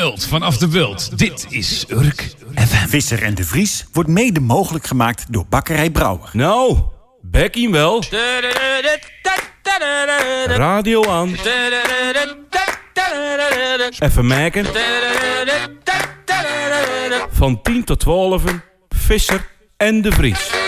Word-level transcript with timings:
Mult 0.00 0.26
vanaf 0.26 0.58
de 0.58 0.68
Bult. 0.68 1.18
Dit 1.18 1.46
is 1.48 1.84
Urk 1.88 2.34
FM. 2.54 2.88
Visser 2.88 3.22
en 3.22 3.34
de 3.34 3.44
Vries 3.44 3.86
wordt 3.92 4.08
mede 4.08 4.40
mogelijk 4.40 4.86
gemaakt 4.86 5.24
door 5.28 5.44
Bakkerij 5.48 5.90
Brouwer. 5.90 6.28
Nou, 6.32 6.78
Becky 7.20 7.70
wel. 7.70 8.04
Radio 10.46 11.08
aan. 11.08 11.36
Even 13.98 14.26
maken. 14.26 14.66
Van 17.30 17.62
10 17.62 17.84
tot 17.84 18.00
12. 18.00 18.42
Visser 18.88 19.46
en 19.76 20.02
de 20.02 20.12
Vries. 20.12 20.61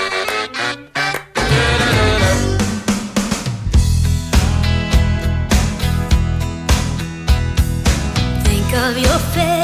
Of 8.75 8.99
your 8.99 9.19
fellow 9.33 9.64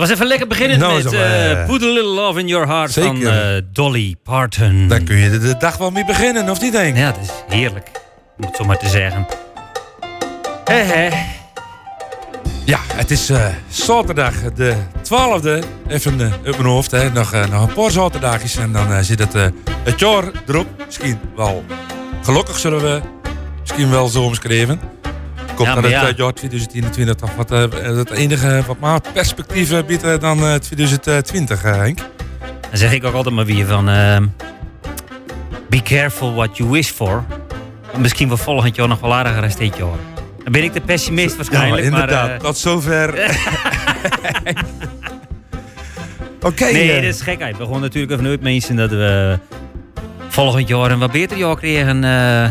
Dat 0.00 0.08
was 0.08 0.18
even 0.18 0.28
lekker 0.30 0.46
beginnen 0.46 0.78
Nou, 0.78 1.02
met 1.02 1.12
eh, 1.12 1.50
eh, 1.50 1.66
Put 1.66 1.82
a 1.82 1.86
Little 1.86 2.10
Love 2.10 2.38
in 2.38 2.46
Your 2.46 2.66
Heart 2.66 2.92
van 2.92 3.26
eh, 3.26 3.62
Dolly 3.72 4.16
Parton. 4.22 4.88
Daar 4.88 5.00
kun 5.00 5.16
je 5.16 5.30
de, 5.30 5.38
de 5.38 5.56
dag 5.58 5.76
wel 5.76 5.90
mee 5.90 6.04
beginnen, 6.04 6.48
of 6.48 6.60
niet, 6.60 6.72
denk? 6.72 6.96
Ja, 6.96 7.12
dat 7.12 7.22
is 7.22 7.56
heerlijk. 7.56 7.90
Om 8.38 8.46
het 8.46 8.56
zo 8.56 8.64
maar 8.64 8.78
te 8.78 8.88
zeggen. 8.88 9.26
Hé, 10.64 10.74
hé. 10.74 11.08
Ja, 12.64 12.78
het 12.94 13.10
is 13.10 13.30
eh, 13.30 13.46
zaterdag 13.68 14.34
de 14.54 14.74
12e. 15.02 15.64
Even 15.88 16.32
op 16.46 16.56
mijn 16.56 16.62
hoofd, 16.62 16.90
hè. 16.90 17.10
Nog, 17.10 17.32
nog 17.32 17.68
een 17.68 17.74
paar 17.74 17.90
zaterdagjes 17.90 18.56
en 18.56 18.72
dan 18.72 19.04
zit 19.04 19.18
het, 19.18 19.32
het 19.84 20.00
jaar 20.00 20.24
erop. 20.46 20.66
Misschien 20.86 21.18
wel 21.36 21.64
gelukkig 22.22 22.58
zullen 22.58 22.80
we 22.80 23.00
misschien 23.60 23.90
wel 23.90 24.08
zo 24.08 24.22
omschreven. 24.22 24.80
Komt 25.60 25.72
Ja, 25.72 25.80
dat 25.80 25.90
maar 25.90 25.92
het 25.92 26.02
ja. 26.02 26.12
eh, 26.12 26.16
jaar 26.16 26.32
2021 26.32 27.14
toch 27.14 27.34
wat, 27.34 27.50
eh, 27.50 27.60
het 27.96 28.10
enige 28.10 28.62
wat 28.66 28.78
maar 28.78 29.00
perspectief 29.12 29.72
eh, 29.72 29.84
biedt 29.86 30.02
eh, 30.02 30.18
dan 30.18 30.38
eh, 30.38 30.54
2020, 30.54 31.64
eh, 31.64 31.76
Henk. 31.76 31.98
Dan 32.60 32.78
zeg 32.78 32.92
ik 32.92 33.04
ook 33.04 33.14
altijd 33.14 33.34
maar 33.34 33.44
weer 33.44 33.66
van... 33.66 33.88
ehm, 33.88 34.26
be 35.68 35.82
careful 35.82 36.34
what 36.34 36.56
you 36.56 36.70
wish 36.70 36.88
for. 36.90 37.24
Misschien 37.98 38.28
wel 38.28 38.36
volgend 38.36 38.76
jaar 38.76 38.88
nog 38.88 39.00
wel 39.00 39.14
aardiger 39.14 39.42
als 39.42 39.56
dit 39.56 39.76
jaar. 39.76 39.98
Dan 40.44 40.52
ben 40.52 40.62
ik 40.62 40.72
de 40.72 40.80
pessimist 40.80 41.36
waarschijnlijk. 41.36 41.82
ja, 41.82 41.88
inderdaad. 41.88 42.40
Tot 42.40 42.58
zover. 42.58 43.14
Oké. 46.42 46.64
nee, 46.64 46.94
dat 46.94 47.02
is 47.04 47.20
gekheid. 47.20 47.56
We 47.56 47.64
gewoon 47.64 47.80
natuurlijk 47.80 48.12
even 48.12 48.24
nooit 48.24 48.40
mensen 48.40 48.76
dat 48.76 48.90
we 48.90 49.38
volgend 50.28 50.68
jaar 50.68 50.90
een 50.90 50.98
wat 50.98 51.12
beter 51.12 51.36
jaar 51.36 51.58
eh, 51.62 52.50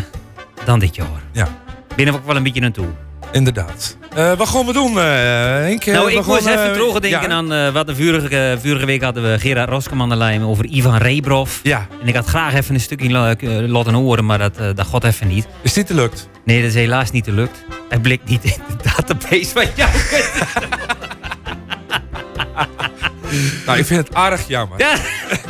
dan 0.65 0.79
dit 0.79 0.95
jaar. 0.95 1.21
Ja. 1.31 1.47
Ben 1.95 2.07
er 2.07 2.13
ook 2.13 2.25
wel 2.25 2.35
een 2.35 2.43
beetje 2.43 2.61
naartoe. 2.61 2.87
Inderdaad. 3.31 3.97
Eh, 4.15 4.33
wat 4.33 4.47
gaan 4.47 4.65
we 4.65 4.73
doen, 4.73 4.99
eh 4.99 5.03
Henk? 5.03 5.85
Nou, 5.85 6.05
we 6.05 6.11
ik 6.13 6.25
moest 6.25 6.45
even 6.45 6.73
terugdenken 6.73 7.29
ja. 7.29 7.35
aan 7.35 7.53
eh, 7.53 7.69
wat 7.73 7.87
de 7.87 7.95
vorige, 7.95 8.37
eh, 8.37 8.57
vorige 8.69 8.85
week 8.85 9.03
hadden 9.03 9.31
we 9.31 9.39
Gerard 9.39 9.69
Roskeman 9.69 10.01
aan 10.01 10.09
de 10.09 10.15
lijn 10.15 10.41
over 10.43 10.65
Ivan 10.65 10.97
Rebrov. 10.97 11.51
Ja, 11.63 11.87
En 12.01 12.07
ik 12.07 12.15
had 12.15 12.25
graag 12.25 12.53
even 12.53 12.73
een 12.75 12.81
stukje 12.81 13.09
la- 13.09 13.35
laten 13.67 13.93
horen, 13.93 14.25
maar 14.25 14.37
dat, 14.37 14.55
dat 14.57 14.85
god 14.85 15.03
even 15.03 15.27
niet. 15.27 15.47
is 15.61 15.73
dit 15.73 15.87
gelukt? 15.87 16.29
Nee, 16.45 16.59
dat 16.61 16.69
is 16.69 16.75
helaas 16.75 17.11
niet 17.11 17.25
gelukt. 17.25 17.63
Hij 17.89 17.99
blikt 17.99 18.29
niet 18.29 18.43
in 18.43 18.53
de 18.67 18.83
database 18.95 19.45
van 19.53 19.65
jou. 19.75 19.89
Nou, 23.65 23.77
ik 23.79 23.85
vind 23.85 24.07
het 24.07 24.15
aardig 24.15 24.47
jammer. 24.47 24.79
Ja. 24.79 24.95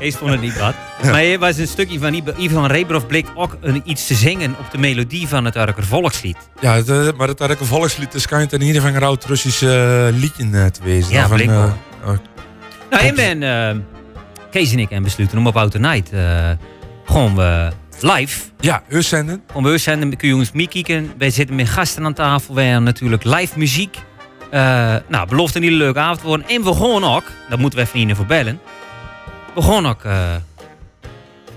Kees 0.00 0.16
vond 0.16 0.30
het 0.30 0.40
niet 0.40 0.58
wat. 0.58 0.74
Maar 1.02 1.22
er 1.22 1.38
was 1.38 1.56
een 1.56 1.66
stukje 1.66 1.98
van 1.98 2.22
Ivan 2.36 2.66
Rebrov 2.66 3.04
bleek 3.06 3.26
ook 3.34 3.56
een, 3.60 3.82
iets 3.84 4.06
te 4.06 4.14
zingen 4.14 4.56
op 4.58 4.70
de 4.70 4.78
melodie 4.78 5.28
van 5.28 5.44
het 5.44 5.56
Urker 5.56 5.84
volkslied. 5.84 6.36
Ja, 6.60 6.74
het, 6.74 6.88
eh, 6.88 7.08
maar 7.16 7.28
het 7.28 7.40
een 7.40 7.56
volkslied, 7.56 8.12
dus 8.12 8.22
schijnt 8.22 8.52
in 8.52 8.60
ieder 8.60 8.80
geval 8.80 8.96
een 8.96 9.02
oud 9.02 9.24
Russisch 9.24 9.62
eh, 9.62 10.08
liedje 10.10 10.48
eh, 10.52 10.66
te 10.66 10.80
wezen. 10.82 11.12
Ja, 11.12 11.28
bleek 11.28 11.46
wel. 11.46 11.76
oh, 12.04 12.12
Nou, 12.90 13.04
en 13.04 13.14
ben, 13.14 13.86
Kees 14.50 14.72
en 14.72 14.78
ik 14.78 14.88
hebben 14.88 15.02
besloten 15.02 15.38
om 15.38 15.46
op 15.46 15.56
Outer 15.56 15.80
Night 15.80 16.10
gewoon 17.04 17.34
live. 18.00 18.40
ja, 18.60 18.82
uitzenden. 18.90 19.42
Om 19.52 19.64
we 19.64 19.78
zijn, 19.78 20.00
kun 20.00 20.18
je 20.20 20.26
jongens 20.26 20.52
meekijken. 20.52 21.12
Wij 21.18 21.30
zitten 21.30 21.56
met 21.56 21.68
gasten 21.68 22.04
aan 22.04 22.14
tafel. 22.14 22.54
Wij 22.54 22.64
hebben 22.64 22.84
natuurlijk 22.84 23.24
live 23.24 23.58
muziek. 23.58 23.98
Nou, 25.08 25.28
belooft 25.28 25.54
een 25.54 25.62
hele 25.62 25.76
leuke 25.76 25.98
avond 25.98 26.22
worden. 26.22 26.48
En 26.48 26.64
we 26.64 26.74
gaan 26.74 27.04
ook, 27.04 27.24
daar 27.48 27.58
moeten 27.58 27.78
we 27.78 27.84
even 27.84 28.08
in 28.08 28.16
voor 28.16 28.26
bellen. 28.26 28.60
We 29.54 29.62
gaan 29.62 29.86
ook, 29.86 30.04
eh, 30.04 30.34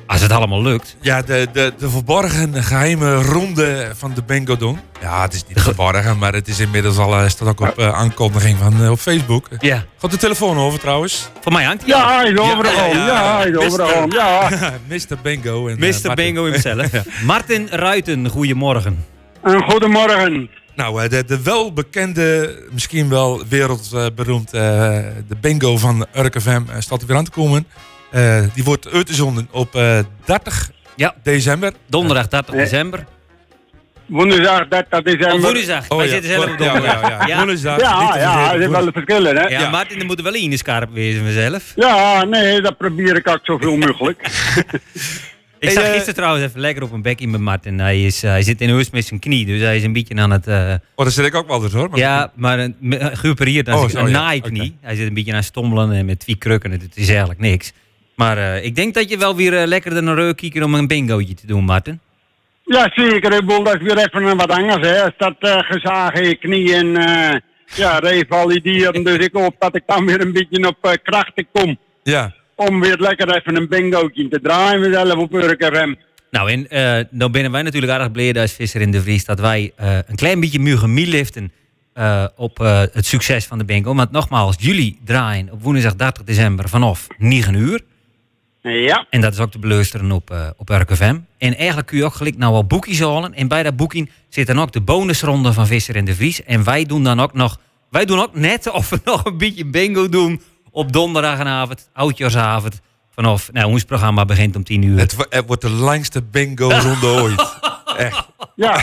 als 0.08 0.22
het 0.22 0.32
allemaal 0.32 0.62
lukt. 0.62 0.96
Ja, 1.02 1.22
de, 1.22 1.48
de, 1.54 1.74
de 1.78 1.90
verborgen 1.90 2.64
geheime 2.64 3.22
ronde 3.22 3.92
van 3.96 4.14
de 4.14 4.24
Bingo 4.24 4.58
doen. 4.58 4.80
Ja, 5.02 5.22
het 5.22 5.34
is 5.34 5.44
niet 5.48 5.62
verborgen, 5.62 6.18
maar 6.18 6.34
het 6.34 6.48
is 6.48 6.60
inmiddels 6.60 6.98
al 6.98 7.14
eh, 7.20 7.28
staat 7.28 7.48
ook 7.48 7.60
op 7.60 7.78
eh, 7.78 7.94
aankondiging 7.94 8.58
van, 8.58 8.90
op 8.90 9.00
Facebook. 9.00 9.48
Ja, 9.60 9.84
Gaat 9.98 10.12
de 10.12 10.18
telefoon 10.18 10.58
over 10.58 10.80
trouwens? 10.80 11.30
voor 11.42 11.52
mij 11.52 11.64
hangt 11.64 11.82
hij 11.82 11.90
Ja, 11.90 12.18
hij 12.22 12.32
is 12.32 12.38
over 12.40 12.64
de 12.64 12.70
Ja, 12.94 13.38
hij 13.38 13.50
is 13.50 13.56
over 13.58 13.70
de 13.70 13.84
Mister. 13.84 13.88
grond. 13.88 14.14
Ja. 14.14 14.50
Mr. 14.90 15.18
Bingo. 15.22 15.68
En, 15.68 15.76
Mr. 15.80 15.86
Martin. 15.90 16.16
Bingo 16.16 16.44
himself. 16.46 16.92
Martin 17.26 17.68
Ruiten, 17.70 18.28
goedemorgen. 18.30 19.06
En 19.44 19.64
goedemorgen. 19.64 20.50
Nou, 20.76 21.04
eh, 21.04 21.10
de, 21.10 21.26
de 21.26 21.42
welbekende, 21.44 22.56
misschien 22.72 23.10
wel 23.10 23.44
wereldberoemd, 23.50 24.54
eh, 24.54 24.62
de 25.28 25.36
bingo 25.42 25.78
van 25.78 26.06
Urk 26.16 26.42
FM 26.42 26.50
eh, 26.70 26.76
staat 26.80 27.02
er 27.02 27.08
weer 27.08 27.18
aan 27.18 27.24
te 27.26 27.32
komen. 27.32 27.68
Eh, 28.12 28.44
die 28.54 28.64
wordt 28.64 28.92
uitgezonden 28.92 29.48
op 29.52 29.76
eh 29.76 30.00
30 30.26 30.72
Ja. 30.96 31.16
december. 31.24 31.74
Donderdag 31.88 32.28
30 32.28 32.56
december. 32.56 33.06
Woensdag 34.06 34.68
30 34.68 35.02
december. 35.02 35.34
Of 35.34 35.42
woensdag. 35.42 35.88
Wij 35.88 36.08
zitten 36.08 36.30
zelf 36.32 36.44
op 36.52 36.60
ja, 36.60 36.72
donderdag. 36.74 37.02
ja, 37.02 37.10
ja. 37.10 37.28
Ja. 37.28 37.46
Woensdag, 37.46 37.80
Ja, 37.80 38.16
ja, 38.18 38.54
er 38.54 38.58
zijn 38.60 38.72
wel 38.72 38.92
verschillen, 38.92 39.36
hè? 39.36 39.44
Ja, 39.48 39.60
Ja. 39.60 39.70
Martin, 39.70 40.00
er 40.00 40.06
moet 40.06 40.22
wel 40.22 40.34
in 40.34 40.50
de 40.50 40.58
scherp 40.58 40.90
wezen 40.94 41.22
vanzelf. 41.24 41.72
Ja, 41.76 42.24
nee, 42.24 42.62
dat 42.62 42.78
probeer 42.78 43.16
ik 43.16 43.28
ook 43.30 43.40
zoveel 43.44 43.78
mogelijk. 43.78 44.22
Ik 45.64 45.70
Hey, 45.70 45.78
zag 45.78 45.84
eh, 45.88 45.92
gisteren 45.92 46.16
trouwens 46.16 46.46
even 46.46 46.60
lekker 46.60 46.84
op 46.84 46.92
een 46.92 47.02
bekje 47.02 47.28
met 47.28 47.42
Martin. 47.42 47.80
Hij, 47.80 48.04
is, 48.06 48.24
eh, 48.24 48.30
hij 48.30 48.42
zit 48.42 48.62
in 48.62 48.70
huis 48.70 48.90
met 48.90 49.06
zijn 49.06 49.20
knie, 49.20 49.46
dus 49.46 49.62
hij 49.62 49.76
is 49.76 49.84
een 49.84 49.94
beetje 49.94 50.16
aan 50.16 50.32
het... 50.32 50.48
eh, 50.48 50.74
Oh, 50.96 51.06
dat 51.06 51.14
zit 51.14 51.26
ik 51.26 51.36
ook 51.36 51.48
wel 51.48 51.64
eens 51.64 51.74
hoor. 51.74 51.90
Maar 51.90 52.00
ja, 52.00 52.32
maar 52.36 52.60
een, 52.60 52.76
geopereerd 53.18 53.70
aan 53.70 53.78
Oh, 53.80 53.90
zijn 53.90 54.12
naaiknie. 54.12 54.78
Hij 54.82 54.96
zit 54.96 55.08
een 55.08 55.14
beetje 55.14 55.32
aan 55.32 55.38
het 55.38 55.46
stommelen 55.46 55.92
en 55.92 56.06
met 56.06 56.20
twee 56.20 56.36
krukken. 56.36 56.72
Het 56.72 56.88
is 56.94 57.08
eigenlijk 57.10 57.40
niks. 57.40 57.72
Maar 58.16 58.38
eh, 58.38 58.66
ik 58.66 58.76
denk 58.76 58.94
dat 58.94 59.10
je 59.10 59.18
wel 59.18 59.36
weer 59.36 59.68
lekker 59.68 59.96
er 59.96 60.04
naar 60.04 60.16
reuk 60.16 60.38
kijken 60.38 60.64
om 60.64 60.74
een 60.76 60.88
bingootje 60.88 61.34
te 61.34 61.48
doen, 61.48 61.64
Martin. 61.64 62.00
Ja, 62.66 62.92
zeker. 62.96 63.34
Ik 63.34 63.46
bedoel, 63.46 63.64
dat 63.64 63.76
is 63.76 63.82
weer 63.82 63.98
even 63.98 64.24
een 64.24 64.38
wat 64.38 64.52
anders, 64.52 64.88
hè. 64.88 65.04
Als 65.04 65.14
dat 65.18 65.36
eh 65.40 65.58
gezagen 65.60 66.24
in 66.24 66.40
knieën, 66.40 66.98
eh 66.98 67.36
ja, 67.76 68.00
revalideren. 68.00 69.04
Dus 69.04 69.18
ik 69.26 69.34
hoop 69.34 69.56
dat 69.60 69.76
ik 69.76 69.84
dan 69.86 70.06
weer 70.06 70.22
een 70.22 70.34
beetje 70.34 70.68
op 70.68 71.00
krachten 71.04 71.48
kom. 71.54 71.78
Ja, 72.04 72.34
Om 72.56 72.80
weer 72.80 72.98
lekker 72.98 73.36
even 73.36 73.56
een 73.56 73.68
bingootje 73.68 74.28
te 74.28 74.42
draaien 74.42 74.80
mezelf 74.80 75.16
op 75.16 75.34
Urk 75.34 75.66
FM. 75.66 75.94
Nou, 76.32 76.52
en 76.52 76.70
eh 76.70 77.06
nou 77.10 77.32
binnen 77.32 77.52
wij 77.52 77.62
natuurlijk 77.62 77.94
erg 77.94 78.12
blij 78.12 78.42
als 78.42 78.52
Visser 78.52 78.82
in 78.82 78.92
de 78.92 79.02
Vries 79.02 79.26
dat 79.26 79.40
wij 79.40 79.72
eh, 79.76 79.98
een 80.08 80.16
klein 80.16 80.40
beetje 80.40 80.60
mugen 80.60 80.94
liften 80.94 81.52
eh, 81.94 82.26
op 82.36 82.58
het 82.94 83.06
succes 83.06 83.46
van 83.46 83.58
de 83.58 83.66
bingo. 83.66 83.96
Want 83.96 84.12
nogmaals, 84.12 84.56
jullie 84.60 85.00
draaien 85.06 85.52
op 85.52 85.64
woensdag 85.64 85.96
30 85.96 86.24
december 86.24 86.70
vanaf 86.70 87.08
9 87.18 87.54
uur. 87.54 87.82
Ja, 88.62 89.08
En 89.10 89.22
dat 89.22 89.34
is 89.34 89.40
ook 89.40 89.52
te 89.52 89.60
beluisteren 89.60 90.12
op, 90.12 90.32
eh 90.32 90.50
op 90.58 90.70
RKFM. 90.70 91.18
En 91.38 91.56
eigenlijk 91.56 91.88
kun 91.88 91.98
je 91.98 92.06
ook 92.06 92.14
gelijk 92.14 92.38
nou 92.38 92.54
al 92.54 92.66
boekjes 92.66 93.00
halen. 93.00 93.34
En 93.34 93.48
bij 93.48 93.64
dat 93.64 93.76
boeking 93.76 94.12
zit 94.30 94.48
dan 94.48 94.60
ook 94.60 94.72
de 94.72 94.82
bonusronde 94.82 95.54
van 95.54 95.68
Visser 95.68 95.96
en 95.96 96.06
de 96.06 96.16
Vries. 96.16 96.44
En 96.44 96.64
wij 96.64 96.84
doen 96.84 97.04
dan 97.04 97.20
ook 97.20 97.34
nog, 97.34 97.60
wij 97.90 98.06
doen 98.06 98.20
ook 98.20 98.36
net 98.36 98.72
of 98.72 98.90
we 98.90 99.00
nog 99.06 99.26
een 99.26 99.38
beetje 99.38 99.66
bingo 99.66 100.10
doen 100.10 100.42
op 100.74 100.92
donderdagavond, 100.94 101.90
oudjaarsavond. 101.94 102.80
Vanaf, 103.16 103.52
nou, 103.52 103.68
ons 103.72 103.84
programma 103.84 104.26
begint 104.26 104.56
om 104.56 104.64
10 104.64 104.82
uur. 104.82 105.00
het, 105.00 105.16
wo- 105.16 105.26
het 105.30 105.44
wordt 105.48 105.62
de 105.62 105.70
langste 105.70 106.22
bingo-ronde 106.24 107.08
ooit. 107.22 107.60
Echt. 107.98 108.28
ja. 108.56 108.72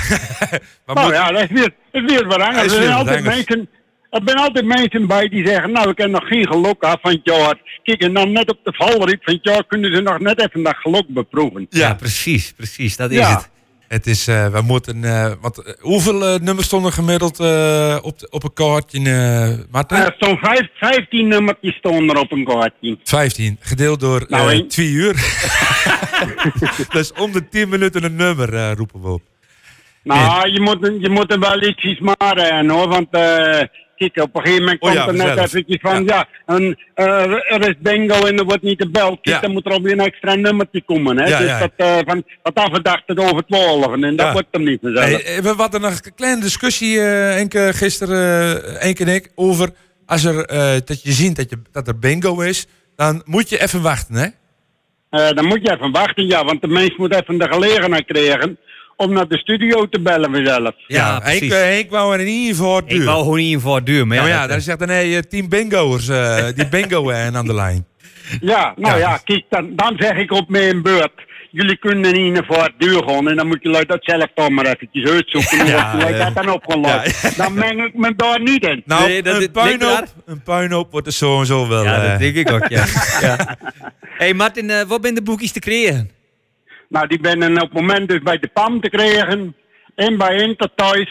Maar 0.86 0.94
nou 0.94 1.06
moet- 1.06 1.14
ja, 1.16 1.30
dat 1.32 1.42
is 1.42 1.48
weer, 1.50 1.74
dat 1.92 2.02
is 2.02 2.10
weer 2.10 2.26
wat 2.26 2.38
Dat 2.38 2.46
anders. 2.48 2.66
is 2.66 2.72
Er 2.72 2.78
weer 2.78 2.86
zijn 2.88 2.98
wat 2.98 2.98
altijd 2.98 3.16
anders. 3.16 3.36
mensen... 3.36 3.68
Er 4.10 4.20
zijn 4.24 4.38
altijd 4.38 4.64
mensen 4.64 5.06
bij 5.06 5.28
die 5.28 5.46
zeggen, 5.46 5.72
nou, 5.72 5.90
ik 5.90 5.98
heb 5.98 6.10
nog 6.10 6.26
geen 6.28 6.46
geluk 6.46 6.82
af 6.82 6.96
van 7.02 7.10
het 7.10 7.20
jaar. 7.22 7.80
Kijk, 7.82 8.00
en 8.02 8.14
dan 8.14 8.32
net 8.32 8.50
op 8.50 8.58
de 8.64 8.72
valreep 8.72 9.24
van 9.24 9.34
het 9.34 9.44
jaar 9.44 9.64
kunnen 9.66 9.94
ze 9.96 10.00
nog 10.02 10.18
net 10.18 10.40
even 10.40 10.62
dat 10.62 10.76
geluk 10.76 11.04
beproeven. 11.08 11.66
ja. 11.70 11.78
ja, 11.88 11.94
precies, 11.94 12.52
precies. 12.56 12.96
Dat 12.96 13.10
is 13.10 13.16
Ja. 13.18 13.34
het. 13.34 13.50
Het 13.90 14.06
is, 14.06 14.26
eh, 14.28 14.46
we 14.46 14.60
moeten, 14.60 15.04
eh, 15.04 15.32
wat, 15.40 15.58
eh, 15.58 15.72
hoeveel 15.80 16.38
nummers 16.38 16.66
stonden 16.66 16.92
gemiddeld 16.92 17.40
op, 18.02 18.18
de- 18.18 18.26
op 18.30 18.44
een 18.44 18.52
kaartje, 18.52 19.00
Martin? 19.70 19.96
Er 19.98 20.14
staan 20.16 20.38
vijf, 20.38 20.68
15 20.74 21.28
nummertjes 21.28 21.74
staan 21.74 22.08
er 22.10 22.18
op 22.18 22.32
een 22.32 22.44
kaartje. 22.44 22.98
15, 23.04 23.56
gedeeld 23.60 24.00
door 24.00 24.24
Nou. 24.28 24.66
2 24.66 24.88
uur. 24.90 25.14
dus 26.92 27.12
om 27.12 27.32
de 27.32 27.48
10 27.48 27.68
minuten 27.68 28.04
een 28.04 28.16
nummer 28.16 28.72
roepen 28.72 29.02
we 29.02 29.08
op. 29.08 29.22
Nou, 30.02 30.50
je, 30.52 30.60
moet, 30.60 30.96
je 31.00 31.08
moet 31.10 31.32
er 31.32 31.38
wel 31.40 31.62
ietsjes 31.62 31.98
maar 31.98 32.36
en 32.36 32.68
hoor, 32.70 32.88
want 32.88 33.08
op 34.04 34.34
een 34.34 34.40
gegeven 34.40 34.58
moment 34.64 34.80
Oh 34.80 34.88
komt 34.88 35.00
ja, 35.00 35.06
er 35.06 35.14
net 35.36 35.38
eventjes 35.46 35.78
van, 35.80 36.04
ja, 36.04 36.28
een, 36.46 36.78
eh, 36.94 37.52
er 37.52 37.68
is 37.68 37.74
bingo 37.78 38.26
en 38.26 38.38
er 38.38 38.44
wordt 38.44 38.62
niet 38.62 38.82
gebeld. 38.82 39.18
Kijk, 39.20 39.36
Ja. 39.36 39.40
dan 39.40 39.52
moet 39.52 39.66
er 39.66 39.72
alweer 39.72 39.92
een 39.92 40.00
extra 40.00 40.34
nummertje 40.34 40.82
komen, 40.82 41.18
hè. 41.18 41.26
Ja, 41.28 41.38
dus 41.38 41.58
dat, 41.58 41.70
eh 41.76 41.98
van, 42.06 42.24
wat 42.42 42.54
afgedacht 42.54 43.02
het 43.06 43.18
over 43.18 43.44
12 43.46 43.92
en 43.92 44.16
dat 44.16 44.32
wordt 44.32 44.46
hem 44.50 44.62
niet 44.64 44.78
vanzelf. 44.82 45.04
Hey, 45.22 45.42
we 45.42 45.54
hadden 45.56 45.80
nog 45.80 45.92
een 45.92 46.14
kleine 46.14 46.40
discussie, 46.40 46.98
eh 47.00 47.38
Enke, 47.38 47.70
gisteren, 47.74 48.80
Enke 48.80 49.04
en 49.04 49.14
ik, 49.14 49.30
over 49.34 49.70
als 50.06 50.24
er, 50.24 50.46
dat 50.84 51.02
je 51.02 51.12
ziet 51.12 51.36
dat, 51.36 51.50
je, 51.50 51.62
dat 51.72 51.88
er 51.88 51.98
bingo 51.98 52.40
is, 52.40 52.66
dan 52.96 53.22
moet 53.24 53.48
je 53.48 53.62
even 53.62 53.82
wachten, 53.82 54.14
hè? 54.14 54.28
Dan 55.34 55.44
moet 55.44 55.60
je 55.62 55.72
even 55.72 55.92
wachten, 55.92 56.26
ja, 56.26 56.44
want 56.44 56.60
de 56.60 56.68
mens 56.68 56.96
moet 56.96 57.14
even 57.14 57.38
de 57.38 57.48
gelegenheid 57.48 58.04
krijgen 58.06 58.58
om 59.00 59.12
naar 59.12 59.28
de 59.28 59.38
studio 59.38 59.88
te 59.88 60.00
bellen 60.00 60.30
vanzelf. 60.32 60.74
Ja, 60.86 61.24
ik, 61.26 61.42
eh, 61.52 61.78
ik 61.78 61.90
wou 61.90 62.14
er 62.14 62.20
in 62.20 62.26
ieder 62.26 62.56
geval 62.56 62.86
duur. 62.86 62.98
Ik 62.98 63.04
wou 63.04 63.18
gewoon 63.22 63.38
niet 63.38 63.52
in 63.52 63.60
voor 63.60 63.84
duur, 63.84 64.06
maar 64.06 64.16
ja, 64.16 64.22
maar 64.22 64.30
ja, 64.32 64.40
dat, 64.40 64.50
dan 64.50 64.60
zegt 64.60 64.78
dan 64.78 64.88
nee, 64.88 65.16
eh, 65.16 65.22
tien 65.28 65.48
bingo'ers, 65.48 66.08
eh, 66.08 66.46
die 66.56 66.68
bingo 66.68 67.10
en 67.10 67.36
aan 67.36 67.46
de 67.46 67.54
lijn. 67.54 67.86
Ja, 68.40 68.72
nou 68.76 68.98
Ja. 68.98 69.08
ja, 69.08 69.16
kijk, 69.24 69.44
dan, 69.50 69.72
dan 69.76 69.94
zeg 69.98 70.16
ik 70.16 70.32
op 70.32 70.48
mijn 70.48 70.82
beurt. 70.82 71.28
Jullie 71.52 71.76
kunnen 71.76 72.12
niet 72.12 72.32
naar 72.32 72.44
voor 72.46 72.62
het 72.62 72.72
duur 72.78 73.02
gaan 73.06 73.28
en 73.28 73.36
dan 73.36 73.46
moet 73.46 73.58
je 73.62 73.84
dat 73.86 73.98
zelf 74.00 74.26
toch 74.34 74.48
maar 74.48 74.66
eventjes 74.66 75.10
uitzoeken 75.10 75.58
hoe 75.60 75.66
Ja, 75.68 75.94
ja, 75.98 76.08
ja. 76.08 76.24
dat 76.24 76.34
dan 76.44 76.52
opgelost. 76.54 77.36
Dan 77.38 77.54
meng 77.54 77.84
ik 77.84 77.94
me 77.94 78.14
daar 78.16 78.40
niet 78.42 78.64
in. 78.66 78.82
Nou, 78.84 79.08
Nee, 79.08 79.22
dat- 79.22 79.42
een, 79.42 79.50
puinhoop, 79.50 79.80
daar. 79.80 80.06
een 80.26 80.42
puinhoop 80.42 80.90
wordt 80.92 81.06
er 81.06 81.12
zo 81.12 81.40
en 81.40 81.46
zo 81.46 81.68
wel. 81.68 81.84
ja, 81.84 82.02
eh, 82.02 82.10
dat 82.10 82.18
denk 82.18 82.34
ik 82.36 82.50
ook, 82.50 82.68
ja. 82.68 82.84
ja. 83.20 83.56
hey 84.00 84.34
Martin, 84.34 84.70
eh, 84.70 84.82
wat 84.82 84.98
zijn 85.02 85.14
de 85.14 85.22
boekjes 85.22 85.52
te 85.52 85.60
creëren? 85.60 86.10
Nou, 86.90 87.06
die 87.06 87.20
ben 87.20 87.52
op 87.52 87.60
het 87.60 87.72
moment 87.72 88.08
dus 88.08 88.22
bij 88.22 88.38
de 88.38 88.48
PAM 88.48 88.80
te 88.80 88.90
krijgen 88.90 89.56
en 89.94 90.18
bij 90.18 90.36
Intertoys. 90.36 91.10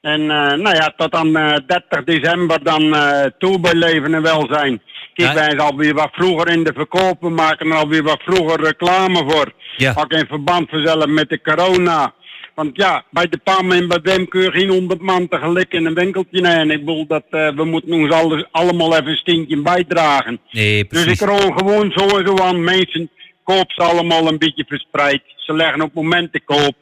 En 0.00 0.20
eh, 0.20 0.52
nou 0.58 0.74
ja, 0.76 0.92
tot 0.96 1.12
aan 1.14 1.36
eh, 1.36 1.56
30 1.66 2.04
december 2.04 2.62
dan 2.62 2.94
eh 2.94 3.24
toe 3.38 3.60
bij 3.60 3.74
Leven 3.74 4.14
en 4.14 4.22
Welzijn. 4.22 4.82
Kijk, 5.14 5.28
Ja. 5.28 5.34
wij 5.34 5.58
alweer 5.58 5.94
wat 5.94 6.08
vroeger 6.12 6.48
in 6.48 6.64
de 6.64 6.72
verkoop. 6.74 7.20
We 7.20 7.28
maken 7.28 7.70
er 7.70 7.76
alweer 7.76 8.02
wat 8.02 8.22
vroeger 8.24 8.60
reclame 8.64 9.18
voor. 9.28 9.52
Ja. 9.76 9.94
Ook 9.98 10.12
in 10.12 10.26
verband 10.26 10.70
vanzelf 10.70 11.06
met 11.06 11.28
de 11.28 11.40
corona. 11.40 12.14
Want 12.54 12.76
ja, 12.76 13.04
bij 13.10 13.28
de 13.28 13.38
PAM 13.44 13.72
en 13.72 13.88
bij 13.88 13.98
Wem 14.02 14.28
kun 14.28 14.40
je 14.42 14.50
geen 14.50 14.68
honderd 14.70 15.00
man 15.00 15.28
tegelijk 15.28 15.72
in 15.72 15.86
een 15.86 15.94
winkeltje 15.94 16.40
nemen. 16.40 16.58
En 16.58 16.70
ik 16.70 16.84
bedoel 16.84 17.06
dat 17.06 17.24
eh, 17.30 17.48
we 17.48 17.64
moeten 17.64 17.92
ons 17.92 18.10
alles, 18.10 18.44
allemaal 18.50 18.92
even 18.96 19.06
een 19.10 19.16
steentje 19.16 19.62
bijdragen. 19.62 20.40
Nee, 20.50 20.84
Dus 20.84 21.02
precies. 21.04 21.20
ik 21.20 21.28
rool 21.28 21.52
gewoon 21.56 21.92
zo 21.94 22.18
en 22.18 22.26
zo 22.26 22.36
aan. 22.36 22.64
Mensen 22.64 23.10
koop 23.44 23.72
ze 23.72 23.82
allemaal 23.82 24.28
een 24.28 24.38
beetje 24.38 24.64
verspreid. 24.68 25.22
Ze 25.36 25.52
leggen 25.52 25.82
op 25.82 25.94
moment 25.94 26.32
te 26.32 26.40
koop. 26.40 26.74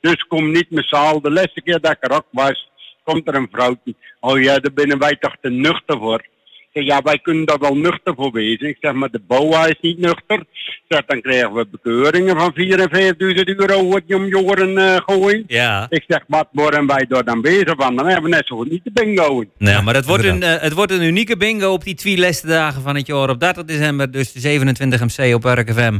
Dus 0.00 0.26
kom 0.28 0.50
niet 0.50 0.70
met 0.70 0.88
zaal. 0.88 1.20
De 1.20 1.30
laatste 1.30 1.62
keer 1.62 1.80
dat 1.80 1.92
ik 1.92 2.04
er 2.04 2.16
ook 2.16 2.26
was, 2.30 2.70
komt 3.04 3.28
er 3.28 3.34
een 3.34 3.48
vrouwtje. 3.52 3.94
Oh 4.20 4.42
ja, 4.42 4.58
daar 4.58 4.72
binnen 4.72 4.98
wij 4.98 5.16
toch 5.16 5.36
te 5.40 5.50
nuchter 5.50 5.98
voor. 5.98 6.26
Ik 6.72 6.82
zeg, 6.82 6.84
ja, 6.84 7.02
wij 7.02 7.18
kunnen 7.18 7.44
daar 7.46 7.58
wel 7.58 7.76
nuchter 7.76 8.14
voor 8.14 8.32
wezen. 8.32 8.68
Ik 8.68 8.76
zeg, 8.80 8.92
maar 8.92 9.10
de 9.10 9.20
BOA 9.26 9.66
is 9.66 9.78
niet 9.80 9.98
nuchter. 9.98 10.38
Ik 10.38 10.84
zeg, 10.88 11.04
dan 11.06 11.20
krijgen 11.20 11.52
we 11.52 11.66
bekeuringen 11.70 12.36
van 12.36 12.52
4.000 12.54 12.62
en 12.68 13.14
5.000 13.14 13.56
euro 13.56 13.88
wat 13.88 14.02
je 14.06 14.16
om 14.16 14.26
je 14.26 14.38
oren 14.38 14.78
eh 14.78 14.96
gooien. 15.06 15.44
Ja. 15.46 15.86
Ik 15.88 16.04
zeg, 16.06 16.24
wat 16.26 16.48
worden 16.52 16.86
wij 16.86 17.06
daar 17.08 17.24
dan 17.24 17.40
bezig 17.40 17.74
van? 17.76 17.96
Dan 17.96 18.06
hebben 18.06 18.30
we 18.30 18.36
net 18.36 18.46
zo 18.46 18.56
goed 18.56 18.70
niet 18.70 18.84
de 18.84 18.90
bingo. 18.92 19.44
Nou, 19.58 19.82
maar 19.82 19.94
het 19.94 20.06
wordt, 20.06 20.24
een, 20.24 20.42
eh, 20.42 20.60
het 20.60 20.72
wordt 20.72 20.92
een 20.92 21.02
unieke 21.02 21.36
bingo 21.36 21.72
op 21.72 21.84
die 21.84 21.94
twee 21.94 22.18
laatste 22.18 22.46
dagen 22.46 22.82
van 22.82 22.96
het 22.96 23.06
jaar. 23.06 23.30
Op 23.30 23.40
30 23.40 23.64
december, 23.64 24.10
dus 24.10 24.32
de 24.32 24.40
27 24.40 25.00
MC 25.00 25.34
op 25.34 25.44
RKFM 25.44 25.98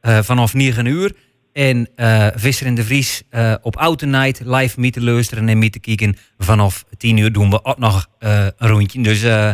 eh 0.00 0.18
vanaf 0.22 0.54
9 0.54 0.86
uur. 0.86 1.12
En 1.52 1.88
eh 1.96 2.26
Visser 2.34 2.66
in 2.66 2.74
de 2.74 2.84
Vries 2.84 3.22
eh, 3.30 3.54
op 3.62 3.76
Auto 3.76 4.06
Night 4.06 4.40
live 4.44 4.80
mee 4.80 4.90
te 4.90 5.02
luisteren 5.02 5.48
en 5.48 5.58
mee 5.58 5.70
te 5.70 5.80
kijken. 5.80 6.16
Vanaf 6.38 6.84
10 6.96 7.16
uur 7.16 7.32
doen 7.32 7.50
we 7.50 7.64
ook 7.64 7.78
nog 7.78 8.06
eh, 8.18 8.46
een 8.58 8.68
rondje. 8.68 9.02
Dus 9.02 9.22
eh, 9.22 9.50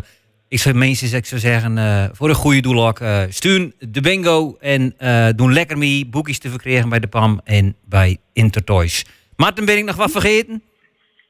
ik 0.48 0.58
zou 0.58 0.74
mensen 0.74 1.16
ik 1.16 1.26
zou 1.26 1.40
zeggen, 1.40 1.78
eh, 1.78 2.04
voor 2.12 2.28
een 2.28 2.34
goede 2.34 2.60
doel 2.60 2.86
ook, 2.86 3.00
eh, 3.00 3.22
steun 3.28 3.74
de 3.78 4.00
bingo 4.00 4.56
en 4.60 4.94
eh 4.98 5.28
doen 5.36 5.52
lekker 5.52 5.78
mee 5.78 6.06
boekjes 6.06 6.38
te 6.38 6.48
verkrijgen 6.48 6.88
bij 6.88 7.00
de 7.00 7.06
PAM 7.06 7.40
en 7.44 7.76
bij 7.84 8.16
Intertoys. 8.32 9.04
Martin, 9.36 9.64
ben 9.64 9.78
ik 9.78 9.84
nog 9.84 9.96
wat 9.96 10.10
vergeten? 10.10 10.62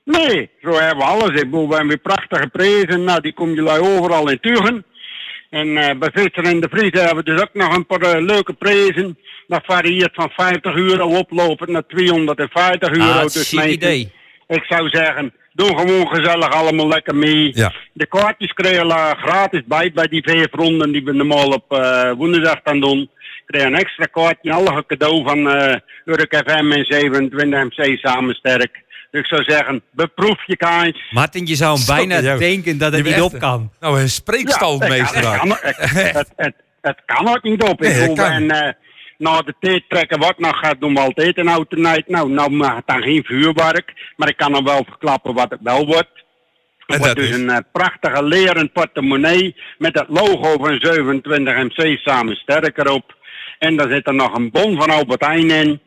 Nee, 0.05 0.51
zo 0.63 0.71
hebben 0.71 0.97
we 0.97 1.11
alles. 1.11 1.29
Ik 1.29 1.51
bedoel, 1.51 1.69
we 1.69 1.75
hebben 1.75 1.89
weer 1.89 2.15
prachtige 2.15 2.49
prijzen. 2.49 3.05
Nou, 3.05 3.21
die 3.21 3.33
kom 3.33 3.55
je 3.55 3.69
overal 3.69 4.31
in 4.31 4.41
Tugen. 4.41 4.85
En 5.51 5.75
bij 5.75 6.11
Visser 6.13 6.45
in 6.45 6.61
de 6.61 6.69
Vries 6.71 7.01
hebben 7.01 7.25
we 7.25 7.31
dus 7.31 7.41
ook 7.41 7.55
nog 7.55 7.77
een 7.77 7.87
paar 7.87 8.23
leuke 8.23 8.53
prijzen. 8.53 9.19
Dat 9.47 9.65
varieert 9.65 10.15
van 10.15 10.31
50 10.31 10.75
euro 10.75 11.19
oplopend 11.19 11.71
naar 11.71 11.87
250 11.87 12.91
euro. 12.91 13.03
Ah, 13.03 13.23
dus 13.23 13.53
idee. 13.53 14.13
ik 14.47 14.65
zou 14.65 14.89
zeggen, 14.89 15.33
doe 15.57 15.79
gewoon 15.79 16.09
gezellig 16.09 16.51
allemaal 16.51 16.89
lekker 16.89 17.17
mee. 17.17 17.51
Ja. 17.55 17.73
De 17.93 18.07
kaartjes 18.07 18.53
krijgen 18.53 18.87
we 18.87 19.15
gratis 19.17 19.63
bij, 19.67 19.93
bij 19.93 20.07
die 20.07 20.23
vijf 20.23 20.49
ronden 20.51 20.93
die 20.93 21.05
we 21.05 21.13
normaal 21.13 21.49
op 21.49 21.73
eh, 21.73 22.13
woensdag 22.13 22.61
gaan 22.65 22.81
doen. 22.81 23.11
Krijg 23.47 23.65
een 23.65 23.75
extra 23.75 24.05
kaartje, 24.05 24.53
alle 24.53 24.85
cadeau 24.87 25.25
van 25.25 25.51
eh 25.51 25.77
Urk 26.05 26.43
FM 26.47 26.73
en 26.73 26.85
27 26.85 27.65
MC 27.65 27.99
samen 27.99 28.35
sterk. 28.35 28.85
Dus 29.11 29.21
ik 29.21 29.27
zou 29.27 29.43
zeggen, 29.45 29.83
beproef 29.91 30.47
je 30.47 30.57
kaars. 30.57 31.11
Martin, 31.11 31.47
je 31.47 31.55
zou 31.55 31.77
hem 31.77 31.87
bijna 31.87 32.21
jou. 32.21 32.39
denken 32.39 32.79
dat 32.79 32.91
Je 32.91 32.97
het 32.97 33.07
niet 33.07 33.21
op 33.21 33.39
kan. 33.39 33.71
Nou, 33.81 33.95
een 33.95 34.01
Ja, 34.01 34.07
spreekstalmeester. 34.09 35.31
het, 35.31 35.39
kan, 35.39 35.57
het, 36.37 36.55
het, 36.81 37.03
kan 37.07 37.29
ook 37.29 37.43
niet 37.43 37.63
op. 37.63 37.83
Ik 37.83 38.19
en, 38.19 38.77
na 39.19 39.43
de 39.43 39.55
tijd 39.61 39.85
trekken 39.89 40.19
wat 40.19 40.39
nog 40.39 40.59
gaat 40.59 40.81
doen 40.81 40.95
we 40.95 41.01
altijd 41.01 41.39
een 41.39 41.49
autonight. 41.49 42.09
Nou, 42.09 42.31
nou 42.31 42.51
mag 42.51 42.75
het 42.77 42.87
dan 42.87 43.03
geen 43.03 43.25
vuurwerk, 43.25 43.93
maar 44.17 44.29
ik 44.29 44.37
kan 44.37 44.53
dan 44.53 44.65
wel 44.65 44.85
verklappen 44.85 45.35
wat 45.35 45.51
het 45.51 45.61
wel 45.63 45.87
wordt. 45.87 46.25
En 46.87 46.95
Het 46.95 46.99
wordt 46.99 47.15
dat 47.17 47.25
dus 47.25 47.29
is? 47.37 47.37
een 47.43 47.51
eh, 47.51 47.59
prachtige 47.73 48.23
leren 48.25 48.73
portemonnee 48.73 49.57
met 49.79 49.99
het 49.99 50.09
logo 50.09 50.57
van 50.65 50.79
27 50.81 51.57
MC 51.57 51.99
samen 51.99 52.37
sterker 52.37 52.91
op. 52.91 53.15
En 53.59 53.77
daar 53.77 53.91
zit 53.91 54.07
er 54.07 54.15
nog 54.15 54.35
een 54.37 54.51
bon 54.51 54.77
van 54.81 54.91
Albert 54.91 55.25
Heijn 55.25 55.51
in. 55.51 55.81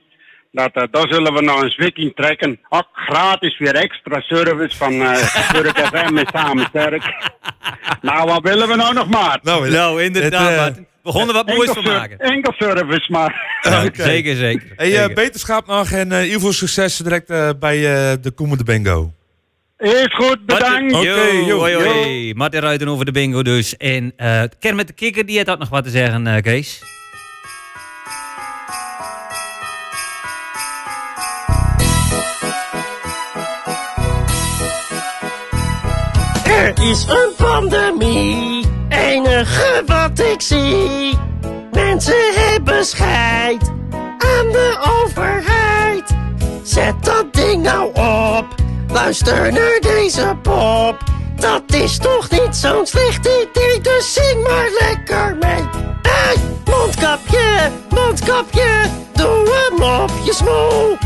Dat, 0.51 0.71
eh, 0.73 0.83
daar 0.91 1.07
zullen 1.09 1.33
we 1.33 1.41
nog 1.41 1.61
een 1.61 1.69
zwikking 1.71 2.15
trekken. 2.15 2.59
Ook 2.69 2.87
gratis 2.93 3.57
weer 3.57 3.75
extra 3.75 4.19
service 4.21 4.77
van 4.77 4.93
uh, 4.93 5.13
Turk 5.51 5.77
FM 5.77 6.17
en 6.17 6.27
Samen 6.33 6.65
Sterk. 6.69 7.03
nou, 8.01 8.27
wat 8.29 8.41
willen 8.41 8.67
we 8.67 8.75
nou 8.75 8.93
nog 8.93 9.09
maar? 9.09 9.39
Nou, 9.43 9.69
Nou, 9.69 10.03
inderdaad. 10.03 10.67
het, 10.67 10.77
eh, 10.77 10.83
begonnen 11.11 11.35
wat 11.35 11.47
moois 11.47 11.69
van 11.69 11.83
maken. 11.83 12.19
enkel 12.19 12.53
service, 12.57 13.11
maar... 13.11 13.59
Ja. 13.61 13.81
Zeker, 14.11 14.35
zeker. 14.35 14.67
Hey, 14.75 14.91
eh, 14.91 14.99
zeker. 14.99 15.13
beterschap 15.13 15.67
nog 15.67 15.91
en 15.91 16.11
eh 16.11 16.17
heel 16.17 16.39
veel 16.39 16.53
succes 16.53 16.97
direct 16.97 17.29
eh, 17.29 17.49
bij 17.59 17.77
eh, 17.77 18.17
de 18.21 18.31
komende 18.31 18.63
bingo. 18.63 19.13
Is 19.77 20.15
goed, 20.15 20.45
bedankt. 20.45 20.93
Oké, 20.93 21.03
Yo, 21.03 21.45
yo, 21.45 21.57
hoi, 21.57 21.71
yo. 21.71 21.83
hoi. 21.83 22.33
Martin 22.33 22.59
Ruiten 22.59 22.87
over 22.87 23.05
de 23.05 23.11
bingo 23.11 23.43
dus. 23.43 23.77
En 23.77 24.13
eh 24.15 24.43
Ken 24.59 24.75
met 24.75 24.87
de 24.87 24.93
kikker, 24.93 25.25
die 25.25 25.49
ook 25.49 25.59
nog 25.59 25.69
wat 25.69 25.83
te 25.83 25.89
zeggen, 25.89 26.27
eh, 26.27 26.41
Kees. 26.41 26.81
Er 36.45 36.73
is 36.89 37.05
een 37.07 37.33
pandemie, 37.37 38.65
enige 38.89 39.83
wat 39.85 40.19
ik 40.19 40.41
zie. 40.41 41.17
Mensen 41.71 42.33
hebben 42.33 42.85
scheid 42.85 43.71
aan 44.17 44.51
de 44.51 44.77
overheid. 45.03 46.15
Zet 46.63 46.95
dat 47.03 47.33
ding 47.33 47.63
nou 47.63 47.87
op, 48.37 48.45
luister 48.91 49.53
naar 49.53 49.79
deze 49.81 50.35
pop. 50.41 51.03
Dat 51.35 51.63
is 51.67 51.97
toch 51.97 52.29
niet 52.29 52.55
zo'n 52.55 52.85
slecht 52.85 53.25
idee, 53.25 53.81
dus 53.81 54.13
zing 54.13 54.43
maar 54.43 54.69
lekker 54.79 55.37
mee. 55.39 55.63
Hey, 56.01 56.35
mondkapje, 56.65 57.71
mondkapje, 57.89 58.89
doe 59.13 59.67
hem 59.69 59.83
op 60.01 60.11
je 60.23 60.33
smoel. 60.33 60.97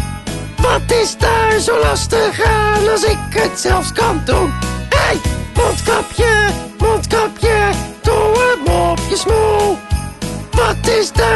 Wat 0.58 0.98
is 1.02 1.18
daar 1.18 1.60
zo 1.60 1.80
lastig 1.80 2.42
aan 2.44 2.90
als 2.90 3.04
ik 3.04 3.18
het 3.30 3.60
zelfs 3.60 3.92
kan 3.92 4.22
doen? 4.26 4.52
Hey, 4.90 5.18
mondkapje, 5.56 6.43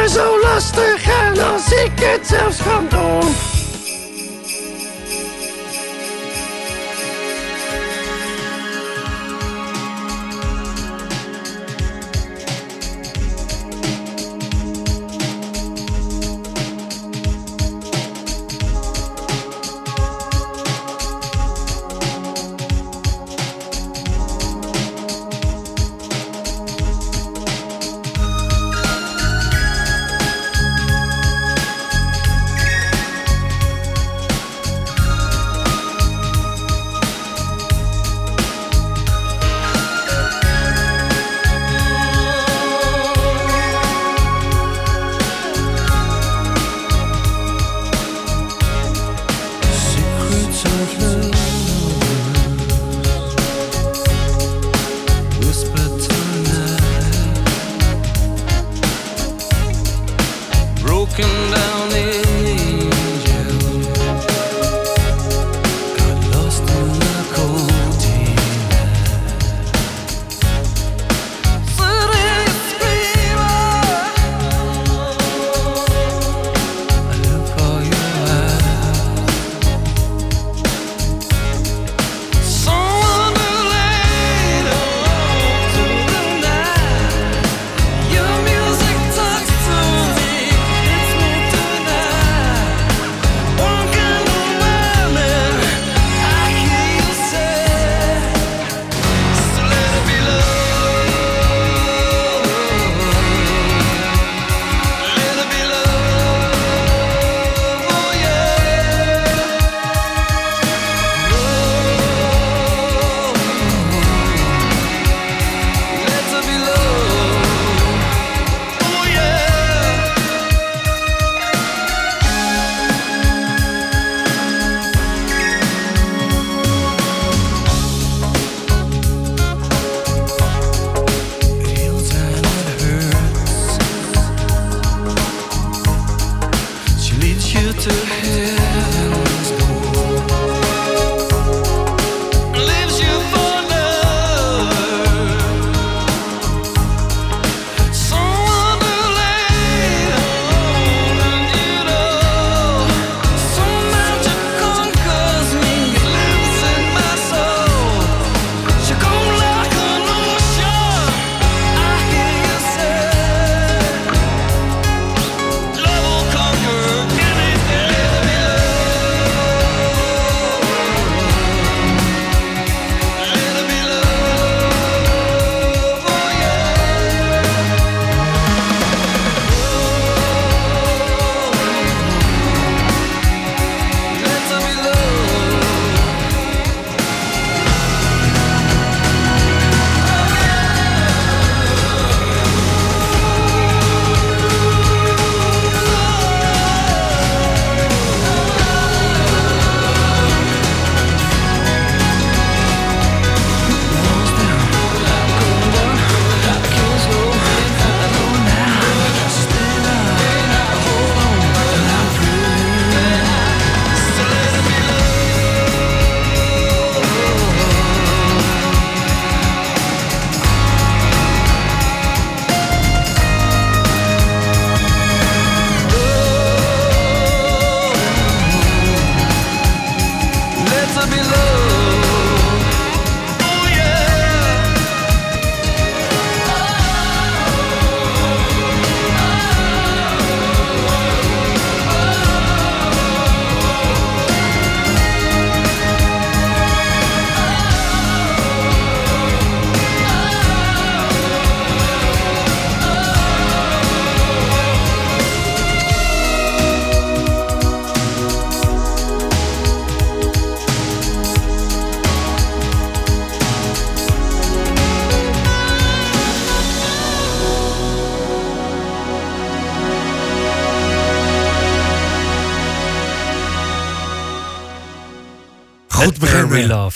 zo 0.08 0.40
lastig 0.40 1.10
aan 1.10 1.52
als 1.52 1.72
ik 1.72 1.92
het 2.00 2.26
zelfs 2.26 2.62
kan 2.62 2.86
doen? 2.88 3.47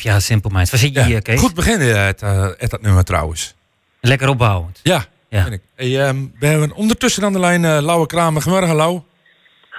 Ja, 0.03 0.21
Simple 0.21 0.51
Minds. 0.53 0.71
Waar 0.71 0.81
zit 0.81 0.95
je 0.95 1.01
ja, 1.01 1.07
hier, 1.07 1.23
Kees? 1.23 1.41
Goed 1.41 1.55
beginnen 1.55 1.97
uit, 1.97 2.23
eh, 2.23 2.43
uit 2.43 2.71
dat 2.71 2.83
nummer 2.83 3.05
trouwens. 3.05 3.55
Lekker 4.01 4.29
opbouwend. 4.29 4.81
Ja, 4.83 5.05
Ja. 5.29 5.43
vind 5.43 5.55
ik. 5.55 5.61
Hey, 5.75 6.07
ehm, 6.07 6.25
we 6.39 6.47
hebben 6.47 6.73
ondertussen 6.73 7.25
aan 7.25 7.33
de 7.33 7.39
lijn 7.39 7.65
eh 7.65 7.79
Lauwe 7.83 8.07
Kramer. 8.07 8.43
Goedemorgen, 8.43 8.77
Lau. 8.77 9.01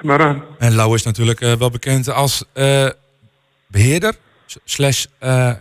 Maar 0.01 0.41
En 0.59 0.73
Lau 0.75 0.95
is 0.95 1.03
natuurlijk 1.03 1.41
eh, 1.41 1.53
wel 1.53 1.69
bekend 1.69 2.09
als 2.09 2.43
eh, 2.53 2.89
beheerder. 3.67 4.15
Slash, 4.65 5.05
eh, 5.19 5.51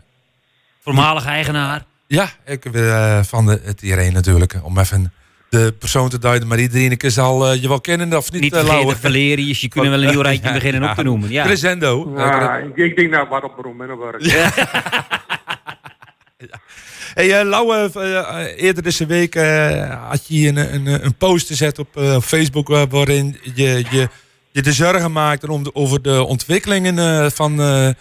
Voormalig 0.83 1.26
eigenaar. 1.26 1.85
ja, 2.07 2.28
ik 2.45 2.64
eh, 2.64 3.23
van 3.23 3.47
de, 3.47 3.61
het 3.64 3.83
iedereen 3.83 4.12
natuurlijk. 4.12 4.54
Om 4.62 4.78
even 4.78 5.12
de 5.53 5.75
persoon 5.79 6.09
te 6.09 6.19
duiden. 6.19 6.49
Maar 6.49 6.59
iedereen 6.61 7.11
zal 7.11 7.53
eh, 7.53 7.63
je 7.63 7.69
wel 7.69 7.81
kennen 7.81 8.17
of 8.17 8.33
niet, 8.33 8.41
Niet 8.41 8.53
eh, 8.53 8.59
vergeten, 8.59 8.81
Lauwe? 8.85 9.01
Valerius. 9.01 9.61
Je 9.61 9.69
kunt 9.69 9.89
wel 9.89 10.03
een 10.03 10.11
nieuw 10.11 10.21
rijtje 10.21 10.47
Ja, 10.49 10.53
beginnen 10.53 10.83
ja. 10.83 10.91
op 10.91 10.97
te 10.97 11.03
noemen. 11.03 11.31
Ja. 11.31 11.45
Crescendo. 11.45 12.13
ja, 12.17 12.57
ik, 12.57 12.77
ik 12.77 12.97
denk 12.97 13.11
nou 13.11 13.29
waarom 13.29 13.81
en 13.81 13.99
werk. 13.99 14.23
Hey, 17.15 17.41
eh 17.41 17.47
Lauwe, 17.49 17.91
eh, 17.95 18.19
eh, 18.19 18.63
eerder 18.63 18.83
deze 18.83 19.07
week 19.07 19.35
eh, 19.35 20.09
had 20.09 20.27
je 20.27 20.49
een, 20.49 20.57
een, 20.75 21.05
een 21.05 21.15
post 21.15 21.47
gezet 21.47 21.79
op 21.79 21.97
eh, 21.97 22.21
Facebook 22.21 22.71
eh, 22.71 22.83
waarin 22.91 23.37
je, 23.55 23.85
je, 23.91 24.09
je 24.51 24.63
de 24.63 24.73
zorgen 24.73 25.13
maakte 25.13 25.53
om 25.53 25.63
de, 25.63 25.75
over 25.75 26.03
de 26.03 26.23
ontwikkelingen 26.25 26.99
eh, 26.99 27.31
van, 27.31 27.61
eh, 27.61 27.89
eh, 27.89 27.95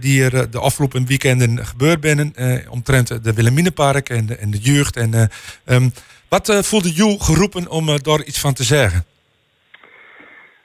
die 0.00 0.24
er 0.24 0.34
eh, 0.34 0.42
de 0.50 0.58
afgelopen 0.58 1.06
weekenden 1.06 1.66
gebeurd 1.66 2.00
binnen. 2.00 2.32
eh 2.34 2.58
omtrent 2.70 3.24
de 3.24 3.32
Wilhelminapark 3.32 4.08
en 4.08 4.26
de, 4.26 4.36
en 4.36 4.50
de 4.50 4.58
jeugd. 4.58 4.96
En, 4.96 5.14
eh, 5.14 5.24
ehm, 5.64 5.88
wat 6.34 6.48
eh, 6.48 6.62
voelde 6.62 6.92
jou 6.92 7.20
geroepen 7.20 7.68
om 7.68 7.88
eh, 7.88 7.94
daar 7.96 8.22
iets 8.22 8.40
van 8.40 8.54
te 8.54 8.64
zeggen? 8.64 9.04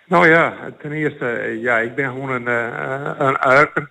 Nou 0.06 0.28
ja, 0.28 0.54
ten 0.82 0.92
eerste, 0.92 1.26
eh, 1.26 1.62
ja, 1.62 1.78
ik 1.80 1.96
ben 1.96 2.10
gewoon 2.10 2.30
een, 2.30 2.48
een. 3.26 3.88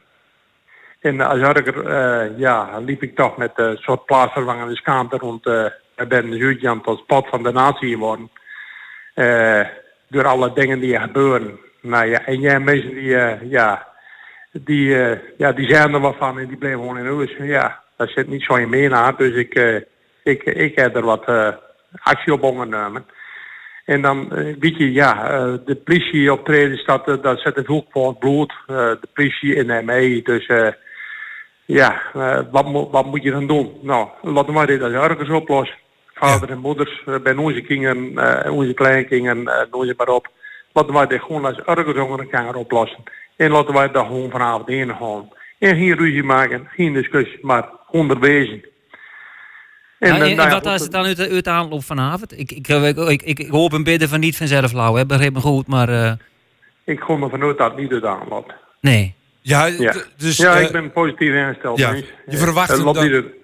En 1.00 1.20
als 1.20 1.38
urker, 1.38 1.86
eh, 1.86 2.38
ja, 2.38 2.78
liep 2.78 3.02
ik 3.02 3.16
toch 3.16 3.36
met 3.36 3.52
een 3.54 3.76
soort 3.76 4.04
plaatsvervangende 4.04 4.76
schaamte 4.76 5.16
rond. 5.16 5.46
ik 5.96 6.08
ben 6.08 6.38
Zuidjan 6.38 6.82
tot 6.82 6.98
spot 6.98 7.28
van 7.28 7.42
de 7.42 7.52
natie 7.52 7.90
geworden. 7.90 8.30
Door 10.08 10.26
alle 10.26 10.52
dingen 10.52 10.80
die 10.80 10.94
er 10.94 11.00
gebeuren. 11.00 11.58
Nou 11.80 12.06
ja, 12.06 12.24
en 12.24 12.40
jij 12.40 12.60
mensen 12.60 12.94
die, 12.94 13.16
ja, 13.48 13.86
die, 14.52 14.88
ja, 15.36 15.52
die 15.52 15.68
zijn 15.68 15.94
er 15.94 16.00
wat 16.00 16.16
van 16.16 16.38
en 16.38 16.46
die 16.46 16.56
bleven 16.56 16.78
gewoon 16.78 16.98
in 16.98 17.06
huis. 17.06 17.36
Ja, 17.38 17.82
daar 17.96 18.08
zit 18.08 18.28
niet 18.28 18.42
zo 18.42 18.54
in 18.54 18.68
meer 18.68 18.90
naar. 18.90 19.16
Dus 19.16 19.34
ik, 19.34 19.54
ik, 20.22 20.42
ik 20.42 20.78
heb 20.78 20.96
er 20.96 21.04
wat 21.04 21.26
actie 22.02 22.32
op 22.32 22.42
ondernomen. 22.42 23.06
En 23.84 24.02
dan 24.02 24.32
eh, 24.36 24.56
weet 24.58 24.76
je, 24.76 24.92
ja, 24.92 25.30
eh, 25.30 25.54
de 25.64 25.74
politie 25.76 26.32
optreden 26.32 26.76
staat, 26.78 27.08
uh, 27.08 27.22
dat 27.22 27.40
zet 27.40 27.56
het 27.56 27.68
ook 27.68 27.86
voor 27.90 28.08
het 28.08 28.18
bloed. 28.18 28.52
Eh, 28.66 28.76
de 28.76 29.08
politie 29.14 29.54
in 29.54 29.66
de 29.66 29.82
ME. 29.84 30.20
Dus 30.24 30.46
eh, 30.46 30.68
ja, 31.64 32.02
eh, 32.14 32.40
wat, 32.50 32.66
mo- 32.66 32.90
wat 32.90 33.06
moet 33.06 33.22
je 33.22 33.30
dan 33.30 33.46
doen? 33.46 33.78
Nou, 33.82 34.08
laten 34.22 34.54
wij 34.54 34.66
dit 34.66 34.82
als 34.82 34.92
ergens 34.92 35.30
oplossen. 35.30 35.76
Vader 36.14 36.50
en 36.50 36.58
moeders, 36.58 37.02
eh, 37.06 37.14
bij 37.22 37.34
onze 37.36 37.60
kinderen, 37.60 38.18
eh, 38.44 38.52
onze 38.52 38.74
kleinkinderen, 38.74 39.68
noem 39.70 39.84
je 39.84 39.94
maar 39.96 40.08
op. 40.08 40.28
Laten 40.72 40.94
wij 40.94 41.06
dit 41.06 41.22
gewoon 41.22 41.44
als 41.44 41.60
ergens 41.64 41.98
onder 41.98 42.20
elkaar 42.20 42.54
oplossen. 42.54 43.02
En 43.36 43.50
laten 43.50 43.74
wij 43.74 43.90
daar 43.90 44.04
gewoon 44.04 44.30
vanavond 44.30 44.68
heen 44.68 44.94
gaan. 44.96 45.28
En 45.58 45.76
geen 45.76 45.96
ruzie 45.96 46.22
maken, 46.22 46.68
geen 46.74 46.92
discussie, 46.92 47.38
maar 47.42 47.68
onderwezen. 47.90 48.64
En, 49.98 50.08
eh, 50.08 50.30
en, 50.30 50.36
nou 50.36 50.48
ja, 50.48 50.54
wat 50.54 50.64
was 50.64 50.80
het 50.82 50.92
dan 50.92 51.04
uit 51.04 51.16
de, 51.16 51.28
uit 51.30 51.44
de 51.44 51.50
aanloop 51.50 51.84
vanavond? 51.84 52.38
Ik, 52.38 52.52
ik, 52.52 52.68
ik, 52.68 52.96
ik, 52.96 53.22
ik, 53.22 53.38
ik 53.38 53.48
hoop 53.50 53.72
en 53.72 53.82
bidden 53.82 54.08
van 54.08 54.20
niet 54.20 54.36
vanzelf, 54.36 54.72
Lau. 54.72 54.98
hè. 54.98 55.06
Begreep 55.06 55.32
me 55.32 55.40
goed, 55.40 55.66
maar 55.66 55.88
eh, 55.88 56.12
Ik 56.84 57.00
ga 57.00 57.16
me 57.16 57.28
vanuit 57.28 57.58
dat 57.58 57.70
het 57.70 57.80
niet 57.80 57.92
uit 57.92 58.04
aanloopt. 58.04 58.52
nee. 58.80 59.14
Ja, 59.40 59.66
Ja, 59.66 59.94
dus 60.16 60.36
ja 60.36 60.56
eh, 60.56 60.62
ik 60.64 60.72
ben 60.72 60.92
positief 60.92 61.28
ingesteld. 61.34 61.78
ja, 61.78 61.92
je 62.26 62.36
verwacht 62.36 62.70
Eh, 62.70 62.84
dan- 62.92 63.04
je, 63.04 63.34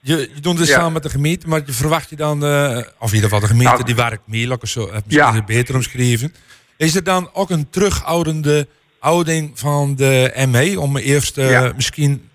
je 0.00 0.40
doet 0.40 0.58
het 0.58 0.68
Ja. 0.68 0.74
samen 0.74 0.92
met 0.92 1.02
de 1.02 1.08
gemeente, 1.10 1.48
maar 1.48 1.62
je 1.66 1.72
verwacht 1.72 2.10
je 2.10 2.16
dan, 2.16 2.44
eh, 2.44 2.76
of 2.98 3.08
in 3.08 3.14
ieder 3.14 3.20
geval 3.30 3.40
de 3.40 3.46
gemeente, 3.46 3.72
Nou, 3.72 3.84
die 3.84 3.94
werkt 3.94 4.22
ik 4.52 4.60
het 4.60 4.70
zo 4.70 4.86
eh, 4.86 4.98
is 5.08 5.16
het 5.34 5.46
beter 5.46 5.74
omschreven. 5.74 6.34
Is 6.76 6.94
er 6.94 7.04
dan 7.04 7.30
ook 7.32 7.50
een 7.50 7.70
terugoudende 7.70 8.66
houding 8.98 9.58
van 9.58 9.94
de 9.96 10.44
ME 10.48 10.80
om 10.80 10.96
eerst 10.96 11.38
eh, 11.38 11.50
Ja. 11.50 11.72
misschien, 11.76 12.28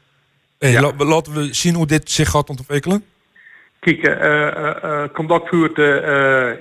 eh, 0.58 0.72
Ja. 0.72 0.82
la- 0.82 1.06
laten 1.06 1.34
we 1.34 1.54
zien 1.54 1.76
hoe 1.76 1.88
dit 1.88 2.12
zich 2.12 2.30
gaat 2.30 2.50
ontwikkelen? 2.50 3.04
Kijk, 3.84 4.04
eh 4.04 4.48
eh 4.48 4.84
eh, 4.84 5.10
contact 5.14 5.50
voert, 5.50 5.78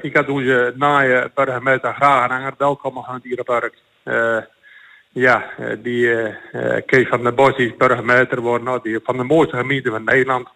ik 0.04 0.16
had 0.16 0.28
onze 0.28 0.72
naaie 0.76 1.30
burgemeester 1.34 1.94
graag 1.94 2.24
een 2.24 2.36
hanger 2.36 2.54
welkom 2.58 3.04
aan 3.06 3.20
Dierenpark. 3.22 3.74
Eh 4.02 4.38
ja, 5.08 5.44
die 5.78 6.34
Kees 6.86 7.08
van 7.08 7.22
der 7.22 7.34
Bos 7.34 7.56
is 7.56 7.76
burgemeester 7.76 8.36
geworden, 8.36 8.64
nou, 8.64 8.80
die 8.82 9.00
van 9.04 9.16
de 9.16 9.24
mooiste 9.24 9.56
gemeente 9.56 9.90
van 9.90 10.04
Nederland. 10.04 10.48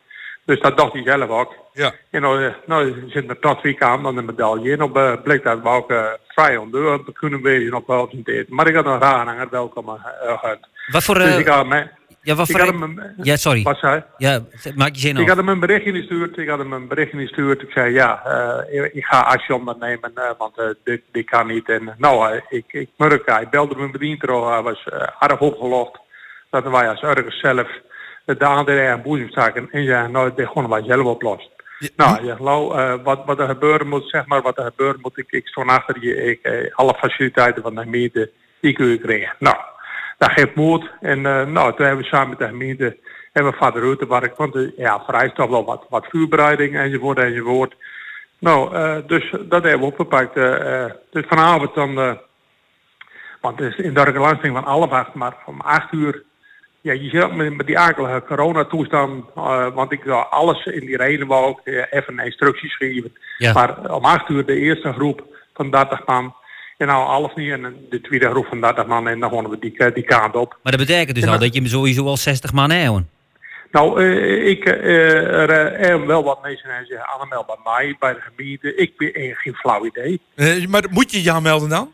Dus 0.46 0.61
dat 0.61 0.76
dacht 0.76 0.92
hij 0.92 1.02
zelf 1.02 1.29
ook. 1.29 1.55
Ja. 1.72 1.92
En 2.11 2.20
nou, 2.20 2.52
nou 2.66 3.05
zit 3.09 3.29
er 3.29 3.38
tot 3.38 3.62
week 3.62 3.83
aan 3.83 4.02
dan 4.02 4.16
een 4.16 4.24
medaille. 4.24 4.72
En 4.72 4.83
op 4.83 4.96
uh, 4.96 5.12
bleek 5.22 5.42
dat 5.42 5.62
we 5.62 5.68
ook 5.68 5.90
eh, 5.90 6.05
vrij 6.29 6.57
onder 6.57 7.00
kunnen 7.12 7.42
wezen 7.42 7.74
op 7.74 7.87
wel. 7.87 8.11
Maar 8.48 8.66
ik 8.66 8.74
had 8.74 8.87
een 8.87 9.00
graag 9.00 9.20
een 9.20 9.26
hanger 9.26 9.48
welkom 9.50 9.88
uh, 9.88 9.94
gehad. 10.38 10.59
Wat 10.87 11.05
voor... 11.05 11.14
Dus 11.14 11.38
ik 11.38 11.46
had, 11.46 11.66
me, 11.66 11.87
ja, 12.26 12.34
wat 12.34 12.50
voor... 12.50 12.60
een- 12.60 13.00
ja, 13.22 13.36
sorry. 13.36 13.62
wat 13.62 13.78
zei 13.78 14.04
Ja, 14.16 14.40
maak 14.74 14.94
je 14.94 15.00
zin 15.00 15.16
ik 15.16 15.22
af. 15.22 15.28
had 15.28 15.36
hem 15.36 15.48
een 15.48 15.60
berichtje 15.60 15.92
gestuurd. 15.92 16.38
Ik 16.38 16.48
had 16.48 16.58
hem 16.58 16.72
een 16.72 16.88
berichtje 16.88 17.18
gestuurd. 17.18 17.62
Ik 17.62 17.70
zei 17.70 17.92
ja, 17.92 18.24
eh, 18.24 18.84
ik 18.92 19.04
ga 19.04 19.20
actie 19.20 19.54
ondernemen, 19.54 20.10
eh, 20.14 20.30
want 20.38 20.58
eh, 20.58 20.66
dit, 20.84 21.02
dit 21.12 21.30
kan 21.30 21.46
niet. 21.46 21.68
En 21.68 21.94
nou, 21.98 22.40
ik, 22.48 22.64
ik 22.72 22.88
merk, 22.96 23.26
hij 23.26 23.48
belde 23.48 23.76
me 23.76 23.90
bediend 23.90 24.22
erover. 24.22 24.52
Hij 24.52 24.62
was 24.62 24.86
uh, 24.92 25.00
erg 25.18 25.40
opgelost 25.40 25.98
dat 26.50 26.64
wij 26.70 26.88
als 26.88 27.00
ergens 27.02 27.40
zelf 27.40 27.68
de 28.24 28.44
aandelen 28.46 28.88
en 28.88 29.02
boezemzaken 29.02 29.68
en 29.72 29.84
zei, 29.86 30.08
nou, 30.08 30.32
dit 30.36 30.46
gewoon 30.46 30.68
wij 30.68 30.82
zelf 30.84 31.04
oplossen. 31.06 31.50
Nou, 31.96 32.24
ja, 32.24 32.36
Lau, 32.40 32.78
eh, 32.78 32.94
wat, 33.04 33.22
wat 33.26 33.38
er 33.38 33.46
gebeuren 33.48 33.88
moet, 33.88 34.08
zeg 34.10 34.26
maar, 34.26 34.42
wat 34.42 34.58
er 34.58 34.64
gebeuren 34.64 34.98
moet, 35.02 35.18
ik, 35.18 35.30
ik 35.30 35.46
stond 35.46 35.68
achter 35.70 35.96
je, 36.00 36.14
ik, 36.24 36.70
alle 36.74 36.94
faciliteiten 36.94 37.62
van 37.62 37.74
de 37.74 37.80
gemeente, 37.82 38.30
die 38.60 38.72
kun 38.72 38.86
je 38.86 38.98
krijgen. 38.98 39.34
Nou, 39.38 39.56
dat 40.18 40.33
geeft 40.33 40.55
moed. 40.55 40.90
En 41.00 41.18
uh, 41.18 41.44
nou, 41.46 41.74
toen 41.74 41.87
hebben 41.87 42.05
we 42.05 42.11
samen 42.11 42.29
met 42.29 42.38
de 42.38 42.46
gemeente 42.46 42.96
hebben 43.33 43.52
we 43.52 43.59
vader 43.59 43.83
Rutenwerk, 43.83 44.37
want 44.37 44.55
uh, 44.55 44.70
ja, 44.76 45.02
vereist 45.05 45.35
toch 45.35 45.50
wel 45.50 45.64
wat, 45.64 45.87
wat 45.88 46.07
vuurbereiding 46.07 46.76
enzovoort 46.76 47.18
enzovoort. 47.18 47.74
Nou, 48.38 48.74
uh, 48.74 48.96
dus 49.07 49.31
dat 49.31 49.62
hebben 49.62 49.81
we 49.81 49.87
opgepakt. 49.87 50.37
Uh, 50.37 50.85
dus 51.11 51.24
vanavond 51.26 51.74
dan, 51.74 51.94
want 53.40 53.59
het 53.59 53.79
is 53.79 53.85
in 53.85 53.94
de 53.94 54.12
lansing 54.12 54.55
van 54.55 54.64
half 54.64 54.90
acht, 54.90 55.14
maar 55.14 55.37
om 55.46 55.61
acht 55.61 55.92
uur, 55.92 56.22
ja, 56.81 56.92
je 56.92 57.09
ziet 57.09 57.22
ook 57.22 57.35
met, 57.35 57.57
met 57.57 57.66
die 57.66 57.79
akelige 57.79 58.22
coronatoestand, 58.26 59.24
want 59.74 59.92
ik 59.92 60.02
zou 60.05 60.26
alles 60.31 60.64
in 60.64 60.87
die 60.87 60.96
reden 60.96 61.26
wou 61.26 61.46
ook 61.46 61.61
even 61.90 62.18
instructies 62.18 62.76
geven. 62.76 63.16
Ja. 63.38 63.52
Maar 63.52 63.94
om 63.94 64.05
acht 64.05 64.29
uur 64.29 64.46
de 64.46 64.59
eerste 64.59 64.92
groep 64.92 65.24
van 65.55 65.70
30 65.70 66.07
man. 66.07 66.35
En 66.76 66.86
nou 66.86 67.06
half 67.06 67.34
niet 67.34 67.50
en 67.50 67.76
de 67.90 68.00
tweede 68.00 68.30
groep 68.30 68.46
van 68.46 68.60
30 68.60 68.86
man 68.86 69.08
en 69.08 69.20
dan 69.20 69.30
gaan 69.30 69.48
we 69.48 69.58
die, 69.58 69.92
die 69.92 70.04
kant 70.04 70.34
op. 70.34 70.58
Maar 70.62 70.76
dat 70.76 70.86
betekent 70.86 71.14
dus 71.14 71.24
Ja, 71.24 71.32
al 71.32 71.38
dat 71.38 71.54
je 71.54 71.68
sowieso 71.68 72.06
al 72.06 72.16
60 72.16 72.52
man 72.52 72.70
hebt. 72.70 73.02
Nou, 73.70 74.02
uh, 74.02 74.48
ik 74.48 74.64
uh, 74.64 75.50
er 75.50 76.06
wel 76.06 76.24
wat 76.24 76.42
mensen 76.42 76.70
en 76.70 76.86
zeggen 76.86 77.06
aanmeld 77.20 77.46
bij 77.46 77.56
mij, 77.64 77.96
bij 77.98 78.14
de 78.14 78.20
gemeente. 78.20 78.74
Ik 78.74 78.92
heb 78.96 79.16
uh, 79.16 79.36
geen 79.36 79.54
flauw 79.54 79.86
idee. 79.86 80.20
Uh, 80.36 80.66
maar 80.66 80.84
moet 80.90 81.12
je 81.12 81.22
je 81.22 81.32
aanmelden 81.32 81.68
dan? 81.68 81.92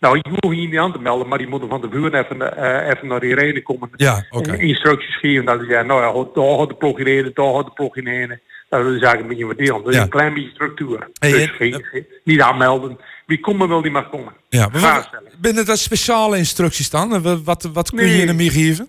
Nou, 0.00 0.16
je 0.16 0.28
hoeft 0.28 0.56
je 0.56 0.66
niet 0.68 0.78
aan 0.78 0.92
te 0.92 0.98
melden, 0.98 1.28
maar 1.28 1.38
die 1.38 1.46
moeten 1.46 1.68
van 1.68 1.80
tevoren 1.80 2.14
even, 2.14 2.36
uh, 2.36 2.88
even 2.88 3.08
naar 3.08 3.20
die 3.20 3.34
reden 3.34 3.62
komen. 3.62 3.90
Ja, 3.96 4.24
oké. 4.30 4.50
Okay. 4.50 4.58
Instructies 4.58 5.18
geven 5.18 5.44
dat 5.44 5.60
je 5.60 5.82
nou 5.86 6.00
ja, 6.02 6.30
daar 6.34 6.58
gaat 6.58 6.68
de 6.68 6.74
plug 6.74 6.96
in 6.96 7.06
ene, 7.06 7.30
daar 7.34 7.54
gaat 7.54 7.64
de 7.64 7.72
plug 7.72 7.94
in 7.94 8.06
ene. 8.06 8.40
Dat 8.68 8.84
de 8.84 8.98
zaken 8.98 9.20
een 9.20 9.28
beetje 9.28 9.46
verdelen. 9.46 9.84
Dus 9.84 9.94
Ja. 9.94 10.02
een 10.02 10.08
klein 10.08 10.34
beetje 10.34 10.50
structuur. 10.50 11.08
Hey, 11.18 11.30
dus 11.30 11.42
en- 11.42 11.48
geen, 11.48 11.84
geen- 11.84 12.06
niet 12.24 12.40
aanmelden. 12.40 12.98
Wie 13.26 13.40
komen 13.40 13.68
wil, 13.68 13.82
die 13.82 13.90
mag 13.90 14.08
komen. 14.10 14.32
Ja, 14.48 14.68
maar 14.80 15.10
binnen 15.40 15.64
dat 15.66 15.78
speciale 15.78 16.36
instructies 16.36 16.90
dan? 16.90 17.14
Eh, 17.24 17.34
Wat, 17.44 17.68
wat, 17.72 17.90
kun 17.90 18.06
je 18.06 18.16
Nee. 18.16 18.26
er 18.26 18.34
meer 18.34 18.50
geven? 18.50 18.88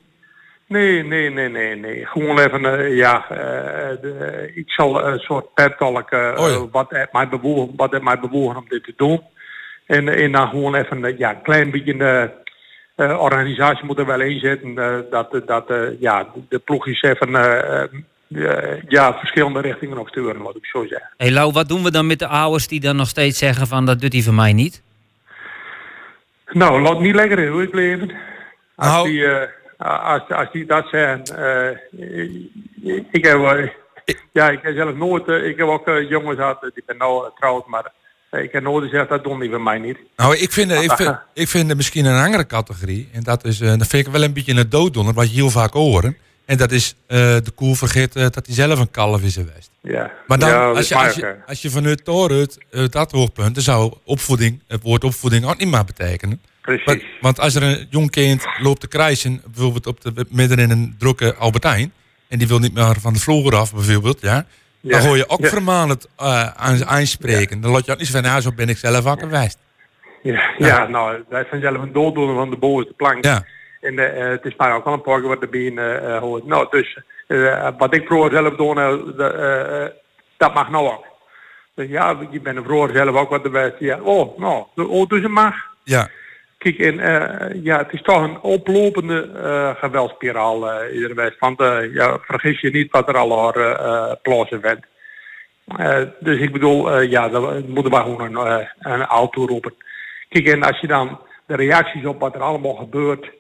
Nee, 0.68 1.04
nee, 1.04 1.30
nee, 1.30 1.50
nee, 1.50 1.76
nee. 1.76 2.06
Gewoon 2.06 2.40
even, 2.40 2.66
eh, 2.80 2.96
ja, 2.96 3.30
eh, 3.30 3.38
de, 4.02 4.52
ik 4.56 4.70
zal 4.72 5.06
een 5.08 5.20
soort 5.20 5.54
pep 5.54 5.78
talk, 5.78 6.10
eh, 6.12 6.34
Oh 6.38 6.48
ja. 6.50 6.56
eh, 6.56 6.62
wat 6.72 6.90
heeft 6.90 7.12
mij 7.14 7.30
bewogen, 7.30 7.74
wat 7.76 7.92
heeft 7.92 8.04
mij 8.04 8.20
bewogen 8.20 8.58
om 8.58 8.66
dit 8.70 8.84
te 8.84 8.94
doen. 8.98 9.22
En, 9.86 10.08
en 10.10 10.32
dan 10.32 10.50
gewoon 10.50 10.76
even, 10.76 11.06
eh, 11.06 11.18
ja, 11.18 11.30
een 11.30 11.42
klein 11.42 11.72
beetje 11.72 11.98
de 11.98 12.30
eh, 12.96 13.20
organisatie 13.22 13.86
moet 13.86 14.00
er 14.00 14.06
wel 14.06 14.22
inzetten, 14.22 14.78
eh, 14.78 14.96
dat, 15.12 15.42
dat 15.46 15.70
eh, 15.70 16.00
ja, 16.00 16.28
de, 16.50 16.60
ploegjes 16.60 17.02
even, 17.02 17.36
eh, 17.36 17.58
eh, 17.60 17.82
eh, 17.84 17.90
ja, 18.88 19.14
verschillende 19.20 19.62
richtingen 19.62 19.98
op 19.98 20.08
sturen, 20.08 20.42
wat 20.42 20.56
ik 20.56 20.66
zo 20.66 20.86
zeg. 20.90 21.02
Hé 21.18 21.30
Lau, 21.30 21.52
wat 21.52 21.68
doen 21.70 21.84
we 21.84 21.92
dan 21.92 22.08
met 22.08 22.20
de 22.20 22.28
ouders 22.28 22.68
die 22.68 22.80
dan 22.80 22.96
nog 22.96 23.08
steeds 23.08 23.38
zeggen 23.38 23.68
van 23.68 23.86
dat 23.86 24.02
doet 24.02 24.14
hij 24.14 24.22
van 24.22 24.36
mij 24.36 24.54
niet? 24.54 24.82
Nou, 26.52 26.82
laat 26.82 27.00
niet 27.00 27.16
lekker 27.16 27.40
in 27.40 27.60
het 27.60 27.74
leven. 27.74 28.12
Als, 28.76 28.88
Nou. 28.90 29.10
die, 29.10 29.26
eh, 29.26 29.48
als, 30.04 30.22
als 30.30 30.52
die 30.52 30.66
dat 30.66 30.88
zeggen, 30.92 31.24
eh, 31.24 31.78
ik, 32.98 33.06
ik 33.12 33.26
heb, 33.26 33.72
ja, 34.34 34.50
ik 34.50 34.60
heb 34.62 34.76
zelf 34.76 34.96
nooit, 34.96 35.28
eh, 35.28 35.46
ik 35.48 35.58
heb 35.58 35.68
ook 35.68 35.88
eh, 35.88 36.10
jongens 36.10 36.38
gehad, 36.38 36.64
eh, 36.64 36.70
die 36.74 36.84
ben 36.86 36.98
nou 36.98 37.24
getrouwd, 37.26 37.68
maar 37.68 37.92
Ik 38.32 38.52
heb 38.52 38.64
nooit 38.64 38.84
gezegd, 38.90 39.10
dat 39.10 39.24
doen 39.24 39.40
die 39.40 39.50
van 39.50 39.64
mij 39.64 39.78
niet. 39.80 39.98
Nou, 40.16 40.36
ik 40.38 40.52
vind, 40.52 40.72
ik, 40.72 40.92
vind, 40.92 41.20
ik 41.34 41.48
vind 41.48 41.68
het 41.68 41.78
misschien 41.78 42.06
een 42.06 42.24
andere 42.26 42.46
categorie. 42.46 43.10
En 43.14 43.24
dat 43.24 43.46
is, 43.46 43.62
eh, 43.62 43.78
dat 43.78 43.88
vind 43.88 44.06
ik 44.08 44.12
wel 44.14 44.24
een 44.24 44.34
beetje 44.34 44.54
een 44.54 44.70
dooddoener, 44.70 45.14
wat 45.14 45.30
je 45.30 45.36
heel 45.36 45.50
vaak 45.50 45.74
horen. 45.74 46.18
En 46.48 46.58
dat 46.58 46.72
is 46.72 46.96
eh, 47.08 47.18
de 47.18 47.52
koe 47.56 47.76
vergeet 47.76 48.16
eh, 48.16 48.22
dat 48.22 48.46
hij 48.46 48.56
zelf 48.56 48.80
een 48.80 48.92
kalf 48.92 49.22
is 49.22 49.34
geweest. 49.34 49.70
Ja. 49.82 50.12
Maar 50.28 50.40
dan, 50.40 50.50
Ja, 50.50 50.70
als, 50.70 50.88
je, 50.88 50.96
als, 50.96 51.16
je, 51.16 51.36
als 51.48 51.62
je 51.62 51.70
vanuit 51.70 52.08
uit 52.72 52.92
dat 52.92 53.12
hoogpunt, 53.12 53.54
dan 53.56 53.64
zou 53.64 53.94
opvoeding, 54.04 54.62
het 54.68 54.84
woord 54.84 55.04
opvoeding 55.04 55.46
ook 55.46 55.58
niet 55.58 55.72
meer 55.72 55.84
betekenen. 55.86 56.42
Precies. 56.62 56.86
Want, 56.86 57.02
want 57.22 57.40
als 57.40 57.56
er 57.56 57.64
een 57.64 57.88
jong 57.90 58.12
kind 58.12 58.46
loopt 58.60 58.80
te 58.80 58.88
krijsen, 58.88 59.42
bijvoorbeeld 59.46 59.88
op 59.88 60.02
de, 60.02 60.26
midden 60.30 60.58
in 60.58 60.70
een 60.70 60.96
drukke 60.98 61.36
Albertijn, 61.36 61.92
en 62.28 62.38
die 62.38 62.48
wil 62.48 62.60
niet 62.60 62.74
meer 62.74 63.00
van 63.00 63.14
de 63.14 63.20
vloer 63.20 63.56
af, 63.56 63.74
bijvoorbeeld, 63.74 64.22
ja, 64.22 64.46
dan 64.82 65.02
hoor 65.02 65.18
je 65.18 65.30
ook 65.30 65.42
Ja. 65.42 65.48
vermanend 65.50 66.08
eh 66.18 66.48
aan, 66.48 66.86
aanspreken. 66.86 67.62
Dan 67.62 67.72
laat 67.72 67.86
je 67.86 67.92
ook 67.92 68.00
niet 68.00 68.10
van, 68.10 68.22
nou, 68.22 68.42
zo 68.42 68.52
ben 68.56 68.70
ik 68.70 68.78
zelf 68.78 69.06
ook 69.06 69.20
geweest. 69.20 69.58
Ja, 70.24 70.54
ja. 70.58 70.88
nou, 70.88 71.24
dat 71.30 71.40
is 71.42 71.48
vanzelf 71.50 71.82
een 71.82 71.94
dooddoener 71.94 72.36
van 72.36 72.50
de 72.50 72.58
bovenste 72.58 72.94
plank. 72.94 73.24
Ja. 73.24 73.46
En 73.82 74.00
eh, 74.00 74.30
het 74.30 74.46
is 74.46 74.56
maar 74.56 74.76
ook 74.76 74.86
al 74.86 74.94
een 74.94 75.02
paar 75.02 75.20
keer 75.20 75.30
wat 75.30 75.42
erbij 75.42 75.74
eh, 75.76 76.16
eh, 76.16 76.22
hoort. 76.22 76.46
Nou, 76.46 76.68
dus 76.70 77.00
eh, 77.28 77.68
wat 77.78 77.94
ik 77.96 78.06
vroeger 78.06 78.32
zelf 78.32 78.56
doe, 78.56 78.76
eh, 78.82 79.18
de, 79.18 79.24
eh, 79.34 79.84
eh, 79.84 79.90
dat 80.38 80.54
mag 80.54 80.70
nou 80.70 80.88
ook. 80.88 81.06
Dus 81.76 81.90
ja, 81.90 82.18
je 82.32 82.42
bent 82.42 82.58
er 82.58 82.64
vroeger 82.64 82.96
zelf 82.96 83.16
ook 83.16 83.30
wat 83.30 83.44
erbij. 83.44 83.76
Ja, 83.80 84.00
oh, 84.02 84.38
nou, 84.38 84.64
de- 84.76 84.88
oh, 84.88 85.08
dus 85.10 85.22
het 85.22 85.32
mag. 85.32 85.56
Ja, 85.84 86.10
Kijk, 86.58 86.78
en 86.80 87.00
eh, 87.00 87.64
ja, 87.64 87.78
het 87.78 87.94
is 87.94 88.02
toch 88.02 88.22
een 88.24 88.40
oplopende 88.42 89.30
eh 89.44 89.76
geweldspiraal 89.76 90.72
eh 90.72 90.94
iedere 90.96 91.14
week. 91.14 91.36
Want 91.40 91.60
eh, 91.60 91.94
ja, 91.94 92.18
vergis 92.22 92.62
je 92.62 92.70
niet 92.72 92.92
wat 92.92 93.08
er 93.08 93.18
al 93.18 93.54
eh 93.54 94.12
plaatsen. 94.22 94.62
Eh, 95.78 96.02
dus 96.20 96.40
ik 96.40 96.52
bedoel, 96.52 96.92
eh, 96.92 97.10
ja, 97.10 97.30
dan 97.30 97.64
moeten 97.68 97.92
we 97.92 97.98
gewoon 97.98 98.36
een, 98.36 98.60
eh, 98.60 98.68
een 98.80 99.06
auto 99.06 99.46
roepen. 99.46 99.74
Kijk, 100.30 100.48
en 100.48 100.64
als 100.64 100.80
je 100.80 100.88
dan 100.88 101.20
de 101.46 101.56
reacties 101.56 102.06
op 102.06 102.20
wat 102.20 102.36
er 102.36 102.42
allemaal 102.42 102.74
gebeurt 102.76 103.24
eh, 103.24 103.30
eh, 103.30 103.37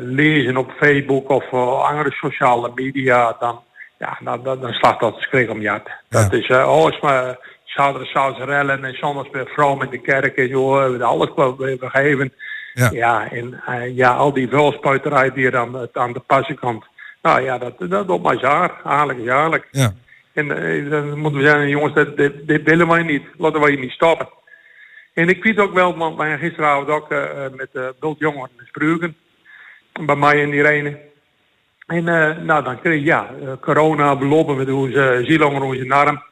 lezen 0.00 0.56
op 0.56 0.70
Facebook 0.76 1.28
of 1.28 1.44
eh, 1.52 1.88
andere 1.88 2.10
sociale 2.10 2.70
media, 2.74 3.36
dan, 3.38 3.60
ja, 3.98 4.18
dan, 4.20 4.42
dan, 4.42 4.60
dan 4.60 4.72
slaat 4.72 5.00
dat 5.00 5.16
schrik 5.18 5.50
om 5.50 5.60
je 5.60 5.68
hart. 5.68 5.90
Dat 6.08 6.32
is, 6.32 6.48
eh, 6.48 6.68
oh, 6.68 6.92
is 6.92 7.00
maar 7.00 7.38
zaterdag 7.64 8.44
rellen 8.44 8.84
en 8.84 8.94
zondags 8.94 9.30
weer 9.32 9.46
vrouw 9.46 9.74
met 9.74 9.90
de 9.90 10.00
kerk 10.00 10.36
en 10.36 10.48
joh, 10.48 10.74
we 10.74 10.80
hebben 10.80 11.02
alles 11.02 11.30
gegeven. 11.80 12.32
Ja. 12.74 12.90
Ja, 12.92 13.30
en 13.30 13.62
eh, 13.66 13.96
ja, 13.96 14.14
al 14.14 14.32
die 14.32 14.48
vuilspuiterij 14.48 15.32
die 15.32 15.46
er 15.46 15.56
aan, 15.56 15.88
aan 15.92 16.12
de 16.12 16.20
passenkant. 16.20 16.84
Nou 17.22 17.40
ja, 17.40 17.58
dat, 17.58 17.72
dat 17.78 18.08
op 18.08 18.22
maar 18.22 18.40
jaar, 18.40 18.80
eigenlijk 18.84 19.20
jaarlijk. 19.20 19.68
ja. 19.70 19.92
En 20.34 20.50
eh, 20.50 20.90
dan 20.90 21.18
moeten 21.18 21.40
we 21.40 21.46
zeggen, 21.46 21.68
jongens, 21.68 21.94
dit, 21.94 22.16
dit, 22.16 22.46
dit 22.46 22.62
willen 22.62 22.88
wij 22.88 23.02
niet. 23.02 23.22
Laten 23.38 23.60
wij 23.60 23.76
niet 23.76 23.90
stoppen. 23.90 24.28
En 25.14 25.28
ik 25.28 25.44
weet 25.44 25.58
ook 25.58 25.72
wel, 25.74 25.96
want 25.96 26.16
wij 26.16 26.38
gisteravond 26.38 26.88
ook 26.88 27.10
eh, 27.10 27.44
eh, 27.44 27.52
met 27.52 27.68
uh, 27.72 27.88
Bult 28.00 28.18
Jongeren 28.18 28.50
gesproken. 28.56 29.16
Bij 30.06 30.16
mij 30.16 30.42
en 30.42 30.52
Irene. 30.52 30.98
En 31.86 32.08
eh, 32.08 32.36
nou, 32.38 32.64
dan 32.64 32.80
kreeg 32.80 32.94
je 32.98 33.04
ja, 33.04 33.30
eh, 33.42 33.48
corona 33.60 34.16
belopen 34.16 34.56
met 34.56 34.70
onze 34.70 35.20
zielhonger, 35.22 35.62
onze 35.62 35.86
arm. 35.94 36.22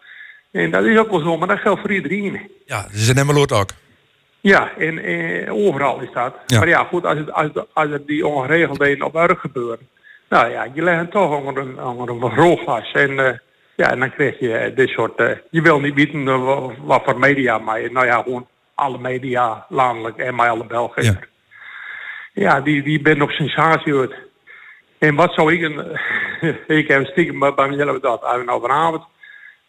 En 0.50 0.70
dat 0.70 0.84
is 0.84 0.98
ook 0.98 1.10
wel 1.10 1.20
zo, 1.20 1.36
maar 1.38 1.48
dat 1.48 1.58
geldt 1.58 1.80
voor 1.80 1.92
iedereen. 1.92 2.50
Ja, 2.66 2.86
ze 2.90 2.98
zijn 2.98 3.16
helemaal 3.18 3.42
ook. 3.50 3.70
Ja, 4.40 4.76
en 4.78 4.98
eh, 4.98 5.52
overal 5.54 6.00
is 6.00 6.12
dat. 6.12 6.34
Ja. 6.46 6.58
Maar 6.58 6.68
ja, 6.68 6.84
goed, 6.84 7.04
als, 7.06 7.18
het, 7.18 7.32
als, 7.32 7.48
het- 7.54 7.66
als 7.72 7.90
het 7.90 8.06
die 8.06 8.26
ongeregeldheden 8.26 9.06
op 9.06 9.12
werk 9.12 9.38
gebeuren. 9.38 9.88
Nou 10.28 10.50
ja, 10.50 10.66
je 10.74 10.82
legt 10.82 11.00
het 11.00 11.10
toch 11.10 11.36
onder 11.38 11.62
een, 11.62 11.82
onder 11.84 12.08
een. 12.08 12.82
En 12.92 13.18
eh, 13.26 13.38
ja, 13.76 13.90
en 13.90 13.98
dan 14.00 14.10
krijg 14.14 14.38
je 14.38 14.52
eh, 14.54 14.76
dit 14.76 14.88
soort... 14.88 15.18
eh, 15.18 15.30
je 15.50 15.62
wil 15.62 15.80
niet 15.80 15.94
weten 15.94 16.28
eh, 16.28 16.44
wa- 16.44 16.70
wat, 16.84 17.02
voor 17.04 17.18
media, 17.18 17.58
maar 17.58 17.92
nou 17.92 18.06
ja, 18.06 18.22
gewoon 18.22 18.46
alle 18.74 18.98
media, 18.98 19.66
landelijk 19.68 20.16
en 20.16 20.34
maar 20.34 20.48
alle 20.48 20.66
Belgen. 20.66 21.18
Ja. 22.32 22.60
Die, 22.60 22.82
die 22.82 23.00
ben 23.00 23.22
op 23.22 23.30
sensatie 23.30 23.94
uit. 23.94 24.14
En 24.98 25.14
wat 25.14 25.34
zou 25.34 25.52
ik 25.52 25.62
een... 25.62 25.98
ik 26.78 26.88
heb 26.88 27.06
stiekem 27.06 27.38
bij 27.38 27.54
bij 27.54 27.68
mezelf 27.68 28.00
dat 28.00 28.22
uit 28.24 28.44
vanavond. 28.60 29.04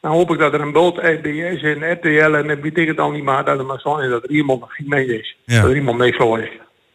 Dan 0.02 0.12
hoop 0.12 0.32
ik 0.32 0.40
dat 0.40 0.54
er 0.54 0.62
een 0.62 0.72
boot 0.72 0.96
SBS 0.96 1.62
en 1.62 1.92
RTL 1.92 2.36
en 2.36 2.50
ik 2.78 2.88
het 2.88 3.00
al 3.00 3.12
niet 3.12 3.24
maar 3.24 3.46
dat 3.46 3.60
er 3.60 3.66
maar 3.66 3.80
zo 3.80 3.98
is 3.98 4.10
dat 4.10 4.24
er 4.24 4.30
iemand 4.30 4.60
nog 4.60 4.76
geen 4.76 4.88
mee 4.90 5.20
is. 5.20 5.38
Ja. 5.46 5.62
Dat 5.62 5.70
er 5.70 5.76
iemand 5.76 5.98
niks 5.98 6.18
voor 6.18 6.40
is. 6.40 6.50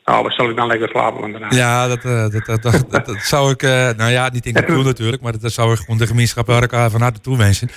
Nou, 0.08 0.22
wat 0.22 0.32
zal 0.32 0.50
ik 0.50 0.56
dan 0.56 0.66
lekker 0.66 0.88
slapen 0.88 1.20
van 1.20 1.32
daarna? 1.32 1.48
Ja, 1.50 1.88
dat, 1.88 2.04
eh, 2.04 2.28
dat, 2.46 2.62
dat, 2.62 3.06
dat, 3.06 3.16
zou 3.20 3.50
ik, 3.50 3.62
eh, 3.62 3.90
nou 3.96 4.10
ja, 4.10 4.28
niet 4.32 4.46
in 4.46 4.54
de 4.54 4.64
doen 4.66 4.84
natuurlijk, 4.84 5.22
maar 5.22 5.38
dat, 5.38 5.52
zou 5.52 5.72
ik 5.72 5.78
gewoon 5.78 5.98
de 5.98 6.06
gemeenschap 6.06 6.48
elkaar 6.48 6.90
van 6.90 7.00
harte 7.00 7.20
toewensen. 7.20 7.70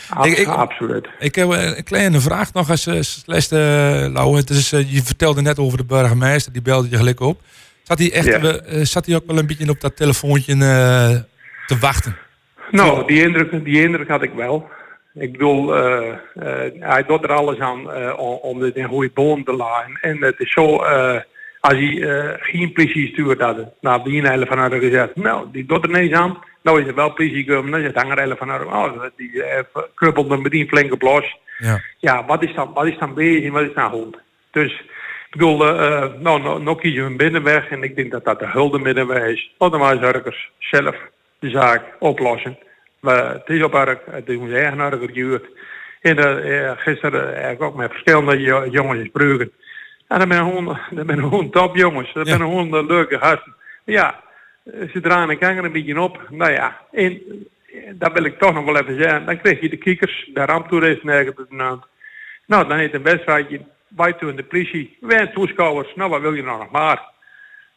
Absoluut. 0.46 1.08
ik 1.20 1.36
heb 1.36 1.52
eh, 1.52 1.78
een 1.78 1.84
kleine 1.84 2.20
vraag 2.20 2.54
nog 2.54 2.70
als 2.70 2.90
Celeste 3.00 3.56
uh, 3.56 4.14
Lauwe. 4.14 4.38
Het 4.38 4.50
is, 4.50 4.70
je 4.70 5.02
vertelde 5.04 5.42
net 5.42 5.60
over 5.60 5.78
de 5.78 5.86
burgemeester, 5.86 6.54
die 6.54 6.62
belde 6.62 6.90
je 6.90 6.98
gelijk 6.98 7.20
op. 7.20 7.42
Zat 7.84 7.98
hij, 8.00 8.12
echt, 8.12 8.62
zat 8.90 9.06
hij 9.06 9.16
ook 9.16 9.28
wel 9.28 9.38
een 9.38 9.48
beetje 9.48 9.70
op 9.70 9.82
dat 9.82 9.96
telefoontje 9.96 10.56
te 11.68 11.78
wachten? 11.80 12.18
Nou, 12.72 13.08
die 13.08 13.22
indruk, 13.22 13.64
die 13.64 13.84
indruk 13.84 14.08
had 14.08 14.24
ik 14.24 14.34
wel. 14.34 14.70
Ik 15.14 15.32
bedoel, 15.32 15.74
hij 16.80 17.04
doet 17.08 17.24
er 17.24 17.34
alles 17.34 17.60
aan 17.60 18.16
om, 18.42 18.60
dit 18.60 18.76
in 18.76 18.88
goede 18.88 19.12
boom 19.14 19.44
te 19.44 19.54
laten. 19.54 19.98
En 20.02 20.24
het 20.24 20.40
is 20.40 20.52
zo, 20.52 20.84
als 21.62 21.74
hij 21.74 22.02
eh, 22.02 22.34
geen 22.40 22.72
politie 22.72 23.08
stuurt 23.08 23.42
hadden, 23.42 23.74
nou, 23.82 24.04
die 24.04 24.28
hele 24.28 24.46
van 24.46 24.58
hadden 24.58 24.80
gezegd, 24.80 25.16
nou, 25.16 25.48
die 25.52 25.66
doet 25.66 25.84
er 25.84 25.90
niks 25.90 26.14
aan. 26.14 26.38
Nou 26.64 26.82
is 26.82 26.88
er 26.88 26.96
wel 26.96 27.14
politie 27.14 27.44
gekomen, 27.44 27.72
dan 27.72 27.80
is 27.80 27.86
het 27.86 27.96
hangerellen 27.96 28.38
van 28.38 28.50
haar, 28.50 28.66
oh, 28.66 29.04
die 29.16 29.44
eh, 29.44 29.64
kruppelt 29.96 30.30
hem 30.30 30.42
met 30.42 30.52
die 30.52 30.68
flinke 30.68 30.98
blos. 30.98 31.38
Ja. 31.58 31.82
Ja, 31.98 32.26
wat 32.26 32.44
is 32.44 32.54
dan, 32.54 32.74
wat 32.74 32.86
is 32.86 32.98
dan 32.98 33.14
bezig 33.14 33.44
en 33.44 33.52
wat 33.52 33.64
is 33.64 33.74
dan 33.74 33.90
goed? 33.90 34.18
Dus, 34.52 34.72
ik 35.30 35.32
bedoel, 35.32 35.68
eh, 35.68 36.14
nou, 36.20 36.42
nou, 36.42 36.64
nou 36.64 36.78
kiezen 36.78 37.04
we 37.04 37.10
een 37.10 37.18
binnenweg 37.18 37.70
en 37.70 37.84
ik 37.84 37.96
denk 37.96 38.12
dat 38.12 38.26
dat 38.26 38.40
de 38.40 38.48
hulde 38.48 38.80
middenweg 38.80 39.24
is. 39.24 39.52
Laten 39.58 39.80
wij 39.80 39.98
Zurkers 39.98 40.52
zelf 40.60 40.96
de 41.40 41.50
zaak 41.50 41.84
oplossen. 42.00 42.58
Maar 43.00 43.34
het 43.34 43.50
is 43.50 43.64
op 43.64 43.72
werk, 43.72 44.02
het 44.12 44.30
is 44.30 44.38
onze 44.38 44.56
eigenaar 44.56 44.92
geduurd. 44.92 45.46
En 46.02 46.18
eh, 46.18 46.72
gisteren 46.76 47.44
heb 47.44 47.52
ik 47.52 47.62
ook 47.62 47.76
met 47.76 47.92
verschillende 47.92 48.40
jo- 48.40 48.66
jongens 48.66 49.00
gesproken. 49.00 49.52
Ja, 50.12 50.18
dat 50.18 50.32
zijn 50.32 50.44
gewoon, 50.46 50.66
dat 50.90 51.06
zijn 51.08 51.20
gewoon 51.20 51.50
top 51.50 51.76
jongens. 51.76 52.14
Dat 52.14 52.28
Ja. 52.28 52.36
zijn 52.36 52.48
gewoon 52.50 52.72
de 52.72 52.86
leuke 52.86 53.18
gasten. 53.18 53.56
Ja, 53.86 54.20
ze 54.64 55.00
draaien 55.02 55.28
de 55.28 55.38
kanger 55.38 55.64
een 55.66 55.72
beetje 55.72 56.02
op. 56.02 56.22
Nou 56.30 56.52
ja, 56.52 56.78
en 56.92 57.12
eh, 57.12 57.80
dat 57.94 58.12
wil 58.14 58.24
ik 58.24 58.40
toch 58.40 58.54
nog 58.54 58.66
wel 58.66 58.78
even 58.78 59.02
zeggen. 59.02 59.26
Dan 59.26 59.40
krijg 59.42 59.62
je 59.62 59.70
de 59.70 59.78
kiekers, 59.78 60.30
de 60.34 60.46
ramptoeristen 60.46 61.10
eigenlijk 61.10 61.50
benauwd. 61.50 61.86
Nou, 62.46 62.68
dan 62.68 62.78
heet 62.78 62.94
een 62.94 63.04
wedstrijdje. 63.04 63.62
Wij 63.88 64.16
doen 64.20 64.36
de 64.36 64.44
politie, 64.44 64.98
wij 65.00 65.28
toeschouwers. 65.28 65.96
Nou, 65.96 66.10
wat 66.10 66.22
wil 66.22 66.34
je 66.34 66.44
nou 66.44 66.60
nog 66.60 66.72
maar? 66.72 67.02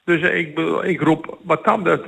Dus 0.04 0.22
eh, 0.22 0.38
ik, 0.38 0.58
ik 0.82 1.00
roep, 1.00 1.38
wat 1.42 1.64
dan 1.64 1.84
dat, 1.84 2.00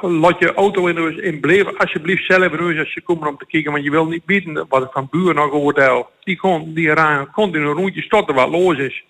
laat 0.00 0.38
je 0.38 0.54
auto 0.54 0.86
in 0.86 0.96
huis 0.96 1.16
in 1.16 1.40
blijven. 1.40 1.76
Alsjeblieft 1.76 2.24
zelf 2.26 2.52
in 2.52 2.58
huis 2.58 2.78
als 2.78 2.94
je 2.94 3.00
komt 3.02 3.26
om 3.26 3.36
te 3.38 3.46
kijken. 3.46 3.72
Want 3.72 3.84
je 3.84 3.90
wil 3.90 4.06
niet 4.06 4.24
bieden 4.24 4.66
wat 4.68 4.82
ik 4.84 4.90
van 4.92 5.08
buren 5.10 5.34
nog 5.34 5.50
gehoord 5.50 5.76
heb. 5.76 6.06
Die 6.20 6.36
kon, 6.36 6.74
die 6.74 6.92
rijden 6.94 7.30
continu 7.30 7.64
een 7.66 7.72
rondje 7.72 8.02
stotten 8.02 8.34
wat 8.34 8.48
los 8.48 8.78
is. 8.78 9.04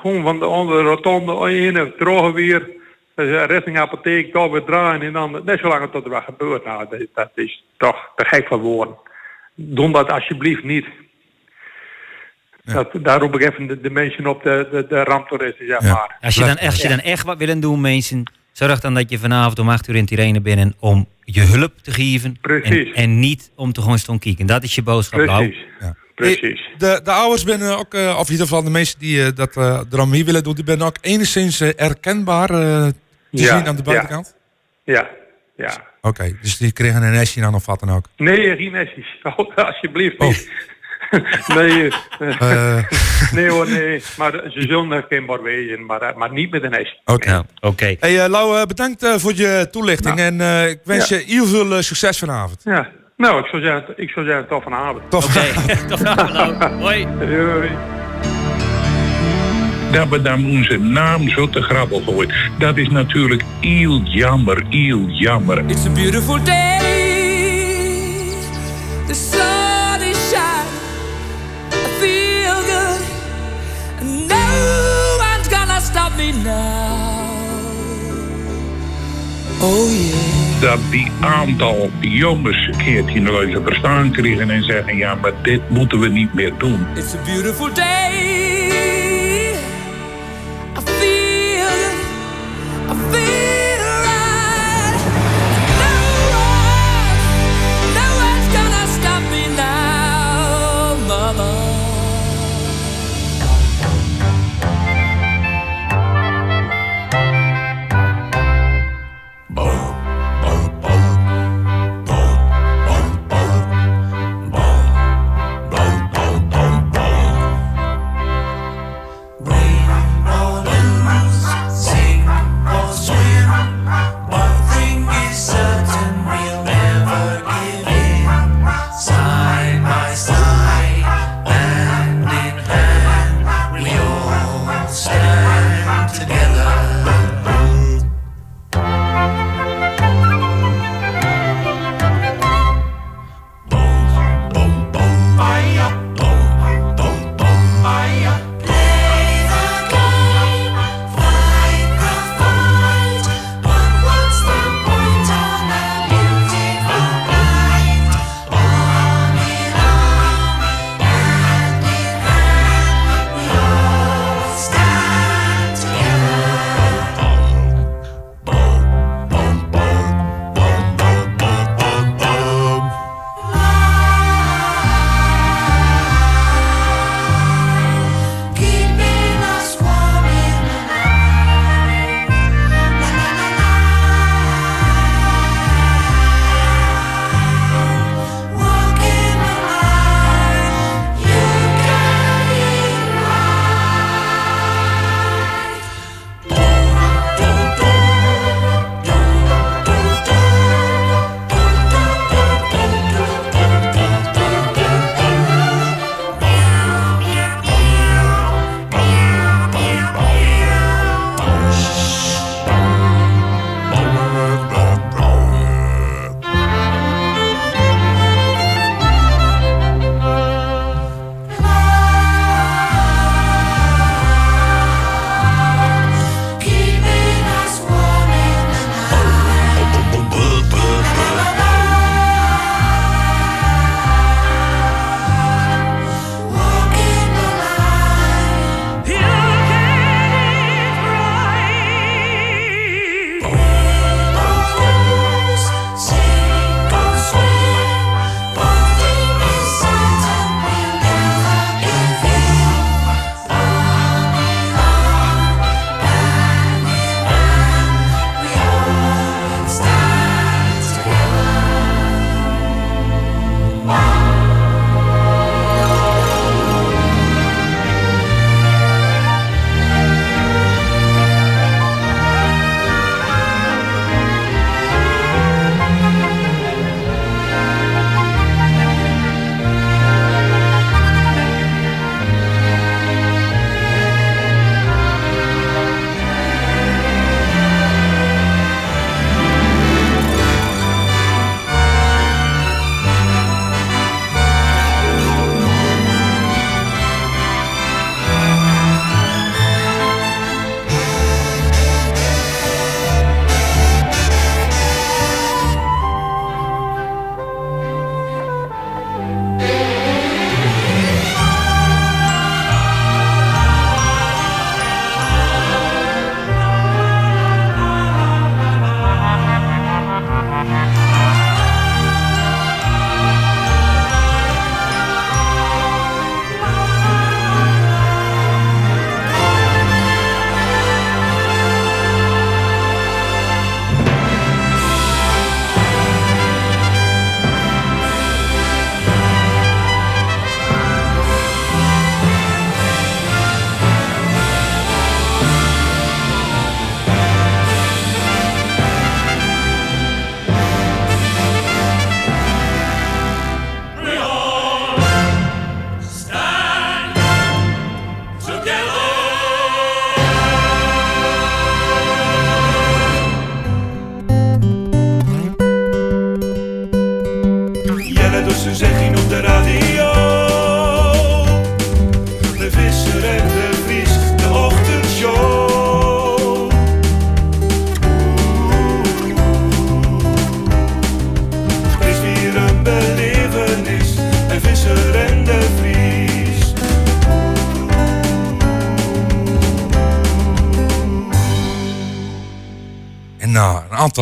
Gewoon 0.00 0.22
van 0.22 0.38
de 0.38 0.44
andere 0.44 0.82
rotonde 0.82 1.56
in, 1.56 1.92
drogen 1.98 2.32
weer. 2.32 2.68
eh, 3.14 3.44
Richting 3.44 3.78
apotheek, 3.78 4.32
daar 4.32 4.50
weer 4.50 4.64
draaien 4.64 5.02
en 5.02 5.12
dan 5.12 5.40
net 5.44 5.60
zo 5.60 5.68
lang 5.68 5.90
tot 5.90 6.04
er 6.04 6.10
wat 6.10 6.24
gebeurt. 6.24 6.64
Nou, 6.64 6.86
dat, 6.90 7.00
dat 7.14 7.30
is 7.34 7.64
toch 7.76 8.10
te 8.16 8.24
gek 8.24 8.46
van 8.48 8.60
woorden. 8.60 8.94
Doe 9.54 9.92
dat 9.92 10.10
alsjeblieft 10.10 10.64
niet. 10.64 10.86
Dat, 12.64 12.90
daar 12.92 13.20
roep 13.20 13.34
ik 13.34 13.40
even 13.52 13.66
de, 13.66 13.80
de 13.80 13.90
mensen 13.90 14.26
op, 14.26 14.42
de, 14.42 14.68
de, 14.70 14.86
de 14.88 15.02
ramptoeristen, 15.04 15.66
zeg 15.66 15.82
Ja. 15.82 15.92
maar. 15.92 16.16
Als 16.20 16.34
je, 16.34 16.44
dan, 16.44 16.58
als 16.58 16.82
je 16.82 16.88
dan 16.88 16.98
echt 16.98 17.24
wat 17.24 17.38
willen 17.38 17.60
doen, 17.60 17.80
mensen, 17.80 18.32
zorg 18.52 18.80
dan 18.80 18.94
dat 18.94 19.10
je 19.10 19.18
vanavond 19.18 19.58
om 19.58 19.68
8 19.68 19.88
uur 19.88 19.94
in 19.96 20.06
Tirene 20.06 20.40
bent 20.40 20.74
om 20.78 21.06
je 21.24 21.40
hulp 21.40 21.72
te 21.82 21.90
geven. 21.90 22.38
Precies. 22.40 22.88
En, 22.88 22.94
en 23.02 23.18
niet 23.18 23.52
om 23.56 23.72
te 23.72 23.80
gewoon 23.82 23.98
staan 23.98 24.18
kijken. 24.18 24.46
Dat 24.46 24.62
is 24.62 24.74
je 24.74 24.82
boodschap. 24.82 25.24
Precies. 25.24 25.56
Ja. 25.80 25.94
Precies. 26.18 26.68
De, 26.78 27.00
de 27.04 27.10
ouders 27.10 27.42
zijn 27.42 27.62
ook, 27.62 27.94
eh, 27.94 28.16
of 28.18 28.26
in 28.26 28.32
ieder 28.32 28.46
geval 28.46 28.62
de 28.62 28.70
mensen 28.70 28.98
die 28.98 29.24
eh, 29.24 29.28
dat 29.34 29.56
uh, 29.56 29.80
erom 29.92 30.08
mee 30.10 30.24
willen 30.24 30.42
doen, 30.42 30.54
die 30.54 30.64
zijn 30.66 30.82
ook 30.82 30.96
enigszins 31.00 31.60
eh, 31.60 31.68
herkenbaar 31.76 32.50
eh, 32.50 32.86
te 32.86 32.92
Ja, 33.30 33.56
zien 33.56 33.66
aan 33.66 33.76
de 33.76 33.82
buitenkant? 33.82 34.34
Ja, 34.84 35.08
ja. 35.56 35.86
Oké, 36.00 36.36
dus 36.42 36.56
die 36.56 36.72
kregen 36.72 37.02
een 37.02 37.12
nestje 37.12 37.40
dan 37.40 37.54
of 37.54 37.66
wat 37.66 37.80
dan 37.80 37.90
ook. 37.90 38.06
Nee, 38.16 38.56
geen 38.56 38.72
nestjes. 38.72 39.06
Oh, 39.36 39.56
alsjeblieft 39.56 40.18
Oh. 40.18 40.28
niet. 40.28 40.50
nee, 41.56 41.90
eh, 42.18 42.76
Eh, 42.76 42.84
nee 43.32 43.48
hoor, 43.50 43.68
nee. 43.70 44.02
Maar 44.16 44.32
ze 44.32 44.60
zullen 44.60 44.90
herkenbaar 44.90 45.42
wezen, 45.42 45.86
maar, 45.86 46.00
eh, 46.02 46.16
maar 46.16 46.32
niet 46.32 46.50
met 46.50 46.62
een 46.62 46.70
nestje. 46.70 46.98
Oké. 47.04 47.44
Oké. 47.60 47.96
Hey, 48.00 48.22
eh, 48.24 48.28
Lau, 48.30 48.58
eh, 48.60 48.66
bedankt 48.66 49.02
eh, 49.02 49.14
voor 49.16 49.34
je 49.34 49.68
toelichting 49.70 50.18
en 50.18 50.40
eh, 50.40 50.68
ik 50.68 50.80
wens 50.84 51.08
Ja. 51.08 51.16
je 51.16 51.24
heel 51.24 51.46
veel 51.46 51.74
eh, 51.76 51.80
succes 51.82 52.18
vanavond. 52.18 52.60
Ja. 52.64 52.90
Nou, 53.18 53.38
ik 53.38 53.46
zou 53.46 53.62
zeggen, 53.62 53.92
ik 53.96 54.10
zou 54.10 54.26
zeggen 54.26 54.48
Tof 54.48 54.62
van 54.62 54.72
Haben. 54.72 55.02
Tof 55.08 55.24
okay. 55.24 55.50
Hoi. 56.84 57.06
Hoi. 57.06 57.70
Dat 59.92 60.08
we 60.08 60.22
dan 60.22 60.50
onze 60.50 60.76
naam 60.78 61.28
zo 61.28 61.48
te 61.48 61.62
grabbel 61.62 62.00
gooien. 62.00 62.34
Dat 62.58 62.76
is 62.76 62.88
natuurlijk 62.88 63.42
heel 63.60 64.00
jammer, 64.02 64.64
heel 64.68 65.06
jammer. 65.08 65.64
It's 65.66 65.86
a 65.86 65.90
beautiful 65.90 66.44
day. 66.44 66.78
The 69.06 69.14
sun 69.14 70.08
is 70.08 70.30
shining. 70.30 70.66
I 71.72 71.88
feel 72.00 72.54
good. 72.54 73.00
And 74.00 74.28
no 74.28 75.16
one's 75.18 75.48
gonna 75.48 75.80
stop 75.80 76.16
me 76.16 76.32
now. 76.32 76.96
Oh 79.60 79.90
yeah 79.90 80.37
dat 80.60 80.78
die 80.90 81.12
aantal 81.20 81.90
jongens 82.00 82.66
een 82.66 82.76
keertje 82.76 83.20
nog 83.20 83.42
eens 83.42 83.54
een 83.54 83.62
verstaan 83.62 84.10
krijgen 84.10 84.50
en 84.50 84.64
zeggen: 84.64 84.96
ja, 84.96 85.14
maar 85.14 85.32
dit 85.42 85.70
moeten 85.70 86.00
we 86.00 86.08
niet 86.08 86.34
meer 86.34 86.52
doen. 86.58 86.86
It's 86.94 87.14
a 87.14 87.18
beautiful 87.24 87.74
day. 87.74 88.97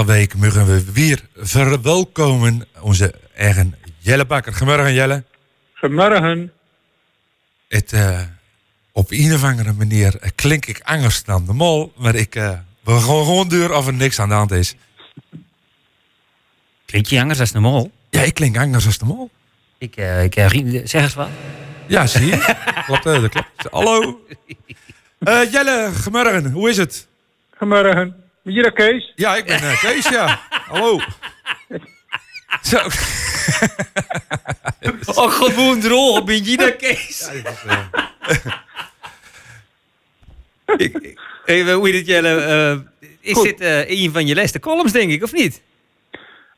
Weken 0.04 0.38
mogen 0.38 0.66
we 0.66 0.92
weer 0.92 1.20
verwelkomen 1.36 2.66
onze 2.80 3.14
eigen 3.34 3.74
Jelle 3.98 4.26
Bakker. 4.26 4.52
Goedemorgen 4.52 4.94
Jelle. 4.94 5.24
Goedemorgen. 5.74 6.52
Het, 7.68 7.92
eh, 7.92 8.20
op 8.92 9.10
een 9.10 9.34
of 9.34 9.44
andere 9.44 9.72
manier 9.72 10.16
eh, 10.16 10.30
klink 10.34 10.66
ik 10.66 10.80
anders 10.84 11.24
dan 11.24 11.46
de 11.46 11.52
mol, 11.52 11.92
maar 11.96 12.14
ik 12.14 12.34
eh 12.34 12.50
wil 12.86 13.00
gewoon, 13.00 13.24
gewoon 13.24 13.48
duur 13.48 13.72
of 13.72 13.86
er 13.86 13.94
niks 13.94 14.18
aan 14.18 14.28
de 14.28 14.34
hand 14.34 14.50
is. 14.50 14.74
Klinkt 16.84 17.08
je 17.08 17.20
anders 17.20 17.40
als 17.40 17.52
de 17.52 17.58
mol? 17.58 17.90
Ja, 18.10 18.20
ik 18.20 18.34
klink 18.34 18.56
anders 18.56 18.84
dan 18.84 19.08
de 19.08 19.14
mol. 19.14 19.30
Ik, 19.78 19.96
eh, 19.96 20.24
ik 20.24 20.34
zeg 20.84 21.02
eens 21.02 21.14
wat. 21.14 21.28
Ja, 21.86 22.06
zie 22.06 22.26
je? 22.26 22.54
klopt, 22.86 23.06
eh, 23.06 23.20
dat 23.20 23.30
klopt. 23.30 23.48
Hallo. 23.70 24.26
Eh, 25.18 25.52
Jelle, 25.52 25.90
goedemorgen. 26.02 26.50
Hoe 26.50 26.70
is 26.70 26.76
het? 26.76 27.06
Goedemorgen. 27.56 28.24
Ben 28.46 28.54
je 28.54 28.62
dat 28.62 28.72
Kees? 28.72 29.12
Ja, 29.16 29.36
ik 29.36 29.44
ben 29.44 29.58
eh, 29.60 29.80
Kees, 29.80 30.08
ja. 30.08 30.40
Hallo. 30.50 31.00
Zo. 32.62 32.78
Oh, 35.14 35.32
gewoon 35.32 35.80
drol, 35.80 36.24
ben 36.24 36.44
je 36.44 36.56
dat, 36.56 36.76
Kees? 36.76 37.28
Hey, 41.44 41.72
hoe 41.72 41.86
heet 41.88 41.94
het, 41.96 42.06
Jelle? 42.06 42.40
eh, 42.40 43.06
is 43.20 43.32
Goed. 43.34 43.44
dit 43.44 43.60
eh, 43.60 43.90
een 44.02 44.12
van 44.12 44.26
je 44.26 44.34
laatste 44.34 44.60
columns, 44.60 44.92
denk 44.92 45.10
ik, 45.10 45.22
of 45.22 45.32
niet? 45.32 45.62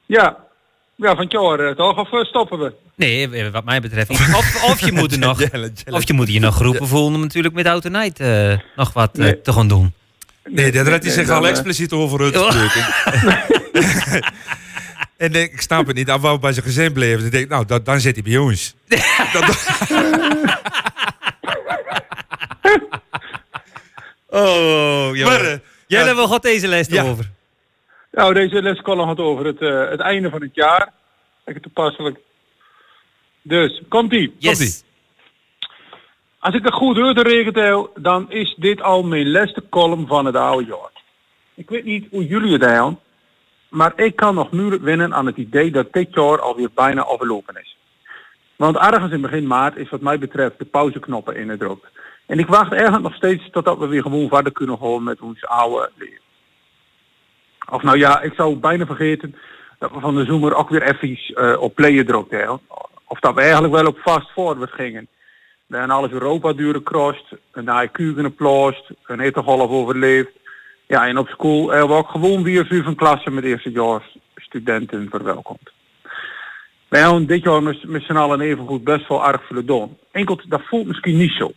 Ja. 0.06 0.36
Ja, 0.94 1.14
van 1.16 1.28
eh, 1.28 1.70
toch? 1.76 1.96
Of 1.98 2.12
eh, 2.12 2.24
stoppen 2.24 2.58
we? 2.58 2.72
Nee, 2.94 3.30
eh, 3.30 3.50
wat 3.50 3.64
mij 3.64 3.80
betreft. 3.80 4.08
niet. 4.08 4.18
Of, 4.20 4.64
of 4.64 4.80
je 4.80 4.92
moet 4.92 5.12
er 5.12 5.18
nog, 5.18 5.40
of 5.90 6.06
je 6.06 6.12
moet 6.12 6.32
je 6.32 6.40
nog 6.40 6.56
geroepen 6.56 6.86
voelen 6.88 7.14
om 7.14 7.20
natuurlijk 7.20 7.54
met 7.54 7.66
Auto 7.66 7.88
Night 7.88 8.20
eh, 8.20 8.58
nog 8.76 8.92
wat 8.92 9.10
eh, 9.18 9.24
Nee. 9.24 9.40
te 9.40 9.52
gaan 9.52 9.68
doen. 9.68 9.92
Nee, 10.50 10.72
daar 10.72 10.90
had 10.90 11.02
hij 11.02 11.12
zich 11.12 11.26
dan, 11.26 11.36
al 11.36 11.44
eh, 11.44 11.50
expliciet 11.50 11.92
over 11.92 12.20
uit 12.22 12.36
Oh. 12.36 12.50
spreken. 12.50 12.86
en 15.16 15.32
ik, 15.34 15.52
ik 15.52 15.60
snap 15.60 15.86
het 15.86 15.96
niet. 15.96 16.06
Hij 16.08 16.18
wou 16.18 16.38
bij 16.38 16.52
zijn 16.52 16.64
gezin 16.64 16.92
blijven. 16.92 17.16
Dus 17.18 17.26
ik 17.26 17.32
denk, 17.32 17.48
nou, 17.48 17.64
dat, 17.64 17.84
dan 17.84 18.00
zit 18.00 18.14
hij 18.14 18.22
bij 18.24 18.36
ons. 18.36 18.74
Oh, 24.30 25.10
Maar, 25.24 25.40
eh, 25.44 25.58
Jelle, 25.86 26.06
ja, 26.08 26.14
waar 26.14 26.28
gaat 26.28 26.42
deze 26.42 26.68
les 26.68 26.86
Ja. 26.86 27.02
over? 27.02 27.30
Nou, 28.12 28.34
deze 28.34 28.62
lescolumn 28.62 29.08
gaat 29.08 29.18
over 29.18 29.44
het, 29.46 29.60
eh, 29.60 29.90
het 29.90 30.00
einde 30.00 30.30
van 30.30 30.40
het 30.42 30.54
jaar. 30.54 30.92
Lekker 31.44 31.62
toepasselijk. 31.64 32.18
Dus, 33.42 33.82
komt-ie. 33.88 34.34
Yes. 34.38 34.82
Als 36.48 36.56
ik 36.56 36.64
het 36.64 36.74
goed 36.74 36.98
uitgerekend 36.98 37.56
heb, 37.56 37.90
dan 37.94 38.30
is 38.30 38.54
dit 38.58 38.82
al 38.82 39.02
mijn 39.02 39.30
laatste 39.30 39.62
column 39.68 40.06
van 40.06 40.24
het 40.24 40.36
oude 40.36 40.66
jaar. 40.66 40.90
Ik 41.54 41.68
weet 41.68 41.84
niet 41.84 42.06
hoe 42.10 42.26
jullie 42.26 42.52
het 42.52 42.76
doen, 42.76 42.98
maar 43.68 43.92
ik 43.96 44.16
kan 44.16 44.34
nog 44.34 44.50
moeilijk 44.50 44.82
winnen 44.82 45.14
aan 45.14 45.26
het 45.26 45.36
idee 45.36 45.70
dat 45.70 45.92
dit 45.92 46.14
jaar 46.14 46.40
alweer 46.40 46.68
bijna 46.74 47.02
afgelopen 47.02 47.56
is. 47.60 47.76
Want 48.56 48.76
ergens 48.76 49.12
in 49.12 49.20
begin 49.20 49.46
maart 49.46 49.76
is 49.76 49.90
wat 49.90 50.00
mij 50.00 50.18
betreft 50.18 50.58
de 50.58 50.64
pauzeknoppen 50.64 51.36
ingedrukt. 51.36 51.86
En 52.26 52.38
ik 52.38 52.46
wacht 52.46 52.72
eigenlijk 52.72 53.02
nog 53.02 53.14
steeds 53.14 53.50
totdat 53.50 53.78
we 53.78 53.86
weer 53.86 54.02
gewoon 54.02 54.28
verder 54.28 54.52
kunnen 54.52 54.78
gaan 54.78 55.02
met 55.02 55.20
ons 55.20 55.46
oude 55.46 55.90
leven. 55.94 56.22
Of 57.70 57.82
nou 57.82 57.98
ja, 57.98 58.20
ik 58.20 58.32
zou 58.34 58.56
bijna 58.56 58.86
vergeten 58.86 59.34
dat 59.78 59.90
we 59.92 60.00
van 60.00 60.14
de 60.14 60.24
zomer 60.24 60.54
ook 60.54 60.68
weer 60.68 60.82
even 60.82 61.34
eh, 61.34 61.60
op 61.60 61.74
playen 61.74 62.06
drukten. 62.06 62.60
Of 63.04 63.20
dat 63.20 63.34
we 63.34 63.40
eigenlijk 63.40 63.74
wel 63.74 63.86
op 63.86 63.98
fast 63.98 64.30
forward 64.30 64.72
gingen. 64.72 65.08
Hebben 65.68 65.90
alles 65.90 66.10
Europa 66.10 66.52
duren 66.52 66.82
crossed, 66.82 67.38
een 67.52 67.68
AIQ 67.68 68.14
geploost, 68.16 68.90
een 69.06 69.20
hittegolf 69.20 69.70
overleefd. 69.70 70.30
Ja, 70.86 71.06
en 71.06 71.18
op 71.18 71.28
school 71.28 71.70
hebben 71.70 71.88
we 71.88 71.94
ook 71.94 72.08
gewoon 72.08 72.42
weer 72.42 72.66
vijf 72.66 72.94
klasse 72.94 73.30
met 73.30 73.44
eerstejaars 73.44 74.16
studenten 74.36 75.08
verwelkomd. 75.10 75.70
Wij 76.88 77.00
hebben 77.00 77.26
dit 77.26 77.42
jaar 77.42 77.62
met, 77.62 77.84
met 77.84 78.02
z'n 78.02 78.16
allen 78.16 78.40
even 78.40 78.66
goed 78.66 78.84
best 78.84 79.08
wel 79.08 79.26
erg 79.26 79.46
veel 79.46 79.64
doen. 79.64 79.98
Enkel, 80.10 80.40
dat 80.48 80.62
voelt 80.62 80.86
misschien 80.86 81.16
niet 81.16 81.32
zo. 81.32 81.52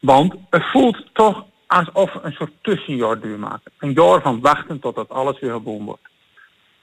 Want 0.00 0.34
het 0.50 0.70
voelt 0.70 1.04
toch 1.12 1.44
alsof 1.66 2.12
we 2.12 2.18
een 2.22 2.32
soort 2.32 2.52
tussenjaar 2.60 3.20
duur 3.20 3.38
maken. 3.38 3.72
Een 3.78 3.92
jaar 3.92 4.22
van 4.22 4.40
wachten 4.40 4.80
totdat 4.80 5.08
alles 5.08 5.40
weer 5.40 5.50
gewoon 5.50 5.84
wordt. 5.84 6.08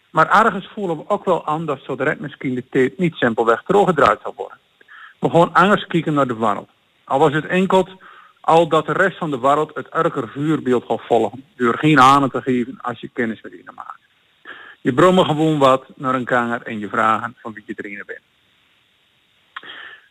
Maar 0.10 0.45
ergens 0.45 0.69
voelen 0.73 0.97
we 0.97 1.03
ook 1.08 1.25
wel 1.25 1.45
aan 1.45 1.65
dat 1.65 1.79
zo 1.84 1.95
direct 1.95 2.19
misschien 2.19 2.56
de 2.56 2.63
tijd 2.69 2.97
niet 2.97 3.15
simpelweg 3.15 3.63
teruggedraaid 3.63 4.19
zal 4.23 4.34
worden. 4.36 4.58
We 5.24 5.30
gewoon 5.30 5.54
anders 5.54 5.88
kijken 5.88 6.14
naar 6.14 6.28
de 6.28 6.38
wereld. 6.38 6.70
Al 7.04 7.20
was 7.20 7.34
het 7.34 7.46
enkel 7.46 7.88
al 8.42 8.68
dat 8.68 8.86
de 8.86 8.94
rest 8.94 9.18
van 9.18 9.32
de 9.32 9.40
wereld 9.40 9.72
het 9.74 9.90
erger 9.90 10.30
vuurbeeld 10.30 10.86
gaat 10.86 11.02
volgen. 11.02 11.44
Door 11.56 11.78
geen 11.78 12.00
aan 12.00 12.30
te 12.30 12.42
geven 12.42 12.78
als 12.82 13.00
je 13.00 13.10
kennis 13.14 13.42
met 13.42 13.54
iemand 13.54 13.78
maakt. 13.78 14.00
Je 14.82 14.94
brommen 14.94 15.26
gewoon 15.26 15.58
wat 15.58 15.86
naar 15.96 16.16
een 16.16 16.26
kanger 16.26 16.62
en 16.62 16.80
je 16.80 16.90
vragen 16.90 17.36
van 17.42 17.54
wie 17.54 17.64
je 17.66 17.74
erin 17.78 18.04
bent. 18.06 18.20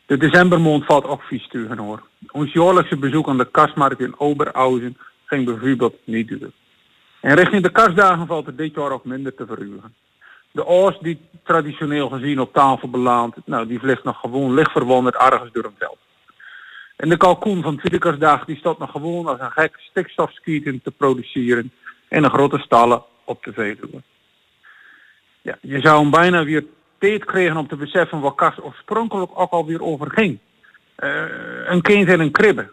De 0.07 0.16
decembermond 0.16 0.85
valt 0.85 1.05
ook 1.05 1.22
vies 1.22 1.48
tegen 1.48 1.79
hoor. 1.79 2.03
Ons 2.31 2.53
jaarlijkse 2.53 2.96
bezoek 2.96 3.29
aan 3.29 3.38
de 3.38 3.51
kastmarkt 3.51 4.01
in 4.01 4.18
Oberhausen 4.18 4.96
ging 5.25 5.44
bijvoorbeeld 5.44 5.94
niet 6.05 6.29
duur. 6.29 6.51
En 7.20 7.35
richting 7.35 7.62
de 7.62 7.70
kastdagen 7.70 8.27
valt 8.27 8.46
het 8.46 8.59
dit 8.59 8.75
jaar 8.75 8.90
ook 8.90 9.05
minder 9.05 9.35
te 9.35 9.46
verhuren. 9.46 9.94
De 10.52 10.66
oors 10.66 10.98
die 10.98 11.20
traditioneel 11.42 12.08
gezien 12.08 12.40
op 12.40 12.52
tafel 12.52 12.90
belandt, 12.90 13.36
nou 13.44 13.66
die 13.66 13.78
vliegt 13.78 14.04
nog 14.04 14.20
gewoon 14.20 14.54
licht 14.54 14.70
verwonderd 14.70 15.16
ergens 15.16 15.52
door 15.52 15.64
een 15.64 15.74
veld. 15.78 15.98
En 16.96 17.08
de 17.08 17.16
kalkoen 17.16 17.62
van 17.62 17.76
tweede 17.76 17.98
kerstdag 17.98 18.44
die 18.44 18.56
staat 18.56 18.79
nog 18.79 18.90
gewoon 18.90 19.27
als 19.27 19.40
een 19.40 19.50
gek 19.50 19.77
stikstofskieten 19.79 20.81
te 20.83 20.90
produceren 20.90 21.72
in 22.08 22.24
een 22.24 22.31
grote 22.31 22.58
stallen 22.58 23.02
op 23.24 23.44
de 23.44 23.52
Veluwe. 23.52 24.02
Ja, 25.42 25.58
je 25.60 25.81
zou 25.81 26.00
hem 26.00 26.10
bijna 26.10 26.44
weer 26.44 26.64
tijd 26.98 27.24
krijgen 27.24 27.56
om 27.56 27.68
te 27.68 27.77
beseffen 27.77 28.20
wat 28.20 28.35
kast 28.35 28.62
oorspronkelijk 28.62 29.31
ook 29.35 29.50
alweer 29.50 29.83
over 29.83 30.10
ging. 30.10 30.38
Eh, 30.94 31.24
een 31.64 31.83
kind 31.83 32.08
in 32.08 32.20
een 32.20 32.31
kribbe. 32.31 32.70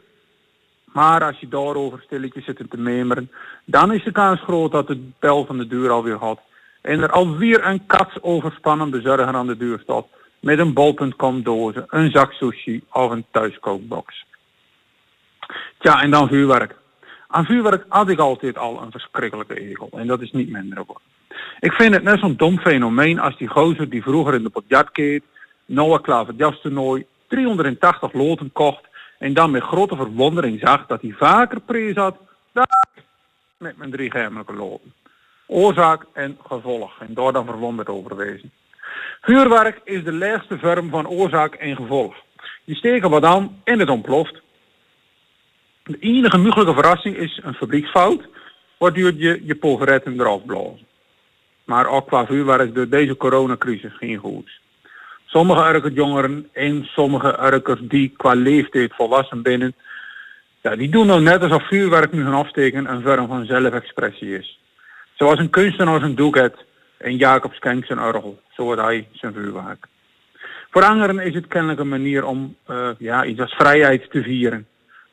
Maar 0.85 1.23
als 1.23 1.39
je 1.39 1.47
daarover 1.47 2.01
stilletjes 2.01 2.45
zit 2.45 2.69
te 2.69 2.77
memeren, 2.77 3.31
dan 3.65 3.93
is 3.93 4.03
de 4.03 4.11
kans 4.11 4.41
groot 4.41 4.71
dat 4.71 4.87
de 4.87 5.09
bel 5.19 5.45
van 5.45 5.57
de 5.57 5.67
deur 5.67 5.89
alweer 5.89 6.15
had. 6.15 6.39
En 6.81 7.01
er 7.01 7.11
alweer 7.11 7.65
een 7.65 7.85
katsoverspannen 7.85 8.89
bezorger 8.89 9.35
aan 9.35 9.47
de 9.47 9.57
deur 9.57 9.79
staat. 9.79 10.05
Met 10.39 10.59
een 10.59 10.73
bol.com 10.73 11.43
dozen, 11.43 11.85
een 11.87 12.11
zak 12.11 12.31
sushi 12.31 12.83
of 12.91 13.11
een 13.11 13.25
thuiskookbox. 13.31 14.25
Tja, 15.77 16.01
en 16.01 16.11
dan 16.11 16.27
vuurwerk. 16.27 16.75
Aan 17.27 17.45
vuurwerk 17.45 17.85
had 17.87 18.09
ik 18.09 18.19
altijd 18.19 18.57
al 18.57 18.81
een 18.81 18.91
verschrikkelijke 18.91 19.59
egel. 19.59 19.89
En 19.91 20.07
dat 20.07 20.21
is 20.21 20.31
niet 20.31 20.49
minder 20.49 20.77
geworden. 20.77 21.03
Ik 21.59 21.71
vind 21.71 21.93
het 21.93 22.03
net 22.03 22.19
zo'n 22.19 22.35
dom 22.35 22.59
fenomeen 22.59 23.19
als 23.19 23.37
die 23.37 23.47
gozer 23.47 23.89
die 23.89 24.01
vroeger 24.01 24.33
in 24.33 24.43
de 24.43 24.49
Podjat 24.49 24.91
keek, 24.91 25.23
Noah 25.65 26.01
Klaverjastoernooi, 26.01 27.05
380 27.27 28.13
loten 28.13 28.51
kocht 28.51 28.87
en 29.17 29.33
dan 29.33 29.51
met 29.51 29.63
grote 29.63 29.95
verwondering 29.95 30.59
zag 30.59 30.85
dat 30.85 31.01
hij 31.01 31.11
vaker 31.17 31.59
prijs 31.59 31.95
had 31.95 32.17
met 33.57 33.77
mijn 33.77 33.91
drie 33.91 34.11
gemelijke 34.11 34.53
loten. 34.53 34.93
Oorzaak 35.51 36.05
en 36.13 36.37
gevolg 36.47 36.99
en 36.99 37.13
daar 37.13 37.31
dan 37.31 37.45
verwonderd 37.45 37.89
over 37.89 38.15
wezen. 38.15 38.51
Vuurwerk 39.21 39.81
is 39.83 40.03
de 40.03 40.13
laagste 40.13 40.57
vorm 40.57 40.89
van 40.89 41.07
oorzaak 41.07 41.55
en 41.55 41.75
gevolg. 41.75 42.15
Je 42.63 42.75
steekt 42.75 43.03
er 43.03 43.09
wat 43.09 43.23
aan 43.23 43.61
en 43.63 43.79
het 43.79 43.89
ontploft. 43.89 44.41
De 45.83 45.97
enige 45.99 46.37
mogelijke 46.37 46.73
verrassing 46.73 47.15
is 47.15 47.39
een 47.43 47.53
fabrieksfout, 47.53 48.27
waardoor 48.77 49.13
je 49.13 49.41
je 49.45 49.55
polveretten 49.55 50.19
eraf 50.19 50.45
blazen. 50.45 50.87
Maar 51.63 51.87
ook 51.87 52.07
qua 52.07 52.25
vuurwerk 52.25 52.75
door 52.75 52.89
deze 52.89 53.17
coronacrisis 53.17 53.97
geen 53.97 54.17
goeds. 54.17 54.61
Sommige 55.25 55.63
erkers 55.63 55.93
jongeren 55.93 56.49
en 56.53 56.85
sommige 56.85 57.35
erkers 57.35 57.79
die 57.81 58.13
qua 58.17 58.33
leeftijd 58.33 58.95
volwassen 58.95 59.41
binnen, 59.41 59.75
ja, 60.61 60.75
die 60.75 60.89
doen 60.89 61.07
nou 61.07 61.21
net 61.21 61.41
alsof 61.41 61.67
vuurwerk 61.67 62.11
nu 62.11 62.23
gaan 62.23 62.33
afsteken 62.33 62.91
een 62.91 63.01
vorm 63.01 63.27
van 63.27 63.45
zelfexpressie 63.45 64.37
is. 64.37 64.59
Zoals 65.19 65.39
een 65.39 65.49
kunstenaar 65.49 65.99
zijn 65.99 66.15
doek 66.15 66.35
heeft 66.35 66.65
en 66.97 67.15
Jacob 67.17 67.53
Schenk 67.53 67.85
zijn 67.85 67.99
orgel, 67.99 68.39
zo 68.49 68.63
wordt 68.63 68.81
hij 68.81 69.07
zijn 69.11 69.33
vuurwerk. 69.33 69.87
Voor 70.69 70.83
anderen 70.83 71.19
is 71.19 71.33
het 71.33 71.47
kennelijk 71.47 71.79
een 71.79 71.87
manier 71.87 72.25
om 72.25 72.55
eh, 72.65 72.89
ja, 72.97 73.25
iets 73.25 73.39
als 73.39 73.53
vrijheid 73.53 74.11
te 74.11 74.21
vieren. 74.21 74.67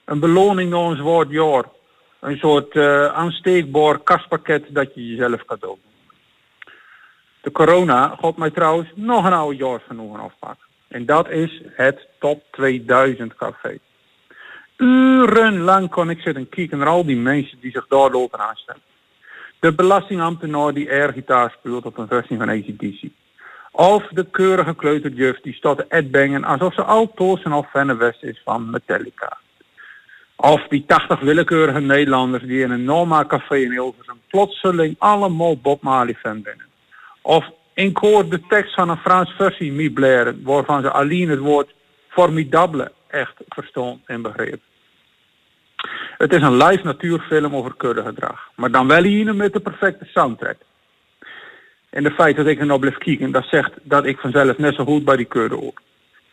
Een 0.05 0.21
beloning 0.21 0.71
na 0.71 0.79
een 0.79 0.97
zwaar 0.97 1.27
jaar. 1.27 1.65
Een 2.21 2.37
soort 2.37 2.77
eh, 2.77 3.07
aansteekbaar 3.07 3.99
kastpakket 3.99 4.65
dat 4.69 4.95
je 4.95 5.09
jezelf 5.09 5.45
cadeau 5.45 5.77
doet. 5.83 6.73
De 7.41 7.51
corona 7.51 8.17
gaat 8.21 8.37
mij 8.37 8.51
trouwens 8.51 8.89
nog 8.95 9.25
een 9.25 9.33
oude 9.33 9.57
jaarsgenoegen 9.57 10.21
afpakken. 10.21 10.67
En 10.89 11.07
dat 11.07 11.31
is 11.31 11.63
het 11.75 12.07
Top 12.19 12.43
2000 12.51 13.35
café. 13.35 13.79
Urenlang 14.77 15.91
kon 15.91 16.11
ik 16.11 16.21
zitten 16.21 16.49
kijken 16.49 16.79
naar 16.79 16.89
al 16.89 17.05
die 17.05 17.17
mensen 17.17 17.61
die 17.61 17.71
zich 17.71 17.87
daar 17.87 18.11
lopen 18.11 18.39
aanstellen. 18.39 18.83
De 19.61 19.73
belastingambtenaar 19.75 20.73
die 20.73 20.91
airgitaar 20.91 21.55
speelt 21.59 21.87
op 21.87 21.99
een 21.99 22.07
versie 22.07 22.37
van 22.37 22.49
ACDC. 22.49 23.09
Of 23.73 24.07
de 24.09 24.27
keurige 24.31 24.75
kleuterjuf 24.75 25.41
die 25.41 25.55
staat 25.55 25.77
te 25.77 25.87
edbangen 25.89 26.45
alsof 26.45 26.75
ze 26.75 26.83
al 26.83 27.13
toos 27.15 27.43
en 27.43 27.53
al 27.53 27.67
fan 27.71 27.97
west 27.99 28.23
is 28.23 28.41
van 28.45 28.71
Metallica. 28.71 29.37
Of 30.37 30.67
die 30.69 30.85
80 30.87 31.21
willekeurige 31.21 31.81
Nederlanders 31.81 32.43
die 32.43 32.63
in 32.63 32.71
een 32.71 32.85
Norma 32.85 33.25
café 33.25 33.57
in 33.57 33.71
Hilversum 33.71 34.21
plotseling 34.29 34.97
allemaal 34.99 35.57
Bob 35.57 35.83
Marley 35.83 36.15
fan 36.15 36.43
binnen. 36.43 36.67
Of 37.23 37.45
in 37.75 37.93
koor 37.93 38.29
de 38.29 38.41
tekst 38.49 38.75
van 38.75 38.89
een 38.89 38.97
Frans 38.97 39.31
versie 39.31 39.73
mee 39.73 39.91
blaren, 39.91 40.43
waarvan 40.43 40.83
ze 40.83 40.91
alleen 40.91 41.29
het 41.29 41.39
woord 41.39 41.75
formidable 42.09 42.93
echt 43.09 43.35
verstond 43.49 44.01
en 44.07 44.23
begreep. 44.23 44.61
Het 46.19 46.33
is 46.33 46.43
een 46.43 46.57
live 46.57 46.85
natuurfilm 46.85 47.55
over 47.55 47.75
kuddegedrag, 47.77 48.51
maar 48.55 48.71
dan 48.71 48.87
wel 48.87 49.03
hier 49.03 49.35
met 49.35 49.53
de 49.53 49.61
perfecte 49.61 50.05
soundtrack. 50.05 50.57
En 51.91 52.03
de 52.03 52.11
feit 52.11 52.37
dat 52.37 52.47
ik 52.47 52.61
er 52.61 52.67
nou 52.67 52.81
blijf 52.81 52.99
kijken, 52.99 53.31
dat 53.31 53.45
zegt 53.45 53.73
dat 53.83 54.05
ik 54.05 54.19
vanzelf 54.19 54.59
net 54.59 54.75
zo 54.75 54.85
goed 54.85 55.05
bij 55.05 55.17
die 55.17 55.27
kudde 55.27 55.57
hoor. 55.57 55.73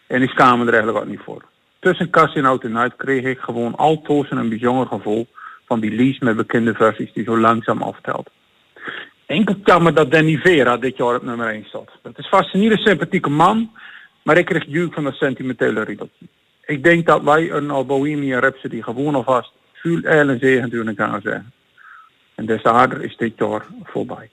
En 0.08 0.22
ik 0.22 0.30
schaam 0.30 0.60
me 0.60 0.66
er 0.66 0.74
eigenlijk 0.74 1.04
ook 1.04 1.10
niet 1.10 1.22
voor. 1.24 1.46
Tussen 1.80 2.10
Cassie 2.10 2.41
en 2.41 2.46
Out 2.46 2.64
Night 2.64 2.96
kreeg 2.96 3.24
ik 3.24 3.39
gewoon 3.39 3.76
altoos 3.76 4.32
een 4.32 4.50
bijzonder 4.50 4.88
gevoel 4.88 5.28
van 5.66 5.80
die 5.80 5.96
lease 5.96 6.24
met 6.24 6.36
bekende 6.36 6.74
versies 6.74 7.14
die 7.14 7.24
zo 7.24 7.38
langzaam 7.38 7.82
aftelt. 7.82 8.30
Enkel 9.26 9.56
jammer 9.64 9.94
dat 9.94 10.12
Danny 10.12 10.38
Vera 10.38 10.78
dit 10.78 10.98
jaar 10.98 11.16
op 11.16 11.24
nummer 11.24 11.48
1 11.48 11.66
stond. 11.66 11.89
Dat 12.02 12.18
is 12.18 12.30
vast 12.30 12.54
een 12.54 12.78
sympathieke 12.78 13.30
man, 13.30 13.72
maar 14.24 14.38
ik 14.38 14.46
kreeg 14.46 14.66
juk 14.68 14.94
van 14.94 15.04
dat 15.04 15.14
sentimentele 15.14 15.84
riedeltje. 15.84 16.26
Ik 16.66 16.84
denk 16.84 17.05
dat 17.05 17.24
wij 17.24 17.51
een 17.51 17.70
al 17.72 17.86
Bohemian 17.86 18.39
Rhapsody 18.39 18.82
gewoon 18.82 19.16
alvast 19.16 19.51
veel 19.74 20.01
eilen 20.01 20.39
gaan 20.95 21.22
zeggen. 21.22 21.51
En 22.36 22.45
des 22.45 22.61
te 22.61 22.70
harder 22.70 23.03
is 23.03 23.18
dit 23.18 23.34
jaar 23.38 23.66
voorbij. 23.84 24.30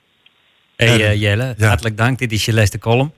Hey 0.77 1.05
eh, 1.05 1.21
Jelle, 1.21 1.55
hartelijk 1.59 1.97
dank. 1.97 2.19
Dit 2.19 2.33
is 2.33 2.45
je 2.45 2.55
laatste 2.55 2.79
column. 2.79 3.13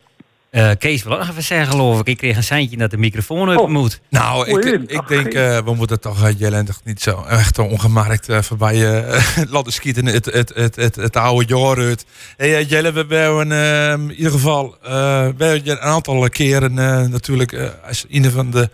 Eh, 0.51 0.71
Kees 0.79 1.03
wil 1.03 1.13
ook 1.13 1.19
nog 1.19 1.29
even 1.29 1.43
zeggen, 1.43 1.67
geloof 1.67 2.01
ik. 2.01 2.07
Ik 2.07 2.17
kreeg 2.17 2.37
een 2.37 2.43
seintje 2.43 2.77
dat 2.77 2.91
de 2.91 2.97
microfoon 2.97 3.49
Oh. 3.49 3.59
uit 3.59 3.69
moet. 3.69 4.01
Nou, 4.11 4.49
ik, 4.49 4.65
ik 4.91 5.09
denk, 5.09 5.35
eh, 5.35 5.65
we 5.65 5.75
moeten 5.75 6.01
toch 6.01 6.25
uh, 6.25 6.39
Jelle 6.39 6.65
toch 6.65 6.81
niet 6.85 7.01
zo 7.01 7.25
echt 7.29 7.59
ongemerkt 7.59 8.27
voorbij 8.47 9.03
eh, 9.03 9.23
laten 9.55 9.73
schieten. 9.73 10.07
Het, 10.07 10.25
het, 10.25 10.55
het, 10.55 10.77
het, 10.77 10.97
het 10.97 11.17
oude 11.17 11.47
jaar 11.47 11.77
uit. 11.77 12.07
Hey, 12.37 12.65
Jelle, 12.65 12.93
we 12.93 12.99
hebben 12.99 13.53
eh, 13.53 13.93
in 13.93 14.15
ieder 14.17 14.33
geval 14.33 14.77
eh, 14.83 14.91
we 14.91 15.45
hebben 15.45 15.65
je 15.65 15.71
een 15.71 15.81
aantal 15.81 16.29
keren 16.29 16.79
eh, 16.79 17.07
natuurlijk 17.07 17.73
als 17.87 18.07
een 18.11 18.31
van 18.31 18.51
de. 18.51 18.71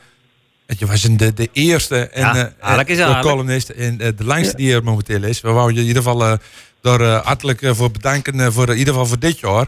Je 0.76 0.86
was 0.86 1.04
een 1.04 1.16
de, 1.16 1.34
de 1.34 1.48
eerste 1.52 1.96
en 2.08 2.20
Ja, 2.20 2.34
eh, 2.60 2.78
is 2.86 2.96
de 2.96 3.04
aardig. 3.04 3.30
columnist 3.30 3.68
en 3.68 4.00
eh, 4.00 4.08
de 4.16 4.24
langste 4.24 4.56
die 4.56 4.72
er 4.74 4.82
momenteel 4.84 5.22
is. 5.22 5.40
We 5.40 5.50
wouden 5.50 5.74
je 5.74 5.80
in 5.80 5.86
ieder 5.86 6.02
geval 6.02 6.24
eh, 6.24 6.32
daar 6.80 7.00
eh, 7.00 7.24
hartelijk 7.24 7.62
eh, 7.62 7.70
voor 7.74 7.90
bedanken 7.90 8.40
eh, 8.40 8.46
voor 8.50 8.68
in 8.68 8.76
ieder 8.76 8.92
geval 8.92 9.08
voor 9.08 9.18
dit 9.18 9.38
jaar. 9.38 9.66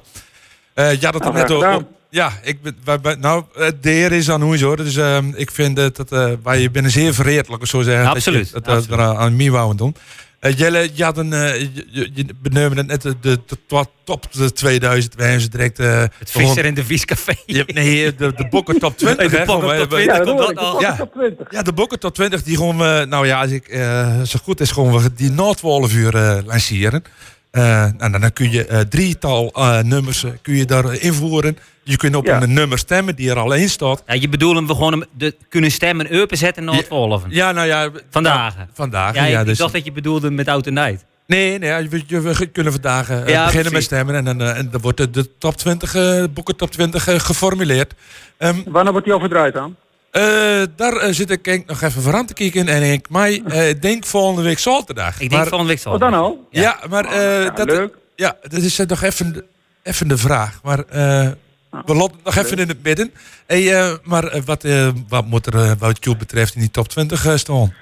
Eh, 0.74 1.01
ja, 1.01 1.11
dat 1.11 1.22
Nou, 1.22 1.34
net 1.34 1.51
ook. 1.51 1.82
Ja, 2.11 2.32
ik 2.42 2.62
ben, 2.62 2.76
wij, 2.84 3.01
wij- 3.01 3.14
nou, 3.14 3.44
eh, 3.57 3.68
de 3.80 3.90
eer 3.90 4.12
is 4.12 4.30
aan 4.30 4.42
ons 4.42 4.61
hoor. 4.61 4.76
Dus 4.76 4.96
ehm, 4.96 5.32
ik 5.34 5.51
vind 5.51 5.76
dat, 5.76 5.96
dat 5.96 6.12
eh, 6.12 6.32
wij 6.42 6.70
binnen 6.70 6.90
zeer 6.90 7.14
vereerd, 7.14 7.46
laat 7.48 7.55
ik 7.57 7.61
het 7.62 7.70
zo 7.70 7.82
zeggen. 7.82 8.05
dat 8.05 8.12
je- 8.12 8.18
Absoluut, 8.30 8.53
Dat, 8.53 8.64
dat, 8.64 8.86
we 8.86 8.96
aan 8.96 9.36
mij 9.36 9.51
wouden 9.51 9.76
doen. 9.76 9.94
Eh, 10.41 10.59
Jelle, 10.59 10.88
je 10.95 11.05
had 11.05 11.18
een, 11.18 11.32
eh, 11.32 11.61
je, 11.61 11.86
je, 11.91 12.11
je 12.14 12.24
benoemde 12.43 12.84
net 12.84 13.03
de, 13.03 13.14
de, 13.20 13.38
de, 13.47 13.57
de 13.68 13.86
top 14.05 14.32
de 14.32 14.53
2000, 14.53 15.14
wij 15.14 15.24
hebben 15.24 15.43
ze 15.43 15.49
direct... 15.51 15.78
eh, 15.78 16.01
Het 16.18 16.30
Visser 16.30 16.64
en 16.64 16.74
de 16.74 16.84
Viescafé. 16.84 17.32
Ja, 17.47 17.62
nee, 17.66 18.14
de, 18.14 18.32
de 18.36 18.47
Bokken 18.51 18.78
top 18.78 18.97
20. 18.99 19.30
De 19.30 19.36
gewoon, 19.36 19.61
top 19.61 19.70
we- 19.70 19.86
20 19.86 20.18
we- 20.18 20.24
komt 20.24 20.38
dat 20.38 20.57
al. 20.57 20.80
Ja. 20.80 21.09
Ja, 21.51 21.62
de 21.62 21.72
Bokken 21.72 21.99
top 21.99 22.14
20, 22.14 22.43
die 22.43 22.57
gewoon 22.57 22.78
we, 22.78 23.07
nou 23.09 23.26
ja, 23.26 23.41
als 23.41 23.51
ik 23.51 23.68
eh, 23.68 24.22
zo 24.22 24.38
goed 24.43 24.61
is, 24.61 24.70
gewoon 24.70 25.03
we 25.03 25.12
die 25.14 25.30
na 25.30 25.53
12 25.53 25.93
uur 25.95 26.14
eh, 26.14 26.38
lanceren. 26.45 27.03
Eh, 27.51 27.82
en 27.82 28.12
dan 28.12 28.32
kun 28.32 28.51
je 28.51 28.66
eh, 28.66 28.80
drietal 28.80 29.51
eh, 29.55 29.80
nummers 29.80 30.24
kun 30.42 30.55
je 30.55 30.64
daar 30.64 30.94
invoeren. 30.94 31.59
Je 31.82 31.96
kunt 31.96 32.14
op 32.14 32.26
Ja. 32.26 32.42
een 32.42 32.53
nummer 32.53 32.78
stemmen 32.78 33.16
die 33.16 33.30
er 33.30 33.38
al 33.38 33.53
in 33.53 33.68
staat. 33.68 34.03
Ja, 34.07 34.14
je 34.14 34.28
bedoelt 34.28 34.57
hem 34.57 34.66
we 34.66 34.74
gewoon 34.74 34.92
hem 34.92 35.05
de, 35.16 35.34
kunnen 35.48 35.70
stemmen 35.70 36.11
open 36.11 36.36
zetten 36.36 36.64
naar 36.64 36.74
het 36.74 36.86
volven. 36.86 37.30
Ja, 37.30 37.53
nou 37.53 37.66
ja. 37.66 37.90
Vandaag. 38.11 38.55
ja, 38.57 38.68
vandaag, 38.72 39.14
Ja, 39.14 39.24
ja, 39.24 39.40
ik 39.40 39.46
dus- 39.46 39.59
dacht 39.59 39.72
dat 39.72 39.84
je 39.84 39.92
bedoelde 39.92 40.30
met 40.30 40.48
Oud 40.48 40.66
en 40.66 40.74
Night. 40.74 41.05
Nee, 41.26 41.59
nee 41.59 41.88
we, 41.88 42.48
kunnen 42.53 42.72
vandaag 42.72 43.09
Ja, 43.09 43.16
beginnen 43.24 43.51
precies. 43.51 43.72
met 43.72 43.82
stemmen. 43.82 44.14
En 44.14 44.24
dan, 44.24 44.40
en 44.42 44.68
dan 44.70 44.80
wordt 44.80 44.96
de, 44.96 45.11
de 45.11 45.36
top 45.38 45.57
20, 45.57 45.94
eh, 45.94 46.24
Bokken 46.34 46.57
top 46.57 46.70
20 46.70 47.09
eh, 47.09 47.18
geformuleerd. 47.18 47.94
Ehm, 48.38 48.57
Wanneer 48.66 48.92
wordt 48.92 49.07
die 49.07 49.14
overdraaid 49.16 49.55
dan? 49.55 49.76
Eh, 50.11 50.62
daar 50.76 50.92
eh, 50.96 51.12
zit 51.12 51.30
ik 51.30 51.44
denk, 51.44 51.66
nog 51.66 51.82
even 51.82 52.02
voor 52.02 52.14
aan 52.14 52.26
te 52.26 52.34
kijken. 52.34 52.68
En 52.68 52.92
ik 52.92 53.11
mij, 53.11 53.42
eh, 53.46 53.80
denk 53.80 54.06
volgende 54.06 54.42
week 54.42 54.58
zaterdag. 54.58 55.20
Ik 55.20 55.30
denk 55.30 55.42
volgende 55.42 55.66
week 55.72 55.78
zaterdag. 55.80 56.11
Wat 56.11 56.20
dan 56.20 56.20
al? 56.20 56.46
Ja, 56.50 56.78
maar 56.90 57.04
eh, 57.04 57.54
dat, 57.54 57.66
leuk. 57.66 57.94
Ja, 58.16 58.36
dat 58.42 58.61
is 58.62 58.76
nog 58.76 59.02
even, 59.02 59.32
de- 59.32 59.44
even 59.82 60.08
de 60.08 60.16
vraag. 60.16 60.61
Maar 60.62 60.78
eh, 60.78 61.28
we 61.70 61.94
laten 61.94 62.14
het 62.16 62.24
nog 62.24 62.36
even 62.36 62.58
in 62.58 62.68
het 62.68 62.82
midden. 62.82 63.12
Hey, 63.46 63.74
eh, 63.80 63.94
maar 64.02 64.40
wat, 64.44 64.64
eh, 64.64 64.88
wat 65.08 65.26
moet 65.26 65.46
er 65.54 65.76
wat 65.78 66.04
jou 66.04 66.16
betreft 66.16 66.54
in 66.54 66.61
die 66.61 66.70
top 66.70 66.88
20 66.88 67.26
eh, 67.26 67.34
staan? 67.36 67.74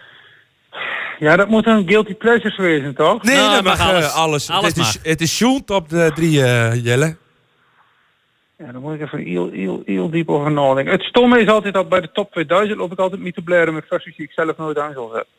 Ja, 1.18 1.36
dat 1.36 1.48
moet 1.48 1.66
een 1.66 1.88
guilty 1.88 2.14
pleasures 2.14 2.56
wezen, 2.56 2.94
toch? 2.94 3.22
Nee, 3.22 3.36
Nou, 3.36 3.54
dat 3.54 3.64
mag 3.64 3.78
mag 3.78 3.88
alles. 3.88 4.10
alles. 4.12 4.50
Alles 4.50 4.68
het, 4.68 4.76
is, 4.76 4.98
het 5.02 5.20
is 5.20 5.36
Sjoen 5.36 5.64
top 5.64 5.88
de 5.88 6.10
drie, 6.14 6.44
eh, 6.44 6.84
Jelle. 6.84 7.16
Ja, 8.58 8.72
dan 8.72 8.82
moet 8.82 8.94
ik 8.94 9.00
even 9.00 9.18
heel, 9.18 9.50
heel, 9.50 9.82
heel 9.86 10.10
diep 10.10 10.28
over 10.28 10.50
nadenken. 10.50 10.92
Het 10.92 11.02
stomme 11.02 11.40
is 11.40 11.48
altijd 11.48 11.74
dat 11.74 11.88
bij 11.88 12.00
de 12.00 12.10
top 12.12 12.32
2000 12.32 12.78
loop 12.78 12.92
ik 12.92 12.98
altijd 12.98 13.20
niet 13.22 13.34
te 13.34 13.42
blaren 13.42 13.74
met 13.74 13.84
versies 13.88 14.16
die 14.16 14.26
ik 14.26 14.32
zelf 14.32 14.56
nooit 14.56 14.78
aan 14.78 14.92
zal 14.92 15.08
zetten. 15.14 15.32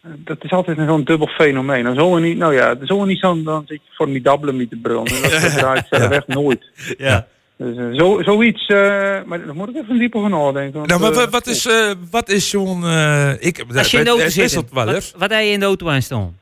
Eh, 0.00 0.10
Dat 0.16 0.44
is 0.44 0.50
altijd 0.50 0.78
een 0.78 0.86
zo'n 0.86 1.04
dubbel 1.04 1.26
fenomeen. 1.26 1.84
Dan 1.84 1.94
zullen 1.94 2.12
we 2.14 2.20
niet, 2.20 2.36
nou 2.38 2.54
ja, 2.54 2.74
dan 2.74 2.86
zullen 2.86 3.02
we 3.02 3.08
niet 3.08 3.18
zo'n, 3.20 3.44
dan 3.44 3.64
zit 3.66 3.80
je 3.84 3.92
formidable 3.94 4.52
niet 4.52 4.70
te 4.70 4.76
brullen. 4.76 5.04
Dat 5.22 5.56
draait 5.56 5.86
zelf 5.90 6.10
echt 6.10 6.26
nooit. 6.26 6.64
Ja. 6.98 7.26
Dus 7.56 7.76
eh, 7.76 7.98
zo, 7.98 8.22
zoiets, 8.22 8.66
eh, 8.66 8.76
maar 9.24 9.44
daar 9.46 9.54
moet 9.54 9.68
ik 9.68 9.76
even 9.76 9.98
diep 9.98 10.14
over 10.14 10.30
nadenken. 10.30 10.72
want, 10.78 10.88
Nou, 10.88 11.00
maar 11.00 11.30
wat, 11.30 11.46
is, 11.46 11.68
wat 12.10 12.28
is 12.28 12.50
zo'n... 12.50 12.84
eh, 12.84 13.32
ik, 13.38 13.64
Als 13.76 13.90
je 13.90 13.98
in 13.98 14.04
de 14.04 14.10
auto 14.10 14.28
zit, 14.28 14.70
wat 14.72 15.30
heb 15.30 15.40
je 15.40 15.50
in 15.50 15.60
de 15.60 15.66
auto 15.66 15.88
aan 15.88 16.02
staan? 16.02 16.36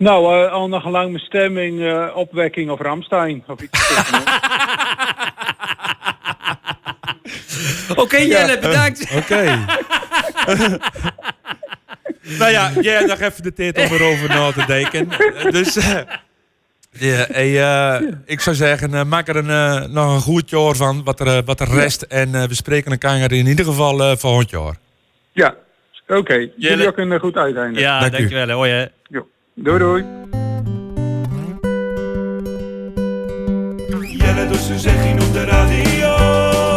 Nou, 0.00 0.44
eh, 0.44 0.52
al 0.52 0.68
nog 0.68 0.88
lang 0.88 1.10
mijn 1.10 1.24
stemming, 1.24 1.80
eh, 1.80 2.16
opwekking 2.16 2.70
of 2.70 2.80
Ramstein. 2.80 3.44
Of 3.46 3.60
iets. 3.60 3.92
Oké 7.96 8.16
Jelle, 8.16 8.58
bedankt. 8.58 9.10
Oké. 9.20 9.42
nou 12.38 12.50
ja, 12.50 12.70
jij 12.80 12.94
hebt 12.94 13.06
nog 13.08 13.20
even 13.20 13.42
de 13.42 13.52
tijd 13.52 13.76
om 13.78 13.82
erover 13.96 14.28
na 14.28 14.52
te 14.52 14.64
denken. 14.66 15.10
Eh, 15.10 15.50
Dus 15.50 15.76
eh, 15.76 16.00
hey, 17.32 17.60
eh, 17.62 18.00
ik 18.24 18.40
zou 18.40 18.56
zeggen, 18.56 18.94
eh, 18.94 19.04
maak 19.04 19.28
er 19.28 19.36
een, 19.36 19.50
eh, 19.50 19.88
nog 19.88 20.14
een 20.14 20.20
goed 20.20 20.50
jaar 20.50 20.74
van, 20.74 21.04
wat 21.04 21.20
er, 21.20 21.44
wat 21.44 21.60
er 21.60 21.68
rest. 21.68 22.02
En 22.02 22.34
eh, 22.34 22.42
we 22.44 22.54
spreken 22.54 22.90
elkaar 22.90 23.32
in 23.32 23.46
ieder 23.46 23.64
geval 23.64 24.16
volgend 24.16 24.50
jaar. 24.50 24.74
ja, 25.32 25.54
oké. 26.08 26.48
Jullie 26.56 26.86
ook 26.86 26.98
een 26.98 27.18
goed 27.20 27.36
uiteinde. 27.36 27.80
Ja, 27.80 28.00
Dank 28.00 28.12
dankjewel. 28.12 28.50
Hoi 28.50 28.70
hè. 28.70 28.86
Jo. 29.08 29.28
Doei 29.62 29.78
doei. 29.78 30.04
Jelle 34.18 34.46
doet 34.46 34.60
zijn 34.60 34.78
zegje 34.78 35.12
op 35.12 35.32
de 35.32 35.44
radio. 35.44 36.69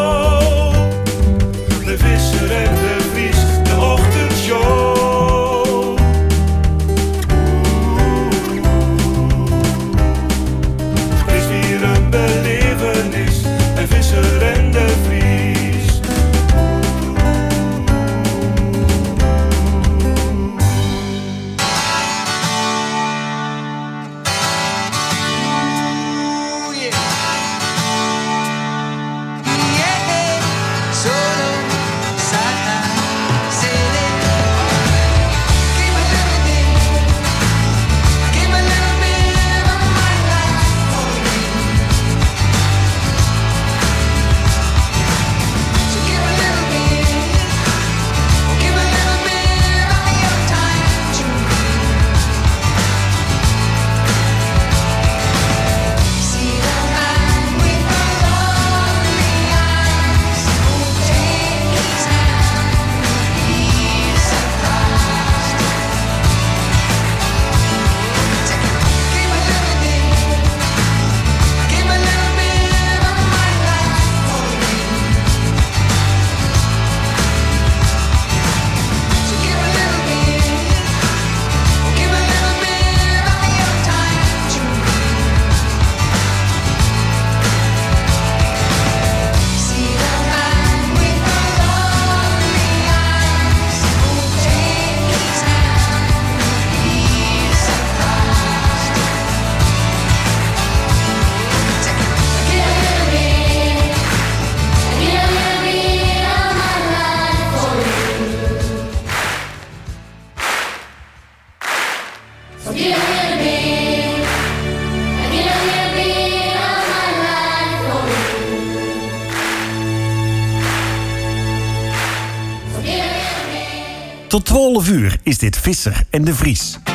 Dit 125.43 125.57
Visser 125.57 126.03
en 126.11 126.23
de 126.23 126.33
Vries. 126.33 126.92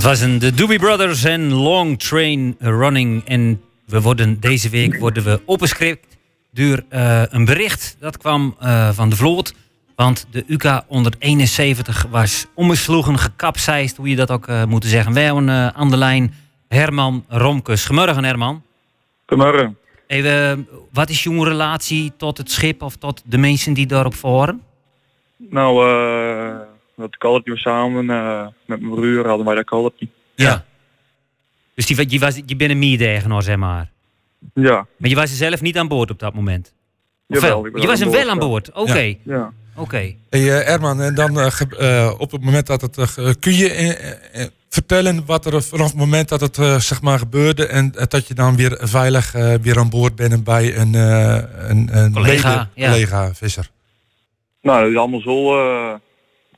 Dat 0.00 0.08
was 0.08 0.20
een 0.20 0.38
de 0.38 0.54
Doobie 0.54 0.78
Brothers 0.78 1.24
en 1.24 1.52
Long 1.52 1.98
Train 1.98 2.56
Running. 2.58 3.24
En 3.24 3.62
we 3.86 4.00
worden 4.00 4.40
deze 4.40 4.68
week 4.68 4.96
worden 4.98 5.24
we 5.24 5.40
opgeschrikt 5.44 6.16
door 6.52 6.82
eh, 6.88 7.22
een 7.28 7.44
bericht. 7.44 7.96
Dat 7.98 8.16
kwam 8.16 8.56
eh, 8.60 8.90
van 8.90 9.08
de 9.08 9.16
vloot. 9.16 9.54
Want 9.96 10.26
de 10.30 10.44
UK 10.46 10.82
171 10.86 12.06
was 12.10 12.46
omgesloegen, 12.54 13.18
gekapseist, 13.18 13.96
hoe 13.96 14.08
je 14.08 14.16
dat 14.16 14.30
ook 14.30 14.46
eh 14.46 14.64
moet 14.64 14.84
zeggen. 14.84 15.12
Wij 15.12 15.24
hebben 15.24 15.74
aan 15.74 15.90
de 15.90 15.96
lijn 15.96 16.34
Herman 16.68 17.24
Romkes. 17.28 17.86
Goedemorgen 17.86 18.24
Herman. 18.24 18.62
Goedemorgen. 19.26 19.78
Even, 20.06 20.68
wat 20.92 21.10
is 21.10 21.22
jouw 21.22 21.42
relatie 21.42 22.12
tot 22.16 22.38
het 22.38 22.50
schip 22.50 22.82
of 22.82 22.96
tot 22.96 23.22
de 23.24 23.38
mensen 23.38 23.72
die 23.72 23.86
daarop 23.86 24.14
varen? 24.14 24.62
Nou, 25.36 25.88
eh 25.88 26.69
dat 27.00 27.16
kolpje 27.16 27.56
samen 27.56 28.10
eh, 28.10 28.46
met 28.64 28.80
mijn 28.80 28.94
broer 28.94 29.26
hadden 29.26 29.46
wij 29.46 29.54
dat 29.54 29.64
kolpje. 29.64 30.08
Ja. 30.34 30.64
Dus 31.74 31.86
die, 31.86 32.10
je, 32.10 32.18
was, 32.18 32.40
je 32.46 32.56
bent 32.56 32.70
een 32.70 32.78
medegenaar, 32.78 33.42
zeg 33.42 33.56
maar. 33.56 33.90
Ja. 34.54 34.86
Maar 34.96 35.08
je 35.10 35.14
was 35.14 35.30
er 35.30 35.36
zelf 35.36 35.60
niet 35.60 35.78
aan 35.78 35.88
boord 35.88 36.10
op 36.10 36.18
dat 36.18 36.34
moment? 36.34 36.72
Jawel, 37.26 37.66
je 37.66 37.86
was 37.86 38.00
boord, 38.00 38.14
wel 38.16 38.30
aan 38.30 38.38
boord? 38.38 38.72
Oké. 38.72 38.98
Ja. 38.98 39.14
Ja. 39.24 39.52
Oké. 39.74 39.96
Hey, 39.96 40.14
eh, 40.30 40.68
Erman, 40.72 41.00
en 41.00 41.14
dan 41.14 41.40
eh, 41.40 42.14
op 42.18 42.30
het 42.30 42.44
moment 42.44 42.66
dat 42.66 42.80
het. 42.80 43.14
kun 43.38 43.54
je 43.54 44.50
vertellen 44.68 45.26
wat 45.26 45.46
er 45.46 45.62
vanaf 45.62 45.86
het 45.86 45.96
moment 45.96 46.28
dat 46.28 46.40
het 46.40 46.82
zeg 46.82 47.02
maar 47.02 47.18
gebeurde. 47.18 47.66
en 47.66 47.92
dat 48.08 48.26
je 48.28 48.34
dan 48.34 48.56
weer 48.56 48.78
veilig 48.80 49.34
eh, 49.34 49.54
weer 49.54 49.78
aan 49.78 49.90
boord 49.90 50.14
bent 50.16 50.44
bij 50.44 50.76
een, 50.76 50.94
eh, 50.94 51.42
een, 51.68 51.96
een 51.96 52.12
Collega, 52.12 52.48
mede- 52.48 52.68
ja. 52.74 52.90
collega 52.90 53.34
visser? 53.34 53.70
Nou, 54.62 54.80
dat 54.82 54.90
is 54.90 54.96
allemaal 54.96 55.20
zo 55.20 55.58
eh, 55.58 55.94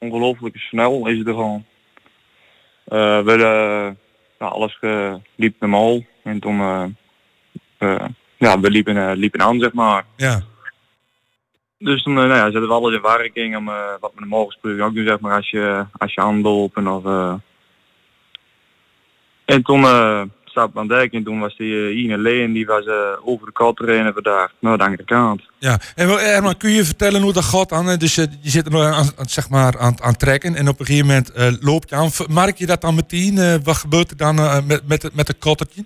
ongelooflijk 0.03 0.57
snel 0.57 1.07
is 1.07 1.19
het 1.19 1.27
er 1.27 1.35
gewoon. 1.35 1.65
Eh, 2.85 3.21
we 3.21 3.37
nou, 4.39 4.53
alles 4.53 4.79
eh, 4.81 5.15
liep 5.35 5.61
normaal. 5.61 6.01
En 6.23 6.41
toen, 6.41 6.57
ja, 8.39 8.61
we 8.61 8.71
liepen, 8.71 9.17
liepen 9.17 9.43
aan, 9.43 9.61
zeg 9.61 9.73
maar. 9.73 10.05
Ja. 10.17 10.43
Dus 11.79 12.03
toen, 12.03 12.15
nou 12.15 12.29
ja, 12.29 12.43
zetten 12.43 12.69
we 12.69 12.75
alles 12.75 12.95
in 12.95 13.03
werking 13.03 13.57
om 13.57 13.65
wat 14.01 14.13
we 14.15 14.21
normaal 14.21 14.47
gesproken 14.47 14.85
ook 14.85 14.95
doen, 14.95 15.07
zeg 15.07 15.21
maar, 15.21 15.37
als 15.37 15.51
je, 15.51 15.87
als 15.99 16.15
je 16.15 16.21
aanlopen 16.21 16.87
of... 16.87 17.05
eh. 17.05 17.35
En 19.45 19.63
toen 19.63 19.81
uh, 20.57 20.63
staat 20.63 20.71
aan 20.75 20.89
dek 20.89 21.13
en 21.13 21.25
toen 21.25 21.41
was 21.41 21.57
die 21.57 21.73
uh, 21.73 22.03
Ine 22.03 22.19
Leen, 22.19 22.53
die 22.53 22.67
was 22.67 22.87
eh, 22.87 22.95
over 23.25 23.47
de 23.47 23.53
kant 23.53 23.77
trainen 23.77 24.13
vandaag, 24.13 24.53
naar 24.59 24.79
de 24.79 24.85
andere 24.85 25.05
kant. 25.05 25.43
Ja, 25.59 25.79
en 25.95 26.07
wel, 26.07 26.19
Herman, 26.19 26.57
kun 26.57 26.71
je 26.71 26.85
vertellen 26.85 27.23
hoe 27.23 27.33
dat 27.33 27.45
gaat 27.45 27.71
hè? 27.71 27.97
Dus 27.97 28.15
je, 28.15 28.27
je 28.41 28.51
zit 28.51 28.67
er 28.67 28.83
aan, 28.85 28.95
aan, 29.17 29.29
zeg 29.29 29.49
maar 29.51 29.79
aan, 29.79 30.03
aan 30.03 30.11
het 30.11 30.19
trekken 30.19 30.55
en 30.55 30.69
op 30.69 30.81
een 30.81 30.87
gegeven 30.87 31.07
moment 31.07 31.33
eh, 31.33 31.53
loop 31.61 31.85
je 31.89 31.95
aan. 31.95 32.11
Merk 32.31 32.59
je 32.59 32.67
dat 32.67 32.81
dan 32.81 32.95
meteen? 32.95 33.39
eh, 33.39 33.55
wat 33.65 33.77
gebeurt 33.77 34.11
er 34.11 34.17
dan 34.17 34.39
eh, 34.39 34.59
met, 34.67 34.83
met, 34.89 35.11
met 35.15 35.29
het 35.29 35.39
kottertje? 35.39 35.85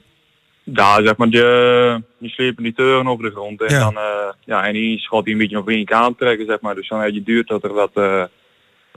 Ja, 0.62 1.02
zeg 1.04 1.16
maar, 1.16 1.30
die, 1.30 2.04
die 2.18 2.30
slepen 2.30 2.62
die 2.62 2.74
teuren 2.74 3.06
over 3.08 3.24
de 3.24 3.30
grond. 3.30 3.62
En 3.62 3.74
Ja. 3.74 3.80
dan, 3.80 3.96
eh, 3.96 4.32
ja, 4.44 4.66
en 4.66 4.72
die 4.72 4.98
schot 4.98 5.24
die 5.24 5.32
een 5.32 5.40
beetje 5.40 5.58
op 5.58 5.68
één 5.68 5.84
kant 5.84 6.18
trekken, 6.18 6.46
zeg 6.46 6.60
maar. 6.60 6.74
Dus 6.74 6.88
dan 6.88 7.00
heb 7.00 7.12
je 7.12 7.22
duurt 7.22 7.48
dat 7.48 7.64
er 7.64 7.72
wat 7.72 7.90
eh 7.94 8.22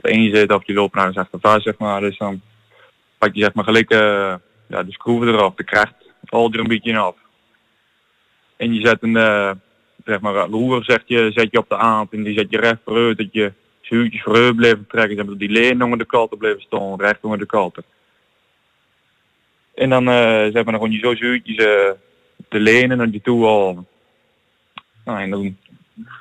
één 0.00 0.34
zit 0.36 0.52
of 0.52 0.66
je 0.66 0.72
loopt 0.72 0.94
naar 0.94 1.12
achter 1.14 1.38
vast, 1.40 1.62
zeg 1.62 1.78
maar. 1.78 2.00
Dus 2.00 2.18
dan 2.18 2.40
pak 3.18 3.34
je 3.34 3.40
zeg 3.42 3.54
maar 3.54 3.64
gelijk 3.64 3.90
eh, 3.90 4.34
ja, 4.70 4.82
de 4.82 4.92
schroeven 4.92 5.28
eraf, 5.28 5.54
de 5.54 5.64
kracht 5.64 5.94
valt 6.24 6.54
er 6.54 6.60
een 6.60 6.68
beetje 6.68 6.98
af. 6.98 7.16
En 8.56 8.74
je 8.74 8.86
zet 8.86 9.02
een, 9.02 9.16
eh, 9.16 9.50
zeg 10.04 10.20
maar, 10.20 10.34
roer 10.34 10.84
zet 10.84 11.02
je, 11.04 11.30
zet 11.32 11.48
je 11.50 11.58
op 11.58 11.68
de 11.68 11.76
aand 11.76 12.12
en 12.12 12.22
die 12.22 12.38
zet 12.38 12.50
je 12.50 12.60
recht 12.60 12.78
vooruit, 12.84 13.18
dat 13.18 13.32
je 13.32 13.52
zuurtjes 13.80 14.22
vooruit 14.22 14.56
blijven 14.56 14.86
trekken, 14.88 15.16
zeg 15.16 15.26
maar, 15.26 15.36
die 15.36 15.48
leen 15.48 15.82
onder 15.82 15.98
de 15.98 16.06
kalte 16.06 16.36
blijven 16.36 16.62
staan, 16.62 17.00
recht 17.00 17.22
onder 17.22 17.38
de 17.38 17.46
kalte. 17.46 17.84
En 19.74 19.90
dan, 19.90 20.08
eh 20.08 20.42
zeg 20.42 20.52
maar, 20.52 20.64
dan 20.64 20.74
gewoon 20.74 20.90
je 20.90 20.98
zo 20.98 21.14
zuurtjes 21.14 21.56
eh, 21.56 21.90
de 22.48 22.60
lenen 22.60 22.96
naar 22.96 23.10
die 23.10 23.20
toe 23.20 23.46
halen. 23.46 23.86
Nou, 25.04 25.20
en 25.20 25.30
dan, 25.30 25.56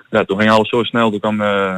ja, 0.10 0.24
toen 0.26 0.40
ging 0.40 0.52
alles 0.52 0.70
zo 0.70 0.84
snel, 0.84 1.10
toen 1.10 1.20
kwam 1.20 1.42
eh, 1.42 1.78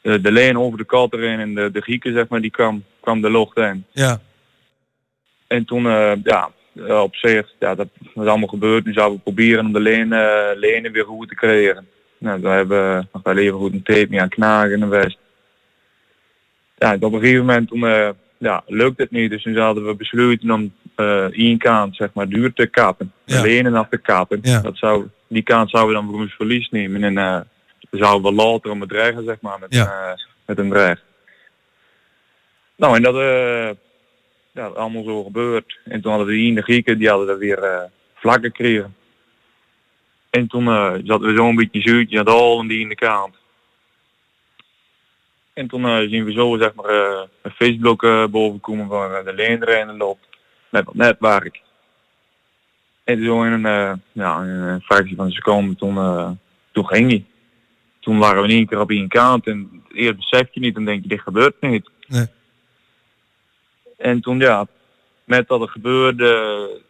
de, 0.00 0.20
de 0.20 0.32
leen 0.32 0.58
over 0.58 0.78
de 0.78 0.84
kalte 0.84 1.16
erin 1.16 1.40
en 1.40 1.54
de, 1.54 1.70
de 1.70 1.80
Grieken, 1.80 2.12
zeg 2.12 2.28
maar, 2.28 2.40
die 2.40 2.50
kwam, 2.50 2.84
kwam 3.00 3.20
de 3.20 3.30
lucht 3.30 3.56
in. 3.56 3.84
Ja. 3.92 4.20
En 5.50 5.64
toen, 5.64 5.86
eh, 5.86 6.12
ja, 6.24 6.50
eh, 6.74 7.02
op 7.02 7.14
zich, 7.16 7.52
ja, 7.58 7.74
dat 7.74 7.88
was 8.14 8.26
allemaal 8.26 8.48
gebeurd. 8.48 8.84
Nu 8.84 8.92
zouden 8.92 9.16
we 9.16 9.22
proberen 9.22 9.66
om 9.66 9.72
de 9.72 9.80
leen, 9.80 10.12
eh, 10.12 10.50
lenen 10.54 10.92
weer 10.92 11.04
goed 11.04 11.28
te 11.28 11.34
creëren. 11.34 11.86
Nou, 12.18 12.40
daar 12.40 12.56
hebben 12.56 12.96
we 12.96 13.06
nog 13.12 13.22
wel 13.22 13.36
even 13.36 13.58
goed 13.58 13.72
een 13.72 13.82
tape 13.82 14.06
mee 14.10 14.20
aan 14.20 14.28
knagen 14.28 14.72
in 14.72 14.80
de 14.80 14.86
west. 14.86 15.18
Ja, 16.76 16.92
en 16.92 17.02
op 17.02 17.12
een 17.12 17.20
gegeven 17.20 17.44
moment 17.44 17.68
toen, 17.68 18.14
ja, 18.38 18.62
lukt 18.66 18.98
het 18.98 19.10
niet. 19.10 19.30
Dus 19.30 19.42
toen 19.42 19.56
hadden 19.56 19.86
we 19.86 19.94
besloten 19.94 20.50
om 20.50 20.72
één 21.32 21.58
kant, 21.58 21.96
zeg 21.96 22.08
maar, 22.12 22.28
duur 22.28 22.52
te 22.52 22.66
kappen. 22.66 23.12
De 23.24 23.34
Ja. 23.34 23.42
lenen 23.42 23.74
af 23.74 23.88
te 23.88 23.98
kappen. 23.98 24.38
Ja. 24.42 24.60
Dat 24.60 24.76
zou, 24.76 25.08
die 25.28 25.42
kant 25.42 25.70
zouden 25.70 25.94
we 25.94 26.00
dan 26.00 26.10
voor 26.10 26.20
ons 26.20 26.34
verlies 26.34 26.68
nemen. 26.68 27.04
En 27.04 27.14
dan 27.14 27.44
zouden 27.90 28.30
we 28.30 28.42
later 28.42 28.70
om 28.70 28.80
het 28.80 28.88
dreigen, 28.90 29.24
zeg 29.24 29.40
maar, 29.40 29.58
met, 29.58 29.74
Ja. 29.74 30.16
met 30.46 30.58
een 30.58 30.68
dreig. 30.70 31.02
Nou, 32.76 32.96
en 32.96 33.02
dat, 33.02 33.14
eh, 33.14 33.70
dat 34.62 34.76
allemaal 34.76 35.04
zo 35.04 35.24
gebeurd. 35.24 35.78
En 35.84 36.00
toen 36.00 36.12
hadden 36.12 36.28
die 36.28 36.48
in 36.48 36.54
de 36.54 36.62
Grieken, 36.62 36.98
die 36.98 37.08
hadden 37.08 37.26
dat 37.26 37.38
weer 37.38 37.62
eh 37.62 37.82
vlak 38.14 38.42
gekregen. 38.42 38.94
En 40.30 40.46
toen 40.46 40.66
eh 40.66 40.92
zaten 41.04 41.26
we 41.26 41.34
zo'n 41.34 41.56
beetje 41.56 41.80
zuurtje 41.80 42.18
aan 42.18 42.24
de 42.24 42.58
en 42.60 42.68
die 42.68 42.80
in 42.80 42.88
de 42.88 42.94
kant. 42.94 43.38
En 45.52 45.66
toen 45.66 45.84
eh, 45.84 46.08
zien 46.08 46.24
we 46.24 46.32
zo 46.32 46.56
zeg 46.58 46.74
maar 46.74 46.90
een 47.42 47.96
eh, 47.96 48.26
boven 48.26 48.60
komen 48.60 48.88
eh, 48.90 49.24
de 49.24 49.32
leenreinen 49.34 49.96
loopt. 49.96 50.26
Met 50.68 50.84
dat 50.84 50.94
netwerk. 50.94 51.60
En 53.04 53.24
zo 53.24 53.44
in 53.44 53.52
een, 53.52 54.00
ja, 54.12 54.42
in 54.42 54.48
een 54.48 54.80
fractie 54.80 55.16
van 55.16 55.24
een 55.24 55.32
seconde 55.32 55.76
toen, 55.76 55.94
toen 56.72 56.86
ging 56.86 57.10
hij. 57.10 57.24
Toen 58.00 58.18
waren 58.18 58.42
we 58.42 58.48
in 58.48 58.54
één 58.54 58.66
keer 58.66 58.80
op 58.80 58.90
één 58.90 59.08
kant 59.08 59.46
en 59.46 59.82
eerst 59.92 60.16
besef 60.16 60.48
je 60.50 60.60
niet 60.60 60.76
en 60.76 60.84
denk 60.84 61.02
je 61.02 61.08
dit 61.08 61.20
gebeurt 61.20 61.60
niet. 61.60 61.90
Nee. 62.06 62.26
En 64.00 64.20
toen 64.20 64.38
ja, 64.38 64.66
met 65.24 65.48
dat 65.48 65.60
het 65.60 65.70
gebeurde, 65.70 66.80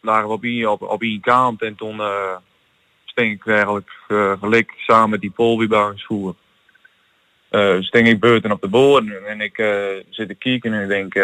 lagen 0.00 0.26
we 0.28 0.32
op 0.34 0.42
één, 0.44 0.70
op, 0.70 0.82
op 0.82 1.02
één 1.02 1.20
kant 1.20 1.62
en 1.62 1.74
toen 1.74 2.00
sting 3.04 3.32
ik 3.32 3.46
eigenlijk 3.46 3.90
eh, 4.08 4.32
gelijk 4.40 4.72
samen 4.76 5.10
met 5.10 5.20
die 5.20 5.30
polwiebouwersvoer. 5.30 6.34
eh 7.48 7.76
sting 7.80 8.08
ik 8.08 8.20
buiten 8.20 8.52
op 8.52 8.60
de 8.60 8.68
bodem 8.68 9.24
en 9.26 9.40
ik 9.40 9.58
eh, 9.58 9.84
zit 10.10 10.28
te 10.28 10.34
kijken 10.34 10.72
en 10.72 10.82
ik 10.82 10.88
denk, 10.88 11.14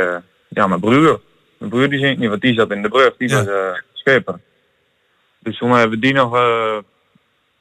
ja 0.49 0.67
mijn 0.67 0.81
broer, 0.81 1.21
mijn 1.59 1.71
broer 1.71 1.89
die 1.89 1.99
zingt 1.99 2.19
niet, 2.19 2.29
want 2.29 2.41
die 2.41 2.55
zat 2.55 2.71
in 2.71 2.83
de 2.83 2.89
brug, 2.89 3.17
die 3.17 3.29
Ja. 3.29 3.45
was 3.45 3.83
schipper. 3.93 4.41
Dus 5.39 5.59
toen 5.59 5.71
hebben 5.71 5.91
we 5.91 6.07
die 6.07 6.15
nog, 6.15 6.33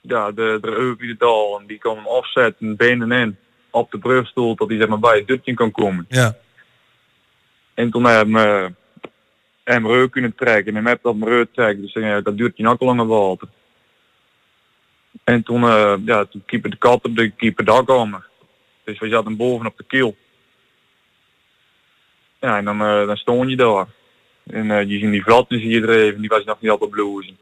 ja, 0.02 0.32
de, 0.32 0.58
de 0.62 0.68
Eukie 0.68 1.08
de 1.08 1.16
Dal 1.18 1.60
en 1.60 1.66
die 1.68 1.80
kon 1.80 1.96
hem 1.96 2.08
afzetten, 2.08 2.76
benen 2.76 3.12
in, 3.12 3.38
op 3.70 3.92
de 3.92 3.98
brugstoel, 3.98 4.56
tot 4.56 4.70
hij 4.70 4.78
zeg 4.78 4.88
maar 4.88 5.00
bij 5.00 5.18
het 5.18 5.28
dutje 5.28 5.54
kan 5.54 5.72
komen. 5.72 6.06
Ja. 6.10 6.36
En 7.74 7.92
toen 7.92 8.06
hebben 8.06 8.34
we 8.34 8.74
hem 9.64 9.88
reuk 9.88 10.12
kunnen 10.12 10.36
trekken 10.36 10.76
en 10.76 10.84
met 10.84 11.00
dat 11.02 11.16
reuk 11.20 11.54
trekken, 11.54 11.82
dus 11.82 11.94
eh, 11.94 12.18
dat 12.24 12.38
duurt 12.38 12.58
je 12.58 12.64
nog 12.64 12.80
langer 12.80 13.08
water. 13.08 13.48
En 15.24 15.44
toen, 15.44 15.64
eh 15.64 15.94
ja, 16.06 16.26
toen 16.26 16.44
keeper 16.46 16.70
de 16.70 16.78
kat 16.78 17.06
op 17.06 17.16
de 17.16 17.30
keeper 17.30 17.84
komen. 17.84 18.26
Dus 18.84 19.00
we 19.00 19.10
zaten 19.10 19.38
boven 19.38 19.66
op 19.66 19.78
de 19.78 19.84
keel. 19.84 20.16
Ja, 22.40 22.58
en 22.58 22.66
dan, 22.66 22.82
eh 22.82 23.08
dan 23.08 23.18
stond 23.18 23.50
je 23.50 23.56
daar. 23.56 23.88
En 24.44 24.72
eh 24.72 24.90
je 24.90 25.00
ziet 25.00 25.12
die 25.12 25.24
vlat 25.24 25.46
zie 25.48 25.68
je 25.68 25.82
er 25.82 25.90
even, 25.90 26.20
die 26.22 26.30
was 26.30 26.44
nog 26.44 26.62
niet 26.62 26.80
de 26.80 26.88
blouse. 26.90 27.34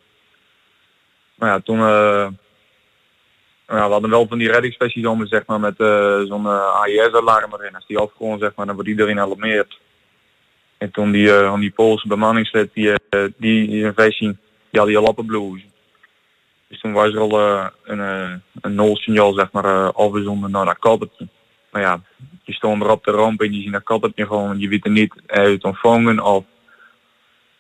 Maar 1.36 1.49
ja, 1.49 1.59
toen, 1.59 1.80
we 1.80 3.75
hadden 3.75 4.09
wel 4.09 4.27
van 4.27 4.38
die 4.38 4.51
reddingsversies 4.51 5.05
om, 5.05 5.27
zeg 5.27 5.45
maar, 5.45 5.59
met 5.59 5.75
zo'n 6.27 6.47
AIS-alarm 6.47 7.53
erin. 7.53 7.75
Als 7.75 7.88
die 7.88 7.97
afgrond, 7.97 8.41
zeg 8.41 8.55
maar, 8.55 8.65
dan 8.65 8.75
wordt 8.75 8.89
iedereen 8.89 9.19
alarmeerd. 9.19 9.80
En 10.80 10.91
toen 10.91 11.11
die, 11.11 11.34
eh, 11.34 11.59
die 11.59 11.71
Poolse 11.71 12.07
bemanningslid, 12.07 12.69
die, 12.73 12.91
eh, 12.91 13.25
die, 13.38 13.67
die 13.67 13.86
een 13.86 13.93
versie, 13.93 14.38
die 14.69 14.80
had 14.80 14.88
die 14.88 14.97
al 14.97 15.03
op 15.03 15.15
de 15.15 15.25
blouse. 15.25 15.65
Dus 16.67 16.80
toen 16.80 16.93
was 16.93 17.13
er 17.13 17.19
al 17.19 17.39
eh, 17.39 17.67
een, 17.84 17.99
een 18.61 18.75
nulsignaal, 18.75 19.34
zeg 19.34 19.51
maar, 19.51 19.65
uh, 19.65 19.89
afgezonden 19.93 20.51
naar 20.51 20.65
dat 20.65 20.80
kabeltje. 20.80 21.27
Maar 21.71 21.82
ja, 21.82 22.01
je 22.43 22.53
stond 22.53 22.84
er 22.84 22.89
op 22.89 23.03
de 23.03 23.11
ramp 23.11 23.41
en 23.41 23.53
je 23.53 23.61
ziet 23.61 23.71
dat 23.71 23.84
kabeltje 23.84 24.25
gewoon, 24.25 24.59
je 24.59 24.67
weet 24.67 24.86
er 24.86 24.91
niet 24.91 25.13
uit 25.25 25.63
ontvangen 25.63 26.19
of 26.19 26.45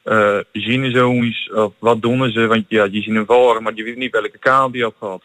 eh 0.03 0.39
zien 0.51 0.91
ze 0.91 1.05
ons 1.05 1.51
of 1.53 1.73
wat 1.79 2.01
doen 2.01 2.31
ze, 2.31 2.47
want 2.47 2.65
ja, 2.67 2.83
je 2.83 3.01
ziet 3.01 3.13
hem 3.13 3.25
varen, 3.25 3.63
maar 3.63 3.73
je 3.75 3.83
weet 3.83 3.95
niet 3.95 4.11
welke 4.11 4.37
kant 4.37 4.73
die 4.73 4.83
had 4.83 4.95
gehad. 4.99 5.23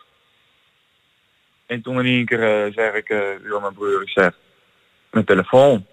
En 1.67 1.83
toen 1.83 1.99
in 1.99 2.07
één 2.07 2.25
keer 2.25 2.73
zeg 2.75 2.95
ik, 2.95 3.09
ja, 3.09 3.59
mijn 3.61 3.75
broer, 3.75 4.03
ik 4.03 4.09
zeg, 4.09 4.33
mijn 5.11 5.25
telefoon. 5.25 5.87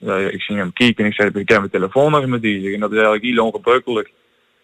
Ja, 0.00 0.16
ik 0.16 0.42
zie 0.42 0.56
hem 0.56 0.72
kijken 0.72 1.04
en 1.04 1.10
ik 1.10 1.16
zeg, 1.16 1.26
ik 1.26 1.48
heb 1.48 1.58
mijn 1.58 1.70
telefoon 1.70 2.12
nog 2.12 2.26
met 2.26 2.42
die. 2.42 2.74
En 2.74 2.80
dat 2.80 2.90
is 2.90 2.96
eigenlijk 2.96 3.24
heel 3.24 3.44
ongebruikelijk. 3.44 4.10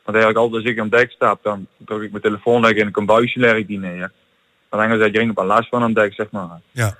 Want 0.04 0.16
eigenlijk 0.16 0.36
altijd 0.36 0.62
als 0.62 0.72
ik 0.72 0.80
aan 0.80 0.88
dek 0.88 1.10
stap, 1.10 1.42
dan 1.42 1.66
druk 1.76 2.02
ik 2.02 2.10
mijn 2.10 2.22
telefoon 2.22 2.62
weg 2.62 2.72
en 2.72 2.88
ik 2.88 2.96
een 2.96 3.06
buisje 3.06 3.38
leg 3.38 3.56
ik 3.56 3.66
die 3.66 3.78
neer. 3.78 4.12
Dan 4.68 4.98
zet 4.98 5.14
je 5.14 5.20
er 5.20 5.30
op 5.30 5.38
een 5.38 5.46
last 5.46 5.68
van 5.68 5.82
aan 5.82 5.92
dek, 5.92 6.14
zeg 6.14 6.30
maar. 6.30 6.60
Ja. 6.70 6.96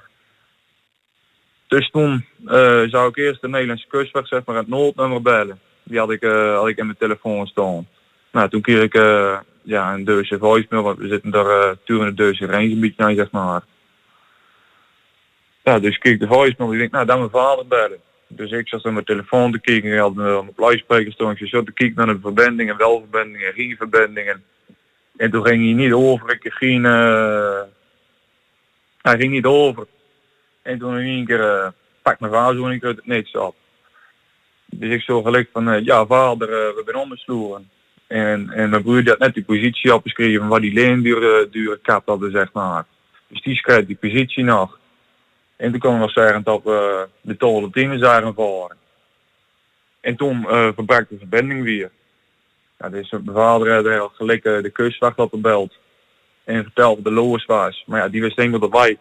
Dus 1.68 1.90
toen 1.90 2.26
eh, 2.46 2.82
zou 2.82 3.08
ik 3.08 3.16
eerst 3.16 3.40
de 3.40 3.48
Nederlandse 3.48 3.86
kustwacht, 3.86 4.28
zeg 4.28 4.44
maar, 4.44 4.56
het 4.56 4.68
noodnummer 4.68 5.22
bellen. 5.22 5.60
Die 5.82 5.98
had 5.98 6.10
ik, 6.10 6.22
eh, 6.22 6.56
had 6.56 6.68
ik 6.68 6.76
in 6.76 6.86
mijn 6.86 6.98
telefoon 6.98 7.46
staan. 7.46 7.88
Nou, 8.32 8.48
toen 8.48 8.60
kreeg 8.60 8.82
ik 8.82 8.94
eh, 8.94 9.38
ja, 9.62 9.94
een 9.94 10.04
Duitse 10.04 10.38
voicemail, 10.38 10.82
want 10.82 10.98
we 10.98 11.08
zitten 11.08 11.30
daar 11.30 11.76
uh, 11.86 12.00
de 12.00 12.14
Duitse 12.14 12.46
range 12.46 12.70
een 12.70 12.80
beetje 12.80 13.04
aan, 13.04 13.14
zeg 13.14 13.30
maar. 13.30 13.62
Ja, 15.62 15.78
dus 15.78 15.94
ik 15.94 16.00
keek 16.00 16.20
de 16.20 16.26
voicemail, 16.26 16.72
ik 16.72 16.78
denk, 16.78 16.92
nou, 16.92 17.06
dan 17.06 17.18
mijn 17.18 17.30
vader 17.30 17.66
bellen. 17.66 18.00
Dus 18.28 18.50
ik 18.50 18.68
zat 18.68 18.84
aan 18.84 18.92
mijn 18.92 19.04
telefoon 19.04 19.52
te 19.52 19.60
kijken, 19.60 19.92
ik 19.92 19.98
had 19.98 20.14
mijn, 20.14 20.34
mijn 20.34 20.52
luidspreker 20.56 21.12
staan, 21.12 21.30
ik 21.30 21.48
zat 21.48 21.66
te 21.66 21.72
kijken 21.72 21.96
naar 21.96 22.14
de 22.14 22.20
verbindingen, 22.20 22.76
wel 22.76 23.06
verbindingen, 23.10 23.52
geen 23.52 23.76
verbindingen. 23.76 24.44
En 25.16 25.30
toen 25.30 25.46
ging 25.46 25.64
hij 25.64 25.72
niet 25.72 25.92
over, 25.92 26.30
ik 26.30 26.52
geen, 26.52 26.84
eh, 26.84 27.60
hij 29.02 29.16
ging 29.18 29.32
niet 29.32 29.44
over. 29.44 29.86
En 30.62 30.78
toen 30.78 30.98
in 30.98 31.06
één 31.06 31.26
keer 31.26 31.40
uh, 31.40 31.68
pak 32.02 32.20
mijn 32.20 32.32
vader 32.32 32.56
zo 32.56 32.68
ik 32.68 32.84
uit 32.84 32.96
het 32.96 33.06
niks 33.06 33.32
op. 33.32 33.54
Dus 34.66 34.90
ik 34.90 35.00
zo 35.00 35.22
gelijk 35.22 35.48
van, 35.52 35.68
uh, 35.68 35.84
ja 35.84 36.06
vader, 36.06 36.48
uh, 36.48 36.54
we 36.54 36.82
zijn 36.84 36.96
omgesloren. 36.96 37.70
En, 38.06 38.50
en 38.50 38.70
mijn 38.70 38.82
broer 38.82 39.00
die 39.00 39.10
had 39.10 39.18
net 39.18 39.34
die 39.34 39.44
positie 39.44 39.94
opgeschreven 39.94 40.48
waar 40.48 40.60
die 40.60 40.72
leendure 40.72 41.48
dure 41.50 41.78
kap 41.82 42.06
hadden, 42.06 42.30
zeg 42.30 42.52
maar. 42.52 42.84
Dus 43.28 43.42
die 43.42 43.56
schrijft 43.56 43.86
die 43.86 43.96
positie 43.96 44.44
nog. 44.44 44.78
En 45.56 45.70
toen 45.70 45.80
kwam 45.80 46.00
we 46.00 46.08
zeggen 46.08 46.42
dat 46.42 46.62
we 46.62 47.08
de 47.20 47.36
tolle 47.36 47.68
dingen 47.70 47.98
zagen 47.98 48.34
varen. 48.34 48.76
En 50.00 50.16
toen 50.16 50.40
uh, 50.40 50.68
verbrak 50.74 51.08
de 51.08 51.18
verbinding 51.18 51.62
weer. 51.62 51.90
Ja, 52.78 52.88
dus 52.88 53.10
mijn 53.10 53.24
vader 53.32 53.74
had 53.74 53.84
heel 53.84 54.08
gelijk 54.08 54.44
uh, 54.44 54.62
de 54.62 54.70
kustwacht 54.70 55.18
opgebeld. 55.18 55.74
En 56.44 56.62
vertelde 56.62 57.02
de 57.02 57.10
loos 57.10 57.44
was. 57.44 57.84
Maar 57.86 58.00
ja, 58.00 58.08
die 58.08 58.20
wist 58.20 58.36
denk 58.36 58.54
ik 58.54 58.60
dat 58.60 58.70
wij 58.70 58.98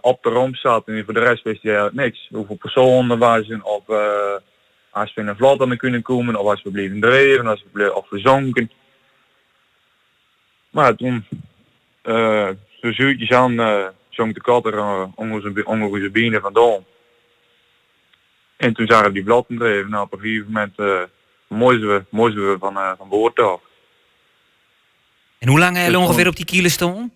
op 0.00 0.22
de 0.22 0.28
romp 0.28 0.56
zat. 0.56 0.86
En 0.86 1.04
voor 1.04 1.14
de 1.14 1.20
rest 1.20 1.42
wist 1.42 1.62
hij 1.62 1.90
niks. 1.92 2.28
Hoeveel 2.30 2.56
personen 2.56 3.10
er 3.10 3.18
waren. 3.18 3.64
Of 3.64 3.82
als 4.90 5.14
we 5.14 5.20
in 5.20 5.26
een 5.26 5.36
vlot 5.36 5.58
hadden 5.58 5.76
kunnen 5.76 6.02
komen. 6.02 6.36
Of 6.36 6.46
als 6.46 6.62
we 6.62 6.70
bleven 6.70 7.00
drijven. 7.00 7.46
Als 7.46 7.62
we 7.62 7.68
bleven, 7.72 7.96
of 7.96 8.08
we 8.08 8.18
zonken. 8.18 8.70
Maar 10.70 10.94
toen 10.94 11.26
uh, 12.04 12.48
zo 12.80 12.92
zuurtjes 12.92 13.32
aan 13.32 13.56
zonk 14.14 14.34
de 14.34 14.40
kat 14.40 14.66
er 14.66 14.74
uh, 14.74 15.04
onder 15.14 15.34
onze 15.34 16.10
benen 16.10 16.40
vandaan. 16.40 16.84
En 18.56 18.74
toen 18.74 18.86
zagen 18.86 19.06
we 19.06 19.12
die 19.12 19.24
vlotten 19.24 19.58
drijven. 19.58 19.90
Nou, 19.90 20.04
op 20.04 20.12
een 20.12 20.18
gegeven 20.18 20.46
moment 20.46 20.72
uh, 20.76 21.00
moesten 21.48 21.88
we, 21.88 22.04
moesten 22.10 22.50
we 22.50 22.56
van, 22.58 22.76
uh, 22.76 22.92
van 22.98 23.08
boord 23.08 23.38
af. 23.38 23.60
En 25.38 25.48
hoe 25.48 25.58
lang 25.58 25.76
hebben 25.76 26.00
ongeveer 26.00 26.28
op 26.28 26.36
die 26.36 26.44
kielen 26.44 26.70
stonden? 26.70 27.12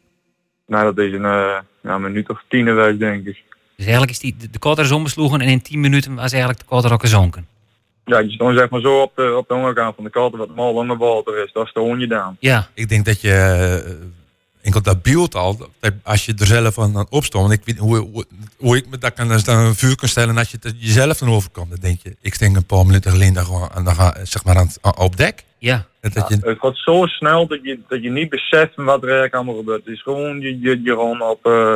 Nou, 0.66 0.84
dat 0.84 1.04
is 1.04 1.12
een, 1.12 1.24
uh, 1.24 1.58
ja, 1.82 1.98
minuut 1.98 2.28
of 2.28 2.42
tien 2.48 2.66
geweest, 2.66 2.98
denk 2.98 3.26
ik. 3.26 3.44
Dus 3.76 3.84
eigenlijk 3.84 4.10
is 4.10 4.18
die, 4.18 4.36
de, 4.36 4.50
de 4.50 4.58
kotter 4.58 4.84
is 4.84 5.16
en 5.16 5.40
in 5.40 5.62
10 5.62 5.80
minuten 5.80 6.14
was 6.14 6.30
eigenlijk 6.30 6.60
de 6.60 6.66
kotter 6.66 6.92
ook 6.92 7.00
gezonken. 7.00 7.46
Ja, 8.04 8.18
je 8.18 8.30
stond 8.30 8.56
zeg 8.56 8.70
maar 8.70 8.80
zo 8.80 9.00
op 9.00 9.12
de, 9.16 9.36
op 9.36 9.48
de 9.48 9.54
onderkant 9.54 9.94
van 9.94 10.04
de 10.04 10.10
katten 10.10 10.38
wat 10.38 10.54
mal 10.54 10.74
langer 10.74 10.96
water 10.96 11.44
is. 11.44 11.52
Dat 11.52 11.66
is 11.66 11.72
de 11.72 11.80
honje 11.80 12.06
dan. 12.06 12.36
Ja. 12.40 12.68
Ik 12.74 12.88
denk 12.88 13.04
dat 13.04 13.20
je 13.20 14.08
eh, 14.66 14.74
enkel 14.74 14.92
dat 14.92 15.02
beeld 15.02 15.34
al, 15.34 15.56
dat 15.56 15.92
als 16.02 16.26
je 16.26 16.34
er 16.38 16.46
zelf 16.46 16.78
aan 16.78 16.96
aan 16.96 17.06
opstond, 17.10 17.48
want 17.48 17.60
ik 17.60 17.66
weet 17.66 17.78
hoe, 17.78 17.96
hoe, 17.96 18.24
hoe 18.58 18.76
ik 18.76 18.86
me 18.88 18.98
dat 18.98 19.12
kan, 19.12 19.30
als 19.30 19.44
dan 19.44 19.58
een 19.58 19.74
vuur 19.74 19.96
kan 19.96 20.08
stellen 20.08 20.38
als 20.38 20.50
je 20.50 20.58
het 20.60 20.74
jezelf 20.78 21.18
dan 21.18 21.28
overkomt, 21.28 21.70
dan 21.70 21.78
denk 21.80 22.00
je, 22.02 22.16
ik 22.20 22.38
denk 22.38 22.56
een 22.56 22.66
paar 22.66 22.86
minuten 22.86 23.10
geleden 23.10 23.34
dan 23.34 23.44
gewoon 23.44 23.70
en 23.74 23.84
dan 23.84 23.94
ga, 23.94 24.16
zeg 24.22 24.44
maar 24.44 24.56
aan, 24.56 24.70
op 24.98 25.16
dek. 25.16 25.44
Ja. 25.58 25.86
Dat, 26.00 26.14
Ja, 26.14 26.26
je, 26.28 26.48
het 26.48 26.58
gaat 26.58 26.76
zo 26.76 27.06
snel 27.06 27.46
dat 27.46 27.58
je, 27.62 27.80
dat 27.88 28.02
je 28.02 28.10
niet 28.10 28.28
beseft 28.28 28.74
van 28.74 28.84
wat 28.84 28.96
er 29.02 29.04
eigenlijk 29.04 29.34
allemaal 29.34 29.56
gebeurt. 29.56 29.84
Het 29.84 29.94
is 29.94 30.02
gewoon, 30.02 30.40
je, 30.40 30.60
je, 30.60 30.82
je 30.82 30.90
gewoon 30.90 31.22
op, 31.22 31.46
eh, 31.46 31.74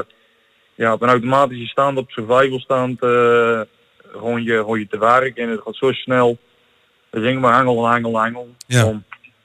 ja, 0.74 0.93
op 0.93 1.03
een 1.03 1.09
automatische 1.09 1.66
stand, 1.66 1.99
op 1.99 2.11
survival 2.11 2.59
stand, 2.59 3.03
eh, 3.03 3.61
gewoon, 4.12 4.43
je, 4.43 4.57
gewoon 4.57 4.78
je 4.78 4.86
te 4.86 4.99
werk 4.99 5.36
en 5.36 5.49
het 5.49 5.61
gaat 5.64 5.76
zo 5.76 5.93
snel. 5.93 6.38
Dus 7.11 7.22
denk 7.22 7.41
maar 7.41 7.53
hangel, 7.53 7.88
hangel, 7.88 8.18
hangel, 8.18 8.55
Ja. 8.66 8.86
om 8.86 9.05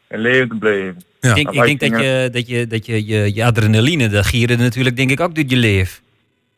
in 0.10 0.20
leven 0.20 0.50
te 0.50 0.56
blijven. 0.56 1.04
Ik 1.26 1.52
denk, 1.52 1.68
ik 1.68 1.80
denk 1.80 1.94
dat, 1.94 2.02
je, 2.02 2.30
dat, 2.32 2.48
je, 2.48 2.68
dat 2.68 2.86
je, 2.86 3.06
je, 3.06 3.34
je 3.34 3.46
adrenaline, 3.46 4.10
dat 4.10 4.26
gieren 4.26 4.58
natuurlijk 4.58 4.96
denk 4.96 5.12
ik 5.12 5.20
ook 5.20 5.36
door 5.36 5.44
je 5.48 5.56
leef. 5.56 6.02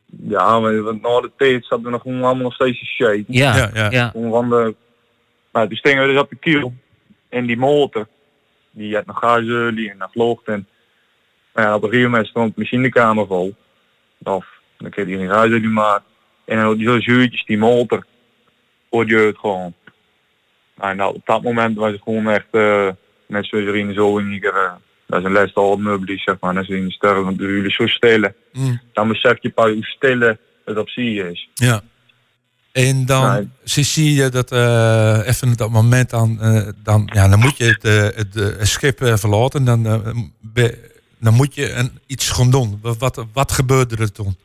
Ja, 0.05 0.59
maar 0.59 0.81
want 0.81 1.01
na 1.01 1.21
de 1.21 1.31
tijd 1.37 1.65
zaten 1.65 1.85
we 1.85 1.91
nog 1.91 2.01
gewoon 2.01 2.23
allemaal 2.23 2.43
nog 2.43 2.53
steeds 2.53 2.79
te 2.79 2.85
shake. 2.85 3.23
Ja, 3.27 3.57
Ja, 3.57 3.69
ja. 3.73 3.91
ja. 3.91 4.11
Van 4.11 4.49
de, 4.49 4.75
nou, 5.51 5.67
toen 5.67 5.77
stingen 5.77 6.07
we 6.07 6.13
dus 6.13 6.21
op 6.21 6.29
de 6.29 6.35
kiel. 6.35 6.73
En 7.29 7.45
die 7.45 7.57
motor, 7.57 8.07
die 8.71 8.95
had 8.95 9.05
nog 9.05 9.19
gazolie 9.19 9.89
en 9.89 9.97
nog 9.97 10.11
vloog. 10.11 10.43
En 10.43 10.67
nou 11.53 11.67
ja, 11.67 11.75
op 11.75 11.83
een 11.83 11.89
gegeven 11.89 12.11
moment 12.11 12.27
stond 12.27 12.55
de 12.55 12.61
machinekamer 12.61 13.27
vol. 13.27 13.55
Of, 14.23 14.45
dan 14.77 14.89
kreeg 14.89 15.05
hij 15.05 15.17
geen 15.17 15.29
gazolie 15.29 15.69
maar. 15.69 16.01
En 16.45 16.57
dan 16.57 16.77
die 16.77 16.87
zo 16.87 16.99
zuurtjes, 16.99 17.45
die 17.45 17.57
motor, 17.57 18.05
hoorde 18.89 19.15
je 19.15 19.25
het 19.25 19.37
gewoon. 19.37 19.73
Nou, 20.75 20.91
en 20.91 21.03
op 21.03 21.25
dat 21.25 21.43
moment 21.43 21.77
was 21.77 21.91
het 21.91 22.01
gewoon 22.03 22.29
echt, 22.29 22.47
eh, 22.51 22.89
net 23.27 23.45
zoals 23.45 23.65
er 23.65 23.75
in 23.75 23.93
zo 23.93 24.17
in 24.17 24.31
ieder, 24.31 24.53
eh, 24.53 24.71
dat 25.05 25.19
is 25.19 25.25
een 25.25 25.31
les 25.31 25.53
al 25.55 25.77
meubelen, 25.77 26.17
zeg 26.17 26.35
maar, 26.39 26.53
net 26.53 26.65
zoals 26.65 26.81
in 26.81 26.87
de 26.87 26.93
sterren, 26.93 27.35
jullie 27.35 27.71
zo 27.71 27.87
stillen. 27.87 28.35
Mm. 28.53 28.81
Dan 28.93 29.07
besef 29.07 29.37
je 29.41 29.49
pas 29.49 29.71
hoe 29.71 29.83
stille 29.85 30.39
het 30.65 30.77
op 30.77 30.89
zich 30.89 31.25
is. 31.25 31.49
ja. 31.53 31.81
En 32.71 33.05
dan 33.05 33.33
Nee. 33.33 33.49
zie- 33.63 34.13
je 34.13 34.29
dat 34.29 34.51
eh, 34.51 35.27
even 35.27 35.57
dat 35.57 35.69
moment 35.69 36.09
dan, 36.09 36.41
eh, 36.41 36.67
dan, 36.83 37.09
ja, 37.13 37.27
dan 37.27 37.39
moet 37.39 37.57
je 37.57 37.63
het, 37.63 37.83
eh, 37.83 38.03
het, 38.03 38.67
schip 38.67 38.97
verlaten. 38.97 39.63
Dan, 39.65 39.83
be- 40.39 40.91
dan 41.19 41.33
moet 41.33 41.55
je 41.55 41.71
een, 41.73 41.99
iets 42.07 42.29
gaan 42.31 42.51
doen. 42.51 42.79
Wat, 42.81 43.25
wat, 43.33 43.51
gebeurde 43.51 43.95
er 43.97 44.11
toen? 44.11 44.37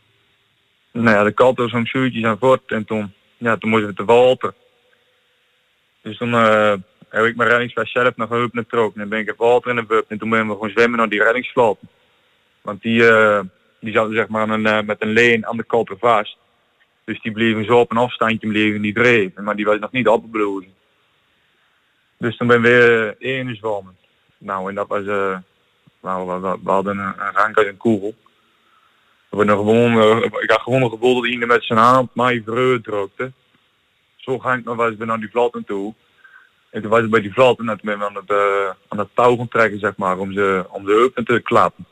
Nou 0.93 1.16
ja, 1.16 1.22
de 1.22 1.33
kat 1.33 1.57
was 1.57 1.70
zo'n 1.70 1.87
zuurtjes 1.87 2.24
aan 2.24 2.39
voort 2.39 2.70
en 2.70 2.85
toen, 2.85 3.12
ja, 3.37 3.57
toen 3.57 3.70
moesten 3.70 3.89
we 3.89 3.95
te 3.95 4.05
water. 4.05 4.55
Dus 6.03 6.16
toen 6.18 6.35
eh, 6.35 6.72
heb 7.12 7.24
ik 7.24 7.36
mijn 7.36 7.48
reddingsvest 7.48 7.92
zelf 7.92 8.16
nog 8.16 8.28
hulp 8.28 8.54
getrokken. 8.54 9.00
En 9.00 9.08
ben 9.08 9.18
ik 9.18 9.26
het 9.26 9.36
water 9.36 9.70
in 9.70 9.76
de 9.76 9.82
bub 9.82 10.04
en 10.08 10.18
toen 10.18 10.30
ben 10.30 10.46
we 10.46 10.52
gewoon 10.52 10.70
zwemmen 10.70 10.98
naar 10.98 11.08
die 11.08 11.22
reddingsvlot. 11.22 11.78
Want 12.60 12.82
die, 12.82 13.08
eh, 13.08 13.40
die 13.80 13.92
zaten 13.92 14.14
zeg 14.14 14.28
maar 14.28 14.48
een, 14.48 14.66
eh, 14.66 14.82
met 14.82 15.02
een 15.02 15.12
leen 15.12 15.46
aan 15.46 15.56
de 15.56 15.62
koper 15.62 15.98
vast. 15.98 16.36
Dus 17.04 17.20
die 17.20 17.32
bleven 17.32 17.64
zo 17.64 17.78
op 17.78 17.90
een 17.90 17.96
afstandje 17.96 18.48
bleven 18.48 18.82
die 18.82 18.94
dreven, 18.94 19.44
maar 19.44 19.56
die 19.56 19.64
was 19.64 19.78
nog 19.78 19.92
niet 19.92 20.08
opgeblozen. 20.08 20.74
Dus 22.18 22.36
toen 22.36 22.46
ben 22.46 22.62
we 22.62 22.68
weer 22.68 23.14
in 23.18 23.56
zwemmen. 23.56 23.96
Nou, 24.38 24.68
en 24.68 24.74
dat 24.74 24.88
was, 24.88 25.06
eh 25.06 25.36
nou, 26.02 26.40
we, 26.40 26.70
hadden 26.70 26.98
een, 26.98 27.06
een 27.06 27.32
rank 27.32 27.58
uit 27.58 27.66
een 27.66 27.76
kogel. 27.76 28.14
We 29.28 29.36
hebben 29.36 29.56
gewoon, 29.56 30.00
eh, 30.00 30.42
ik 30.42 30.50
had 30.50 30.60
gewoon 30.60 30.82
een 30.82 30.90
gevoel 30.90 31.14
dat 31.14 31.30
iemand 31.30 31.50
met 31.50 31.64
zijn 31.64 31.78
hand 31.78 32.08
op 32.08 32.14
mij 32.14 32.42
vreugd 32.44 32.84
drukte. 32.84 33.32
Zo 34.16 34.38
ga 34.38 34.52
ik 34.52 34.64
nog 34.64 34.88
ik 34.88 34.98
ben 34.98 35.06
naar 35.06 35.20
die 35.20 35.30
vlotten 35.30 35.64
toe. 35.64 35.94
En 36.72 36.82
toen 36.82 36.90
was 36.90 37.08
bij 37.08 37.20
die 37.20 37.32
vlotten 37.32 37.68
en 37.68 37.78
toen 37.78 37.98
ben 37.98 38.02
aan 38.02 38.14
het, 38.14 38.30
eh, 38.30 38.70
aan 38.88 38.98
het 38.98 39.08
touw 39.14 39.36
gaan 39.36 39.48
trekken, 39.48 39.78
zeg 39.78 39.96
maar, 39.96 40.18
om 40.18 40.32
ze, 40.32 40.64
om 40.68 40.84
de 40.84 40.92
heupen 40.92 41.24
te 41.24 41.40
klappen. 41.40 41.86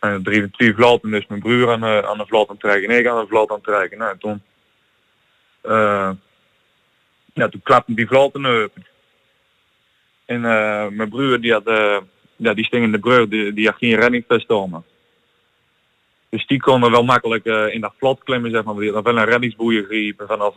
En 0.00 0.22
drie, 0.22 0.50
drie 0.50 0.74
vlotten, 0.74 1.10
dus 1.10 1.26
mijn 1.26 1.40
broer 1.40 1.72
aan 1.72 1.80
de, 1.80 2.06
aan 2.06 2.18
de 2.18 2.26
vlot 2.26 2.50
aan 2.50 2.56
trekken 2.56 2.90
en 2.90 2.98
ik 2.98 3.06
aan 3.06 3.26
de 3.28 3.46
het 3.48 3.62
trekken. 3.62 3.98
Nou, 3.98 4.12
en 4.12 4.18
toen, 4.18 4.42
eh, 5.60 6.10
ja, 7.34 7.48
toen 7.48 7.62
klapte 7.62 7.94
die 7.94 8.06
vlot 8.06 8.34
in 8.34 8.42
de 8.42 8.48
heupen. 8.48 8.86
En 10.24 10.40
mijn 10.96 11.08
broer 11.08 11.40
die 11.40 11.52
had, 11.52 11.64
ja, 12.36 12.54
die 12.54 12.64
sting 12.64 12.84
in 12.84 12.92
de 12.92 12.98
brug, 12.98 13.28
die, 13.28 13.52
die 13.52 13.66
had 13.66 13.76
geen 13.78 13.94
reddingvest 13.94 14.50
om. 14.50 14.84
Dus 16.28 16.46
die 16.46 16.60
konden 16.60 16.90
wel 16.90 17.04
makkelijk 17.04 17.44
in 17.44 17.80
dat 17.80 17.94
vlot 17.98 18.24
klimmen, 18.24 18.50
zeg 18.50 18.64
maar. 18.64 18.74
Die 18.74 18.92
had 18.92 19.04
wel 19.04 19.16
een 19.16 19.24
reddingsboeien 19.24 19.84
geriepen 19.84 20.26
vanaf, 20.26 20.54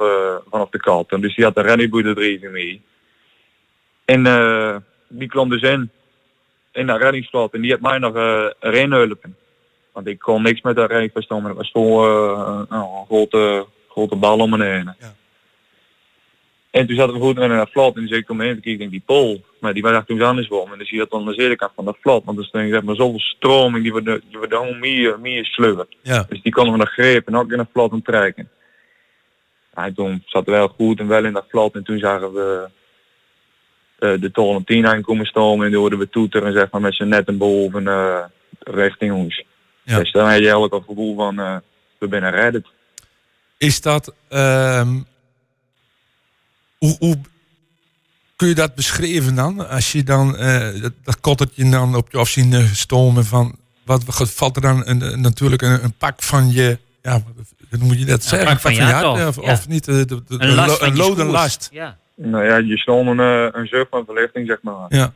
vanaf 0.50 0.70
de 0.70 0.80
kant. 0.80 1.12
En 1.12 1.22
dus 1.22 1.36
die 1.36 1.46
had 1.46 1.56
de 1.56 1.62
reddingsboeien 1.62 2.08
er 2.08 2.16
drie 2.16 2.50
mee. 2.50 2.82
En 4.06 4.26
eh, 4.26 4.76
die 5.08 5.28
klom 5.28 5.50
dus 5.50 5.62
in, 5.62 5.92
in 6.72 6.88
dat 6.88 7.02
reddingsvlot. 7.02 7.54
En 7.54 7.62
die 7.62 7.72
had 7.72 7.82
mij 7.82 7.98
nog 7.98 8.16
eh 8.16 8.50
erin 8.60 8.92
helpen. 8.92 9.36
Want 9.92 10.08
ik 10.08 10.20
kon 10.20 10.42
niks 10.42 10.62
met 10.62 10.76
dat 10.76 10.90
reddingsvest 10.90 11.32
om. 11.32 11.46
Het 11.46 11.56
was 11.56 11.72
vol 11.72 12.06
eh, 12.06 12.62
nou, 12.70 12.98
een 13.00 13.06
grote, 13.06 13.66
grote 13.90 14.16
bal 14.16 14.40
om 14.40 14.50
me 14.50 14.64
heen. 14.64 14.94
En 16.76 16.88
toen 16.88 16.96
zaten 16.96 17.14
we 17.14 17.20
goed 17.20 17.38
in 17.38 17.50
dat 17.50 17.72
vlot 17.72 17.94
en 17.94 18.00
toen 18.00 18.08
zei 18.08 18.20
ik 18.20 18.30
om 18.30 18.38
me 18.38 18.44
heen, 18.44 18.60
ik 18.62 18.78
denk 18.78 18.92
die 18.92 19.04
pol, 19.06 19.44
maar 19.60 19.74
die 19.74 19.82
was 19.82 19.92
echt 19.92 20.08
toen 20.08 20.22
anders 20.22 20.48
zwommen. 20.48 20.72
En 20.72 20.80
dus 20.80 20.90
die 20.90 21.00
had 21.00 21.14
aan 21.14 21.26
de 21.26 21.34
zijkant 21.34 21.72
van 21.76 21.86
dat 21.86 21.98
vlot, 22.02 22.26
want 22.26 22.38
er 22.38 22.46
stond 22.46 22.70
zeg 22.70 22.84
maar 22.84 22.96
zoveel 22.96 23.20
stroming, 23.20 23.84
die 23.84 24.04
die 24.04 24.38
wordt 24.38 24.54
gewoon 24.54 24.80
meer, 24.80 25.20
meer 25.20 25.46
sleuren. 25.46 25.88
Ja. 26.02 26.26
Dus 26.30 26.42
die 26.42 26.52
konden 26.52 26.74
we 26.74 26.80
nog 26.80 26.92
grepen 26.92 27.34
en 27.34 27.40
ook 27.40 27.52
in 27.52 27.68
vlot 27.72 27.92
aan 27.92 28.02
trekken. 28.02 28.50
Ja, 29.76 29.86
en 29.86 29.94
toen 29.94 30.24
zat 30.26 30.46
het 30.46 30.56
wel 30.56 30.68
goed 30.68 31.00
en 31.00 31.08
wel 31.08 31.26
in 31.26 31.34
dat 31.34 31.46
vlot 31.50 31.76
en 31.76 31.84
toen 31.84 32.00
zagen 32.00 32.34
we 32.34 32.64
eh, 32.64 32.72
de 34.00 34.30
toren 34.34 34.64
10 34.64 34.88
aankomen 34.88 35.26
stomen 35.26 35.66
en 35.66 35.72
toen 35.72 35.80
hoorden 35.82 36.00
we 36.00 36.10
toeteren 36.10 36.54
zeg 36.54 36.70
maar 36.72 36.82
met 36.82 36.96
z'n 36.96 37.08
netten 37.08 37.38
boven 37.38 37.88
eh, 37.88 38.18
richting 38.60 39.14
ons. 39.14 39.44
Ja. 39.84 40.00
Dus 40.00 40.12
dan 40.12 40.24
had 40.24 40.34
je 40.34 40.40
eigenlijk 40.40 40.74
al 40.74 40.80
het 40.80 40.88
gevoel 40.88 41.16
van 41.16 41.40
eh, 41.40 41.56
we 41.98 42.08
zijn 42.10 42.30
redden. 42.32 42.66
Is 43.58 43.82
dat, 43.82 44.14
ehm, 44.30 45.00
hoe, 46.78 46.96
hoe 47.00 47.18
kun 48.36 48.48
je 48.48 48.54
dat 48.56 48.76
beschrijven 48.76 49.36
dan? 49.36 49.68
Als 49.70 49.92
je 49.92 50.04
dan 50.04 50.38
eh, 50.38 50.82
dat, 50.82 50.92
dat 51.04 51.20
kottertje 51.20 51.70
dan 51.70 51.96
op 51.96 52.12
je 52.12 52.18
af 52.18 52.30
zien 52.30 52.54
eh, 52.54 52.64
stomen 52.72 53.26
van, 53.26 53.56
wat 53.86 54.04
valt 54.34 54.56
er 54.56 54.62
dan 54.62 54.88
een, 54.88 55.02
een- 55.02 55.22
natuurlijk 55.22 55.62
een, 55.62 55.84
een 55.84 55.94
pak 55.94 56.22
van 56.24 56.52
je, 56.52 56.78
ja, 57.02 57.22
hoe 57.70 57.80
moet 57.80 58.00
je 58.00 58.06
dat 58.06 58.24
zeggen? 58.24 58.48
pak 58.50 58.60
van 58.60 58.74
je 58.74 58.82
hart 58.82 59.28
of, 59.38 59.46
ja. 59.46 59.52
of 59.52 59.68
niet? 59.68 59.88
eh, 59.88 59.96
de, 59.96 60.06
de, 60.06 60.24
de- 60.28 60.44
Een 60.44 60.54
last 60.56 60.82
een 60.82 61.26
last. 61.26 61.70
Ja. 61.72 61.98
Nou 62.16 62.46
ja, 62.46 62.58
je 62.58 62.78
stond 62.78 63.08
een, 63.08 63.20
eh, 63.20 63.48
een 63.52 63.68
zucht 63.68 63.88
van 63.90 64.06
verlichting 64.06 64.48
zeg 64.48 64.58
maar. 64.62 64.86
Ja. 64.90 65.14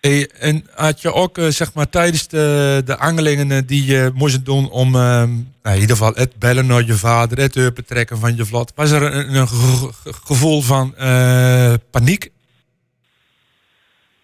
Hey, 0.00 0.30
en 0.38 0.66
had 0.74 1.02
je 1.02 1.12
ook 1.12 1.38
zeg 1.48 1.74
maar 1.74 1.88
tijdens 1.88 2.28
de, 2.28 2.82
de 2.84 2.96
angelingen 2.96 3.50
eh, 3.50 3.58
die 3.66 3.86
je 3.86 4.10
moest 4.14 4.44
doen 4.44 4.70
om 4.70 4.94
ehm, 4.94 5.30
nou, 5.62 5.74
in 5.74 5.80
ieder 5.80 5.96
geval 5.96 6.14
het 6.14 6.36
bellen 6.38 6.66
naar 6.66 6.84
je 6.84 6.92
vader, 6.94 7.38
het 7.38 7.74
betrekken 7.74 8.18
van 8.18 8.36
je 8.36 8.44
vlot, 8.44 8.72
was 8.74 8.90
er 8.90 9.02
een, 9.02 9.34
een 9.34 9.48
ge- 9.48 9.92
ge- 9.92 10.12
gevoel 10.24 10.60
van 10.60 10.96
eh, 10.96 11.74
paniek? 11.90 12.30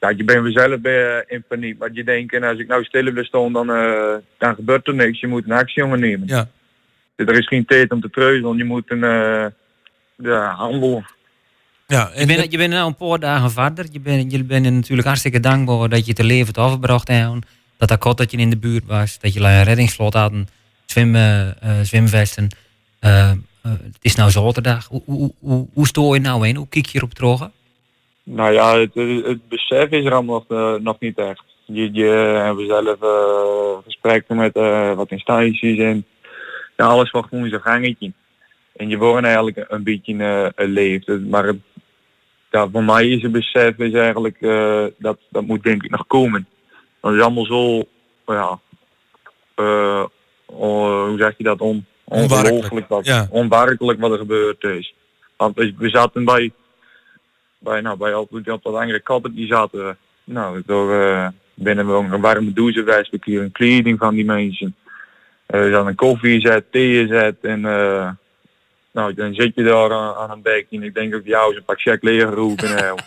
Ja, 0.00 0.08
je 0.08 0.24
bent 0.24 0.42
weer 0.42 0.52
zelf 0.52 0.80
bij, 0.80 1.18
eh, 1.18 1.34
in 1.36 1.44
paniek. 1.48 1.78
Want 1.78 1.94
je 1.94 2.04
denkt, 2.04 2.34
en 2.34 2.42
als 2.42 2.58
ik 2.58 2.66
nou 2.66 2.84
stil 2.84 3.12
wil 3.12 3.24
staan, 3.24 3.52
dan, 3.52 3.70
eh, 3.70 4.14
dan 4.38 4.54
gebeurt 4.54 4.86
er 4.86 4.94
niks. 4.94 5.20
Je 5.20 5.26
moet 5.26 5.44
een 5.44 5.52
actie 5.52 5.84
ondernemen. 5.84 6.28
Ja. 6.28 6.48
Er 7.16 7.38
is 7.38 7.46
geen 7.46 7.64
tijd 7.64 7.90
om 7.92 8.00
te 8.00 8.10
treuzelen. 8.10 8.56
Je 8.56 8.64
moet 8.64 8.90
een 8.90 9.04
eh 9.04 9.46
ja, 10.22 10.54
handel. 10.54 11.02
Ja, 11.86 12.10
je, 12.14 12.26
bent, 12.26 12.52
je 12.52 12.58
bent 12.58 12.72
nu 12.72 12.78
een 12.78 12.96
paar 12.96 13.18
dagen 13.18 13.50
verder. 13.50 13.86
Je 13.92 14.00
bent, 14.00 14.32
je 14.32 14.44
bent 14.44 14.70
natuurlijk 14.70 15.06
hartstikke 15.06 15.40
dankbaar 15.40 15.88
dat 15.88 16.06
je 16.06 16.12
het 16.12 16.22
leven 16.22 16.44
hebt 16.44 16.58
overgebracht 16.58 17.08
hebt. 17.08 17.46
Dat 17.76 17.88
dat 17.88 17.98
kot 17.98 18.16
dat 18.16 18.30
je 18.30 18.36
in 18.36 18.50
de 18.50 18.58
buurt 18.58 18.86
was. 18.86 19.18
Dat 19.18 19.34
je 19.34 19.40
een 19.40 19.62
reddingsvlot 19.62 20.14
had. 20.14 20.32
Zwem, 20.84 21.14
eh, 21.14 21.48
eh, 21.48 21.54
zwemvesten. 21.82 22.48
Eh, 22.98 23.30
eh, 23.30 23.36
het 23.62 23.98
is 24.00 24.14
nou 24.14 24.30
zaterdag. 24.30 24.86
Hoe, 24.86 25.02
hoe, 25.04 25.32
hoe, 25.38 25.66
hoe 25.72 25.86
stoor 25.86 26.14
je 26.14 26.20
nou 26.20 26.48
in? 26.48 26.56
Hoe 26.56 26.68
kijk 26.68 26.86
je 26.86 26.98
erop 26.98 27.14
terug? 27.14 27.50
Nou 28.22 28.52
ja, 28.52 28.78
het, 28.78 29.48
besef 29.48 29.90
is 29.90 30.04
er 30.04 30.12
allemaal 30.12 30.44
nog, 30.48 30.80
nog 30.80 30.96
niet 31.00 31.18
echt. 31.18 31.42
Je, 31.72 31.92
je 31.92 32.08
hebben 32.44 32.66
zelf 32.66 33.02
eh, 33.02 33.84
gesprekken 33.84 34.36
met 34.36 34.54
eh, 34.54 34.94
wat 34.94 35.10
instanties 35.10 35.78
en 35.78 36.04
ja, 36.76 36.86
alles 36.86 37.10
wat 37.10 37.26
gewoon 37.28 37.48
zijn 37.48 37.60
gangetje. 37.60 38.12
En 38.80 38.88
je 38.88 38.98
wordt 38.98 39.24
eigenlijk 39.24 39.64
een 39.68 39.82
beetje 39.82 40.16
eh, 40.16 40.46
een 40.54 40.70
leeft. 40.70 41.08
Maar 41.08 41.44
het, 41.44 41.56
ja, 42.50 42.68
voor 42.68 42.84
mij 42.84 43.08
is 43.08 43.22
het 43.22 43.32
besef 43.32 43.78
is 43.78 43.92
eigenlijk 43.92 44.40
eh, 44.40 44.84
dat 44.98 45.18
dat 45.30 45.46
moet 45.46 45.62
denk 45.62 45.82
ik 45.82 45.90
nog 45.90 46.06
komen. 46.06 46.46
Want 47.00 47.14
het 47.14 47.22
is 47.22 47.28
allemaal 47.28 47.44
zo, 47.44 47.84
ja, 48.26 48.58
eh, 49.54 50.04
oh, 50.46 51.06
hoe 51.06 51.18
zeg 51.18 51.34
je 51.36 51.44
dat, 51.44 51.60
on, 51.60 51.84
Onwerkelijk, 52.04 52.44
ongelooflijk 52.44 52.88
wat, 52.88 53.06
ja. 53.06 53.26
onwerkelijk 53.30 54.00
wat 54.00 54.12
er 54.12 54.18
gebeurd 54.18 54.64
is. 54.64 54.94
Want 55.36 55.56
we, 55.56 55.88
zaten 55.88 56.24
bij, 56.24 56.52
bij, 57.58 57.80
nou, 57.80 57.98
bij 57.98 58.14
op 58.14 58.28
dat 58.44 58.64
andere 58.64 59.00
katten, 59.00 59.34
die 59.34 59.46
zaten, 59.46 59.96
nou, 60.24 60.62
door, 60.66 61.32
binnen 61.54 61.86
we 61.86 61.92
ook 61.92 62.12
een 62.12 62.20
warme 62.20 62.52
douche 62.52 62.78
geweest, 62.78 63.10
we 63.10 63.18
kregen 63.18 63.52
kleding 63.52 63.98
van 63.98 64.14
die 64.14 64.24
mensen. 64.24 64.74
Hadden 65.46 65.86
een 65.86 65.94
koffie 65.94 66.40
gezet, 66.40 66.72
thee 66.72 67.06
gezet 67.06 67.36
en 67.40 67.64
eh, 67.64 68.10
Nou, 68.92 69.14
dan 69.14 69.34
zit 69.34 69.54
je 69.54 69.62
daar 69.62 69.92
aan, 69.92 70.14
aan 70.14 70.30
een 70.30 70.42
bek 70.42 70.66
en 70.70 70.82
ik 70.82 70.94
denk 70.94 71.14
ook 71.14 71.24
jou 71.24 71.48
eens 71.48 71.56
een 71.56 71.64
pak 71.64 71.80
check 71.80 72.02
leren 72.02 72.34
roepen. 72.34 72.74
nou. 72.76 72.98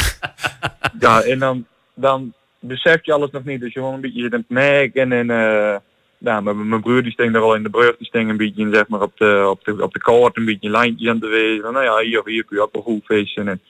ja, 1.00 1.22
en 1.22 1.38
dan, 1.38 1.66
dan 1.94 2.32
besef 2.58 3.04
je 3.04 3.12
alles 3.12 3.30
nog 3.30 3.44
niet. 3.44 3.60
Dus 3.60 3.72
je 3.72 3.78
gewoon 3.78 3.94
een 3.94 4.00
beetje 4.00 4.22
zit 4.22 4.32
aan 4.34 4.38
het 4.40 4.48
merken 4.48 5.12
en 5.12 5.30
eh 5.30 5.76
ja, 6.18 6.40
mijn, 6.40 6.68
mijn 6.68 6.80
broer 6.80 7.02
die 7.02 7.12
sting 7.12 7.32
daar 7.32 7.42
al 7.42 7.54
in 7.54 7.62
de 7.62 7.70
brug, 7.70 7.96
die 7.96 8.06
sting 8.06 8.30
een 8.30 8.36
beetje 8.36 8.68
zeg 8.72 8.88
maar 8.88 9.00
op 9.00 9.16
de, 9.16 9.46
op 9.50 9.64
de, 9.64 9.82
op 9.82 9.92
de 9.92 9.98
kaart 9.98 10.36
een 10.36 10.44
beetje 10.44 10.70
lijntjes 10.70 11.08
aan 11.10 11.20
te 11.20 11.26
wezen. 11.26 11.72
Nou 11.72 11.84
ja, 11.84 11.98
hier, 11.98 12.22
hier 12.24 12.44
kun 12.44 12.56
je 12.56 12.62
ook 12.62 12.72
wel 12.72 12.82
goed 12.82 13.06
vissen. 13.06 13.48
En 13.48 13.60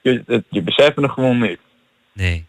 je, 0.00 0.22
het- 0.26 0.44
je 0.50 0.62
beseft 0.62 0.96
het 0.96 1.10
gewoon 1.10 1.38
niet. 1.40 1.58
Nee. 2.12 2.46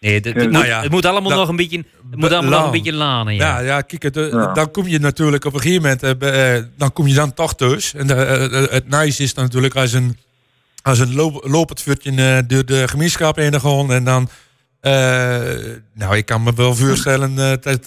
Nee, 0.00 0.14
het, 0.14 0.34
Nou 0.34 0.50
moet, 0.50 0.66
ja, 0.66 0.82
het 0.82 0.90
moet 0.90 1.04
allemaal 1.06 1.30
dat- 1.30 1.38
nog 1.38 1.48
een 1.48 1.56
beetje, 1.56 1.76
het 2.10 2.20
moet 2.20 2.32
allemaal 2.32 2.50
nog 2.58 2.64
een 2.64 2.70
beetje 2.70 2.92
lanen. 2.92 3.34
Ja. 3.34 3.58
Ja, 3.58 3.64
ja, 3.66 3.80
kijk, 3.80 4.02
het, 4.02 4.16
eh, 4.16 4.30
Ja. 4.30 4.52
dan 4.52 4.70
kom 4.70 4.86
je 4.88 4.98
natuurlijk 4.98 5.44
op 5.44 5.54
een 5.54 5.60
gegeven 5.60 5.82
moment, 5.82 6.02
eh, 6.02 6.56
eh, 6.56 6.64
dan 6.76 6.92
kom 6.92 7.06
je 7.06 7.14
dan 7.14 7.34
toch 7.34 7.54
thuis. 7.54 7.94
En 7.94 8.10
eh, 8.10 8.70
het 8.70 8.88
nice 8.88 9.22
is 9.22 9.34
dan 9.34 9.44
natuurlijk 9.44 9.74
als 9.76 9.92
een, 9.92 10.18
als 10.82 10.98
een 10.98 11.14
loop, 11.14 11.44
lopend 11.48 11.82
vuurtje 11.82 12.44
door 12.46 12.64
de 12.64 12.88
gemeenschap 12.88 13.36
heen 13.36 13.60
gaan. 13.60 13.92
En 13.92 14.04
dan, 14.04 14.28
eh, 14.80 14.92
nou, 15.94 16.16
ik 16.16 16.26
kan 16.26 16.42
me 16.42 16.52
wel 16.54 16.74
voorstellen 16.74 17.38
eh, 17.38 17.52
dat 17.60 17.84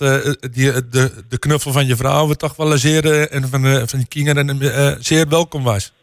die, 0.54 0.90
de, 0.90 1.12
de 1.30 1.38
knuffel 1.40 1.72
van 1.72 1.88
je 1.88 1.96
vrouw 1.96 2.32
toch 2.34 2.56
wel 2.56 2.78
zeer, 2.78 3.30
en 3.30 3.50
van, 3.50 3.62
de 3.62 3.84
van 3.88 4.00
je 4.00 4.08
kinderen 4.08 4.62
eh, 4.74 4.96
zeer 5.00 5.28
welkom 5.28 5.64
was. 5.64 5.94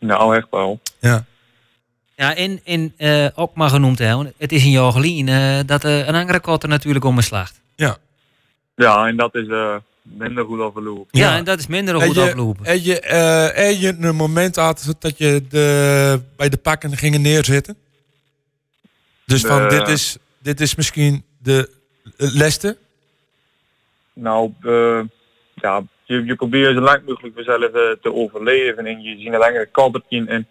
Nou, 0.00 0.36
echt 0.36 0.46
wel. 0.50 0.80
Ja. 1.00 1.24
Ja, 2.16 2.34
en, 2.36 2.60
en 2.64 2.92
eh, 2.96 3.26
ook 3.34 3.54
maar 3.54 3.68
genoemd, 3.68 3.98
hè, 3.98 4.16
het 4.38 4.52
is 4.52 4.64
een 4.64 4.70
jaar 4.70 4.92
geleden 4.92 5.28
eh, 5.28 5.58
dat 5.66 5.84
eh, 5.84 6.06
een 6.06 6.14
andere 6.14 6.40
kot 6.40 6.62
er 6.62 6.68
natuurlijk 6.68 7.04
om 7.04 7.20
slaagt. 7.20 7.60
Ja. 7.76 7.96
Ja, 8.74 9.06
en 9.06 9.16
dat 9.16 9.34
is 9.34 9.48
eh, 9.48 9.76
minder 10.02 10.44
goed 10.44 10.60
afgelopen. 10.60 11.06
Ja, 11.20 11.36
en 11.36 11.44
dat 11.44 11.58
is 11.58 11.66
minder 11.66 12.00
goed 12.00 12.14
je- 12.14 12.20
afgelopen. 12.22 12.64
En 12.64 12.82
je, 12.84 13.00
eh, 13.00 13.58
en 13.68 13.80
je 13.80 13.96
een 14.00 14.16
moment 14.16 14.56
had 14.56 14.94
dat 14.98 15.18
je 15.18 15.42
de, 15.48 16.20
bij 16.36 16.48
de 16.48 16.56
pakken 16.56 16.96
gingen 16.96 17.20
neerzitten? 17.22 17.76
Dus 19.26 19.40
van, 19.42 19.68
dit, 19.68 19.88
is, 19.88 20.16
dit 20.38 20.60
is 20.60 20.74
misschien 20.74 21.24
de 21.38 21.70
leste? 22.16 22.76
Nou, 24.12 24.52
eh, 24.62 25.00
ja, 25.54 25.82
je, 26.04 26.24
je 26.24 26.34
probeert 26.34 26.74
zo 26.76 26.80
lang 26.82 27.02
mogelijk 27.06 27.36
jezelf 27.36 27.62
eh, 27.62 27.90
te 28.02 28.12
overleven 28.14 28.86
en 28.86 29.00
je 29.02 29.16
ziet 29.18 29.26
een 29.32 29.38
langere 29.38 29.66
kaddertje 29.72 30.24
en 30.26 30.46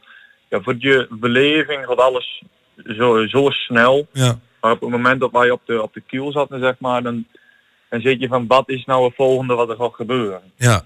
ja, 0.51 0.61
voor 0.61 0.75
je 0.77 1.07
beleving 1.09 1.85
gaat 1.85 1.97
alles 1.97 2.43
zo, 2.97 3.27
zo 3.27 3.49
snel. 3.49 4.07
Ja. 4.11 4.39
Maar 4.61 4.71
op 4.71 4.81
het 4.81 4.89
moment 4.89 5.19
dat 5.19 5.31
wij 5.31 5.49
op 5.49 5.61
de, 5.65 5.81
op 5.81 5.93
de 5.93 6.01
kiel 6.01 6.31
zaten, 6.31 6.59
zeg 6.59 6.75
maar, 6.79 7.03
dan, 7.03 7.25
dan 7.89 8.01
zit 8.01 8.19
je 8.19 8.27
van 8.27 8.47
wat 8.47 8.69
is 8.69 8.85
nou 8.85 9.05
het 9.05 9.15
volgende 9.15 9.55
wat 9.55 9.69
er 9.69 9.75
gaat 9.75 9.93
gebeuren. 9.93 10.41
Ja. 10.55 10.83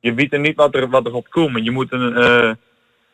Je 0.00 0.14
weet 0.14 0.32
er 0.32 0.40
niet 0.40 0.56
wat 0.56 0.74
er, 0.74 0.88
wat 0.88 1.06
er 1.06 1.12
gaat 1.12 1.28
komen. 1.28 1.64
Je 1.64 1.70
moet 1.70 1.92
een 1.92 2.16
eh 2.16 2.52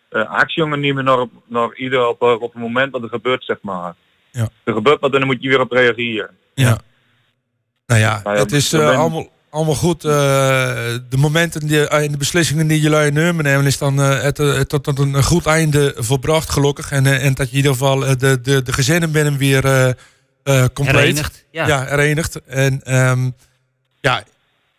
eh, 0.08 0.30
actie 0.30 0.62
ondernemen 0.62 1.04
naar, 1.04 1.26
naar 1.46 1.74
ieder 1.74 2.06
op, 2.06 2.22
eh, 2.22 2.32
op 2.40 2.52
het 2.52 2.62
moment 2.62 2.92
dat 2.92 3.02
er 3.02 3.08
gebeurt, 3.08 3.44
zeg 3.44 3.58
maar. 3.60 3.94
Ja. 4.30 4.48
Er 4.64 4.72
gebeurt 4.72 5.00
wat 5.00 5.12
en 5.12 5.18
dan 5.18 5.28
moet 5.28 5.42
je 5.42 5.48
weer 5.48 5.60
op 5.60 5.72
reageren. 5.72 6.30
Ja. 6.54 6.78
Nou 7.86 8.00
ja, 8.00 8.20
het 8.24 8.52
is 8.52 8.74
allemaal, 8.74 9.28
allemaal 9.58 9.74
goed. 9.74 10.04
eh, 10.04 10.10
de 11.08 11.16
momenten 11.16 11.66
die, 11.66 11.88
en 11.88 12.10
de 12.12 12.16
beslissingen 12.16 12.66
die 12.66 12.80
jullie 12.80 13.10
nemen, 13.12 13.44
nemen 13.44 13.66
is 13.66 13.78
dan 13.78 14.00
eh, 14.02 14.22
het, 14.22 14.38
eh, 14.38 14.60
tot, 14.60 14.84
tot 14.84 14.98
een 14.98 15.22
goed 15.24 15.46
einde 15.46 15.94
volbracht, 15.96 16.50
gelukkig. 16.50 16.90
En, 16.90 17.06
eh, 17.06 17.24
en 17.24 17.34
dat 17.34 17.46
je 17.46 17.50
in 17.50 17.56
ieder 17.56 17.72
geval 17.72 18.06
eh, 18.06 18.12
de, 18.18 18.40
de, 18.40 18.62
de 18.62 18.72
gezinnen 18.72 19.10
binnen 19.10 19.36
weer 19.36 19.64
eh, 19.64 19.88
eh, 19.88 20.64
compleet. 20.74 20.96
Herenigd, 20.96 21.44
ja. 21.50 21.66
ja, 21.66 21.84
herenigd. 21.84 22.40
En 22.46 22.80
ehm, 22.84 23.30
ja, 24.00 24.22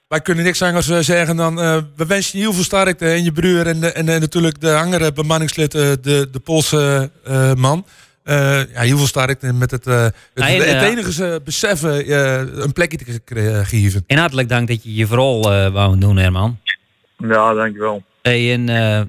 wij 0.07 0.21
kunnen 0.21 0.43
niks 0.43 0.61
anders 0.61 0.89
eh, 0.89 0.99
zeggen 0.99 1.35
dan 1.35 1.61
eh, 1.61 1.77
we 1.95 2.05
wensen 2.05 2.37
je 2.39 2.43
heel 2.45 2.53
veel 2.53 2.63
sterkte 2.63 3.05
en 3.09 3.23
je 3.23 3.31
broer 3.31 3.67
en, 3.67 3.79
de- 3.79 3.91
en, 3.91 4.09
eh, 4.09 4.19
natuurlijk 4.19 4.61
de 4.61 4.75
andere 4.75 5.11
bemanningslid, 5.13 5.75
eh, 5.75 5.81
de, 6.01 6.27
de 6.31 6.39
Poolse 6.43 7.11
eh, 7.25 7.53
man. 7.53 7.85
Eh, 8.29 8.73
ja, 8.73 8.81
heel 8.81 8.97
veel 8.97 9.07
sterkte 9.07 9.53
met 9.53 9.71
het, 9.71 9.87
eh, 9.87 10.03
het, 10.03 10.13
en, 10.33 10.57
het 10.57 10.63
eh, 10.63 10.83
enige 10.83 11.41
beseffen 11.43 12.05
eh, 12.05 12.63
een 12.63 12.73
plekje 12.73 12.97
te 12.97 13.21
geven. 13.65 14.03
En 14.07 14.17
hartelijk 14.17 14.49
dank 14.49 14.67
dat 14.67 14.83
je 14.83 14.95
je 14.95 15.07
vooral 15.07 15.53
eh 15.53 15.71
wou 15.71 15.97
doen, 15.97 16.17
Herman. 16.17 16.59
Ja, 17.17 17.53
dankjewel. 17.53 18.03
Hey, 18.21 18.53
en 18.53 18.69
eh, 18.69 19.01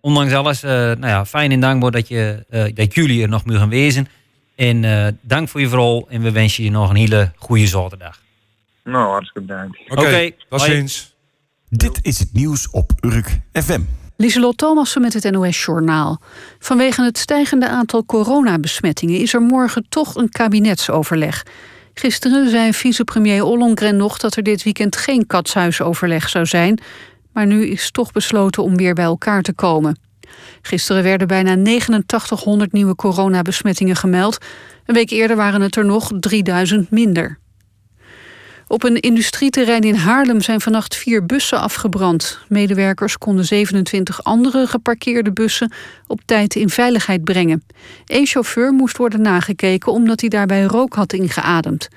ondanks 0.00 0.32
alles, 0.32 0.62
eh, 0.62 0.70
nou 0.70 1.06
ja, 1.06 1.26
fijn 1.26 1.52
en 1.52 1.60
dankbaar 1.60 1.90
dat, 1.90 2.08
je, 2.08 2.44
eh, 2.48 2.74
dat 2.74 2.94
jullie 2.94 3.22
er 3.22 3.28
nog 3.28 3.44
mogen 3.44 3.68
wezen. 3.68 4.08
En 4.54 4.84
eh, 4.84 5.06
dank 5.20 5.48
voor 5.48 5.60
je 5.60 5.68
vooral 5.68 6.06
en 6.10 6.22
we 6.22 6.32
wensen 6.32 6.64
je 6.64 6.70
nog 6.70 6.90
een 6.90 6.96
hele 6.96 7.32
goede 7.36 7.66
zaterdag. 7.66 8.20
Nou, 8.84 9.10
hartstikke 9.10 9.46
bedankt. 9.46 9.78
Oké, 9.88 10.30
tot 10.48 10.60
ziens. 10.60 11.14
Dit 11.68 11.98
is 12.02 12.18
het 12.18 12.32
nieuws 12.32 12.70
op 12.70 12.92
Urk 13.00 13.38
FM. 13.52 13.80
Lieselot 14.18 14.58
Thomassen 14.58 15.00
met 15.00 15.12
het 15.12 15.30
NOS-journaal. 15.30 16.20
Vanwege 16.58 17.02
het 17.02 17.18
stijgende 17.18 17.68
aantal 17.68 18.04
coronabesmettingen 18.04 19.20
is 19.20 19.34
er 19.34 19.40
morgen 19.40 19.86
toch 19.88 20.14
een 20.14 20.28
kabinetsoverleg. 20.28 21.42
Gisteren 21.94 22.50
zei 22.50 22.72
vicepremier 22.72 23.44
Ollongren 23.44 23.96
nog 23.96 24.18
dat 24.18 24.36
er 24.36 24.42
dit 24.42 24.62
weekend 24.62 24.96
geen 24.96 25.26
katshuisoverleg 25.26 26.28
zou 26.28 26.46
zijn. 26.46 26.80
Maar 27.32 27.46
nu 27.46 27.66
is 27.66 27.90
toch 27.90 28.12
besloten 28.12 28.62
om 28.62 28.76
weer 28.76 28.94
bij 28.94 29.04
elkaar 29.04 29.42
te 29.42 29.52
komen. 29.52 29.98
Gisteren 30.62 31.02
werden 31.02 31.28
bijna 31.28 31.56
8900 31.56 32.72
nieuwe 32.72 32.94
coronabesmettingen 32.94 33.96
gemeld. 33.96 34.38
Een 34.86 34.94
week 34.94 35.10
eerder 35.10 35.36
waren 35.36 35.60
het 35.60 35.76
er 35.76 35.84
nog 35.84 36.10
3000 36.20 36.90
minder. 36.90 37.38
Op 38.68 38.82
een 38.82 39.00
industrieterrein 39.00 39.82
in 39.82 39.94
Haarlem 39.94 40.40
zijn 40.40 40.60
vannacht 40.60 40.96
vier 40.96 41.26
bussen 41.26 41.60
afgebrand. 41.60 42.38
Medewerkers 42.48 43.18
konden 43.18 43.44
27 43.44 44.24
andere 44.24 44.66
geparkeerde 44.66 45.32
bussen 45.32 45.72
op 46.06 46.20
tijd 46.24 46.54
in 46.54 46.68
veiligheid 46.68 47.24
brengen. 47.24 47.64
Eén 48.06 48.26
chauffeur 48.26 48.72
moest 48.72 48.96
worden 48.96 49.20
nagekeken 49.20 49.92
omdat 49.92 50.20
hij 50.20 50.28
daarbij 50.28 50.62
rook 50.62 50.94
had 50.94 51.12
ingeademd. 51.12 51.88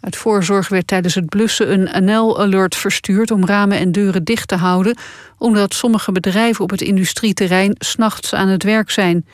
Uit 0.00 0.16
voorzorg 0.16 0.68
werd 0.68 0.86
tijdens 0.86 1.14
het 1.14 1.28
blussen 1.28 1.72
een 1.72 2.04
NL-alert 2.04 2.76
verstuurd 2.76 3.30
om 3.30 3.46
ramen 3.46 3.78
en 3.78 3.92
deuren 3.92 4.24
dicht 4.24 4.48
te 4.48 4.56
houden, 4.56 4.98
omdat 5.38 5.74
sommige 5.74 6.12
bedrijven 6.12 6.64
op 6.64 6.70
het 6.70 6.80
industrieterrein 6.80 7.74
s'nachts 7.78 8.34
aan 8.34 8.48
het 8.48 8.62
werk 8.62 8.90
zijn. 8.90 9.26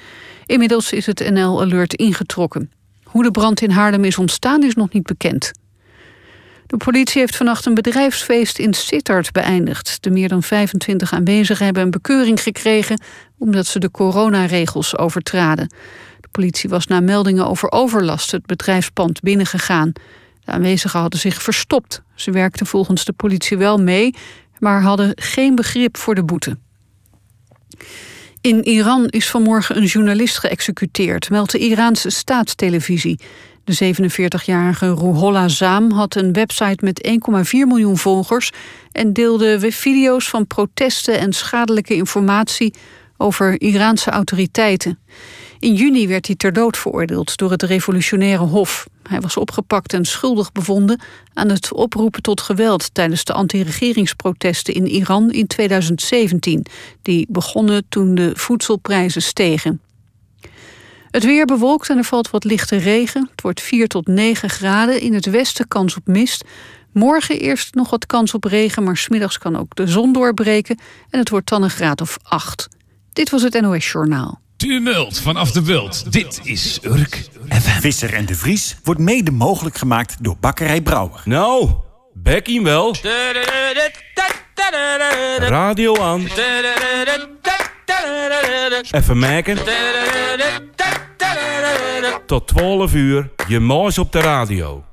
Inmiddels 0.47 0.93
is 0.93 1.07
het 1.07 1.31
NL-alert 1.31 1.95
ingetrokken. 1.95 2.71
Hoe 3.05 3.23
de 3.23 3.31
brand 3.31 3.61
in 3.61 3.71
Haarlem 3.71 4.05
is 4.05 4.19
ontstaan 4.19 4.63
is 4.63 4.75
nog 4.75 4.93
niet 4.93 5.07
bekend. 5.07 5.53
De 6.73 6.79
politie 6.79 7.21
heeft 7.21 7.37
vannacht 7.37 7.67
een 7.67 7.75
bedrijfsfeest 7.75 8.59
in 8.59 8.75
Sittard 8.75 9.33
beëindigd. 9.33 9.99
De 10.01 10.11
meer 10.11 10.29
dan 10.29 10.43
25 10.43 11.13
aanwezigen 11.13 11.65
hebben 11.65 11.83
een 11.83 11.91
bekeuring 11.91 12.43
gekregen 12.43 13.01
omdat 13.39 13.67
ze 13.67 13.79
de 13.79 13.91
coronaregels 13.91 14.99
overtraden. 14.99 15.69
De 16.21 16.29
politie 16.31 16.69
was 16.69 16.87
na 16.87 17.01
meldingen 17.01 17.47
over 17.47 17.71
overlast 17.71 18.31
het 18.31 18.47
bedrijfspand 18.47 19.21
binnengegaan. 19.21 19.93
De 20.45 20.53
aanwezigen 20.53 21.01
hadden 21.01 21.21
zich 21.21 21.43
verstopt. 21.43 22.03
Ze 22.15 22.31
werkten 22.31 22.67
volgens 22.67 23.05
de 23.05 23.13
politie 23.13 23.57
wel 23.57 23.79
mee, 23.79 24.15
maar 24.59 24.83
hadden 24.83 25.13
geen 25.15 25.55
begrip 25.55 25.97
voor 25.97 26.15
de 26.15 26.25
boete. 26.25 26.59
In 28.41 28.65
Iran 28.65 29.07
is 29.07 29.31
vanmorgen 29.31 29.77
een 29.77 29.85
journalist 29.85 30.39
geëxecuteerd, 30.39 31.31
meldt 31.31 31.53
de 31.53 31.59
Iraanse 31.59 32.11
staatstelevisie. 32.11 33.21
De 33.65 33.95
47-jarige 33.95 34.95
Ruhollah 34.95 35.49
Zaam 35.49 35.91
had 35.91 36.15
een 36.15 36.33
website 36.33 36.85
met 36.85 37.09
1,4 37.09 37.13
miljoen 37.51 37.99
volgers 37.99 38.53
en 38.93 39.13
deelde 39.13 39.71
video's 39.71 40.29
van 40.29 40.47
protesten 40.47 41.19
en 41.19 41.33
schadelijke 41.33 41.95
informatie 41.95 42.75
over 43.17 43.61
Iraanse 43.61 44.11
autoriteiten. 44.11 44.99
In 45.59 45.75
juni 45.75 46.09
werd 46.09 46.27
hij 46.27 46.37
ter 46.37 46.53
dood 46.53 46.77
veroordeeld 46.77 47.37
door 47.37 47.51
het 47.51 47.63
revolutionaire 47.63 48.45
hof. 48.45 48.87
Hij 49.03 49.21
was 49.21 49.37
opgepakt 49.37 49.93
en 49.93 50.05
schuldig 50.05 50.53
bevonden 50.53 51.01
aan 51.35 51.49
het 51.49 51.73
oproepen 51.73 52.23
tot 52.23 52.41
geweld 52.41 52.95
tijdens 52.95 53.25
de 53.25 53.33
anti-regeringsprotesten 53.33 54.75
in 54.75 54.87
Iran 54.87 55.31
in 55.31 55.47
2017, 55.47 56.67
die 57.03 57.27
begonnen 57.29 57.85
toen 57.89 58.15
de 58.15 58.31
voedselprijzen 58.35 59.23
stegen. 59.23 59.81
Het 61.13 61.25
weer 61.25 61.45
bewolkt 61.45 61.91
en 61.91 61.97
er 61.97 62.05
valt 62.05 62.31
wat 62.31 62.45
lichte 62.45 62.77
regen. 62.77 63.29
Het 63.31 63.43
wordt 63.43 63.61
4 63.61 63.89
tot 63.89 64.07
9 64.07 64.51
graden. 64.51 65.01
In 65.01 65.15
het 65.15 65.27
westen 65.27 65.69
kans 65.69 65.97
op 65.97 66.07
mist. 66.07 66.45
Morgen 66.93 67.41
eerst 67.41 67.75
nog 67.75 67.91
wat 67.91 68.07
kans 68.07 68.35
op 68.35 68.45
regen, 68.45 68.83
maar 68.83 68.97
smiddags 68.97 69.39
kan 69.39 69.57
ook 69.57 69.75
de 69.75 69.87
zon 69.87 70.13
doorbreken. 70.13 70.79
En 71.11 71.19
het 71.19 71.29
wordt 71.29 71.49
dan 71.49 71.63
een 71.63 71.71
graad 71.71 72.01
of 72.01 72.17
8. 72.23 72.69
Dit 73.13 73.31
was 73.31 73.43
het 73.43 73.61
NOS 73.61 73.93
Journaal. 73.93 74.41
Tumult 74.57 75.19
vanaf 75.19 75.51
de 75.51 75.63
bult. 75.63 76.13
Dit 76.13 76.41
is 76.43 76.79
Urk 76.83 77.29
FM. 77.49 77.81
Visser 77.81 78.15
en 78.15 78.27
de 78.27 78.35
Vries 78.35 78.77
wordt 78.83 79.01
mede 79.01 79.31
mogelijk 79.31 79.77
gemaakt 79.77 80.17
door 80.21 80.37
Bakkerij 80.41 80.81
Brouwer. 80.81 81.21
Nou, 81.25 81.71
Becky 82.15 82.63
wel. 82.63 82.95
Radio 85.39 85.97
aan. 85.97 86.29
Even 88.91 89.19
maken. 89.19 89.59
Tot 92.27 92.49
12 92.49 92.95
uur, 92.95 93.31
je 93.49 93.61
moos 93.61 93.99
op 93.99 94.13
de 94.13 94.21
radio. 94.21 94.85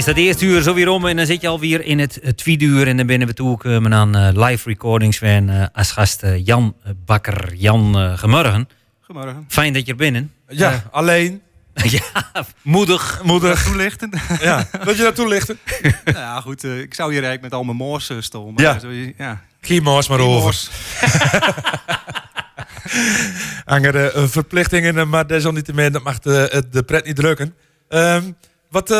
Is 0.00 0.06
dat 0.06 0.16
eerste 0.16 0.44
uur 0.44 0.62
zo 0.62 0.74
weer 0.74 0.88
om 0.88 1.06
en 1.06 1.16
dan 1.16 1.26
zit 1.26 1.40
je 1.40 1.48
alweer 1.48 1.84
in 1.84 1.98
het, 1.98 2.20
tweede 2.36 2.64
uur. 2.64 2.86
En 2.88 2.96
dan 2.96 3.06
binnen 3.06 3.28
we 3.28 3.34
toegekomen 3.34 3.94
aan 3.94 4.16
eh, 4.16 4.28
live 4.48 4.68
recordings 4.68 5.18
van 5.18 5.48
eh, 5.48 5.64
als 5.72 5.90
gast 5.92 6.22
eh, 6.22 6.46
Jan 6.46 6.76
Bakker. 7.04 7.54
Jan, 7.54 8.00
uh, 8.02 8.18
gemorgen. 8.18 8.68
Goedemorgen. 9.00 9.44
Fijn 9.48 9.72
dat 9.72 9.86
je 9.86 9.90
er 9.92 9.98
binnen. 9.98 10.32
Ja, 10.48 10.84
alleen. 10.90 11.42
ja, 11.84 12.00
moedig. 12.62 13.20
Moedig. 13.24 13.62
Toelichten. 13.64 14.10
Ja, 14.40 14.68
wil 14.84 14.94
je 14.94 15.02
dat 15.02 15.14
toelichten? 15.14 15.58
nou 16.04 16.16
ja, 16.26 16.40
goed. 16.40 16.64
eh, 16.64 16.78
ik 16.80 16.94
zou 16.94 17.12
hier 17.12 17.22
eigenlijk 17.22 17.42
met 17.42 17.52
al 17.60 17.64
mijn 17.64 17.76
moors 17.76 18.10
uh, 18.10 18.16
stomen. 18.20 18.54
maar 18.54 18.64
Ja. 18.64 18.78
zo 18.78 18.88
is- 18.88 19.12
ja. 19.18 19.40
Geen 19.60 19.82
moors 19.82 20.08
maar 20.08 20.18
Geen 20.18 20.28
over. 20.28 20.68
eh, 23.66 24.24
verplichtingen, 24.26 25.08
maar 25.08 25.26
desalniettemin 25.26 25.92
dat 25.92 26.02
mag 26.02 26.18
de, 26.18 26.64
de 26.70 26.82
pret 26.82 27.06
niet 27.06 27.16
drukken. 27.16 27.54
Ehm, 27.88 28.22
wat, 28.70 28.90
eh, 28.90 28.96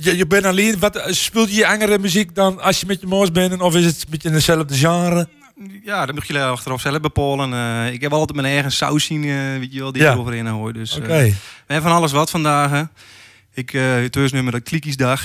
je, 0.00 0.16
je 0.16 0.26
bent 0.26 0.44
alleen, 0.44 0.78
wat, 0.78 0.96
eh, 0.96 1.12
speelt 1.12 1.54
je 1.54 1.66
andere 1.66 1.98
muziek 1.98 2.34
dan 2.34 2.60
als 2.60 2.80
je 2.80 2.86
met 2.86 3.00
je 3.00 3.06
moors 3.06 3.32
bent? 3.32 3.60
Of 3.60 3.74
is 3.74 3.84
het 3.84 3.94
een 3.94 4.06
beetje 4.10 4.30
dezelfde 4.30 4.74
genre? 4.74 5.28
Ja, 5.84 6.06
dat 6.06 6.14
moet 6.14 6.26
je 6.26 6.42
achteraf 6.42 6.80
zelf 6.80 7.00
bepalen. 7.00 7.52
Eh, 7.52 7.92
ik 7.92 8.00
heb 8.00 8.12
altijd 8.12 8.40
mijn 8.40 8.52
eigen 8.52 8.72
saus 8.72 9.04
zien, 9.04 9.24
eh, 9.24 9.58
weet 9.58 9.72
je 9.72 9.78
wel, 9.80 9.92
die 9.92 10.02
Ja. 10.02 10.14
overheen 10.14 10.46
hoor. 10.46 10.72
Dus, 10.72 10.94
we 10.94 11.34
hebben 11.66 11.90
van 11.90 11.98
alles 11.98 12.12
wat 12.12 12.30
vandaag. 12.30 12.70
Hè. 12.70 12.82
Ik, 13.54 13.72
uh, 13.72 13.94
het 13.94 14.32
nummer 14.32 14.52
de 14.52 14.60
Klikiesdag. 14.60 15.22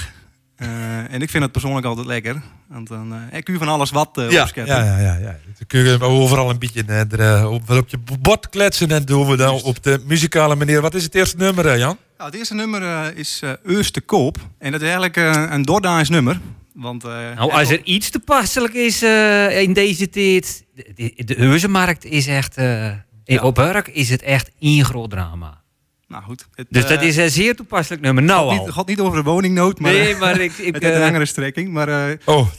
Eh, 0.55 1.13
en 1.13 1.21
ik 1.21 1.29
vind 1.29 1.43
het 1.43 1.51
persoonlijk 1.51 1.85
altijd 1.85 2.07
lekker. 2.07 2.41
Want 2.67 2.87
dan 2.87 3.13
eh, 3.31 3.37
ik 3.37 3.43
kun 3.43 3.53
je 3.53 3.59
van 3.59 3.67
alles 3.69 3.91
wat 3.91 4.17
eh 4.17 4.31
ja, 4.31 4.41
opscheppen. 4.41 4.75
ja, 4.75 4.83
ja, 4.85 4.97
ja, 4.99 5.13
ja. 5.17 5.37
Dan 5.57 5.67
kun 5.67 5.79
je 5.83 6.01
overal 6.01 6.49
een 6.49 6.59
beetje 6.59 6.83
eh, 6.87 7.11
er, 7.19 7.47
op, 7.49 7.69
op 7.69 7.89
je 7.89 7.97
bord 8.19 8.49
kletsen 8.49 8.91
en 8.91 9.05
doen 9.05 9.27
we 9.27 9.35
dan 9.37 9.61
op 9.61 9.83
de 9.83 10.03
muzikale 10.07 10.55
manier. 10.55 10.81
Wat 10.81 10.93
is 10.95 11.03
het 11.03 11.15
eerste 11.15 11.37
nummer, 11.37 11.77
Jan? 11.77 11.97
Nou, 12.17 12.29
het 12.29 12.39
eerste 12.39 12.53
nummer 12.55 13.17
is 13.17 13.39
eh 13.43 13.51
Eus 13.63 13.91
te 13.91 14.01
koop. 14.01 14.37
En 14.59 14.71
dat 14.71 14.81
is 14.81 14.87
eigenlijk 14.89 15.15
een 15.51 15.61
Dordaans 15.61 16.09
nummer. 16.09 16.39
Want, 16.73 17.03
eh, 17.03 17.11
Nou, 17.35 17.51
als 17.51 17.69
er 17.69 17.83
iets 17.83 18.09
toepasselijk 18.09 18.73
is 18.73 19.01
eh, 19.01 19.61
in 19.61 19.73
deze 19.73 20.09
tijd. 20.09 20.63
De, 20.95 21.13
de, 21.25 22.09
is 22.09 22.27
echt. 22.27 22.57
eh, 22.57 22.91
in- 23.23 23.41
Op 23.41 23.57
Urk 23.57 23.87
is 23.87 24.09
het 24.09 24.21
echt 24.21 24.51
één 24.59 24.85
groot 24.85 25.09
drama. 25.09 25.61
Nou 26.07 26.23
goed. 26.23 26.45
Het, 26.55 26.67
Dus 26.69 26.87
dat 26.87 26.99
eh, 27.01 27.07
is 27.07 27.17
een 27.17 27.29
zeer 27.29 27.55
toepasselijk 27.55 28.01
nummer. 28.03 28.23
Nou 28.23 28.49
gaat 28.55 28.65
niet, 28.65 28.71
gaat 28.73 28.87
niet 28.87 28.99
over 28.99 29.17
de 29.23 29.29
woningnood, 29.29 29.79
maar, 29.79 29.91
Nee, 29.91 30.15
maar 30.15 30.39
ik- 30.39 30.57
ik, 30.57 30.73
het 30.73 30.83
heeft 30.83 30.95
een 30.95 30.99
eh, 31.01 31.05
langere 31.05 31.25
strekking. 31.25 31.69
Maar, 31.71 31.87
eh, 32.09 32.17
Oh, 32.25 32.47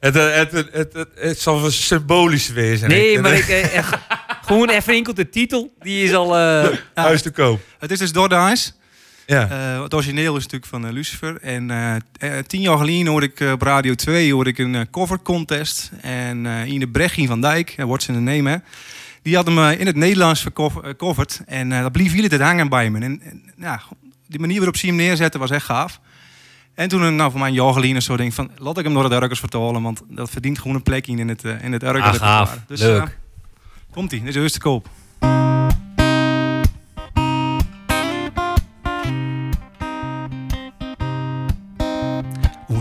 het, 0.00 0.14
het, 0.14 0.50
het, 0.52 0.68
het, 0.72 0.92
het, 0.92 1.08
het 1.14 1.38
zal 1.40 1.70
symbolisch 1.70 2.48
wezen. 2.48 2.88
Nee, 2.88 3.18
maar 3.20 3.32
ik, 3.34 3.48
eh, 3.48 3.88
gewoon 4.44 4.68
even 4.68 4.94
enkel 4.94 5.14
de 5.14 5.28
titel. 5.28 5.72
Die 5.80 6.04
is 6.04 6.14
al. 6.14 6.36
eh, 6.38 6.68
Huis 6.94 7.22
te 7.22 7.30
koop. 7.30 7.60
Het 7.78 7.90
is 7.90 7.98
dus 7.98 8.12
Dordaans. 8.12 8.78
Ja. 9.26 9.48
Eh, 9.50 9.82
het 9.82 9.94
origineel 9.94 10.36
is 10.36 10.42
natuurlijk 10.42 10.70
van 10.70 10.92
Lucifer. 10.92 11.36
En 11.40 11.70
tien 12.46 12.60
jaar 12.60 12.78
geleden 12.78 13.06
hoorde 13.06 13.26
ik 13.34 13.40
op 13.52 13.62
Radio 13.62 13.94
2 13.94 14.32
hoorde 14.32 14.50
ik 14.50 14.58
een 14.58 14.90
cover 14.90 15.18
contest. 15.22 15.90
En 16.00 16.46
eh 16.46 16.72
Ine 16.72 16.88
Brechtien 16.88 17.26
van 17.26 17.40
Dijk, 17.40 17.74
uh, 17.76 17.84
wordt 17.84 18.02
zijn 18.02 18.24
name, 18.24 18.50
hè, 18.50 18.56
die 19.22 19.36
had 19.36 19.46
hem 19.46 19.58
eh, 19.58 19.80
in 19.80 19.86
het 19.86 19.96
Nederlands 19.96 20.42
gecoverd. 20.42 21.40
En 21.46 21.72
eh 21.72 21.82
dat 21.82 21.92
bleef 21.92 22.12
jullie 22.14 22.30
het 22.30 22.40
hangen 22.40 22.68
bij 22.68 22.90
me. 22.90 22.98
En, 23.00 23.20
en 23.22 23.42
ja, 23.56 23.80
die 24.28 24.40
manier 24.40 24.56
waarop 24.56 24.76
ze 24.76 24.86
hem 24.86 24.96
neerzetten 24.96 25.40
was 25.40 25.50
echt 25.50 25.64
gaaf. 25.64 26.00
En 26.74 26.88
toen, 26.88 27.02
eh, 27.02 27.08
nou, 27.10 27.30
voor 27.30 27.40
mij 27.40 27.48
een 27.48 27.54
jaar 27.54 27.72
geleden, 27.72 28.02
zo 28.02 28.16
denk 28.16 28.32
van, 28.32 28.50
laat 28.56 28.78
ik 28.78 28.84
hem 28.84 28.94
door 28.94 29.04
het 29.04 29.12
Urkers 29.12 29.40
vertalen, 29.40 29.82
want 29.82 30.02
dat 30.08 30.30
verdient 30.30 30.58
gewoon 30.58 30.76
een 30.76 30.82
plekje 30.82 31.16
in 31.16 31.28
het, 31.28 31.44
uh, 31.44 31.62
in 31.64 31.72
het 31.72 31.82
Urker 31.82 32.02
Ah, 32.02 32.14
gaaf. 32.14 32.58
Dus, 32.66 32.80
Leuk. 32.80 33.02
eh, 33.02 33.08
komt-ie, 33.92 34.20
dit 34.22 34.28
is 34.28 34.42
eerst 34.42 34.54
te 34.54 34.60
koop. 34.60 34.88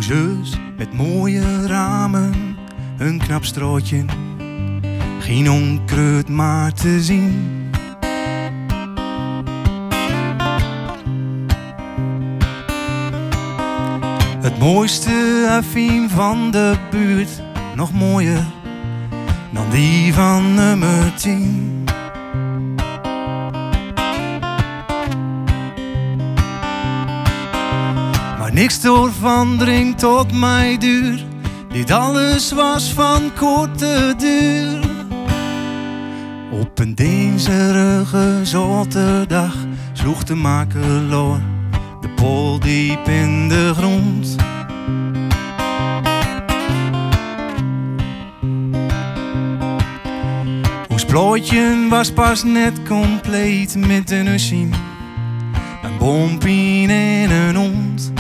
Huis 0.10 0.58
met 0.78 0.94
mooie 0.94 1.66
ramen, 1.68 2.56
een 2.98 3.18
knap 3.20 3.46
strootje, 3.46 4.06
geen 5.20 5.52
onkruid 5.52 6.30
maar 6.30 6.74
te 6.74 7.02
zien. 7.02 7.58
Het 14.42 14.60
mooiste 14.60 15.48
affiem 15.50 16.10
van 16.10 16.52
de 16.52 16.76
buurt, 16.92 17.42
nog 17.76 17.94
mooier 17.94 18.46
dan 19.52 19.70
die 19.70 20.14
van 20.14 20.54
nummer 20.54 21.14
10. 21.16 21.84
Maar 28.40 28.54
niks 28.54 28.84
ervan 28.84 29.58
dringt 29.58 30.00
tot 30.00 30.34
mij 30.34 30.78
duur. 30.78 31.26
Dit 31.72 31.92
alles 31.92 32.52
was 32.52 32.94
van 32.94 33.32
korte 33.36 34.14
duur. 34.18 34.89
Op 36.52 36.80
een 36.80 36.96
deenserige 36.96 38.40
zoterdag 38.44 39.56
sloeg 39.94 40.24
de 40.24 40.36
makeloor 40.36 41.40
de 42.02 42.10
pol 42.10 42.60
diep 42.60 43.08
in 43.08 43.50
de 43.50 43.74
grond. 43.76 44.36
Ons 50.90 51.06
plooitje 51.06 51.88
was 51.90 52.12
pas 52.12 52.44
net 52.44 52.84
compleet 52.88 53.76
met 53.76 54.12
een 54.12 54.28
ussie, 54.28 54.70
een 55.84 55.98
bompien 55.98 56.90
en 56.90 57.32
een 57.32 57.56
hond. 57.56 58.19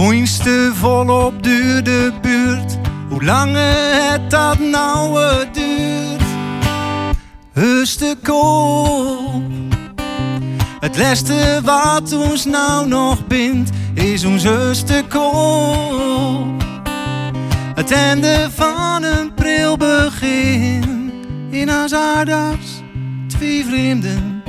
Groenste 0.00 0.70
volop 0.74 1.42
duurde 1.42 2.12
buurt, 2.22 2.78
hoe 3.08 3.24
lang 3.24 3.52
het 3.54 4.30
dat 4.30 4.58
nou 4.58 5.18
duurt. 5.52 6.22
Heus 7.52 7.96
te 7.96 8.16
koop. 8.22 9.42
Het 10.80 10.98
laatste 10.98 11.60
wat 11.64 12.12
ons 12.12 12.44
nou 12.44 12.88
nog 12.88 13.26
bindt, 13.26 13.70
is 13.94 14.24
ons 14.24 14.42
heus 14.42 14.82
te 14.82 15.04
koop. 15.08 16.64
Het 17.74 17.92
einde 17.92 18.48
van 18.54 19.02
een 19.02 19.34
pril 19.34 19.76
begin. 19.76 21.12
In 21.50 21.70
Azadas, 21.70 22.82
twee 23.26 23.64
vreemden. 23.64 24.42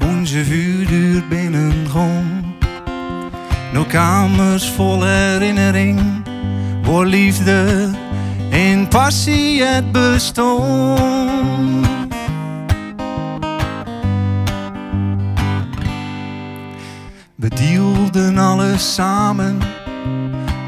Onze 0.00 0.44
vuurduur 0.44 1.28
binnenkom. 1.28 2.43
No 3.74 3.84
kamers 3.84 4.70
vol 4.70 5.02
herinnering. 5.02 6.22
Voor 6.82 7.06
liefde 7.06 7.90
in 8.50 8.88
passie 8.88 9.62
het 9.62 9.92
bestond. 9.92 11.86
We 17.34 17.48
deelden 17.48 18.38
alles 18.38 18.94
samen. 18.94 19.58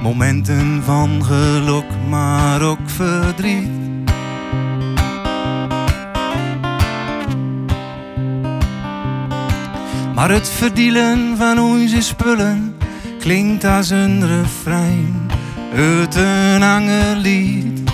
Momenten 0.02 0.82
van 0.84 1.24
geluk, 1.24 1.84
maar 2.08 2.62
ook 2.62 2.90
verdriet. 2.90 3.70
Maar 10.14 10.30
het 10.30 10.48
verdielen 10.48 11.36
van 11.36 11.58
onze 11.58 12.00
spullen 12.00 12.75
klinkt 13.26 13.64
als 13.64 13.90
een 13.90 14.26
refrein 14.26 15.30
uit 15.74 16.14
een 16.14 16.62
angerlied. 16.62 17.90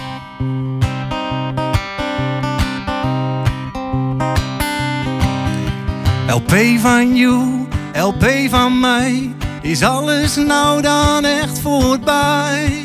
LP 6.28 6.54
van 6.80 7.16
you, 7.16 7.66
LP 7.94 8.24
van 8.50 8.80
mij, 8.80 9.34
is 9.62 9.82
alles 9.82 10.36
nou 10.36 10.82
dan 10.82 11.24
echt 11.24 11.58
voorbij? 11.58 12.84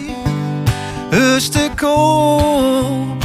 Eerste 1.11 1.69
koop, 1.75 3.23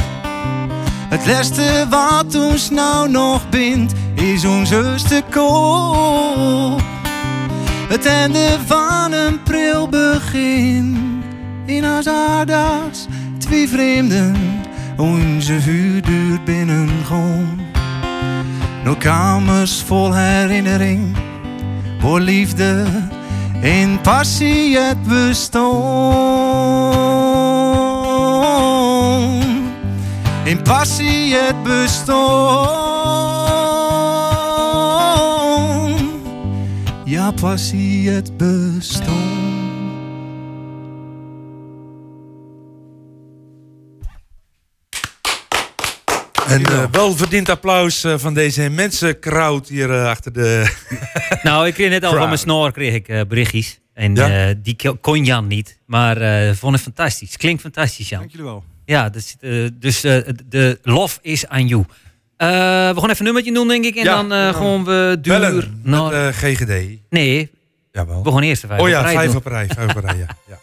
het 1.09 1.25
laatste 1.25 1.85
wat 1.89 2.35
ons 2.35 2.69
nou 2.69 3.09
nog 3.09 3.49
bindt, 3.49 3.93
is 4.15 4.45
ons 4.45 4.71
eerste 4.71 5.23
koop. 5.29 6.92
Het 7.93 8.05
einde 8.05 8.57
van 8.65 9.11
een 9.11 9.43
pril 9.43 9.89
begin, 9.89 10.97
in 11.65 11.85
Azadas, 11.85 13.07
twee 13.37 13.69
vreemden, 13.69 14.35
onze 14.97 15.61
vuurduur 15.61 16.39
binnenkom. 16.45 17.59
No 18.83 18.95
kamers 18.95 19.81
vol 19.81 20.13
herinnering, 20.13 21.17
voor 21.99 22.19
liefde 22.19 22.85
in 23.61 24.01
passie 24.01 24.77
het 24.77 25.03
bestond. 25.03 25.73
In 30.43 30.61
passie 30.61 31.33
het 31.33 31.63
bestond. 31.63 32.82
Ja, 37.13 37.31
passie 37.31 38.09
het 38.09 38.37
bestond. 38.37 39.41
En 46.47 46.63
eh, 46.63 46.83
welverdiend 46.91 47.49
applaus 47.49 48.03
eh, 48.03 48.17
van 48.17 48.33
deze 48.33 48.63
immense 48.63 49.17
crowd 49.19 49.67
hier 49.67 49.91
eh, 49.91 50.05
achter 50.07 50.33
de... 50.33 50.71
Nou, 51.43 51.67
ik 51.67 51.73
kreeg 51.73 51.89
net 51.89 52.03
al 52.03 52.13
van 52.15 52.25
mijn 52.27 52.37
snor 52.39 52.71
kreeg 52.71 52.93
ik 52.93 53.27
berichtjes. 53.27 53.79
En 53.93 54.15
Ja? 54.15 54.47
eh, 54.49 54.55
die 54.57 54.75
ko- 54.75 54.95
kon 54.95 55.25
Jan 55.25 55.47
niet. 55.47 55.79
Maar 55.85 56.17
eh 56.17 56.53
vond 56.55 56.73
het 56.73 56.81
fantastisch. 56.83 57.37
Klinkt 57.37 57.61
fantastisch, 57.61 58.09
Jan. 58.09 58.19
Dank 58.19 58.31
jullie 58.31 58.45
wel. 58.45 58.63
Ja, 58.85 59.09
dus, 59.09 59.35
eh, 59.39 59.67
dus 59.73 60.03
eh, 60.03 60.17
de 60.45 60.79
lof 60.81 61.19
is 61.21 61.47
aan 61.47 61.67
you. 61.67 61.83
Eh, 62.43 62.49
we 62.93 62.99
gaan 62.99 63.09
even 63.09 63.17
een 63.17 63.23
nummertje 63.23 63.53
doen, 63.53 63.67
denk 63.67 63.85
ik. 63.85 63.95
En 63.95 64.03
Ja, 64.03 64.15
dan 64.15 64.31
eh, 64.31 64.37
ja. 64.37 64.51
gaan 64.51 64.83
we 64.83 65.17
duur 65.21 65.39
Bellen 65.39 65.79
naar... 65.83 66.03
met 66.03 66.11
eh, 66.13 66.27
GGD. 66.27 66.99
Nee, 67.09 67.51
Jawel. 67.91 68.23
we 68.23 68.31
gaan 68.31 68.41
eerst 68.41 68.65
vijf 68.67 68.81
Oh 68.81 68.89
ja, 68.89 69.09
vijf 69.09 69.35
op 69.35 69.45
rij. 69.45 69.67
Vijf 69.67 69.95
op 69.95 70.03
rij, 70.03 70.17
ja. 70.17 70.57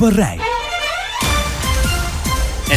Op 0.00 0.06
een 0.06 0.14
rij. 0.14 0.38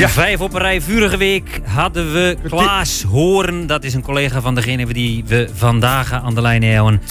En 0.01 0.09
vijf 0.09 0.39
op 0.39 0.53
een 0.53 0.59
rij 0.59 0.81
vurige 0.81 1.17
week 1.17 1.61
hadden 1.65 2.13
we 2.13 2.37
Klaas 2.49 3.01
Horen. 3.03 3.67
Dat 3.67 3.83
is 3.83 3.93
een 3.93 4.01
collega 4.01 4.41
van 4.41 4.55
degene 4.55 4.85
die 4.93 5.23
we 5.27 5.49
vandaag 5.53 6.11
aan 6.13 6.35
de 6.35 6.41
lijn 6.41 6.63
hebben. 6.63 7.01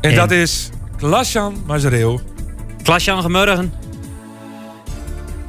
En 0.00 0.14
dat 0.14 0.30
is 0.30 0.70
Klasjan 0.96 1.62
Mazereel. 1.66 2.20
Klaasjan, 2.82 3.22
gemorgen. 3.22 3.72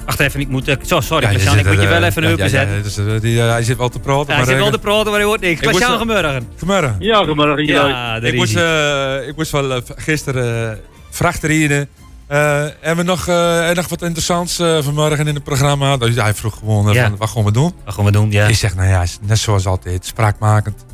Wacht 0.05 0.19
even, 0.19 0.39
ik 0.39 0.47
moet... 0.47 0.67
eh, 0.67 0.75
Zo, 0.81 0.99
sorry, 0.99 1.23
Ja, 1.25 1.29
je 1.31 1.35
Klaasjan, 1.37 1.59
ik 1.59 1.65
moet 1.65 1.75
je 1.75 1.81
er, 1.81 1.89
wel 1.89 2.01
eh, 2.01 2.07
even 2.07 2.23
ja, 2.23 2.29
een 2.29 2.37
ja, 2.37 2.47
zetten. 2.47 2.83
dus, 2.83 2.97
eh, 2.97 3.05
die, 3.21 3.41
eh, 3.41 3.49
hij 3.49 3.63
zit 3.63 3.77
wel 3.77 3.89
te 3.89 3.99
praten. 3.99 4.25
Ja, 4.27 4.27
hij 4.27 4.35
maar, 4.37 4.45
zit 4.45 4.55
eh, 4.55 4.61
wel 4.61 4.71
te 4.71 4.79
praten, 4.79 5.05
maar 5.05 5.19
hij 5.19 5.23
hoort 5.23 5.41
niks. 5.41 5.59
Klaasjan, 5.61 5.97
gemorgen. 5.97 6.47
Vanmorgen. 6.55 6.95
Ja, 6.99 7.25
vanmorgen. 7.25 7.65
Ja, 7.65 8.15
ik, 8.15 8.35
moest, 8.35 8.55
eh, 8.55 9.27
ik 9.27 9.35
moest 9.35 9.51
wel 9.51 9.73
eh, 9.73 9.81
gisteren 9.95 10.71
eh 10.71 10.77
vrachten 11.09 11.49
rijden. 11.49 11.89
Eh, 12.29 12.65
hebben 12.79 13.05
we 13.05 13.11
nog, 13.11 13.27
eh, 13.27 13.69
nog 13.69 13.87
wat 13.87 14.01
interessants 14.01 14.59
eh, 14.59 14.77
vanmorgen 14.81 15.27
in 15.27 15.35
het 15.35 15.43
programma? 15.43 15.97
Dus 15.97 16.15
hij 16.15 16.33
vroeg 16.33 16.57
gewoon 16.57 16.93
Ja. 16.93 17.03
van, 17.03 17.17
wat 17.17 17.29
gaan 17.29 17.43
we 17.43 17.51
doen? 17.51 17.73
Wat 17.85 17.93
gaan 17.93 18.05
we 18.05 18.11
doen, 18.11 18.31
ja. 18.31 18.47
Ik 18.47 18.55
zeg, 18.55 18.75
nou 18.75 18.87
ja, 18.89 19.03
net 19.21 19.37
zoals 19.39 19.65
altijd, 19.65 20.05
spraakmakend. 20.05 20.85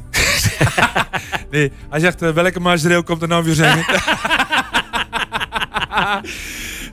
nee, 1.51 1.71
hij 1.89 1.99
zegt, 1.99 2.19
welke 2.19 2.59
maasdreel 2.59 3.03
komt 3.03 3.21
er 3.21 3.27
nou 3.27 3.43
weer 3.43 3.53
zingen? 3.53 3.85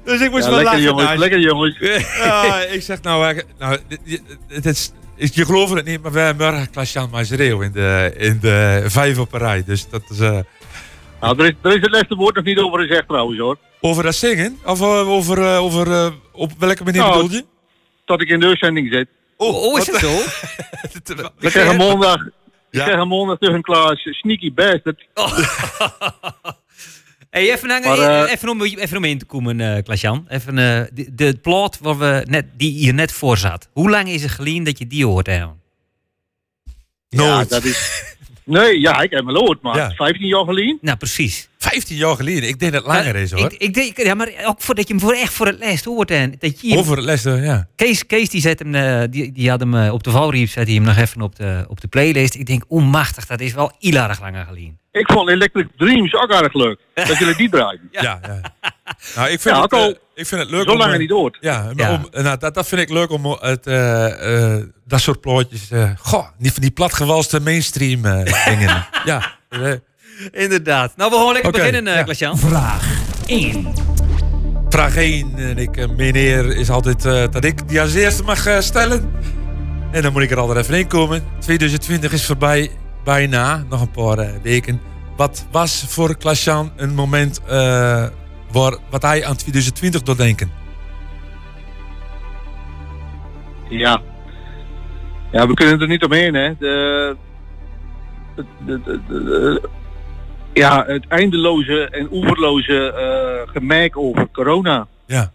dus 0.05 0.20
ik 0.20 0.31
moest 0.31 0.44
Ja, 0.44 0.51
wel 0.51 0.59
lekker, 0.62 0.64
lachen. 0.64 0.81
jongens, 0.82 1.19
lekker, 1.19 1.40
jongens. 1.40 1.77
ja, 2.24 2.60
ik 2.62 2.82
zeg 2.82 3.02
nou, 3.02 3.43
nou 3.59 3.78
het 4.48 4.66
is, 4.66 4.93
je 5.14 5.44
gelooft 5.44 5.73
het 5.74 5.85
niet, 5.85 6.02
maar 6.02 6.12
wij 6.12 6.24
hebben 6.24 6.51
morgen 6.51 6.70
Klaas-Jan 6.70 7.10
Maasreel 7.10 7.60
in 7.60 7.73
de, 7.73 8.14
in 8.16 8.39
de 8.40 8.82
vijf 8.86 9.19
op 9.19 9.32
een 9.32 9.39
rij. 9.39 9.62
Dus 9.66 9.89
dat 9.90 10.02
is... 10.09 10.19
eh, 10.19 10.39
Nou, 11.22 11.38
er, 11.38 11.44
is, 11.44 11.52
er 11.62 11.74
is 11.76 11.80
het 11.80 11.90
laatste 11.90 12.14
woord 12.14 12.34
nog 12.34 12.44
niet 12.44 12.58
over 12.58 12.80
gezegd 12.80 13.08
trouwens 13.08 13.38
hoor. 13.38 13.58
over 13.80 14.02
dat 14.02 14.14
zingen? 14.14 14.58
Of 14.64 14.80
eh, 14.80 15.08
over, 15.08 15.38
eh, 15.42 15.62
over 15.62 15.92
eh, 15.92 16.12
op 16.32 16.52
welke 16.58 16.84
manier 16.84 17.00
Nou, 17.00 17.22
bedoel 17.22 17.36
je? 17.36 17.44
Tot 18.04 18.20
ik 18.20 18.28
in 18.28 18.40
de 18.40 18.46
uitzending 18.46 18.92
zit. 18.92 19.08
Oh, 19.36 19.78
is 19.78 19.86
het 19.86 19.96
zo? 19.96 20.10
We 21.38 21.50
krijgen 21.50 21.76
maandag, 21.76 22.16
we 22.24 22.30
Ja. 22.70 22.84
krijgen 22.84 23.08
maandag 23.08 23.38
tegen 23.38 23.62
Klaas 23.62 24.00
Sneaky 24.10 24.52
Bastard. 24.54 25.06
Hey, 27.30 27.52
even, 27.52 27.68
Maar, 27.68 27.98
eh, 28.24 28.32
even, 28.32 28.48
om, 28.48 28.62
even 28.62 28.96
om 28.96 29.04
in 29.04 29.18
te 29.18 29.24
komen, 29.24 29.60
eh 29.60 29.82
Klaasjan. 29.82 30.26
Even 30.28 30.58
eh, 30.58 30.82
de, 30.92 31.14
de 31.14 31.38
plot 31.42 31.78
waar 31.78 31.98
we 31.98 32.24
net, 32.28 32.46
die 32.56 32.72
hier 32.72 32.94
net 32.94 33.12
voor 33.12 33.36
zat. 33.38 33.68
Hoe 33.72 33.90
lang 33.90 34.08
is 34.08 34.22
het 34.22 34.30
geleden 34.30 34.64
dat 34.64 34.78
je 34.78 34.86
die 34.86 35.06
hoort, 35.06 35.28
Aaron? 35.28 35.60
Ja, 37.08 37.44
dat 37.44 37.64
is... 37.64 38.02
Nee, 38.44 38.81
ja, 38.81 39.01
ik 39.01 39.10
heb 39.10 39.24
me 39.24 39.32
gehoord, 39.32 39.62
maar 39.62 39.77
Ja. 39.77 39.90
15 39.90 40.27
jaar 40.27 40.44
geleden. 40.44 40.78
Nou, 40.81 40.97
precies. 40.97 41.48
15 41.72 41.96
jaar 41.96 42.16
geleden. 42.16 42.48
Ik 42.48 42.58
denk 42.58 42.72
dat 42.72 42.84
het 42.84 42.92
langer 42.92 43.16
is 43.16 43.30
hoor. 43.30 43.52
Ik, 43.52 43.52
ik 43.52 43.74
denk, 43.74 43.96
ja, 43.96 44.14
maar 44.14 44.28
ook 44.44 44.62
voordat 44.62 44.88
je 44.88 44.94
hem 44.94 45.02
voor 45.02 45.12
echt 45.12 45.32
voor 45.32 45.46
het 45.46 45.58
les 45.58 45.84
hoort. 45.84 46.10
En 46.10 46.34
dat 46.38 46.60
je 46.60 46.76
Over 46.76 46.96
het 46.96 47.04
lessen, 47.04 47.42
ja. 47.42 47.68
Kees, 47.76 48.06
Kees 48.06 48.28
die, 48.28 48.40
zet 48.40 48.58
hem, 48.58 48.74
eh, 48.74 49.02
die, 49.10 49.32
die 49.32 49.50
had 49.50 49.60
hem 49.60 49.74
eh, 49.74 49.92
op 49.92 50.02
de 50.02 50.10
valriep, 50.10 50.48
zet 50.48 50.66
hij 50.66 50.74
hem 50.74 50.84
nog 50.84 50.96
even 50.96 51.20
op 51.22 51.36
de, 51.36 51.64
op 51.68 51.80
de 51.80 51.88
playlist. 51.88 52.34
Ik 52.34 52.46
denk, 52.46 52.64
onmachtig, 52.68 53.26
dat 53.26 53.40
is 53.40 53.52
wel 53.54 53.72
heel 53.78 53.94
erg 53.94 54.20
langer 54.20 54.44
geleden. 54.44 54.78
Ik 54.92 55.12
vond 55.12 55.28
Electric 55.28 55.66
Dreams 55.76 56.14
ook 56.14 56.30
erg 56.30 56.54
leuk. 56.54 56.78
Dat 56.94 57.18
jullie 57.18 57.36
die 57.36 57.50
draaien. 57.50 57.80
Ja, 57.90 58.20
ja. 58.22 58.40
Nou, 59.14 59.30
ik 59.30 59.40
vind, 59.40 59.56
Ja, 59.56 59.62
het, 59.62 59.72
eh, 59.72 59.86
ik 60.14 60.26
vind 60.26 60.40
het 60.40 60.50
leuk 60.50 60.64
zo 60.64 60.70
om... 60.70 60.78
lang 60.78 60.98
niet 60.98 61.10
hoort. 61.10 61.38
Ja, 61.40 61.62
maar 61.62 61.90
Ja. 61.90 61.92
Om, 61.94 62.22
nou, 62.22 62.38
dat, 62.38 62.54
dat 62.54 62.68
vind 62.68 62.80
ik 62.80 62.90
leuk 62.90 63.10
om 63.10 63.26
het, 63.40 63.66
eh, 63.66 64.54
eh, 64.54 64.62
dat 64.86 65.00
soort 65.00 65.20
plotjes... 65.20 65.70
eh 65.70 65.90
goh, 65.98 66.26
niet 66.38 66.52
van 66.52 66.62
die 66.62 66.70
platgewalste 66.70 67.40
mainstream 67.40 68.02
dingen. 68.50 68.86
ja. 69.04 69.38
Inderdaad. 70.30 70.96
Nou, 70.96 71.10
we 71.10 71.16
gaan 71.16 71.32
lekker 71.32 71.52
beginnen, 71.52 71.86
eh 71.86 71.94
ja. 71.96 72.02
Klaas-Jan. 72.02 72.38
Vraag 72.38 73.00
1. 73.26 73.66
vraag 74.68 74.96
1. 74.96 75.34
En 75.36 75.58
ik, 75.58 75.96
meneer, 75.96 76.56
is 76.56 76.70
altijd 76.70 77.04
eh, 77.04 77.24
dat 77.30 77.44
ik 77.44 77.68
die 77.68 77.80
als 77.80 77.94
eerste 77.94 78.22
mag 78.22 78.46
eh, 78.46 78.58
stellen. 78.60 79.10
En 79.90 80.02
dan 80.02 80.12
moet 80.12 80.22
ik 80.22 80.30
er 80.30 80.38
altijd 80.38 80.58
even 80.58 80.78
in 80.78 80.86
komen. 80.86 81.22
2020 81.38 82.12
is 82.12 82.26
voorbij, 82.26 82.70
bijna. 83.04 83.64
Nog 83.68 83.80
een 83.80 83.90
paar 83.90 84.40
weken. 84.42 84.80
Wat 85.16 85.46
was 85.50 85.84
voor 85.88 86.16
Klaas-Jan 86.16 86.72
een 86.76 86.94
moment 86.94 87.40
eh, 87.46 88.06
waar, 88.52 88.76
wat 88.90 89.02
hij 89.02 89.24
aan 89.24 89.36
2020 89.36 90.02
doet 90.02 90.16
denken? 90.16 90.50
Ja. 93.68 94.00
Ja, 95.32 95.46
we 95.46 95.54
kunnen 95.54 95.80
er 95.80 95.88
niet 95.88 96.04
omheen, 96.04 96.34
hè. 96.34 96.54
De, 96.58 97.16
de, 98.36 98.44
de, 98.66 98.80
de- 98.84 99.02
de- 99.08 99.68
ja, 100.52 100.84
het 100.86 101.06
eindeloze 101.08 101.88
en 101.90 102.08
oeverloze 102.12 102.92
eh 102.92 103.52
gemerk 103.52 103.96
over 103.96 104.28
corona. 104.32 104.86
Ja. 105.06 105.32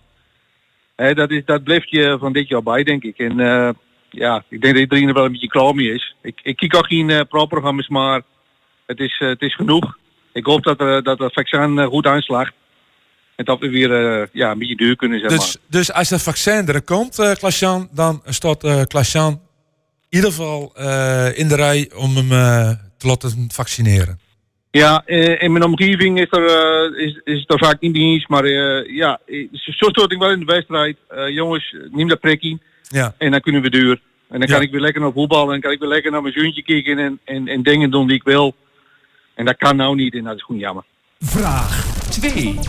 Hè, 0.95 1.13
dat, 1.13 1.31
is, 1.31 1.41
dat 1.45 1.63
blijft 1.63 1.89
je 1.89 2.17
van 2.19 2.33
dit 2.33 2.47
jaar 2.47 2.63
bij, 2.63 2.83
denk 2.83 3.03
ik. 3.03 3.17
En 3.17 3.39
eh, 3.39 3.69
ja, 4.09 4.43
ik 4.49 4.61
denk 4.61 4.73
dat 4.73 4.83
iedereen 4.83 5.07
er 5.07 5.13
wel 5.13 5.25
een 5.25 5.31
beetje 5.31 5.47
klaar 5.47 5.75
mee 5.75 5.93
is. 5.93 6.15
Ik, 6.21 6.39
ik 6.43 6.55
kijk 6.55 6.75
ook 6.75 6.87
geen 6.87 7.09
uh, 7.09 7.21
pro-programma's, 7.29 7.87
maar 7.87 8.21
het 8.85 8.99
is, 8.99 9.19
eh, 9.19 9.27
het 9.27 9.41
is 9.41 9.55
genoeg. 9.55 9.97
Ik 10.33 10.45
hoop 10.45 10.63
dat, 10.63 10.79
er 10.79 11.03
dat 11.03 11.19
het 11.19 11.33
vaccin 11.33 11.79
eh, 11.79 11.85
goed 11.85 12.05
aanslaagt. 12.05 12.53
En 13.35 13.45
dat 13.45 13.59
we 13.59 13.69
weer 13.69 13.91
eh, 13.91 14.27
ja, 14.31 14.51
een 14.51 14.59
beetje 14.59 14.75
duur 14.75 14.95
kunnen, 14.95 15.19
maar. 15.19 15.29
Dus, 15.29 15.57
dus 15.67 15.93
als 15.93 16.09
het 16.09 16.23
vaccin 16.23 16.67
er 16.67 16.81
komt, 16.81 17.19
eh 17.19 17.31
Klaas-Jan, 17.31 17.89
dan 17.91 18.21
staat 18.25 18.63
eh 18.63 18.81
Klaas-Jan 18.83 19.41
in 20.09 20.17
ieder 20.17 20.31
geval 20.31 20.71
eh, 20.75 21.37
in 21.37 21.47
de 21.47 21.55
rij 21.55 21.91
om 21.95 22.15
hem 22.15 22.31
eh, 22.31 22.69
te 22.97 23.07
laten 23.07 23.47
vaccineren. 23.53 24.19
Ja, 24.77 25.03
eh, 25.05 25.41
in 25.41 25.51
mijn 25.51 25.63
omgeving 25.63 26.19
is 26.19 26.27
er, 26.29 26.45
eh, 26.45 27.05
is, 27.05 27.21
is 27.23 27.43
er 27.47 27.59
vaak 27.59 27.81
niet 27.81 27.93
dienst, 27.93 28.27
maar 28.29 28.43
eh, 28.43 28.95
ja, 28.95 29.19
zo 29.51 29.71
stond 29.71 30.11
ik 30.11 30.19
wel 30.19 30.31
in 30.31 30.39
de 30.39 30.45
wedstrijd. 30.45 30.97
Jongens, 31.29 31.75
neem 31.91 32.07
dat 32.07 32.19
prikkie 32.19 32.61
Ja. 32.89 33.13
en 33.17 33.31
dan 33.31 33.39
kunnen 33.41 33.61
we 33.61 33.69
duur. 33.69 34.01
En 34.29 34.39
dan 34.39 34.47
kan 34.49 34.61
ik 34.61 34.71
weer 34.71 34.81
lekker 34.81 35.01
naar 35.01 35.11
voetballen 35.11 35.55
en 35.55 35.61
kan 35.61 35.71
ik 35.71 35.79
weer 35.79 35.89
lekker 35.89 36.11
naar 36.11 36.21
mijn 36.21 36.33
zoontje 36.33 36.63
kijken 36.63 36.97
en, 36.99 37.19
en, 37.25 37.47
en 37.47 37.63
dingen 37.63 37.91
doen 37.91 38.07
die 38.07 38.15
ik 38.15 38.23
wil. 38.23 38.55
En 39.35 39.45
dat 39.45 39.57
kan 39.57 39.75
nou 39.75 39.95
niet 39.95 40.13
en 40.13 40.23
dat 40.23 40.35
is 40.35 40.43
gewoon 40.43 40.61
jammer. 40.61 40.83
Vraag 41.19 41.85
2. 42.09 42.59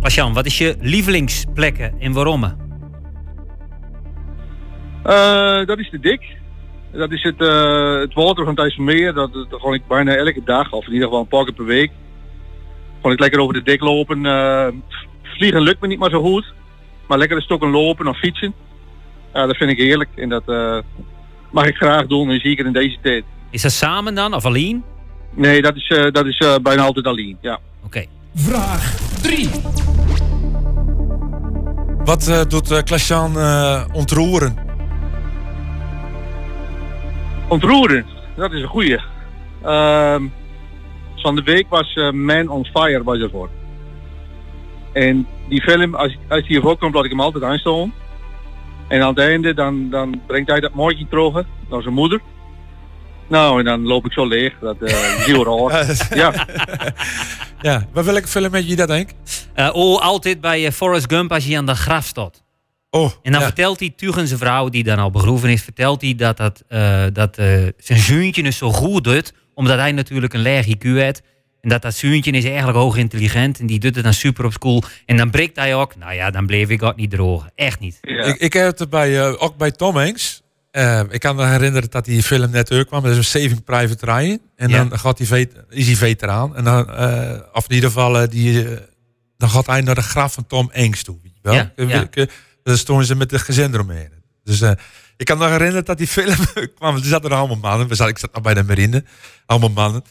Klaas-Jan, 0.00 0.32
wat 0.32 0.46
is 0.46 0.58
je 0.58 0.76
lievelingsplekken 0.80 1.94
en 2.00 2.12
waarom? 2.12 2.44
Eh, 5.04 5.66
dat 5.66 5.78
is 5.78 5.90
de 5.90 6.00
dik. 6.00 6.38
Dat 6.92 7.12
is 7.12 7.22
het, 7.22 7.40
eh, 7.40 7.98
het 7.98 8.14
water 8.14 8.44
van 8.44 8.54
Thijsselmeer. 8.54 9.14
Dat, 9.14 9.32
dat 9.32 9.46
gewoon 9.50 9.74
ik 9.74 9.86
bijna 9.86 10.14
elke 10.14 10.42
dag, 10.44 10.72
of 10.72 10.86
in 10.86 10.92
ieder 10.92 11.06
geval 11.06 11.22
een 11.22 11.28
paar 11.28 11.44
keer 11.44 11.54
per 11.54 11.64
week. 11.64 11.90
Gewoon 12.96 13.12
ik 13.12 13.20
lekker 13.20 13.40
over 13.40 13.54
de 13.54 13.62
dik 13.62 13.80
lopen. 13.80 14.26
Eh, 14.26 14.66
vliegen 15.22 15.62
lukt 15.62 15.80
me 15.80 15.86
niet 15.86 15.98
maar 15.98 16.10
zo 16.10 16.22
goed. 16.22 16.52
Maar 17.06 17.18
lekker 17.18 17.36
een 17.36 17.42
stokken 17.42 17.70
lopen 17.70 18.06
of 18.06 18.18
fietsen. 18.18 18.54
Ja, 19.34 19.46
dat 19.46 19.56
vind 19.56 19.70
ik 19.70 19.78
heerlijk. 19.78 20.08
En 20.14 20.28
dat 20.28 20.42
eh, 20.46 20.78
mag 21.50 21.66
ik 21.66 21.76
graag 21.76 22.06
doen. 22.06 22.30
En 22.30 22.40
zeker 22.40 22.66
in 22.66 22.72
deze 22.72 22.96
tijd. 23.02 23.24
Is 23.50 23.62
dat 23.62 23.72
samen 23.72 24.14
dan 24.14 24.34
of 24.34 24.44
alleen? 24.44 24.84
Nee, 25.34 25.62
dat 25.62 25.76
is, 25.76 25.88
eh, 25.88 26.12
dat 26.12 26.26
is 26.26 26.38
eh, 26.38 26.54
bijna 26.62 26.82
altijd 26.82 27.06
alleen. 27.06 27.38
Ja. 27.40 27.58
Oké. 27.84 28.04
Vraag 28.34 28.96
3. 29.22 29.48
Wat 32.04 32.28
eh, 32.28 32.40
doet 32.48 32.70
uh, 32.70 32.78
Klaas-Jan 32.82 33.38
eh, 33.38 33.84
ontroeren? 33.92 34.69
Ontroeren, 37.50 38.06
dat 38.36 38.52
is 38.52 38.62
een 38.62 38.68
goeie. 38.68 38.98
Ehm, 39.62 40.26
van 41.16 41.36
de 41.36 41.42
week 41.42 41.66
was 41.68 41.94
eh, 41.94 42.10
Man 42.10 42.48
on 42.48 42.64
Fire 42.64 43.02
was 43.02 43.18
ervoor. 43.18 43.48
En 44.92 45.26
die 45.48 45.62
film, 45.62 45.94
als, 45.94 46.16
als 46.28 46.46
die 46.46 46.56
ervoor 46.56 46.76
komt, 46.76 46.94
laat 46.94 47.04
ik 47.04 47.10
hem 47.10 47.20
altijd 47.20 47.44
aanstaan. 47.44 47.92
En 48.88 49.02
aan 49.02 49.08
het 49.08 49.18
einde, 49.18 49.54
dan, 49.54 49.90
dan 49.90 50.20
brengt 50.26 50.50
hij 50.50 50.60
dat 50.60 50.74
mooitje 50.74 51.06
terug 51.08 51.44
naar 51.70 51.82
zijn 51.82 51.94
moeder. 51.94 52.20
Nou, 53.28 53.58
en 53.58 53.64
dan 53.64 53.86
loop 53.86 54.04
ik 54.04 54.12
zo 54.12 54.26
leeg. 54.26 54.52
Dat 54.60 54.76
eh, 54.82 54.88
is 54.88 55.24
heel 55.24 55.44
raar. 55.44 56.08
ja. 56.14 56.46
Ja, 57.62 57.86
bij 57.92 58.04
welke 58.04 58.26
film 58.26 58.54
heb 58.54 58.64
je 58.64 58.76
dat, 58.76 58.88
denk 58.88 59.10
Eh, 59.54 59.70
oh, 59.72 60.00
altijd 60.00 60.40
bij 60.40 60.66
eh, 60.66 60.72
Forrest 60.72 61.12
Gump 61.12 61.32
als 61.32 61.44
hij 61.44 61.58
aan 61.58 61.66
de 61.66 61.74
graf 61.74 62.04
staat. 62.04 62.42
Oh, 62.90 63.10
en 63.22 63.32
dan 63.32 63.40
ja. 63.40 63.46
vertelt 63.46 63.80
hij 63.80 63.92
tegen 63.96 64.26
zijn 64.26 64.38
vrouw, 64.38 64.68
die 64.68 64.84
dan 64.84 64.98
al 64.98 65.10
begroeven 65.10 65.48
is, 65.50 65.62
vertelt 65.62 66.00
hij 66.00 66.14
dat, 66.14 66.36
dat, 66.36 66.62
eh, 66.68 67.04
dat 67.12 67.36
eh, 67.38 67.66
zijn 67.78 67.98
zoontje 67.98 68.44
het 68.44 68.54
zo 68.54 68.72
goed 68.72 69.04
doet, 69.04 69.32
omdat 69.54 69.78
hij 69.78 69.92
natuurlijk 69.92 70.32
een 70.32 70.42
laag 70.42 70.66
IQ 70.66 70.82
heeft. 70.82 71.22
En 71.60 71.68
dat 71.68 71.82
dat 71.82 71.94
zoontje 71.94 72.30
is 72.30 72.44
eigenlijk 72.44 72.78
hoog 72.78 72.96
intelligent 72.96 73.58
en 73.58 73.66
die 73.66 73.78
doet 73.78 73.94
het 73.94 74.04
dan 74.04 74.14
super 74.14 74.44
op 74.44 74.52
school. 74.52 74.82
En 75.06 75.16
dan 75.16 75.30
breekt 75.30 75.56
hij 75.56 75.74
ook, 75.74 75.96
nou 75.96 76.14
ja, 76.14 76.30
dan 76.30 76.46
bleef 76.46 76.68
ik 76.68 76.82
ook 76.82 76.96
niet 76.96 77.10
droog. 77.10 77.48
Echt 77.54 77.80
niet. 77.80 77.98
Ik, 78.00 78.36
ik 78.36 78.52
heb 78.52 78.78
het 78.78 78.90
bij, 78.90 79.20
eh, 79.20 79.42
ook 79.42 79.56
bij 79.56 79.70
Tom 79.70 79.96
Hanks. 79.96 80.42
Ik 81.10 81.20
kan 81.20 81.36
me 81.36 81.46
herinneren 81.46 81.90
dat 81.90 82.04
die 82.04 82.22
film 82.22 82.50
net 82.50 82.70
uitkwam. 82.70 83.02
Dat 83.02 83.10
is 83.10 83.16
een 83.16 83.24
Saving 83.24 83.64
Private 83.64 84.04
Ryan. 84.06 84.38
En 84.56 84.68
Ja. 84.68 84.84
dan 84.84 84.98
gaat 84.98 85.16
die 85.16 85.26
vet, 85.26 85.52
is 85.68 85.86
hij 85.86 85.96
veteraan. 85.96 86.56
En 86.56 86.64
dan, 86.64 86.90
eh, 86.90 87.38
of 87.52 87.68
in 87.68 87.74
ieder 87.74 87.90
geval, 87.90 88.28
die, 88.28 88.66
dan 89.36 89.48
gaat 89.50 89.66
hij 89.66 89.80
naar 89.80 89.94
de 89.94 90.02
graf 90.02 90.32
van 90.32 90.46
Tom 90.46 90.70
Hanks 90.72 91.02
toe. 91.02 91.16
Weet 91.22 91.32
je 91.34 91.40
wel? 91.76 91.88
Ja, 91.88 92.06
Dan 92.70 92.78
stonden 92.78 93.06
ze 93.06 93.16
met 93.16 93.30
de 93.30 93.38
gezin 93.38 93.74
eromheen. 93.74 94.10
Dus 94.44 94.60
eh, 94.60 94.70
ik 95.16 95.26
kan 95.26 95.38
me 95.38 95.42
nog 95.42 95.52
herinneren 95.52 95.84
dat 95.84 95.98
die 95.98 96.06
film 96.06 96.36
kwam. 96.76 96.96
Er 96.96 97.04
zaten 97.04 97.30
er 97.30 97.36
allemaal 97.36 97.56
mannen. 97.56 97.88
We 97.88 97.94
zaten, 97.94 98.12
ik 98.12 98.18
zat 98.18 98.32
nog 98.32 98.42
bij 98.42 98.54
de 98.54 98.62
marine. 98.62 99.04
Allemaal 99.46 99.70
mannen. 99.70 100.04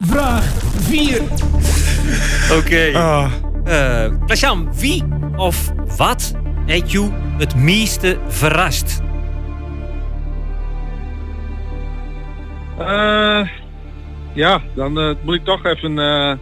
Vraag 0.10 0.44
4. 0.80 1.22
Oké. 2.52 2.92
Ah. 2.94 3.32
Eh, 3.64 4.12
Klaas-Jan, 4.26 4.74
wie 4.74 5.04
of 5.36 5.72
wat 5.96 6.34
heeft 6.66 6.90
jou 6.90 7.12
het 7.36 7.54
meeste 7.54 8.18
verrast? 8.28 9.00
Eh, 12.78 13.48
ja, 14.32 14.60
dan 14.74 14.98
eh, 14.98 15.14
moet 15.22 15.34
ik 15.34 15.44
toch 15.44 15.64
even 15.64 15.98
eh, 15.98 16.36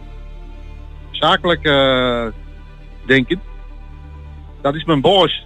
zakelijk 1.17 1.63
eh, 1.65 2.27
denken. 3.05 3.41
Dat 4.61 4.75
is 4.75 4.83
mijn 4.83 5.01
boos. 5.01 5.45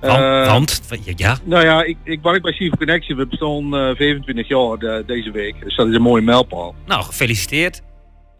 Want, 0.00 0.18
Eh, 0.18 0.46
want 0.46 0.82
ja, 1.16 1.36
Nou 1.44 1.64
ja, 1.64 1.82
ik, 1.84 1.96
ik 2.04 2.22
werk 2.22 2.42
bij 2.42 2.52
Civil 2.52 2.76
Connection. 2.76 3.16
We 3.18 3.26
bestaan 3.26 3.76
eh, 3.76 3.94
25 3.96 4.48
jaar 4.48 4.78
de- 4.78 5.02
deze 5.06 5.30
week. 5.30 5.60
Dus 5.64 5.76
dat 5.76 5.88
is 5.88 5.94
een 5.94 6.02
mooie 6.02 6.22
mijlpaal. 6.22 6.74
nou 6.86 7.02
gefeliciteerd. 7.04 7.82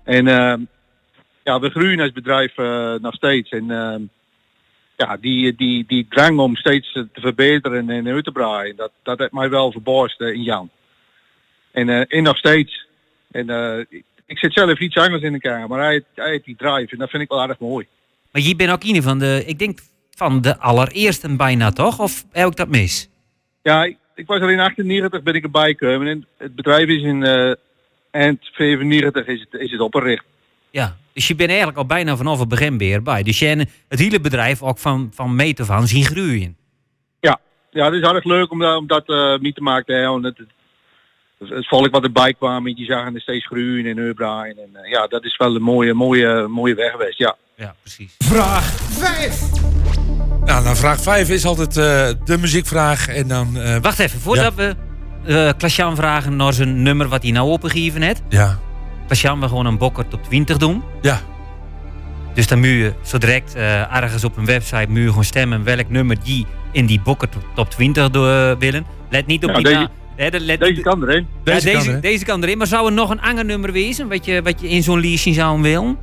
En 0.04 0.26
eh, 0.28 0.54
ja, 1.44 1.60
we 1.60 1.70
groeien 1.70 2.00
als 2.00 2.12
bedrijf 2.12 2.58
eh, 2.58 2.94
nog 3.00 3.14
steeds. 3.14 3.50
En 3.50 3.70
eh, 3.70 3.94
ja, 4.96 5.16
die, 5.16 5.54
die, 5.54 5.84
die 5.86 6.06
drang 6.08 6.38
om 6.38 6.56
steeds 6.56 6.92
te 6.92 7.08
verbeteren 7.12 7.90
en 7.90 8.06
uit 8.08 8.24
te 8.24 8.32
breiden, 8.32 8.76
dat, 8.76 8.90
dat 9.02 9.18
heeft 9.18 9.32
mij 9.32 9.50
wel 9.50 9.72
verbaasd 9.72 10.20
eh, 10.20 10.28
in 10.34 10.42
Jan. 10.42 10.70
En, 11.70 11.88
eh 11.88 12.04
en 12.08 12.22
nog 12.22 12.36
steeds. 12.36 12.86
En 13.30 13.50
eh, 13.50 13.84
ik, 14.32 14.38
zit 14.38 14.52
zelf 14.52 14.78
iets 14.78 14.96
anders 14.96 15.22
in 15.22 15.32
elkaar, 15.32 15.68
maar 15.68 15.80
hij, 15.80 16.04
hij 16.14 16.30
heeft 16.30 16.44
die 16.44 16.56
drive 16.56 16.92
en 16.92 16.98
dat 16.98 17.10
vind 17.10 17.22
ik 17.22 17.28
wel 17.28 17.48
erg 17.48 17.58
mooi. 17.58 17.86
Maar 18.32 18.42
je 18.42 18.56
bent 18.56 18.70
ook 18.70 18.84
een 18.84 19.02
van 19.02 19.18
de, 19.18 19.42
ik 19.46 19.58
denk 19.58 19.78
van 20.10 20.40
de 20.40 20.58
allereerste 20.58 21.36
bijna 21.36 21.70
toch? 21.70 22.00
Of 22.00 22.24
heb 22.32 22.46
ik 22.46 22.56
dat 22.56 22.68
mis? 22.68 23.08
Ja, 23.62 23.84
ik, 23.84 23.96
ik 24.14 24.26
was 24.26 24.40
er 24.40 24.50
in 24.50 24.60
98 24.60 25.22
ben 25.22 25.34
ik 25.34 25.42
erbij 25.42 25.74
gekomen 25.74 26.06
en 26.06 26.26
het 26.36 26.54
bedrijf 26.54 26.88
is 26.88 27.02
in 27.02 27.24
eh 27.24 27.52
eind 28.12 28.38
95 28.52 29.26
is 29.26 29.40
het, 29.40 29.60
is 29.60 29.70
het 29.70 29.80
opgericht. 29.80 30.24
Ja, 30.70 30.96
dus 31.12 31.28
je 31.28 31.34
bent 31.34 31.48
eigenlijk 31.48 31.78
al 31.78 31.86
bijna 31.86 32.16
vanaf 32.16 32.38
het 32.38 32.48
begin 32.48 32.78
weer 32.78 33.02
bij. 33.02 33.22
Dus 33.22 33.38
je 33.38 33.46
hebt 33.46 33.70
het 33.88 33.98
hele 33.98 34.20
bedrijf 34.20 34.62
ook 34.62 34.78
van, 34.78 35.10
van 35.14 35.36
meet 35.36 35.60
af 35.60 35.70
aan 35.70 35.86
zien 35.86 36.04
groeien. 36.04 36.56
Ja, 37.20 37.40
ja, 37.70 37.84
het 37.84 37.94
is 37.94 38.00
erg 38.00 38.24
leuk 38.24 38.50
om 38.50 38.58
dat, 38.58 38.78
om 38.78 38.86
dat 38.86 39.08
eh, 39.08 39.38
mee 39.38 39.52
te 39.52 39.62
maken. 39.62 39.96
Hè, 39.96 40.06
want 40.06 40.24
het, 40.24 40.38
het, 41.42 41.48
het 41.56 41.68
volk 41.68 41.90
wat 41.90 42.02
erbij 42.04 42.34
kwam, 42.34 42.66
en 42.66 42.74
die 42.74 42.84
zagen 42.86 43.14
er 43.14 43.20
steeds 43.20 43.46
groeien 43.46 43.86
en 43.86 43.98
uitbreiden. 43.98 44.62
En 44.62 44.82
eh, 44.82 44.90
ja, 44.90 45.06
dat 45.06 45.24
is 45.24 45.36
wel 45.36 45.54
een 45.54 45.62
mooie, 45.62 45.94
mooie, 45.94 46.46
mooie 46.48 46.74
weg 46.74 46.90
geweest, 46.90 47.18
ja. 47.18 47.36
Ja, 47.56 47.74
precies. 47.80 48.14
Vraag 48.18 48.64
5. 48.90 49.42
Nou, 50.44 50.64
dan 50.64 50.76
vraag 50.76 51.00
5 51.02 51.28
is 51.28 51.44
altijd 51.44 51.76
eh, 51.76 52.08
de 52.24 52.38
muziekvraag. 52.38 53.08
En 53.08 53.28
dan, 53.28 53.56
eh, 53.56 53.76
Wacht 53.80 53.98
even, 53.98 54.20
voordat 54.20 54.54
we 54.54 54.74
uh, 55.26 55.50
Klaas-Jan 55.58 55.96
vragen 55.96 56.36
naar 56.36 56.52
zijn 56.52 56.82
nummer 56.82 57.08
wat 57.08 57.22
hij 57.22 57.32
nou 57.32 57.50
opgegeven 57.50 58.02
heeft. 58.02 58.22
Ja. 58.28 58.58
Klaas-Jan 59.06 59.38
wil 59.38 59.48
gewoon 59.48 59.66
een 59.66 59.78
bokker 59.78 60.08
top 60.08 60.22
20 60.24 60.56
doen. 60.56 60.82
Ja. 61.00 61.20
Dus 62.34 62.46
dan 62.46 62.58
moet 62.58 62.68
je 62.68 62.92
zo 63.02 63.18
direct 63.18 63.54
eh, 63.54 63.94
ergens 63.96 64.24
op 64.24 64.36
een 64.36 64.44
website 64.44 64.86
moet 64.88 64.98
je 64.98 65.08
gewoon 65.08 65.24
stemmen 65.24 65.64
welk 65.64 65.88
nummer 65.88 66.16
die 66.24 66.46
in 66.72 66.86
die 66.86 67.00
bokker 67.00 67.28
top- 67.28 67.44
top 67.54 67.70
20 67.70 68.10
do- 68.10 68.50
eh, 68.50 68.58
willen. 68.58 68.86
Let 69.10 69.26
niet 69.26 69.44
op 69.44 69.50
Ja, 69.50 69.56
die 69.56 69.88
deze- 70.16 70.56
de- 70.56 70.80
kan 70.80 71.02
erin. 71.02 71.26
Ja, 71.44 71.52
Deze 71.52 71.64
deze, 71.66 71.76
kan 71.78 71.86
erin. 71.88 72.00
deze 72.00 72.24
kan 72.24 72.42
erin. 72.42 72.58
Maar 72.58 72.66
zou 72.66 72.86
er 72.86 72.92
nog 72.92 73.10
een 73.10 73.20
ander 73.20 73.44
nummer 73.44 73.72
wezen 73.72 74.08
wat 74.08 74.24
je, 74.24 74.42
wat 74.42 74.60
je 74.60 74.68
in 74.68 74.82
zo'n 74.82 75.00
lijstje 75.00 75.32
zou 75.32 75.62
willen? 75.62 75.98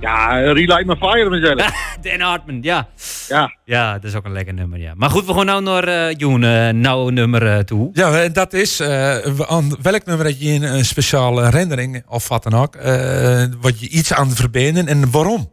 Ja, 0.00 0.38
Relight 0.52 0.86
My 0.86 0.96
Fire 0.96 1.30
mezelf. 1.30 1.70
Dan 2.02 2.20
Hartman, 2.20 2.58
ja. 2.62 2.88
Ja. 3.28 3.56
Ja, 3.64 3.92
dat 3.92 4.04
is 4.04 4.14
ook 4.14 4.24
een 4.24 4.32
lekker 4.32 4.54
nummer, 4.54 4.78
ja. 4.78 4.92
Maar 4.96 5.10
goed, 5.10 5.26
we 5.26 5.34
gaan 5.34 5.46
nou 5.46 5.62
naar 5.62 5.84
eh 5.88 6.14
Joen, 6.16 6.44
eh, 6.44 6.68
nou 6.68 7.12
nummer 7.12 7.46
eh, 7.46 7.58
toe. 7.58 7.90
Ja, 7.92 8.22
en 8.22 8.32
dat 8.32 8.52
is 8.52 8.80
eh, 8.80 9.16
aan 9.46 9.76
welk 9.82 10.04
nummer 10.04 10.26
heb 10.26 10.34
je 10.38 10.50
een, 10.52 10.62
een 10.62 10.84
speciale 10.84 11.44
herinnering 11.44 12.02
of 12.08 12.28
wat 12.28 12.42
dan 12.42 12.54
ook, 12.54 12.74
eh, 12.76 13.44
wat 13.60 13.80
je 13.80 13.88
iets 13.88 14.12
aan 14.14 14.30
verbinden 14.30 14.86
en 14.86 15.10
waarom? 15.10 15.52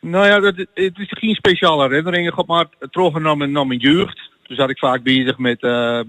Nou 0.00 0.26
ja, 0.26 0.40
dat, 0.40 0.56
het 0.56 0.98
is 0.98 1.08
geen 1.08 1.34
speciale 1.34 1.88
herinneringen, 1.88 2.34
maar 2.46 2.66
terug 2.90 3.18
naar 3.18 3.36
mijn, 3.36 3.52
naar 3.52 3.66
mijn 3.66 3.80
jeugd. 3.80 4.32
Toen 4.46 4.56
zat 4.56 4.70
ik 4.70 4.78
vaak 4.78 5.02
bezig 5.02 5.38
met 5.38 5.62
uh, 5.62 6.00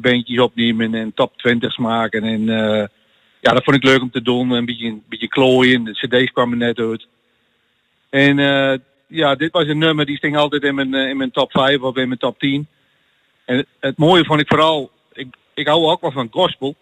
bandjes 0.00 0.38
opnemen 0.38 0.94
en 0.94 1.14
top 1.14 1.32
20's 1.32 1.76
maken. 1.76 2.22
En 2.22 2.48
eh, 2.48 2.86
ja, 3.40 3.52
dat 3.52 3.64
vond 3.64 3.76
ik 3.76 3.84
leuk 3.84 4.02
om 4.02 4.10
te 4.10 4.22
doen. 4.22 4.50
Een 4.50 4.64
beetje, 4.64 4.86
een 4.86 5.04
beetje 5.08 5.28
klooien. 5.28 5.84
De 5.84 5.92
cd's 5.92 6.32
kwamen 6.32 6.58
net 6.58 6.78
uit. 6.78 7.06
En 8.10 8.38
eh, 8.38 8.78
ja, 9.06 9.34
dit 9.34 9.52
was 9.52 9.66
een 9.66 9.78
nummer 9.78 10.06
die 10.06 10.16
sting 10.16 10.36
altijd 10.36 10.62
in 10.62 10.74
mijn, 10.74 10.94
eh, 10.94 11.08
in 11.08 11.16
mijn 11.16 11.30
top 11.30 11.50
5 11.50 11.80
of 11.80 11.96
in 11.96 12.08
mijn 12.08 12.20
top 12.20 12.38
10. 12.38 12.66
En 13.44 13.66
het, 13.80 13.98
mooie 13.98 14.24
vond 14.24 14.40
ik 14.40 14.48
vooral, 14.48 14.90
ik, 15.12 15.36
ik 15.54 15.66
hou 15.66 15.86
ook 15.86 16.00
wel 16.00 16.12
van 16.12 16.28
gospel. 16.30 16.76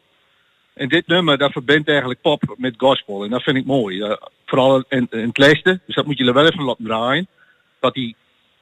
En 0.75 0.89
dit 0.89 1.07
nummer, 1.07 1.39
dat 1.39 1.53
verbindt 1.53 1.89
eigenlijk 1.89 2.21
pop 2.21 2.55
met 2.57 2.75
gospel. 2.77 3.25
En 3.25 3.31
dat 3.31 3.43
vind 3.43 3.57
ik 3.57 3.65
mooi. 3.65 4.01
Eh, 4.01 4.17
vooral 4.47 4.85
in, 4.89 5.07
in 5.11 5.31
het. 5.33 5.65
Dus 5.65 5.95
dat 5.95 6.07
moet 6.07 6.19
je 6.19 6.25
er 6.25 6.35
wel 6.35 6.47
even 6.47 6.65
laten 6.65 6.85
draaien. 6.85 7.27
Dat 7.81 7.95
die, 7.95 8.17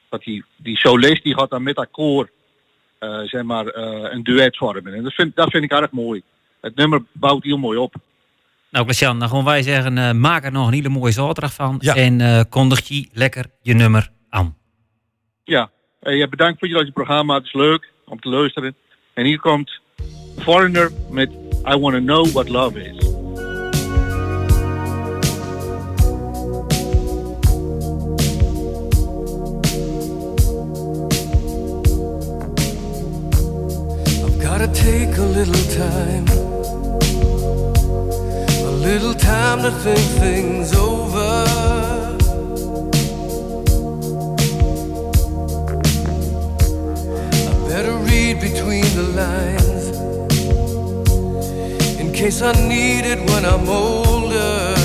dat 0.09 0.23
die, 0.23 0.43
die 0.55 0.77
solist 0.77 1.23
die 1.23 1.37
gaat 1.37 1.49
dan 1.49 1.63
met 1.63 1.75
dat 1.75 1.91
koor 1.91 2.29
eh, 2.99 3.19
zeg 3.19 3.43
maar, 3.43 3.67
eh, 3.67 4.13
een 4.13 4.23
duet 4.23 4.57
vormen. 4.57 4.93
En 4.93 5.03
dat 5.03 5.13
vind, 5.13 5.35
dat 5.35 5.49
vind 5.49 5.63
ik 5.63 5.71
erg 5.71 5.91
mooi. 5.91 6.21
Het 6.61 6.75
nummer 6.75 7.03
bouwt 7.11 7.43
heel 7.43 7.57
mooi 7.57 7.77
op. 7.77 7.95
Nou, 8.69 8.85
Klaas-Jan, 8.85 9.19
dan 9.19 9.29
gewoon 9.29 9.43
wij 9.43 9.61
zeggen, 9.61 9.97
eh, 9.97 10.11
maak 10.11 10.43
er 10.43 10.51
nog 10.51 10.67
een 10.67 10.73
hele 10.73 10.89
mooie 10.89 11.11
zaterdag 11.11 11.53
van. 11.53 11.77
Ja. 11.79 11.95
En 11.95 12.21
eh, 12.21 12.41
kondig 12.49 12.87
je 12.87 13.09
lekker 13.13 13.45
je 13.61 13.73
nummer 13.73 14.09
aan. 14.29 14.55
Ja, 15.43 15.69
eh, 15.99 16.17
ja, 16.17 16.27
bedankt 16.27 16.59
voor 16.59 16.67
jullie 16.67 16.91
programma. 16.91 17.35
Het 17.35 17.45
is 17.45 17.53
leuk 17.53 17.91
om 18.05 18.19
te 18.19 18.29
luisteren. 18.29 18.75
En 19.13 19.25
hier 19.25 19.39
komt 19.39 19.79
Foreigner 20.37 20.91
met 21.09 21.31
I 21.65 21.77
Wanna 21.79 21.99
Know 21.99 22.27
What 22.27 22.49
Love 22.49 22.83
Is. 22.83 23.16
Take 34.73 35.17
a 35.17 35.21
little 35.21 35.63
time, 35.75 36.27
a 38.65 38.71
little 38.71 39.13
time 39.13 39.61
to 39.61 39.71
think 39.71 39.99
things 40.19 40.73
over. 40.73 41.45
I 47.49 47.69
better 47.69 47.93
read 48.09 48.39
between 48.39 48.85
the 48.95 49.07
lines 49.15 49.85
in 51.99 52.11
case 52.13 52.41
I 52.41 52.53
need 52.67 53.05
it 53.05 53.19
when 53.29 53.45
I'm 53.45 53.67
older. 53.67 54.77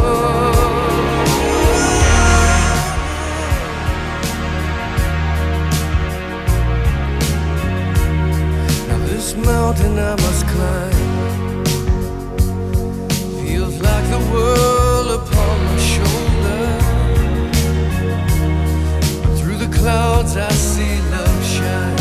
Now 0.00 0.49
this 9.30 9.46
mountain 9.46 9.98
I 9.98 10.16
must 10.16 10.46
climb 10.46 11.64
feels 13.40 13.80
like 13.80 14.04
the 14.10 14.18
world 14.32 15.10
upon 15.20 15.64
my 15.66 15.78
shoulder. 15.94 16.66
Through 19.38 19.58
the 19.58 19.70
clouds 19.78 20.36
I 20.36 20.50
see 20.50 21.00
love 21.10 21.44
shine. 21.54 21.98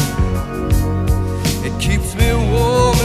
It 1.65 1.79
keeps 1.79 2.15
me 2.15 2.33
warm 2.33 2.98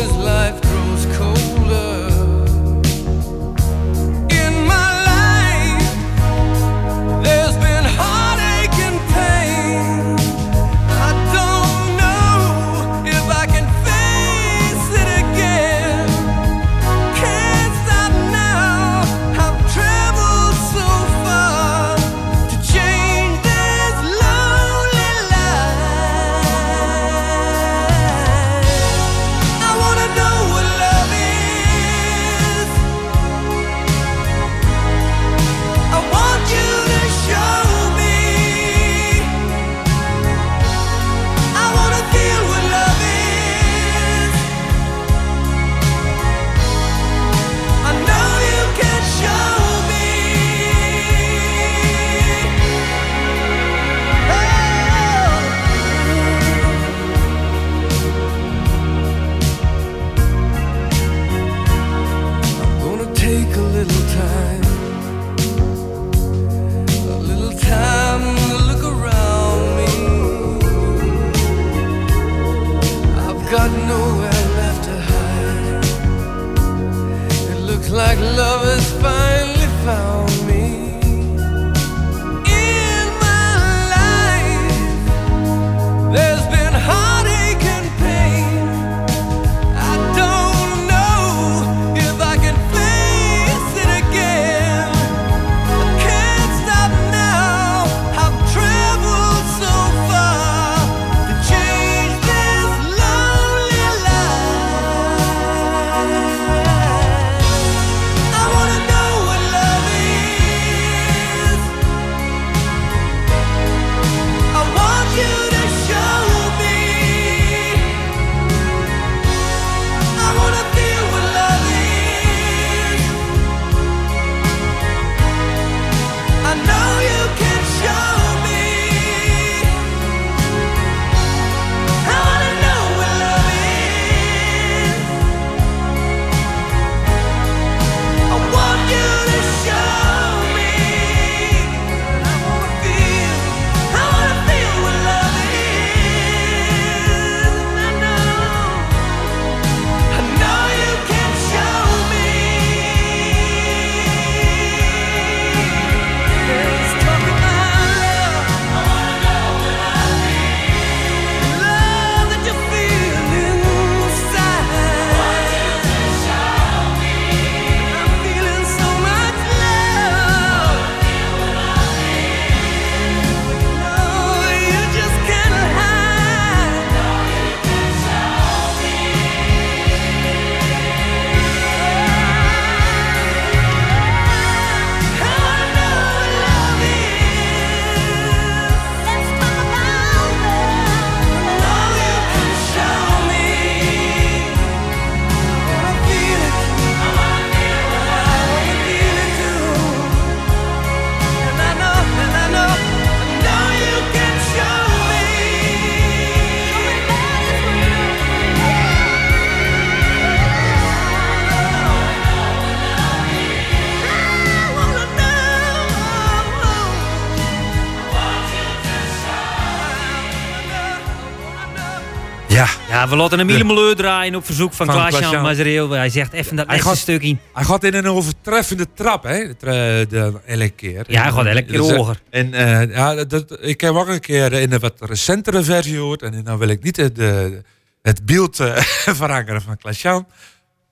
Ja, 223.04 223.10
we 223.10 223.16
laten 223.16 223.38
hem 223.38 223.48
helemaal 223.48 223.94
draaien 223.94 224.34
op 224.34 224.44
verzoek 224.44 224.72
van, 224.72 224.86
Van 224.86 224.94
Klaas-Jan. 224.94 225.42
Mazereel. 225.42 225.90
Hij 225.90 226.08
zegt 226.08 226.32
even 226.32 226.56
dat 226.56 226.66
Hij 226.66 226.82
laatste 226.84 227.12
gaat-. 227.12 227.38
Hij 227.52 227.64
gaat 227.64 227.84
in 227.84 227.94
een 227.94 228.06
overtreffende 228.06 228.86
trap, 228.94 229.22
hè? 229.22 229.46
de 229.58 230.06
de, 230.08 230.32
elke 230.46 230.70
keer. 230.70 231.04
Ja, 231.06 231.22
hij 231.22 231.32
gaat 231.32 231.46
elke 231.46 231.62
keer 231.62 231.78
Dus, 231.78 231.88
eh, 231.88 231.96
hoger. 231.96 232.20
En 232.30 232.54
eh, 232.54 232.94
ja, 232.94 233.24
dat, 233.24 233.56
ik 233.60 233.80
heb 233.80 233.94
ook 233.94 234.08
een 234.08 234.20
keer 234.20 234.52
in 234.52 234.72
een 234.72 234.80
wat 234.80 234.94
recentere 234.98 235.62
versie 235.62 235.94
gehoord. 235.94 236.22
En 236.22 236.44
dan 236.44 236.58
wil 236.58 236.68
ik 236.68 236.82
niet 236.82 236.96
het, 236.96 237.16
de, 237.16 237.62
het 238.02 238.26
beeld 238.26 238.60
eh, 238.60 238.76
verankeren 239.22 239.62
van 239.62 239.76
Klaas-Jan. 239.76 240.26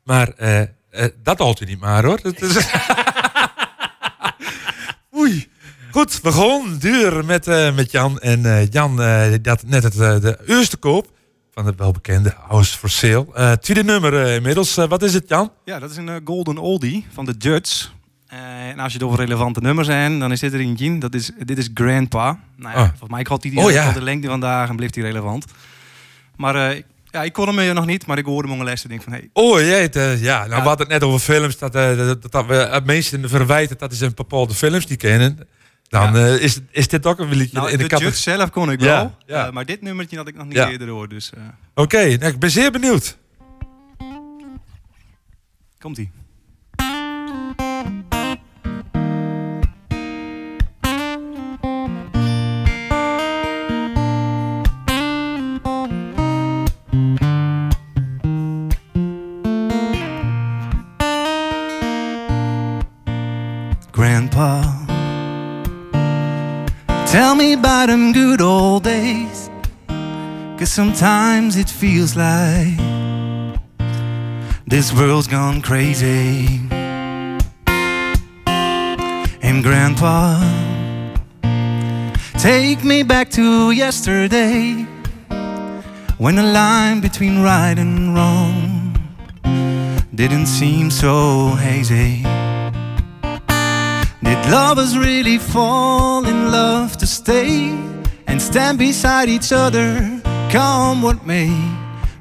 Maar 0.05 0.33
dat 1.23 1.39
houdt 1.39 1.61
u 1.61 1.65
niet 1.65 1.81
maar, 1.81 2.05
hoor. 2.05 2.21
Dat 2.23 2.43
is... 2.43 2.57
Oei. 5.19 5.51
Goed, 5.91 6.21
we 6.23 6.33
gaan 6.33 6.77
duur 6.79 7.25
met, 7.25 7.47
met 7.75 7.91
Jan. 7.91 8.19
En 8.19 8.69
Jan 8.71 9.01
had 9.43 9.63
net 9.67 9.83
het, 9.83 9.95
de 10.23 10.39
eerste 10.47 10.77
koop 10.77 11.11
van 11.55 11.67
het 11.67 11.77
welbekende 11.79 12.35
House 12.49 12.79
for 12.79 12.91
Sale. 12.91 13.27
Eh, 13.35 13.53
tweede 13.53 13.85
nummer 13.85 14.23
eh, 14.27 14.35
inmiddels. 14.35 14.77
Eh, 14.77 14.89
wat 14.89 15.03
is 15.03 15.15
het, 15.15 15.29
Jan? 15.29 15.53
Ja, 15.65 15.79
dat 15.79 15.91
is 15.91 15.97
een 15.97 16.21
Golden 16.25 16.59
Oldie 16.59 17.07
van 17.13 17.25
de. 17.25 17.61
Eh, 18.27 18.39
en 18.69 18.79
als 18.79 18.93
je 18.93 18.99
het 18.99 19.07
over 19.07 19.19
relevante 19.19 19.61
nummers 19.61 19.87
zijn, 19.89 20.19
dan 20.19 20.33
is 20.33 20.41
dit 20.41 20.53
er 20.53 20.61
eentje. 20.61 20.99
Dat 20.99 21.15
is, 21.15 21.31
dit 21.39 21.59
is 21.59 21.71
Grandpa. 21.75 22.39
Nou 22.57 22.75
ja, 22.75 22.81
Oh. 22.83 22.89
volgens 22.89 23.11
mij 23.11 23.27
had 23.29 23.43
hij 23.43 23.51
die 23.51 23.61
Oh, 23.61 23.67
oh, 23.67 23.73
ja. 23.73 23.93
de 23.93 24.03
lengte 24.03 24.29
vandaag 24.29 24.69
en 24.69 24.77
bleef 24.77 24.95
hij 24.95 25.05
relevant. 25.05 25.45
Maar 26.37 26.83
ja, 27.13 27.23
ik 27.23 27.33
kon 27.33 27.57
hem 27.57 27.75
nog 27.75 27.87
niet, 27.87 28.07
maar 28.07 28.19
ik 28.19 28.25
hoorde 28.25 28.49
hem 28.49 28.63
lessen 28.63 28.91
en 28.91 28.97
denk 28.97 29.09
van... 29.09 29.19
Hey, 29.19 29.31
Oh 29.33 29.59
jee, 29.61 29.71
het, 29.81 29.97
eh, 29.97 30.23
ja, 30.23 30.39
nou 30.39 30.51
Ja. 30.51 30.63
we 30.63 30.69
hadden 30.69 30.87
het 30.87 31.01
net 31.01 31.03
over 31.03 31.21
films. 31.21 31.59
Dat, 31.59 31.75
eh, 31.75 31.97
dat, 31.97 32.23
dat, 32.23 32.33
dat 32.33 32.47
we 32.47 32.55
het 32.55 32.85
verwijten 33.29 33.79
dat 33.79 33.95
ze 33.95 34.05
een 34.05 34.13
bepaalde 34.15 34.55
films 34.55 34.87
niet 34.87 34.99
kennen. 34.99 35.39
Dan 35.93 36.17
eh, 36.17 36.39
is, 36.43 36.59
is 36.71 36.89
dit 36.89 37.07
ook 37.07 37.19
een 37.19 37.33
liedje 37.35 37.57
nou, 37.57 37.71
in 37.71 37.79
de 37.79 37.89
de 37.89 38.11
zelf 38.11 38.51
kon 38.51 38.71
ik 38.71 38.81
Ja, 38.81 38.87
wel, 38.87 39.17
ja. 39.27 39.47
eh, 39.47 39.53
maar 39.53 39.65
dit 39.65 39.83
nummertje 39.83 40.17
had 40.17 40.29
ik 40.29 40.35
nog 40.35 40.47
niet 40.47 40.57
eerder 40.57 40.87
gehoord. 40.87 41.11
Dus 41.11 41.33
eh, 41.33 41.43
Oké, 41.75 41.97
nou, 42.17 42.25
ik 42.33 42.39
ben 42.39 42.51
zeer 42.51 42.71
benieuwd. 42.73 43.17
komt-ie. 45.79 46.11
Sometimes 70.73 71.59
it 71.59 71.69
feels 71.69 72.17
like 72.17 72.79
this 74.67 74.91
world's 74.91 75.27
gone 75.27 75.61
crazy. 75.61 76.47
And 79.43 79.63
Grandpa, 79.63 80.41
take 82.39 82.83
me 82.85 83.03
back 83.03 83.29
to 83.33 83.73
yesterday 83.73 84.87
when 86.17 86.37
the 86.37 86.43
line 86.43 87.03
between 87.03 87.43
right 87.43 87.79
and 87.79 88.15
wrong 88.15 88.97
didn't 90.15 90.47
seem 90.47 90.91
so 90.91 91.51
hazy. 91.51 92.23
Did 94.23 94.51
lovers 94.51 94.97
really 94.97 95.37
fall 95.37 96.25
in 96.25 96.51
love 96.51 96.97
to 96.97 97.07
stay 97.07 97.77
and 98.27 98.41
stand 98.41 98.79
beside 98.79 99.29
each 99.29 99.53
other, 99.53 100.22
come 100.53 101.01
what 101.01 101.27
may? 101.27 101.51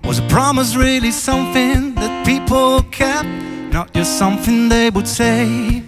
Was 0.05 0.19
a 0.19 0.27
promise 0.29 0.75
really 0.75 1.11
something 1.11 1.93
that 1.95 2.25
people 2.25 2.81
kept, 2.83 3.27
not 3.73 3.93
just 3.93 4.17
something 4.17 4.69
they 4.69 4.89
would 4.89 5.07
say? 5.07 5.83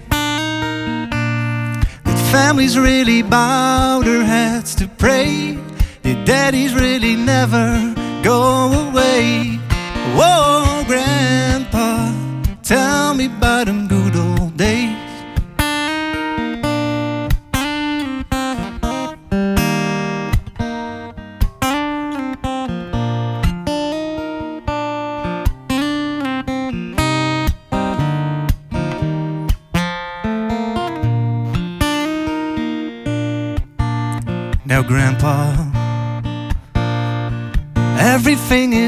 Did 2.06 2.20
families 2.36 2.78
really 2.78 3.22
bow 3.24 4.02
their 4.04 4.26
heads 4.26 4.76
to 4.76 4.88
pray? 4.88 5.58
Did 6.02 6.26
daddies 6.26 6.76
really 6.76 7.16
never 7.16 7.96
go 8.24 8.42
away? 8.90 9.58
Whoa, 10.18 10.84
Grandpa, 10.86 12.12
tell 12.62 13.14
me 13.14 13.28
about 13.28 13.68
them 13.68 13.88
good 13.88 14.16
old 14.18 14.58
days. 14.58 14.93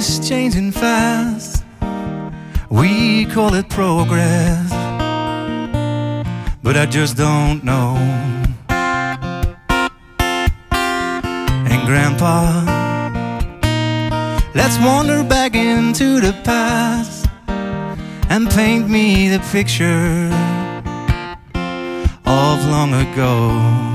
Is 0.10 0.28
changing 0.28 0.72
fast. 0.72 1.64
We 2.70 3.26
call 3.26 3.54
it 3.54 3.70
progress, 3.70 4.70
but 6.62 6.76
I 6.76 6.86
just 6.86 7.18
don't 7.18 7.64
know. 7.64 7.96
And, 11.72 11.88
Grandpa, 11.88 12.66
let's 14.54 14.78
wander 14.80 15.24
back 15.24 15.56
into 15.56 16.20
the 16.20 16.34
past 16.44 17.28
and 18.30 18.50
paint 18.50 18.90
me 18.90 19.30
the 19.30 19.40
picture 19.52 20.30
of 22.26 22.66
long 22.66 22.94
ago. 22.94 23.95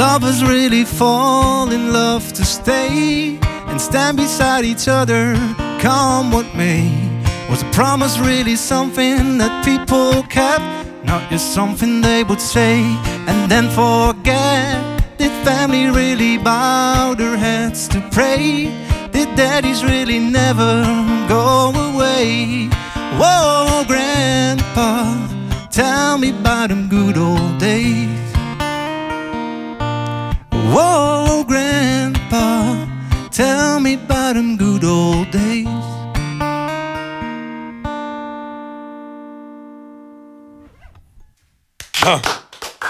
Lovers 0.00 0.42
really 0.42 0.86
fall 0.86 1.70
in 1.70 1.92
love 1.92 2.32
to 2.32 2.42
stay 2.42 3.38
and 3.68 3.78
stand 3.78 4.16
beside 4.16 4.64
each 4.64 4.88
other, 4.88 5.34
come 5.78 6.32
what 6.32 6.46
may? 6.56 6.88
Was 7.50 7.60
a 7.60 7.66
promise 7.66 8.18
really 8.18 8.56
something 8.56 9.36
that 9.36 9.62
people 9.62 10.22
kept, 10.22 10.64
not 11.04 11.28
just 11.28 11.52
something 11.52 12.00
they 12.00 12.24
would 12.24 12.40
say 12.40 12.80
and 13.28 13.50
then 13.52 13.68
forget? 13.68 14.80
Did 15.18 15.32
family 15.44 15.90
really 15.90 16.38
bow 16.38 17.12
their 17.12 17.36
heads 17.36 17.86
to 17.88 18.00
pray? 18.10 18.72
Did 19.12 19.28
daddies 19.36 19.84
really 19.84 20.18
never 20.18 20.82
go 21.28 21.72
away? 21.92 22.70
Whoa, 23.20 23.84
Grandpa, 23.86 25.28
tell 25.70 26.16
me 26.16 26.30
about 26.30 26.70
them 26.70 26.88
good 26.88 27.18
old 27.18 27.58
days. 27.58 28.29
Whoa, 30.72 31.44
Grandpa, 31.44 32.86
tell 33.30 33.80
me 33.80 33.94
about 33.94 34.34
them 34.34 34.56
good 34.56 34.84
old 34.84 35.32
days. 35.32 35.88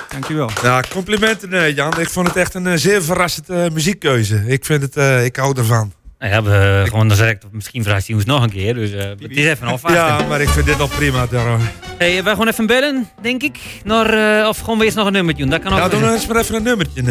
Dankjewel. 0.09 0.51
Ja, 0.63 0.83
complimenten 0.91 1.53
eh, 1.53 1.75
Jan. 1.75 2.01
Ik 2.01 2.09
vond 2.09 2.27
het 2.27 2.37
echt 2.37 2.55
een 2.55 2.67
eh, 2.67 2.77
zeer 2.77 3.03
verrassende 3.03 3.63
eh, 3.63 3.71
muziekkeuze. 3.71 4.45
Ik 4.47 4.65
vind 4.65 4.83
het, 4.83 4.97
eh, 4.97 5.25
ik 5.25 5.37
hou 5.37 5.59
ervan. 5.59 5.93
Nou 6.21 6.33
ja, 6.33 6.43
we 6.43 6.83
gewoon 6.89 7.09
dan 7.09 7.17
zeg 7.17 7.31
ik, 7.31 7.39
misschien 7.53 7.83
vraagt 7.85 8.07
hij 8.07 8.17
ons 8.17 8.25
nog 8.25 8.43
een 8.43 8.51
keer. 8.51 8.75
Dus 8.75 8.93
eh, 8.93 8.99
het 9.09 9.17
is 9.31 9.47
even 9.47 9.67
afwachten. 9.67 10.01
Ja, 10.03 10.27
maar 10.29 10.41
ik 10.41 10.49
vind 10.49 10.67
dit 10.67 10.81
al 10.81 10.89
prima. 10.89 11.27
Daarom. 11.27 11.61
Hey, 11.99 12.25
wij 12.25 12.35
gaan 12.37 12.49
even 12.49 12.67
bellen, 12.67 13.09
denk 13.23 13.43
ik. 13.43 13.59
Naar, 13.85 14.41
eh, 14.41 14.49
of 14.49 14.59
gewoon 14.59 14.77
weer 14.79 14.87
eens 14.87 14.95
nog 14.97 15.07
een 15.07 15.13
nummertje 15.13 15.43
doen. 15.43 15.53
Dat 15.53 15.63
kan 15.63 15.73
ook. 15.73 15.79
Ja, 15.79 15.89
doe 15.89 16.13
eens 16.13 16.27
maar 16.27 16.37
even 16.37 16.55
een 16.55 16.63
nummertje. 16.63 17.03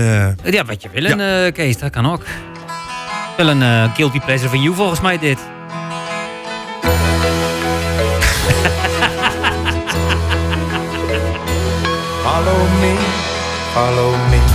eh. 0.44 0.52
Ja, 0.54 0.66
wat 0.66 0.82
je 0.84 0.90
wil, 0.94 1.06
eh, 1.20 1.52
Kees, 1.54 1.78
dat 1.78 1.90
kan 1.92 2.12
ook. 2.12 2.24
Wel 3.38 3.50
een 3.50 3.62
eh, 3.62 3.96
guilty 3.96 4.20
pleasure 4.20 4.50
van 4.50 4.62
you 4.62 4.76
volgens 4.76 5.02
mij 5.02 5.18
dit. 5.20 5.40
Follow 12.24 12.62
me, 12.82 12.94
follow 13.74 14.14
me. 14.32 14.49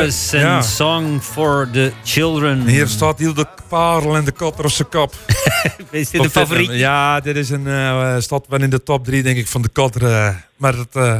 Harris 0.00 0.32
en 0.32 0.40
Ja. 0.40 0.62
Song 0.62 1.20
for 1.20 1.68
the 1.72 1.92
Children. 2.04 2.66
Hier 2.66 2.86
staat 2.86 3.18
heel 3.18 3.34
de 3.34 3.46
parel 3.68 4.16
en 4.16 4.24
de 4.24 4.32
zijn 4.66 4.88
kop. 4.88 5.14
Is 5.90 6.10
dit 6.10 6.24
een 6.24 6.30
favoriet? 6.30 6.70
Ja, 6.72 7.20
dit 7.20 7.36
is 7.36 7.50
een 7.50 7.66
eh, 7.66 8.16
staat 8.18 8.44
wel 8.48 8.60
in 8.62 8.70
de 8.70 8.82
top 8.82 9.04
3 9.04 9.22
denk 9.22 9.36
ik 9.36 9.46
van 9.48 9.62
de 9.62 9.68
kotter. 9.68 10.04
eh, 10.04 10.34
maar 10.56 10.74
het 10.74 10.96
eh, 10.96 11.16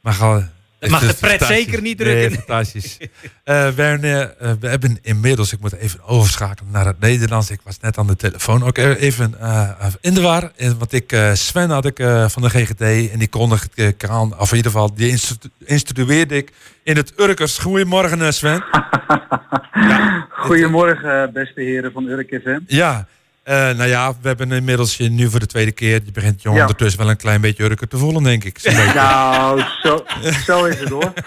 mag 0.00 0.22
al. 0.22 0.42
Het 0.78 0.90
mag 0.90 1.06
de 1.06 1.14
pret 1.14 1.42
zeker 1.44 1.80
niet 1.82 1.98
Nee, 1.98 2.06
drukken. 2.28 2.32
fantastisch. 2.46 2.96
Eh, 3.44 3.68
Werner, 3.68 4.34
eh, 4.38 4.52
we 4.60 4.68
hebben 4.68 4.98
inmiddels, 5.02 5.52
ik 5.52 5.60
moet 5.60 5.74
even 5.74 6.02
overschakelen 6.04 6.70
naar 6.72 6.86
het 6.86 7.00
Nederlands. 7.00 7.50
Ik 7.50 7.60
was 7.64 7.80
net 7.80 7.98
aan 7.98 8.06
de 8.06 8.16
telefoon 8.16 8.64
ook 8.64 8.78
even 8.78 9.40
eh, 9.40 9.70
in 10.00 10.14
de 10.14 10.20
war. 10.20 10.52
Want 10.78 10.92
ik, 10.92 11.16
Sven 11.32 11.70
had 11.70 11.84
ik 11.84 11.96
van 12.26 12.42
de 12.42 12.50
GGT 12.50 12.80
en 12.80 13.18
die 13.18 13.28
kondigde 13.28 13.86
ik 13.86 14.04
aan, 14.08 14.38
of 14.38 14.50
in 14.50 14.56
ieder 14.56 14.72
geval, 14.72 14.94
die 14.94 15.08
instru- 15.08 15.50
instrueerde 15.64 16.36
ik 16.36 16.52
in 16.82 16.96
het 16.96 17.12
Urkers. 17.16 17.58
Goedemorgen 17.58 18.34
Sven. 18.34 18.64
Goedemorgen, 20.30 21.22
eh, 21.22 21.32
beste 21.32 21.60
heren 21.60 21.92
van 21.92 22.06
Urk 22.06 22.40
FM. 22.42 22.58
Ja, 22.66 23.06
eh, 23.42 23.54
nou 23.56 23.84
ja, 23.88 24.12
we 24.22 24.28
hebben 24.28 24.52
inmiddels 24.52 24.96
je 24.96 25.08
nu 25.10 25.30
voor 25.30 25.40
de 25.40 25.46
tweede 25.46 25.72
keer. 25.72 26.00
Je 26.04 26.12
begint 26.12 26.42
je 26.42 26.50
Ja. 26.50 26.60
ondertussen 26.60 27.00
wel 27.00 27.10
een 27.10 27.16
klein 27.16 27.40
beetje 27.40 27.64
Urker 27.64 27.88
te 27.88 27.96
voelen, 27.98 28.22
denk 28.22 28.44
ik. 28.44 28.62
Nou, 28.94 29.62
zo, 29.82 30.04
zo 30.44 30.64
is 30.64 30.80
het 30.80 30.88
hoor. 30.88 31.12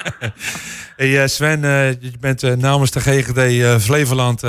Hey, 0.95 1.21
eh, 1.21 1.27
Sven, 1.27 1.63
eh, 1.63 1.91
je 1.91 2.11
bent 2.19 2.41
namens 2.57 2.91
de 2.91 2.99
GGD 2.99 3.81
Flevoland 3.83 4.43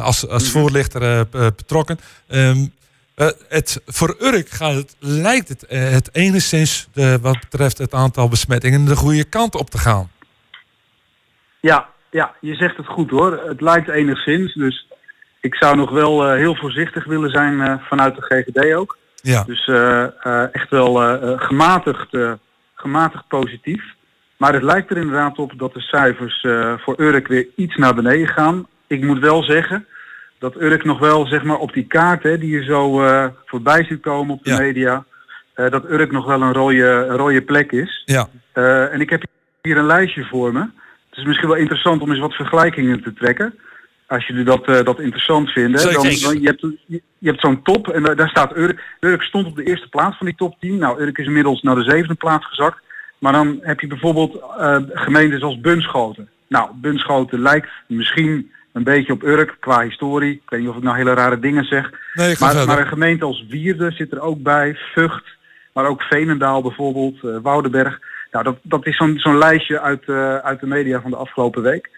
als, 0.00 0.28
als 0.28 0.42
Mhm. 0.42 0.52
voorlichter 0.52 1.28
betrokken. 1.28 1.98
Ehm, 2.28 2.66
eh, 3.14 3.28
het, 3.48 3.80
voor 3.86 4.16
Urk 4.20 4.48
gaat 4.50 4.74
het, 4.74 4.96
lijkt 4.98 5.48
het, 5.48 5.64
het 5.68 6.08
enigszins 6.12 6.88
de, 6.92 7.18
wat 7.20 7.40
betreft 7.40 7.78
het 7.78 7.94
aantal 7.94 8.28
besmettingen 8.28 8.84
de 8.84 8.96
goede 8.96 9.24
kant 9.24 9.54
op 9.54 9.70
te 9.70 9.78
gaan. 9.78 10.10
Ja, 11.60 11.88
ja, 12.10 12.34
je 12.40 12.54
zegt 12.54 12.76
het 12.76 12.86
goed 12.86 13.10
hoor. 13.10 13.42
Het 13.48 13.60
lijkt 13.60 13.88
enigszins, 13.88 14.54
dus 14.54 14.86
ik 15.48 15.54
zou 15.54 15.76
nog 15.76 15.90
wel 15.90 16.24
eh, 16.24 16.36
heel 16.36 16.54
voorzichtig 16.54 17.04
willen 17.04 17.30
zijn 17.30 17.60
eh, 17.60 17.74
vanuit 17.80 18.14
de 18.16 18.22
GGD 18.22 18.74
ook. 18.74 18.98
Ja. 19.14 19.44
Dus 19.44 19.66
eh, 19.66 20.54
echt 20.54 20.70
wel 20.70 20.94
gematigd, 21.38 22.16
gematigd 22.74 23.24
positief. 23.28 23.82
Maar 24.36 24.52
het 24.52 24.62
lijkt 24.62 24.90
er 24.90 24.96
inderdaad 24.96 25.38
op 25.38 25.52
dat 25.56 25.74
de 25.74 25.80
cijfers 25.80 26.46
voor 26.78 26.94
Urk 26.96 27.28
weer 27.28 27.46
iets 27.56 27.76
naar 27.76 27.94
beneden 27.94 28.28
gaan. 28.28 28.66
Ik 28.86 29.02
moet 29.02 29.18
wel 29.18 29.42
zeggen 29.42 29.86
dat 30.38 30.60
Urk 30.60 30.84
nog 30.84 30.98
wel 30.98 31.26
zeg 31.26 31.42
maar 31.42 31.58
op 31.58 31.72
die 31.72 31.86
kaart 31.86 32.22
hè, 32.22 32.38
die 32.38 32.50
je 32.50 32.64
zo 32.64 33.02
voorbij 33.44 33.84
ziet 33.84 34.00
komen 34.00 34.34
op 34.34 34.44
de 34.44 34.56
media, 34.58 35.04
dat 35.54 35.90
Urk 35.90 36.12
nog 36.12 36.26
wel 36.26 36.42
een 36.42 36.52
rode, 36.52 37.06
rode 37.06 37.42
plek 37.42 37.72
is. 37.72 38.02
Ja. 38.04 38.28
En 38.90 39.00
ik 39.00 39.10
heb 39.10 39.24
hier 39.62 39.76
een 39.76 39.86
lijstje 39.86 40.24
voor 40.24 40.52
me. 40.52 40.60
Het 41.08 41.18
is 41.18 41.24
misschien 41.24 41.48
wel 41.48 41.56
interessant 41.56 42.02
om 42.02 42.10
eens 42.10 42.20
wat 42.20 42.34
vergelijkingen 42.34 43.02
te 43.02 43.12
trekken. 43.12 43.54
Als 44.08 44.26
jullie 44.26 44.44
dat, 44.44 44.64
eh, 44.64 44.84
dat 44.84 45.00
interessant 45.00 45.50
vinden. 45.50 45.82
Dan, 45.82 46.02
dan, 46.02 46.40
je 46.40 46.46
hebt, 46.46 46.66
je, 46.86 47.28
hebt 47.28 47.40
zo'n 47.40 47.62
top 47.62 47.88
en 47.88 48.02
daar, 48.02 48.16
daar 48.16 48.28
staat 48.28 48.56
Urk. 48.56 48.96
Urk 49.00 49.22
stond 49.22 49.46
op 49.46 49.56
de 49.56 49.64
eerste 49.64 49.88
plaats 49.88 50.16
van 50.16 50.26
die 50.26 50.36
top 50.36 50.56
10. 50.60 50.78
Nou, 50.78 51.00
Urk 51.00 51.18
is 51.18 51.26
inmiddels 51.26 51.62
naar 51.62 51.74
de 51.74 51.90
zevende 51.90 52.14
plaats 52.14 52.46
gezakt. 52.46 52.78
Maar 53.18 53.32
dan 53.32 53.58
heb 53.62 53.80
je 53.80 53.86
bijvoorbeeld 53.86 54.40
eh, 54.58 54.76
gemeentes 54.92 55.42
als 55.42 55.60
Bunschoten. 55.60 56.28
Nou, 56.46 56.70
Bunschoten 56.74 57.40
lijkt 57.40 57.68
misschien 57.86 58.52
een 58.72 58.82
beetje 58.82 59.12
op 59.12 59.22
Urk 59.22 59.56
qua 59.60 59.82
historie. 59.82 60.32
Ik 60.32 60.50
weet 60.50 60.60
niet 60.60 60.68
of 60.68 60.76
ik 60.76 60.82
nou 60.82 60.96
hele 60.96 61.14
rare 61.14 61.38
dingen 61.38 61.64
zeg. 61.64 61.90
Nee, 62.14 62.34
maar, 62.38 62.66
maar 62.66 62.78
een 62.78 62.86
gemeente 62.86 63.24
als 63.24 63.46
Wierde 63.48 63.90
zit 63.90 64.12
er 64.12 64.20
ook 64.20 64.42
bij, 64.42 64.76
Vught, 64.94 65.36
maar 65.72 65.86
ook 65.86 66.02
Veenendaal 66.02 66.62
bijvoorbeeld, 66.62 67.24
eh, 67.24 67.36
Woudenberg. 67.42 67.98
Nou, 68.30 68.44
dat, 68.44 68.58
dat 68.62 68.86
is 68.86 68.96
zo'n 68.96 69.18
zo'n 69.18 69.38
lijstje 69.38 69.80
uit, 69.80 70.08
uit 70.42 70.60
de 70.60 70.66
media 70.66 71.00
van 71.00 71.10
de 71.10 71.16
afgelopen 71.16 71.62
week. 71.62 71.90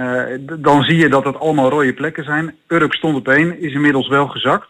Eh, 0.00 0.38
dan 0.58 0.82
zie 0.82 0.96
je 0.96 1.08
dat 1.08 1.24
het 1.24 1.38
allemaal 1.38 1.70
rode 1.70 1.92
plekken 1.92 2.24
zijn. 2.24 2.54
Urk 2.66 2.94
stond 2.94 3.16
op 3.16 3.28
één, 3.28 3.60
is 3.60 3.72
inmiddels 3.72 4.08
wel 4.08 4.28
gezakt. 4.28 4.68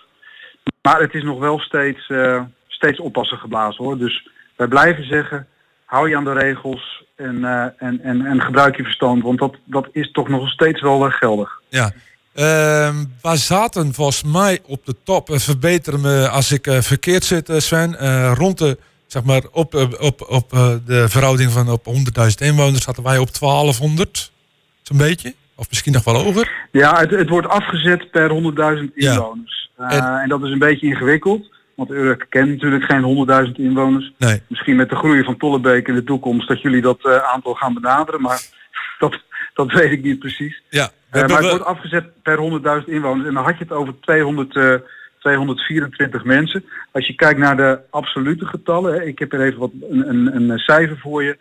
Maar 0.82 1.00
het 1.00 1.14
is 1.14 1.22
nog 1.22 1.38
wel 1.38 1.58
steeds, 1.58 2.08
eh, 2.08 2.42
steeds 2.68 3.00
oppassen 3.00 3.38
geblazen 3.38 3.84
hoor. 3.84 3.98
Dus 3.98 4.28
wij 4.56 4.66
blijven 4.66 5.04
zeggen, 5.04 5.46
hou 5.84 6.08
je 6.08 6.16
aan 6.16 6.24
de 6.24 6.32
regels 6.32 7.04
en, 7.16 7.44
eh, 7.44 7.66
en, 7.76 8.00
en, 8.02 8.26
en 8.26 8.40
gebruik 8.40 8.76
je 8.76 8.82
verstand. 8.82 9.22
Want 9.22 9.38
dat, 9.38 9.56
dat 9.64 9.88
is 9.92 10.12
toch 10.12 10.28
nog 10.28 10.50
steeds 10.50 10.80
wel 10.80 11.10
geldig. 11.10 11.60
Ja. 11.68 11.90
Ehm 12.34 13.04
we 13.22 13.36
zaten 13.36 13.94
volgens 13.94 14.22
mij 14.22 14.58
op 14.66 14.86
de 14.86 14.94
top. 15.04 15.28
Verbeter 15.32 16.00
me 16.00 16.28
als 16.28 16.52
ik 16.52 16.66
verkeerd 16.80 17.24
zit, 17.24 17.52
Sven. 17.56 17.96
Rond 18.34 18.58
de, 18.58 18.78
zeg 19.06 19.24
maar, 19.24 19.42
op, 19.52 19.74
op, 20.00 20.26
op 20.28 20.50
de 20.86 21.08
verhouding 21.08 21.50
van 21.50 21.68
op 21.68 21.86
100.000 21.86 21.94
inwoners 22.38 22.82
zaten 22.82 23.02
wij 23.02 23.18
op 23.18 23.38
1200. 23.38 24.30
Zo'n 24.90 24.98
beetje. 24.98 25.34
Of 25.56 25.68
misschien 25.68 25.92
nog 25.92 26.04
wel 26.04 26.14
hoger. 26.14 26.68
Ja, 26.70 26.98
het, 26.98 27.10
het 27.10 27.28
wordt 27.28 27.48
afgezet 27.48 28.10
per 28.10 28.30
100.000 28.30 28.94
inwoners. 28.94 29.70
Eh, 29.76 30.22
en... 30.22 30.28
dat 30.28 30.42
is 30.42 30.50
een 30.50 30.58
beetje 30.58 30.86
ingewikkeld. 30.86 31.50
Want 31.74 31.90
Urk 31.90 32.26
kent 32.28 32.48
natuurlijk 32.48 32.84
geen 32.84 33.26
100.000 33.46 33.52
inwoners. 33.52 34.12
Nee. 34.18 34.42
Misschien 34.46 34.76
met 34.76 34.90
de 34.90 34.96
groei 34.96 35.24
van 35.24 35.36
Tollebeek 35.36 35.88
in 35.88 35.94
de 35.94 36.04
toekomst 36.04 36.48
dat 36.48 36.60
jullie 36.60 36.80
dat 36.80 37.04
eh, 37.04 37.16
aantal 37.16 37.54
gaan 37.54 37.74
benaderen. 37.74 38.20
Maar 38.20 38.42
dat, 38.98 39.18
dat 39.54 39.72
weet 39.72 39.90
ik 39.90 40.02
niet 40.02 40.18
precies. 40.18 40.62
Ja. 40.68 40.90
Eh, 41.10 41.26
maar 41.26 41.38
het 41.38 41.50
wordt 41.50 41.64
afgezet 41.64 42.22
per 42.22 42.38
100.000 42.82 42.84
inwoners. 42.86 43.28
En 43.28 43.34
dan 43.34 43.44
had 43.44 43.58
je 43.58 43.64
het 43.64 43.72
over 43.72 43.94
200, 44.00 44.56
eh, 44.56 44.74
224 45.18 46.24
mensen. 46.24 46.64
Als 46.92 47.06
je 47.06 47.14
kijkt 47.14 47.38
naar 47.38 47.56
de 47.56 47.80
absolute 47.90 48.46
getallen. 48.46 48.94
Hè, 48.94 49.02
ik 49.04 49.18
heb 49.18 49.32
er 49.32 49.40
even 49.40 49.58
wat, 49.58 49.70
een, 49.90 50.08
een, 50.08 50.50
een 50.50 50.58
cijfer 50.58 50.98
voor 50.98 51.22
je. 51.22 51.36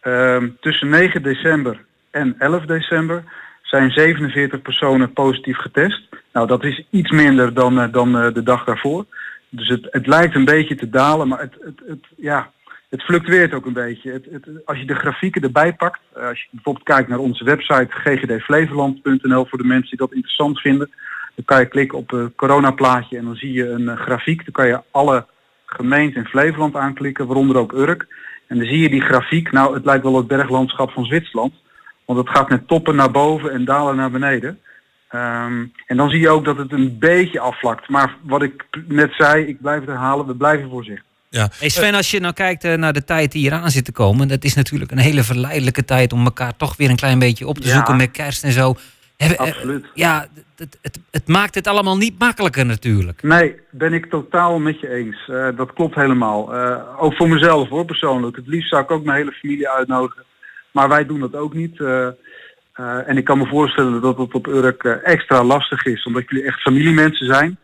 Ehm, 0.00 0.48
tussen 0.60 0.88
9 0.88 1.22
december 1.22 1.88
en 2.10 2.34
11 2.38 2.64
december 2.64 3.24
zijn 3.62 3.90
47 3.90 4.62
personen 4.62 5.12
positief 5.12 5.56
getest. 5.56 6.08
Nou, 6.32 6.46
dat 6.46 6.64
is 6.64 6.84
iets 6.90 7.10
minder 7.10 7.54
dan, 7.54 7.80
eh, 7.80 7.92
dan 7.92 8.18
eh, 8.18 8.32
de 8.34 8.42
dag 8.42 8.64
daarvoor. 8.64 9.06
Dus 9.48 9.68
het, 9.68 9.86
het 9.90 10.06
lijkt 10.06 10.34
een 10.34 10.44
beetje 10.44 10.74
te 10.74 10.88
dalen, 10.88 11.28
maar 11.28 11.40
het, 11.40 11.54
het, 11.60 11.80
het, 11.86 12.06
ja, 12.16 12.50
het 12.88 13.02
fluctueert 13.02 13.54
ook 13.54 13.66
een 13.66 13.72
beetje. 13.72 14.12
Het, 14.12 14.26
het, 14.30 14.46
als 14.64 14.78
je 14.78 14.84
de 14.84 14.94
grafieken 14.94 15.42
erbij 15.42 15.72
pakt, 15.72 16.00
eh, 16.14 16.26
als 16.26 16.40
je 16.40 16.48
bijvoorbeeld 16.50 16.84
kijkt 16.84 17.08
naar 17.08 17.18
onze 17.18 17.44
website 17.44 17.88
ggdflevoland.nl 17.90 19.44
voor 19.44 19.58
de 19.58 19.64
mensen 19.64 19.88
die 19.88 19.98
dat 19.98 20.12
interessant 20.12 20.60
vinden, 20.60 20.90
dan 21.34 21.44
kan 21.44 21.60
je 21.60 21.66
klikken 21.66 21.98
op 21.98 22.10
het 22.10 22.34
coronaplaatje 22.34 23.16
en 23.16 23.24
dan 23.24 23.36
zie 23.36 23.52
je 23.52 23.68
een 23.68 23.96
grafiek. 23.96 24.44
Dan 24.44 24.52
kan 24.52 24.66
je 24.66 24.80
alle 24.90 25.26
gemeenten 25.66 26.20
in 26.20 26.28
Flevoland 26.28 26.76
aanklikken, 26.76 27.26
waaronder 27.26 27.56
ook 27.56 27.72
Urk. 27.72 28.06
En 28.46 28.58
dan 28.58 28.66
zie 28.66 28.78
je 28.78 28.88
die 28.88 29.00
grafiek, 29.00 29.52
nou 29.52 29.74
het 29.74 29.84
lijkt 29.84 30.02
wel 30.02 30.16
het 30.16 30.26
berglandschap 30.26 30.90
van 30.90 31.04
Zwitserland. 31.04 31.54
Want 32.14 32.26
het 32.28 32.36
gaat 32.36 32.48
met 32.48 32.68
toppen 32.68 32.96
naar 32.96 33.10
boven 33.10 33.52
en 33.52 33.64
dalen 33.64 33.96
naar 33.96 34.10
beneden. 34.10 34.58
Ehm, 35.08 35.64
en 35.86 35.96
dan 35.96 36.10
zie 36.10 36.20
je 36.20 36.28
ook 36.28 36.44
dat 36.44 36.56
het 36.56 36.72
een 36.72 36.96
beetje 36.98 37.40
afvlakt. 37.40 37.88
Maar 37.88 38.16
wat 38.22 38.42
ik 38.42 38.64
net 38.86 39.12
zei, 39.12 39.44
ik 39.44 39.60
blijf 39.60 39.80
het 39.80 39.88
herhalen, 39.88 40.26
we 40.26 40.34
blijven 40.34 40.70
voorzichtig. 40.70 41.04
Ja. 41.28 41.48
Hey 41.58 41.68
Sven, 41.68 41.94
als 41.94 42.10
je 42.10 42.20
nou 42.20 42.34
kijkt 42.34 42.64
eh, 42.64 42.74
naar 42.74 42.92
de 42.92 43.04
tijd 43.04 43.32
die 43.32 43.40
hier 43.40 43.52
aan 43.52 43.70
zit 43.70 43.84
te 43.84 43.92
komen, 43.92 44.28
dat 44.28 44.44
is 44.44 44.54
natuurlijk 44.54 44.90
een 44.90 44.98
hele 44.98 45.22
verleidelijke 45.22 45.84
tijd 45.84 46.12
om 46.12 46.24
elkaar 46.24 46.56
toch 46.56 46.76
weer 46.76 46.90
een 46.90 46.96
klein 46.96 47.18
beetje 47.18 47.46
op 47.46 47.58
te 47.58 47.66
Ja. 47.68 47.74
zoeken 47.74 47.96
met 47.96 48.10
kerst 48.10 48.44
en 48.44 48.52
zo. 48.52 48.74
Hebben- 49.16 49.38
eh, 49.38 49.46
Absoluut. 49.52 49.86
Ja, 49.94 50.26
het, 50.56 50.78
het, 50.82 50.98
het 51.10 51.28
maakt 51.28 51.54
het 51.54 51.66
allemaal 51.66 51.96
niet 51.96 52.18
makkelijker 52.18 52.66
natuurlijk. 52.66 53.22
Nee, 53.22 53.54
ben 53.70 53.92
ik 53.92 54.06
totaal 54.06 54.58
met 54.58 54.80
je 54.80 54.88
eens. 54.94 55.28
Eh, 55.28 55.48
dat 55.56 55.72
klopt 55.72 55.94
helemaal. 55.94 56.54
Eh, 56.54 56.76
ook 57.02 57.14
voor 57.14 57.28
mezelf 57.28 57.68
hoor, 57.68 57.84
persoonlijk. 57.84 58.36
Het 58.36 58.46
liefst 58.46 58.68
zou 58.70 58.82
ik 58.82 58.90
ook 58.90 59.04
mijn 59.04 59.18
hele 59.18 59.32
familie 59.32 59.68
uitnodigen. 59.68 60.24
Maar 60.72 60.88
wij 60.88 61.06
doen 61.06 61.20
dat 61.20 61.36
ook 61.36 61.54
niet. 61.54 61.80
Eh, 61.80 62.06
eh, 62.72 63.08
en 63.08 63.16
ik 63.16 63.24
kan 63.24 63.38
me 63.38 63.46
voorstellen 63.46 64.00
dat 64.00 64.18
het 64.18 64.34
op 64.34 64.46
Urk 64.46 64.84
eh, 64.84 64.94
extra 65.02 65.44
lastig 65.44 65.84
is, 65.84 66.04
omdat 66.04 66.28
jullie 66.28 66.44
echt 66.44 66.60
familiemensen 66.60 67.26
zijn. 67.26 67.58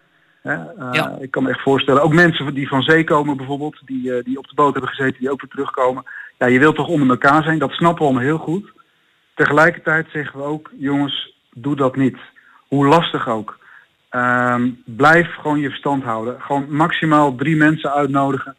Ik 1.20 1.31
kan 1.31 1.43
me 1.43 1.51
echt 1.51 1.62
voorstellen, 1.62 2.03
ook 2.03 2.12
mensen 2.12 2.55
die 2.55 2.69
van 2.69 2.83
zee 2.83 3.05
komen 3.05 3.37
bijvoorbeeld, 3.37 3.81
die, 3.85 4.23
die 4.23 4.39
op 4.39 4.49
de 4.49 4.55
boot 4.55 4.73
hebben 4.73 4.91
gezeten, 4.91 5.20
die 5.20 5.31
ook 5.31 5.41
weer 5.41 5.51
terugkomen. 5.51 6.05
Ja, 6.39 6.47
je 6.47 6.59
wilt 6.59 6.77
toch 6.77 6.89
onder 6.89 7.09
elkaar 7.09 7.43
zijn, 7.43 7.59
dat 7.59 7.70
snappen 7.70 7.99
we 7.99 8.05
allemaal 8.05 8.28
heel 8.28 8.39
goed. 8.39 8.73
Tegelijkertijd 9.35 10.07
zeggen 10.12 10.39
we 10.39 10.45
ook, 10.45 10.70
jongens, 10.78 11.35
doe 11.53 11.77
dat 11.77 11.97
niet. 11.97 12.16
Hoe 12.69 12.87
lastig 12.87 13.28
ook. 13.28 13.59
Ehm, 14.09 14.70
blijf 14.85 15.35
gewoon 15.35 15.61
je 15.61 15.69
verstand 15.69 16.03
houden. 16.03 16.41
Gewoon 16.41 16.66
maximaal 16.69 17.35
drie 17.35 17.57
mensen 17.57 17.93
uitnodigen. 17.93 18.57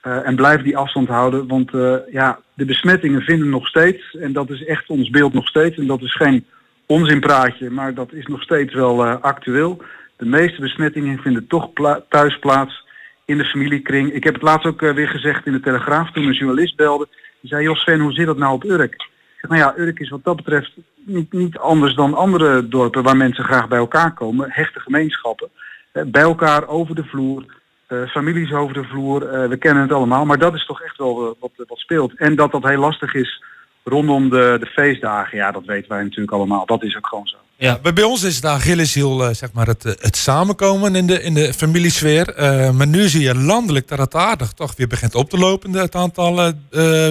Eh, 0.00 0.26
en 0.26 0.36
blijf 0.36 0.62
die 0.62 0.76
afstand 0.76 1.08
houden. 1.08 1.46
Want 1.46 1.74
eh, 1.74 1.94
ja, 2.10 2.38
de 2.54 2.64
besmettingen 2.64 3.20
vinden 3.20 3.48
nog 3.48 3.66
steeds. 3.66 4.16
En 4.16 4.32
dat 4.32 4.50
is 4.50 4.64
echt 4.64 4.88
ons 4.88 5.10
beeld 5.10 5.32
nog 5.32 5.48
steeds. 5.48 5.76
En 5.76 5.86
dat 5.86 6.00
is 6.02 6.14
geen 6.14 6.46
onzinpraatje, 6.86 7.70
maar 7.70 7.94
dat 7.94 8.12
is 8.12 8.26
nog 8.26 8.42
steeds 8.42 8.74
wel 8.74 9.04
eh, 9.04 9.20
actueel. 9.20 9.82
De 10.16 10.26
meeste 10.26 10.60
besmettingen 10.60 11.18
vinden 11.18 11.46
toch 11.46 11.70
thuis 12.08 12.38
plaats 12.38 12.86
in 13.24 13.38
de 13.38 13.44
familiekring. 13.44 14.12
Ik 14.12 14.24
heb 14.24 14.34
het 14.34 14.42
laatst 14.42 14.66
ook 14.66 14.80
weer 14.80 15.08
gezegd 15.08 15.46
in 15.46 15.52
de 15.52 15.60
Telegraaf 15.60 16.10
toen 16.10 16.24
een 16.24 16.32
journalist 16.32 16.76
belde. 16.76 17.08
Die 17.40 17.50
zei, 17.50 17.62
Jos 17.62 17.80
Sven, 17.80 18.00
hoe 18.00 18.12
zit 18.12 18.26
dat 18.26 18.38
nou 18.38 18.54
op 18.54 18.64
Urk? 18.64 18.94
Ik 18.94 19.08
zeg, 19.40 19.50
nou 19.50 19.62
ja, 19.62 19.74
Urk 19.76 19.98
is 19.98 20.08
wat 20.08 20.24
dat 20.24 20.36
betreft 20.36 20.72
niet, 20.94 21.32
niet 21.32 21.58
anders 21.58 21.94
dan 21.94 22.14
andere 22.14 22.68
dorpen 22.68 23.02
waar 23.02 23.16
mensen 23.16 23.44
graag 23.44 23.68
bij 23.68 23.78
elkaar 23.78 24.14
komen. 24.14 24.50
Hechte 24.50 24.80
gemeenschappen. 24.80 25.48
Bij 25.92 26.22
elkaar 26.22 26.68
over 26.68 26.94
de 26.94 27.04
vloer. 27.04 27.44
Eh, 27.88 28.08
families 28.08 28.52
over 28.52 28.74
de 28.74 28.84
vloer. 28.84 29.28
eh, 29.28 29.48
we 29.48 29.56
kennen 29.56 29.82
het 29.82 29.92
allemaal. 29.92 30.24
Maar 30.24 30.38
dat 30.38 30.54
is 30.54 30.66
toch 30.66 30.82
echt 30.82 30.96
wel 30.96 31.26
eh, 31.26 31.40
wat, 31.40 31.50
wat 31.68 31.78
speelt. 31.78 32.12
En 32.16 32.34
dat 32.34 32.52
dat 32.52 32.62
heel 32.62 32.78
lastig 32.78 33.14
is 33.14 33.42
rondom 33.84 34.30
de, 34.30 34.56
de 34.60 34.66
feestdagen. 34.66 35.38
Ja, 35.38 35.50
dat 35.50 35.64
weten 35.64 35.88
wij 35.88 36.02
natuurlijk 36.02 36.32
allemaal. 36.32 36.66
Dat 36.66 36.82
is 36.82 36.96
ook 36.96 37.06
gewoon 37.06 37.26
zo. 37.26 37.36
Ja, 37.56 37.78
bij 37.82 37.92
bij 37.92 38.04
ons 38.04 38.22
is 38.22 38.36
het 38.36 38.44
Achilleshiel, 38.44 39.34
zeg 39.34 39.52
maar, 39.52 39.66
het, 39.66 39.82
het 39.82 40.16
samenkomen 40.16 40.94
in 40.94 41.06
de, 41.06 41.22
in 41.22 41.34
de 41.34 41.54
familiesfeer. 41.54 42.34
Eh, 42.34 42.70
maar 42.70 42.86
nu 42.86 43.08
zie 43.08 43.22
je 43.22 43.34
landelijk 43.34 43.88
dat 43.88 43.98
het 43.98 44.14
aardig 44.14 44.52
toch 44.52 44.76
weer 44.76 44.86
begint 44.86 45.14
op 45.14 45.30
te 45.30 45.38
lopen, 45.38 45.72
het 45.72 45.94
aantal 45.94 46.52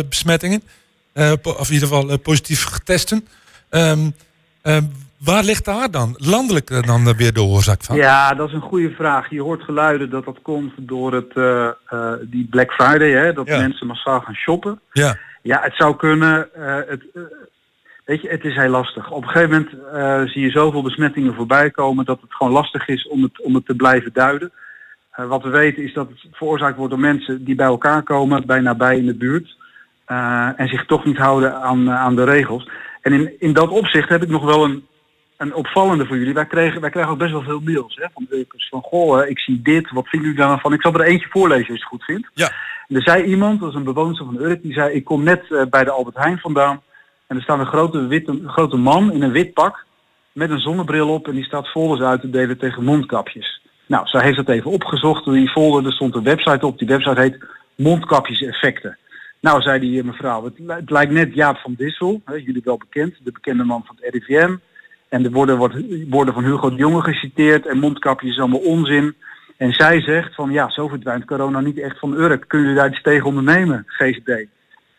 besmettingen. 0.10 0.62
Eh, 1.18 1.32
of 1.44 1.68
in 1.68 1.74
ieder 1.74 1.88
geval 1.88 2.18
positief 2.18 2.64
getesten. 2.64 3.28
Ehm, 3.70 4.10
ehm, 4.62 4.84
waar 5.18 5.44
ligt 5.44 5.66
daar 5.66 5.92
dan 5.92 6.16
landelijk 6.18 6.70
eh, 6.70 6.82
dan 6.82 7.08
eh, 7.08 7.14
weer 7.16 7.34
de 7.34 7.42
oorzaak 7.42 7.84
van? 7.84 7.96
Ja, 7.96 8.34
dat 8.34 8.48
is 8.48 8.54
een 8.54 8.62
goede 8.62 8.92
vraag. 8.92 9.30
Je 9.30 9.42
hoort 9.42 9.64
geluiden 9.64 10.10
dat 10.10 10.26
dat 10.26 10.40
komt 10.42 10.74
door 10.78 11.14
het, 11.14 11.34
eh, 11.34 12.14
die 12.22 12.48
Black 12.50 12.72
Friday, 12.72 13.12
hè, 13.12 13.34
dat 13.34 13.48
Ja. 13.48 13.58
mensen 13.58 13.88
massaal 13.88 14.20
gaan 14.20 14.36
shoppen. 14.36 14.80
Ja. 14.92 15.18
Ja, 15.42 15.60
het 15.62 15.76
zou 15.76 15.96
kunnen. 15.96 16.50
het, 16.88 17.04
weet 18.06 18.22
je, 18.22 18.30
het 18.30 18.44
is 18.44 18.56
heel 18.56 18.70
lastig. 18.70 19.12
Op 19.12 19.24
een 19.24 19.30
gegeven 19.30 19.68
moment 19.92 20.32
zie 20.32 20.42
je 20.42 20.50
zoveel 20.50 20.82
besmettingen 20.82 21.34
voorbij 21.34 21.72
komen 21.72 22.06
dat 22.06 22.22
het 22.22 22.34
gewoon 22.34 22.54
lastig 22.54 22.88
is 22.88 23.08
om 23.08 23.24
het, 23.24 23.42
om 23.42 23.56
het 23.56 23.66
te 23.66 23.76
blijven 23.76 24.14
duiden. 24.14 24.52
Wat 25.16 25.44
we 25.44 25.50
weten 25.50 25.84
is 25.84 25.94
dat 25.94 26.10
het 26.10 26.20
veroorzaakt 26.32 26.78
wordt 26.78 26.92
door 26.92 27.02
mensen 27.02 27.44
die 27.44 27.56
bij 27.56 27.66
elkaar 27.66 28.04
komen, 28.04 28.46
bij 28.46 28.60
nabij 28.60 28.98
in 28.98 29.06
de 29.06 29.16
buurt. 29.16 29.56
en 30.56 30.68
zich 30.68 30.86
toch 30.86 31.06
niet 31.06 31.18
houden 31.18 31.56
aan, 31.62 31.92
aan 31.92 32.16
de 32.16 32.24
regels. 32.24 32.70
En 33.02 33.14
in, 33.14 33.32
in 33.40 33.54
dat 33.54 33.70
opzicht 33.70 34.10
heb 34.10 34.24
ik 34.24 34.30
nog 34.30 34.44
wel 34.44 34.64
een, 34.64 34.88
een 35.38 35.54
opvallende 35.54 36.06
voor 36.06 36.18
jullie. 36.18 36.34
Wij, 36.34 36.46
kregen, 36.46 36.82
wij 36.82 36.90
krijgen 36.90 37.12
ook 37.12 37.18
best 37.18 37.32
wel 37.32 37.42
veel 37.42 37.60
mails 37.60 37.96
hè, 37.96 38.06
van 38.14 38.28
Urkers. 38.30 38.68
Van 38.70 38.82
goh, 38.82 39.28
ik 39.28 39.40
zie 39.40 39.62
dit, 39.62 39.92
wat 39.92 40.08
vinden 40.08 40.30
jullie 40.30 40.42
daar 40.42 40.50
nou 40.50 40.62
van? 40.62 40.74
Ik 40.74 40.82
zal 40.82 40.94
er 40.94 41.02
eentje 41.02 41.28
voorlezen 41.30 41.70
als 41.70 41.78
je 41.78 41.84
het 41.84 41.84
goed 41.84 42.04
vindt. 42.04 42.28
Ja. 42.34 42.52
En 42.88 42.96
er 42.96 43.02
zei 43.02 43.24
iemand, 43.24 43.60
dat 43.60 43.70
is 43.70 43.76
een 43.76 43.84
bewoner 43.84 44.16
van 44.16 44.42
Urk, 44.42 44.62
die 44.62 44.74
zei 44.74 44.94
ik 44.94 45.04
kom 45.04 45.24
net 45.24 45.52
eh, 45.52 45.66
bij 45.70 45.84
de 45.84 45.92
Albert 45.92 46.18
Heijn 46.18 46.40
vandaan. 46.40 46.82
En 47.28 47.36
er 47.36 47.42
staat 47.42 47.60
een 47.60 47.66
grote, 47.66 48.08
witte, 48.08 48.42
grote 48.46 48.78
man 48.78 49.12
in 49.12 49.22
een 49.22 49.32
wit 49.32 49.54
pak 49.54 49.86
met 50.32 50.50
een 50.50 50.60
zonnebril 50.60 51.10
op 51.10 51.28
en 51.28 51.34
die 51.34 51.44
staat 51.44 51.68
folders 51.68 52.02
uit 52.02 52.22
te 52.22 52.30
delen 52.30 52.58
tegen 52.58 52.84
mondkapjes. 52.84 53.62
Nou, 53.86 54.08
zij 54.08 54.22
heeft 54.22 54.38
dat 54.38 54.50
even 54.50 54.72
opgezocht. 54.72 55.26
Die 55.26 55.50
folder, 55.50 55.86
er 55.86 55.94
stond 55.94 56.16
een 56.16 56.24
website 56.24 56.66
op. 56.66 56.78
Die 56.78 56.88
website 56.88 57.22
heet 57.22 57.38
Mondkapjeseffecten. 57.76 58.98
Nou, 59.40 59.62
zei 59.62 59.80
die 59.80 60.00
eh, 60.00 60.06
mevrouw, 60.06 60.52
het 60.68 60.90
lijkt 60.90 61.12
net 61.12 61.34
Jaap 61.34 61.58
van 61.58 61.74
Dissel, 61.78 62.22
hè, 62.26 62.34
jullie 62.34 62.62
wel 62.64 62.78
bekend, 62.78 63.16
de 63.24 63.32
bekende 63.32 63.64
man 63.64 63.84
van 63.86 63.98
het 64.00 64.14
RIVM. 64.14 64.56
En 65.10 65.26
er 65.26 65.32
worden 65.32 65.58
woorden 66.10 66.34
van 66.34 66.44
Hugo 66.44 66.70
de 66.70 66.76
Jonge 66.76 67.02
geciteerd 67.02 67.66
en 67.66 67.80
mondkapjes 67.80 68.32
is 68.32 68.40
allemaal 68.40 68.60
onzin. 68.60 69.16
En 69.58 69.74
zij 69.74 70.02
zegt 70.02 70.36
van 70.36 70.52
ja, 70.52 70.70
zo 70.70 70.88
verdwijnt 70.88 71.26
corona 71.26 71.60
niet 71.60 71.80
echt 71.80 72.00
van 72.00 72.14
Urk. 72.14 72.48
Kunnen 72.48 72.68
jullie 72.68 72.82
daar 72.82 72.92
iets 72.92 73.02
tegen 73.02 73.26
ondernemen, 73.26 73.84
GCD? 73.88 74.28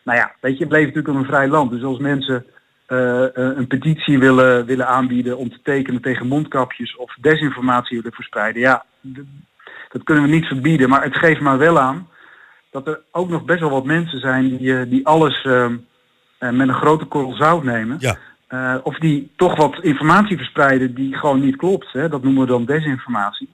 Nou 0.03 0.17
ja, 0.17 0.31
weet 0.39 0.53
je, 0.53 0.59
het 0.59 0.67
bleef 0.67 0.85
natuurlijk 0.85 1.17
een 1.17 1.25
vrij 1.25 1.47
land. 1.47 1.71
Dus 1.71 1.83
als 1.83 1.99
mensen 1.99 2.45
eh, 2.85 3.25
een 3.33 3.67
petitie 3.67 4.19
willen, 4.19 4.65
willen 4.65 4.87
aanbieden 4.87 5.37
om 5.37 5.49
te 5.49 5.59
tekenen 5.63 6.01
tegen 6.01 6.27
mondkapjes 6.27 6.95
of 6.95 7.15
desinformatie 7.21 7.97
willen 7.97 8.13
verspreiden, 8.13 8.61
ja, 8.61 8.85
dat 9.89 10.03
kunnen 10.03 10.23
we 10.23 10.29
niet 10.29 10.45
verbieden. 10.45 10.89
Maar 10.89 11.03
het 11.03 11.17
geeft 11.17 11.41
maar 11.41 11.57
wel 11.57 11.79
aan 11.79 12.07
dat 12.71 12.87
er 12.87 13.01
ook 13.11 13.29
nog 13.29 13.43
best 13.45 13.59
wel 13.59 13.69
wat 13.69 13.85
mensen 13.85 14.19
zijn 14.19 14.57
die, 14.57 14.77
eh, 14.77 14.89
die 14.89 15.07
alles 15.07 15.43
ehm, 15.43 15.75
eh, 16.37 16.49
met 16.49 16.67
een 16.67 16.73
grote 16.73 17.05
korrel 17.05 17.33
zout 17.33 17.63
nemen. 17.63 17.97
Eh, 18.49 18.75
of 18.83 18.97
die 18.97 19.31
toch 19.35 19.55
wat 19.55 19.83
informatie 19.83 20.37
verspreiden 20.37 20.93
die 20.93 21.17
gewoon 21.17 21.39
niet 21.39 21.55
klopt. 21.55 21.87
Hè? 21.91 22.09
Dat 22.09 22.23
noemen 22.23 22.41
we 22.41 22.47
dan 22.47 22.65
desinformatie. 22.65 23.49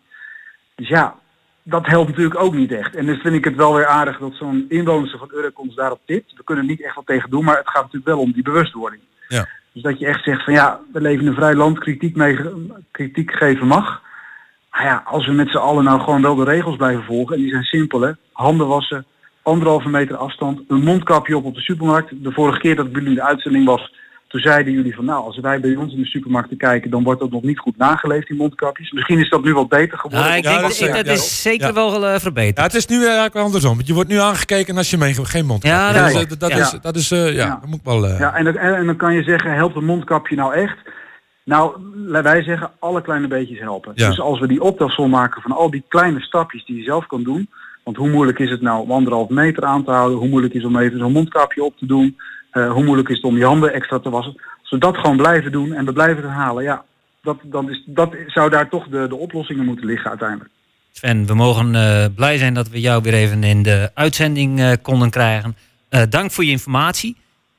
Dus 0.75 0.87
ja, 0.87 1.15
dat 1.63 1.85
helpt 1.85 2.09
natuurlijk 2.09 2.39
ook 2.39 2.53
niet 2.53 2.71
echt. 2.71 2.95
En 2.95 3.05
dus 3.05 3.21
vind 3.21 3.35
ik 3.35 3.43
het 3.43 3.55
wel 3.55 3.75
weer 3.75 3.85
aardig 3.85 4.17
dat 4.17 4.33
zo'n 4.33 4.65
inwoner 4.69 5.17
van 5.17 5.31
Urk 5.33 5.59
ons 5.59 5.75
daarop 5.75 5.99
tipt. 6.05 6.33
We 6.35 6.43
kunnen 6.43 6.63
er 6.63 6.69
niet 6.69 6.83
echt 6.83 6.95
wat 6.95 7.05
tegen 7.05 7.29
doen, 7.29 7.43
maar 7.43 7.57
het 7.57 7.69
gaat 7.69 7.81
natuurlijk 7.81 8.05
wel 8.05 8.19
om 8.19 8.31
die 8.31 8.43
bewustwording. 8.43 9.01
Ja. 9.27 9.47
Dus 9.71 9.83
dat 9.83 9.99
je 9.99 10.05
echt 10.05 10.23
zegt 10.23 10.43
van 10.43 10.53
ja, 10.53 10.79
we 10.93 11.01
leven 11.01 11.21
in 11.21 11.27
een 11.27 11.35
vrij 11.35 11.55
land, 11.55 11.79
kritiek, 11.79 12.15
mee, 12.15 12.39
kritiek 12.91 13.31
geven 13.31 13.67
mag. 13.67 14.01
Maar 14.71 14.83
ja, 14.83 15.03
als 15.05 15.25
we 15.25 15.31
met 15.31 15.49
z'n 15.49 15.57
allen 15.57 15.83
nou 15.83 15.99
gewoon 15.99 16.21
wel 16.21 16.35
de 16.35 16.43
regels 16.43 16.75
blijven 16.75 17.03
volgen, 17.03 17.35
en 17.35 17.41
die 17.41 17.51
zijn 17.51 17.63
simpel 17.63 18.01
hè. 18.01 18.11
Handen 18.31 18.67
wassen, 18.67 19.05
anderhalve 19.41 19.89
meter 19.89 20.15
afstand, 20.15 20.61
een 20.67 20.83
mondkapje 20.83 21.37
op 21.37 21.45
op 21.45 21.55
de 21.55 21.61
supermarkt. 21.61 22.23
De 22.23 22.31
vorige 22.31 22.59
keer 22.59 22.75
dat 22.75 22.85
ik 22.85 22.91
bij 22.91 23.01
jullie 23.01 23.17
de 23.17 23.23
uitzending 23.23 23.65
was, 23.65 23.93
toen 24.35 24.43
zeiden 24.43 24.73
jullie 24.73 24.95
van 24.95 25.05
nou, 25.05 25.23
als 25.23 25.39
wij 25.39 25.59
bij 25.59 25.75
ons 25.75 25.93
in 25.93 25.99
de 25.99 26.05
supermarkt 26.05 26.57
kijken, 26.57 26.91
dan 26.91 27.03
wordt 27.03 27.19
dat 27.19 27.31
nog 27.31 27.41
niet 27.43 27.59
goed 27.59 27.77
nageleefd, 27.77 28.27
die 28.27 28.37
mondkapjes. 28.37 28.91
Misschien 28.91 29.19
is 29.19 29.29
dat 29.29 29.43
nu 29.43 29.53
wat 29.53 29.69
beter 29.69 29.97
geworden. 29.97 30.25
Nou, 30.27 30.37
ik 30.37 30.43
denk 30.43 30.61
dat, 30.61 31.05
dat 31.05 31.07
is 31.15 31.41
zeker 31.41 31.73
wel 31.73 32.07
eh, 32.07 32.19
verbeterd. 32.19 32.57
Ja, 32.57 32.63
het 32.63 32.73
is 32.73 32.85
nu 32.85 32.95
eh, 32.97 33.03
eigenlijk 33.03 33.33
wel 33.33 33.43
andersom. 33.43 33.75
Want 33.75 33.87
je 33.87 33.93
wordt 33.93 34.09
nu 34.09 34.17
aangekeken 34.19 34.77
als 34.77 34.89
je 34.89 34.97
mee, 34.97 35.13
geen 35.25 35.45
mond 35.45 35.63
Ja, 35.63 35.91
hebt. 35.91 35.95
dat 35.95 36.05
Dus, 36.05 36.21
eh, 36.23 36.39
dat, 36.39 36.51
is, 36.51 36.77
dat 36.81 36.95
is, 36.95 37.11
eh, 37.11 37.35
ja, 37.35 37.49
dat 37.61 37.69
moet 37.69 37.79
ik 37.79 37.85
wel... 37.85 38.05
eh, 38.07 38.19
Ja, 38.19 38.33
en, 38.35 38.43
dan- 38.43 38.57
en, 38.57 38.85
dan 38.85 38.95
kan 38.95 39.13
je 39.13 39.23
zeggen, 39.23 39.53
helpt 39.53 39.75
een 39.75 39.85
mondkapje 39.85 40.35
nou 40.35 40.53
echt? 40.53 40.77
Nou, 41.43 41.75
wij 42.07 42.43
zeggen, 42.43 42.71
alle 42.79 43.01
kleine 43.01 43.27
beetjes 43.27 43.59
helpen. 43.59 43.91
Ja. 43.95 44.07
Dus 44.07 44.19
als 44.19 44.39
we 44.39 44.47
die 44.47 44.61
optelsom 44.61 45.09
maken 45.09 45.41
van 45.41 45.51
al 45.51 45.69
die 45.71 45.83
kleine 45.87 46.19
stapjes 46.21 46.65
die 46.65 46.77
je 46.77 46.83
zelf 46.83 47.05
kan 47.07 47.23
doen. 47.23 47.49
Want 47.83 47.97
hoe 47.97 48.09
moeilijk 48.09 48.39
is 48.39 48.49
het 48.49 48.61
nou 48.61 48.81
om 48.81 48.91
anderhalf 48.91 49.29
meter 49.29 49.63
aan 49.63 49.83
te 49.83 49.91
houden? 49.91 50.17
Hoe 50.17 50.27
moeilijk 50.27 50.53
is 50.53 50.63
het 50.63 50.71
om 50.71 50.77
even 50.79 50.99
zo'n 50.99 51.11
mondkapje 51.11 51.63
op 51.63 51.77
te 51.77 51.85
doen? 51.85 52.17
Eh, 52.55 52.71
hoe 52.71 52.83
moeilijk 52.83 53.09
is 53.09 53.15
het 53.15 53.25
om 53.25 53.37
je 53.37 53.45
handen 53.45 53.73
extra 53.73 53.99
te 53.99 54.09
wassen? 54.09 54.33
Als 54.61 54.69
we 54.69 54.77
dat 54.77 54.97
gewoon 54.97 55.17
blijven 55.17 55.51
doen 55.51 55.73
en 55.73 55.85
we 55.85 55.93
blijven 55.93 56.15
het 56.15 56.25
herhalen, 56.25 56.63
ja, 56.63 56.83
dat, 57.21 57.37
dan 57.43 57.69
is, 57.69 57.83
dat 57.85 58.15
zou 58.27 58.49
daar 58.49 58.69
toch 58.69 58.87
de, 58.87 59.07
de 59.07 59.15
oplossingen 59.15 59.65
moeten 59.65 59.85
liggen 59.85 60.09
uiteindelijk. 60.09 60.49
Sven, 60.91 61.25
we 61.25 61.33
mogen 61.33 61.75
eh, 61.75 62.05
blij 62.15 62.37
zijn 62.37 62.53
dat 62.53 62.69
we 62.69 62.79
jou 62.79 63.01
weer 63.01 63.13
even 63.13 63.43
in 63.43 63.63
de 63.63 63.91
uitzending 63.93 64.59
eh, 64.59 64.71
konden 64.81 65.09
krijgen. 65.09 65.55
Eh, 65.89 66.01
dank 66.09 66.31
voor 66.31 66.45
je 66.45 66.51
informatie. 66.51 67.15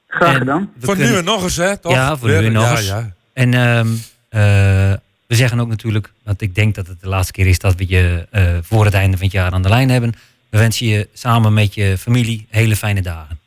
Graag 0.08 0.36
gedaan. 0.36 0.70
Voor 0.78 0.96
nu 0.96 1.14
en 1.14 1.24
nog 1.24 1.42
eens, 1.42 1.56
hè? 1.56 1.76
Toch? 1.76 1.92
Ja, 1.92 2.16
voor 2.16 2.28
nu 2.28 2.34
en 2.34 2.52
nog 2.52 2.62
ja, 2.62 2.70
eens. 2.70 2.86
ja. 2.86 3.14
En 3.32 3.54
ehm, 3.54 3.86
eh, 4.28 4.92
we 5.26 5.34
zeggen 5.34 5.60
ook 5.60 5.68
natuurlijk, 5.68 6.12
want 6.22 6.40
ik 6.40 6.54
denk 6.54 6.74
dat 6.74 6.86
het 6.86 7.00
de 7.00 7.08
laatste 7.08 7.32
keer 7.32 7.46
is 7.46 7.58
dat 7.58 7.74
we 7.74 7.88
je 7.88 8.26
eh, 8.30 8.56
voor 8.62 8.84
het 8.84 8.94
einde 8.94 9.16
van 9.16 9.26
het 9.26 9.34
jaar 9.34 9.52
aan 9.52 9.62
de 9.62 9.68
lijn 9.68 9.90
hebben. 9.90 10.14
We 10.48 10.58
wensen 10.58 10.86
je 10.86 11.08
samen 11.12 11.54
met 11.54 11.74
je 11.74 11.98
familie 11.98 12.46
hele 12.50 12.76
fijne 12.76 13.02
dagen. 13.02 13.38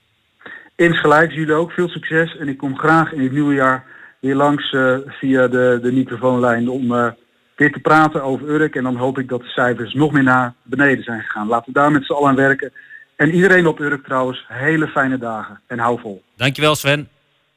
Insgelijks, 0.79 1.33
jullie 1.33 1.53
ook 1.53 1.71
veel 1.71 1.87
succes. 1.87 2.37
En 2.37 2.47
ik 2.47 2.57
kom 2.57 2.77
graag 2.77 3.13
in 3.13 3.21
het 3.21 3.31
nieuwe 3.31 3.53
jaar 3.53 3.85
weer 4.19 4.35
langs 4.35 4.71
eh, 4.73 4.97
via 5.07 5.47
de, 5.47 5.79
de 5.81 5.91
microfoonlijn 5.91 6.69
om 6.69 6.93
eh, 6.93 7.07
weer 7.55 7.71
te 7.71 7.79
praten 7.79 8.23
over 8.23 8.49
Urk. 8.49 8.75
En 8.75 8.83
dan 8.83 8.95
hoop 8.95 9.17
ik 9.19 9.29
dat 9.29 9.41
de 9.41 9.47
cijfers 9.47 9.93
nog 9.93 10.11
meer 10.11 10.23
naar 10.23 10.53
beneden 10.63 11.03
zijn 11.03 11.21
gegaan. 11.21 11.47
Laten 11.47 11.73
we 11.73 11.79
daar 11.79 11.91
met 11.91 12.05
z'n 12.05 12.13
allen 12.13 12.29
aan 12.29 12.35
werken. 12.35 12.71
En 13.15 13.33
iedereen 13.33 13.67
op 13.67 13.79
Urk 13.79 14.03
trouwens, 14.03 14.45
hele 14.47 14.87
fijne 14.87 15.17
dagen. 15.17 15.61
En 15.67 15.79
hou 15.79 15.99
vol. 15.99 16.23
Dankjewel 16.35 16.75
Sven. 16.75 17.09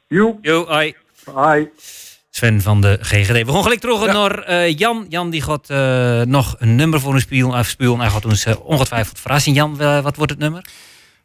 Jo. 0.06 0.38
Jo, 0.40 0.66
hoi. 0.66 0.94
Hoi. 1.24 1.70
Sven 2.30 2.60
van 2.60 2.80
de 2.80 2.98
GGD. 3.00 3.46
We 3.46 3.52
gaan 3.52 3.62
gelijk 3.62 3.80
terug 3.80 4.06
naar 4.06 4.38
eh, 4.38 4.78
Jan. 4.78 5.06
Jan 5.08 5.30
die 5.30 5.42
gaat 5.42 5.70
eh, 5.70 6.22
nog 6.22 6.56
een 6.58 6.74
nummer 6.74 7.00
voor 7.00 7.12
ons 7.12 7.22
spelen. 7.22 7.52
afspelen. 7.52 8.00
Hij 8.00 8.10
gaat 8.10 8.24
ons 8.24 8.46
ongetwijfeld 8.56 9.20
verrassen. 9.20 9.52
Jan, 9.52 9.76
wat 10.02 10.16
wordt 10.16 10.32
het 10.32 10.40
nummer? 10.40 10.64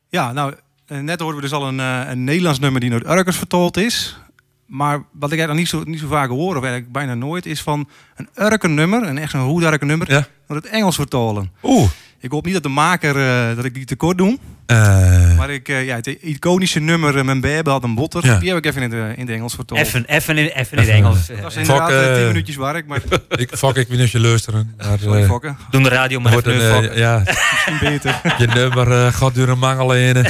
Ja, 0.09 0.31
nou, 0.31 0.53
net 0.87 1.19
hoorden 1.19 1.35
we 1.41 1.47
dus 1.47 1.57
al 1.57 1.67
een, 1.67 1.79
eh, 1.79 2.09
een 2.09 2.23
Nederlands 2.23 2.59
nummer 2.59 2.81
die 2.81 2.89
naar 2.89 3.17
Urkers 3.17 3.37
vertaald 3.37 3.77
is. 3.77 4.17
Maar 4.65 5.03
wat 5.11 5.31
ik 5.31 5.37
eigenlijk 5.39 5.59
niet 5.59 5.67
zo, 5.67 5.83
niet 5.83 5.99
zo 5.99 6.07
vaak 6.07 6.29
hoor, 6.29 6.55
of 6.55 6.63
eigenlijk 6.63 6.91
bijna 6.91 7.13
nooit, 7.13 7.45
is 7.45 7.61
van 7.61 7.89
een 8.15 8.29
Urker 8.35 8.69
nummer, 8.69 9.03
een 9.03 9.17
echt 9.17 9.31
zo'n 9.31 9.41
Hoedarker 9.41 9.87
nummer, 9.87 10.09
naar 10.47 10.57
het 10.57 10.65
Engels 10.65 10.95
vertalen. 10.95 11.51
Oeh. 11.63 11.89
Ik 12.19 12.31
hoop 12.31 12.45
niet 12.45 12.53
dat 12.53 12.63
de 12.63 12.69
maker, 12.69 13.15
eh, 13.49 13.55
dat 13.55 13.65
ik 13.65 13.73
die 13.73 13.85
tekort 13.85 14.17
doe. 14.17 14.37
Eh, 14.65 15.37
Maar 15.37 15.49
ik, 15.49 15.69
eh, 15.69 15.85
ja, 15.85 15.95
het 15.95 16.07
iconische 16.07 16.79
nummer, 16.79 17.25
Mijn 17.25 17.41
Baby 17.41 17.69
had 17.69 17.83
een 17.83 17.95
botter, 17.95 18.25
Ja. 18.25 18.39
die 18.39 18.49
heb 18.49 18.57
ik 18.57 18.65
even 18.65 18.81
in 18.81 18.91
het, 18.91 18.99
eh, 19.01 19.17
in 19.17 19.25
het 19.25 19.29
Engels 19.35 19.55
vertaald. 19.55 19.79
Even, 19.79 20.05
even, 20.05 20.37
in, 20.37 20.45
even 20.47 20.77
in 20.77 20.83
het 20.83 20.87
Engels. 20.93 21.27
Dat 21.27 21.39
was 21.39 21.55
inderdaad 21.55 21.89
Fok, 21.91 21.99
eh, 21.99 22.13
tien 22.13 22.21
eh, 22.21 22.27
minuutjes 22.27 22.55
werk, 22.55 22.87
maar 22.87 23.01
ik, 23.29 23.49
fuck, 23.57 23.75
ik 23.75 23.87
weet 23.87 23.97
niet 23.99 24.11
je 24.11 24.19
luisteren. 24.19 24.73
Maar, 24.77 24.99
Sorry. 24.99 25.55
Doen 25.69 25.83
de 25.83 25.89
radio 25.89 26.19
maar 26.19 26.33
even 26.37 26.73
een. 26.73 26.97
Ja, 26.97 27.23
misschien 27.51 27.77
beter. 27.79 28.21
je 28.37 28.47
nummer 28.47 28.91
eh, 28.91 29.13
gaat 29.13 29.35
door 29.35 29.47
een 29.47 29.59
mangel 29.59 29.91
heen. 29.91 30.25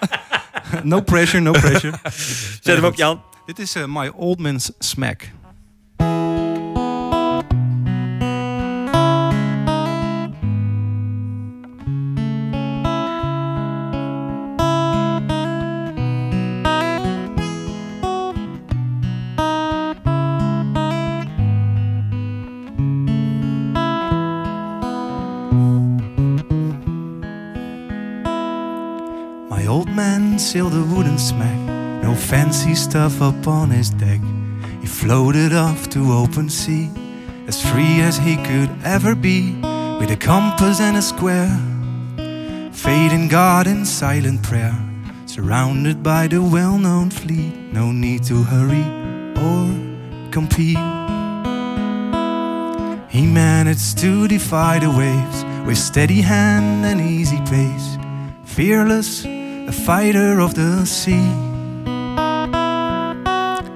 no 0.82 1.00
pressure, 1.00 1.42
no 1.42 1.50
pressure. 1.52 1.92
Zet 2.60 2.76
hem 2.76 2.84
op, 2.84 2.94
Jan. 2.96 3.22
Dit 3.46 3.58
is 3.58 3.74
eh, 3.74 3.82
My 3.86 4.10
Old 4.14 4.38
Man's 4.38 4.70
Smack. 4.78 5.22
Sailed 30.52 30.74
a 30.74 30.84
wooden 30.94 31.16
smack, 31.16 31.58
no 32.02 32.14
fancy 32.14 32.74
stuff 32.74 33.22
upon 33.22 33.70
his 33.70 33.88
deck. 33.88 34.20
He 34.82 34.86
floated 34.86 35.54
off 35.54 35.88
to 35.88 36.12
open 36.12 36.50
sea, 36.50 36.90
as 37.46 37.56
free 37.70 38.02
as 38.02 38.18
he 38.18 38.36
could 38.36 38.68
ever 38.84 39.14
be, 39.14 39.54
with 39.98 40.10
a 40.10 40.16
compass 40.20 40.78
and 40.78 40.98
a 40.98 41.00
square. 41.00 41.58
In 43.12 43.28
God 43.28 43.66
and 43.66 43.86
silent 43.88 44.42
prayer, 44.42 44.78
surrounded 45.24 46.02
by 46.02 46.26
the 46.26 46.42
well 46.42 46.76
known 46.76 47.08
fleet. 47.08 47.54
No 47.72 47.90
need 47.90 48.22
to 48.24 48.42
hurry 48.42 48.86
or 49.46 49.64
compete. 50.30 50.84
He 53.08 53.24
managed 53.26 53.96
to 53.98 54.28
defy 54.28 54.80
the 54.80 54.90
waves 54.90 55.38
with 55.66 55.78
steady 55.78 56.20
hand 56.20 56.84
and 56.84 57.00
easy 57.00 57.40
pace, 57.46 57.96
fearless, 58.44 59.24
a 59.66 59.72
fighter 59.72 60.40
of 60.40 60.54
the 60.54 60.84
sea. 60.84 61.28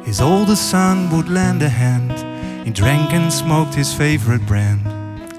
His 0.05 0.21
oldest 0.21 0.71
son 0.71 1.11
would 1.11 1.29
lend 1.29 1.63
a 1.63 1.69
hand. 1.69 2.13
He 2.67 2.71
drank 2.73 3.13
and 3.13 3.33
smoked 3.33 3.75
his 3.75 3.93
favorite 3.93 4.45
brand. 4.47 4.83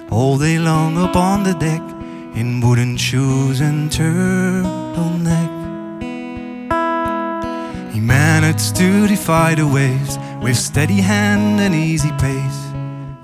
All 0.10 0.38
day 0.38 0.57
long 0.60 0.98
upon 0.98 1.44
the 1.44 1.53
deck, 1.53 1.82
in 2.36 2.61
wooden 2.61 2.98
shoes 2.98 3.60
and 3.61 3.90
turtleneck. 3.90 5.52
He 7.94 7.99
managed 7.99 8.76
to 8.76 9.07
defy 9.07 9.56
the 9.56 9.68
waves 9.68 10.18
with 10.41 10.56
steady 10.56 11.02
hand 11.02 11.60
and 11.60 11.74
easy 11.74 12.11
pace. 12.19 12.61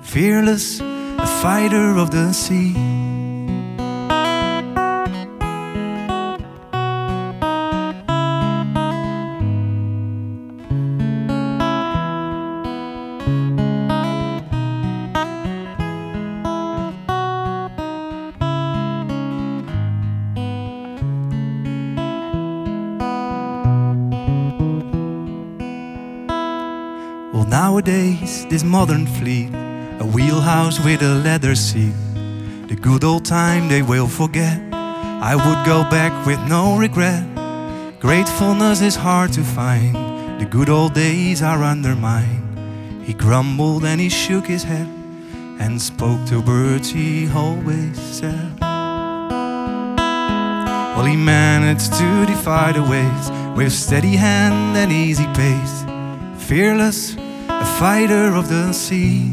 Fearless, 0.02 0.80
a 0.80 1.26
fighter 1.42 1.96
of 1.96 2.10
the 2.10 2.32
sea. 2.32 2.93
Modern 28.74 29.06
fleet, 29.06 29.50
a 30.00 30.04
wheelhouse 30.04 30.84
with 30.84 31.00
a 31.00 31.14
leather 31.26 31.54
seat, 31.54 31.94
the 32.66 32.74
good 32.74 33.04
old 33.04 33.24
time 33.24 33.68
they 33.68 33.82
will 33.82 34.08
forget. 34.08 34.58
I 34.72 35.36
would 35.36 35.64
go 35.64 35.88
back 35.98 36.12
with 36.26 36.40
no 36.48 36.76
regret. 36.76 37.22
Gratefulness 38.00 38.80
is 38.80 38.96
hard 38.96 39.32
to 39.34 39.44
find, 39.44 39.94
the 40.40 40.44
good 40.44 40.68
old 40.68 40.92
days 40.92 41.40
are 41.40 41.62
undermined. 41.62 43.06
He 43.06 43.12
grumbled 43.14 43.84
and 43.84 44.00
he 44.00 44.08
shook 44.08 44.44
his 44.48 44.64
head 44.64 44.88
and 45.60 45.80
spoke 45.80 46.26
to 46.26 46.42
birds 46.42 46.90
he 46.90 47.30
always 47.30 47.96
said. 48.00 48.58
Well, 50.94 51.04
he 51.04 51.16
managed 51.16 51.92
to 51.92 52.26
defy 52.26 52.72
the 52.72 52.82
waves 52.82 53.30
with 53.56 53.72
steady 53.72 54.16
hand 54.16 54.76
and 54.76 54.90
easy 54.90 55.28
pace, 55.32 55.76
fearless, 56.48 57.14
a 57.64 57.66
fighter 57.78 58.36
of 58.36 58.48
the 58.50 58.72
sea. 58.72 59.32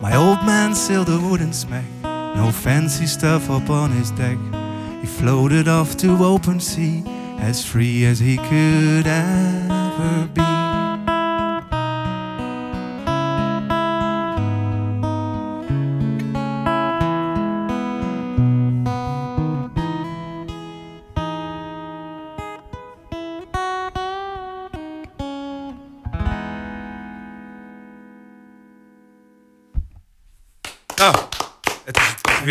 My 0.00 0.14
old 0.16 0.40
man 0.46 0.74
sailed 0.74 1.10
a 1.10 1.18
wooden 1.18 1.52
smack, 1.52 1.84
no 2.02 2.50
fancy 2.50 3.06
stuff 3.06 3.50
upon 3.50 3.90
his 3.90 4.10
deck. 4.12 4.38
He 5.02 5.06
floated 5.06 5.68
off 5.68 5.98
to 5.98 6.24
open 6.24 6.60
sea, 6.60 7.04
as 7.38 7.62
free 7.64 8.06
as 8.06 8.18
he 8.18 8.36
could 8.38 9.06
ever 9.06 10.28
be. 10.32 10.57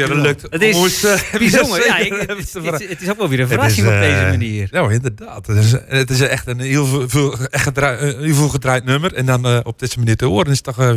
Weer 0.07 0.15
gelukt. 0.17 0.41
Het 0.49 0.61
is 0.61 1.03
eh, 1.03 1.19
bijzonder. 1.39 1.85
Ja, 1.85 1.97
ik- 1.97 2.13
het, 2.27 2.38
is, 2.79 2.89
het 2.89 3.01
is 3.01 3.09
ook 3.09 3.17
wel 3.17 3.29
weer 3.29 3.39
een 3.39 3.47
verrassing 3.47 3.88
is, 3.88 3.93
op 3.93 3.99
deze 3.99 4.15
eh, 4.15 4.29
manier. 4.29 4.67
Nou, 4.71 4.93
inderdaad. 4.93 5.47
Het 5.47 5.57
is, 5.57 5.71
het 5.88 6.09
is 6.09 6.21
echt 6.21 6.47
een 6.47 6.59
heel 6.59 6.85
veel, 6.85 7.09
veel- 7.09 7.38
echt 7.49 7.63
gedraai- 7.63 7.97
eh, 7.97 8.17
heel 8.19 8.35
veel 8.35 8.49
gedraaid 8.49 8.85
nummer. 8.85 9.13
En 9.13 9.25
dan 9.25 9.45
eh, 9.45 9.59
op 9.63 9.79
deze 9.79 9.97
manier 9.99 10.15
te 10.15 10.25
horen 10.25 10.51
is 10.51 10.61
toch 10.61 10.79
eh, 10.79 10.91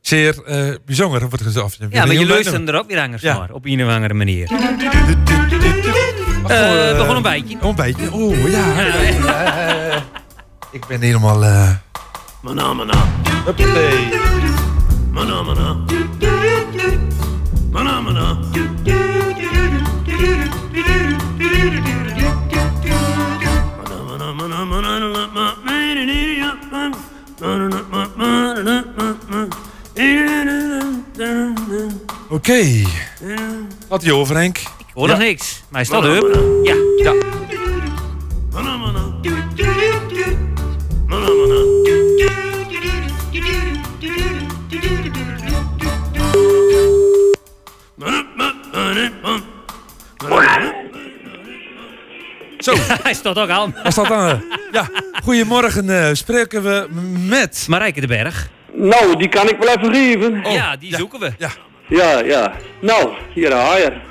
zeer 0.00 0.42
eh, 0.44 0.74
bijzonder. 0.86 1.20
Wordt 1.28 1.42
gezegd. 1.44 1.78
Ja, 1.90 2.04
maar 2.06 2.14
je 2.14 2.26
luistert 2.26 2.68
er 2.68 2.78
ook 2.78 2.88
weer 2.88 3.00
anders 3.00 3.22
Ja. 3.22 3.38
naar. 3.38 3.50
Op 3.52 3.66
een 3.66 3.84
of 3.84 3.90
andere 3.92 4.14
manier. 4.14 4.50
Oh, 6.44 6.50
Eh, 6.50 6.90
eh, 6.90 6.96
we 6.98 7.04
gaan 7.04 7.16
een 7.16 7.22
bijtje. 7.22 7.56
Een 7.60 7.74
beetje. 7.74 8.08
Oeh, 8.12 8.50
ja. 8.50 8.74
Eh, 9.92 9.96
ik 10.72 10.86
ben 10.86 11.00
helemaal... 11.00 11.44
eh 11.44 11.70
Mana, 12.42 12.72
mana. 12.72 12.92
Huppatee. 13.44 14.08
Mana, 15.12 15.42
mana. 15.42 15.72
Mana, 15.72 15.84
Oké. 32.30 32.50
Okay. 32.50 32.86
Wat 33.88 34.02
je 34.02 34.14
over, 34.14 34.36
Henk? 34.36 34.58
Ik 34.58 34.94
hoor 34.94 35.08
nog 35.08 35.18
niks. 35.18 35.62
Maar 35.68 35.80
is 35.80 35.88
dat 35.88 36.04
up? 36.04 36.38
Ja. 36.62 36.74
ja. 36.96 37.14
Zo. 52.58 52.74
Hij 53.02 53.14
staat 53.14 53.38
ook 53.38 53.48
aan. 53.48 53.74
Hij 53.74 53.90
staat 53.90 54.10
aan. 54.10 54.42
Ja. 54.72 54.88
Goedemorgen. 55.22 55.84
Uh, 55.84 56.08
spreken 56.12 56.62
we 56.62 56.88
met... 57.28 57.66
Marijke 57.68 58.00
de 58.00 58.06
Berg. 58.06 58.48
Nou, 58.72 59.16
die 59.16 59.28
kan 59.28 59.48
ik 59.48 59.56
wel 59.58 59.68
even 59.68 59.94
geven. 59.94 60.52
Ja, 60.52 60.72
oh, 60.72 60.80
die 60.80 60.96
zoeken 60.96 61.20
we. 61.20 61.32
Ja. 61.38 61.50
Ja, 61.90 62.18
ja. 62.24 62.52
Nou, 62.80 63.14
hier 63.34 63.52
haar. 63.54 64.02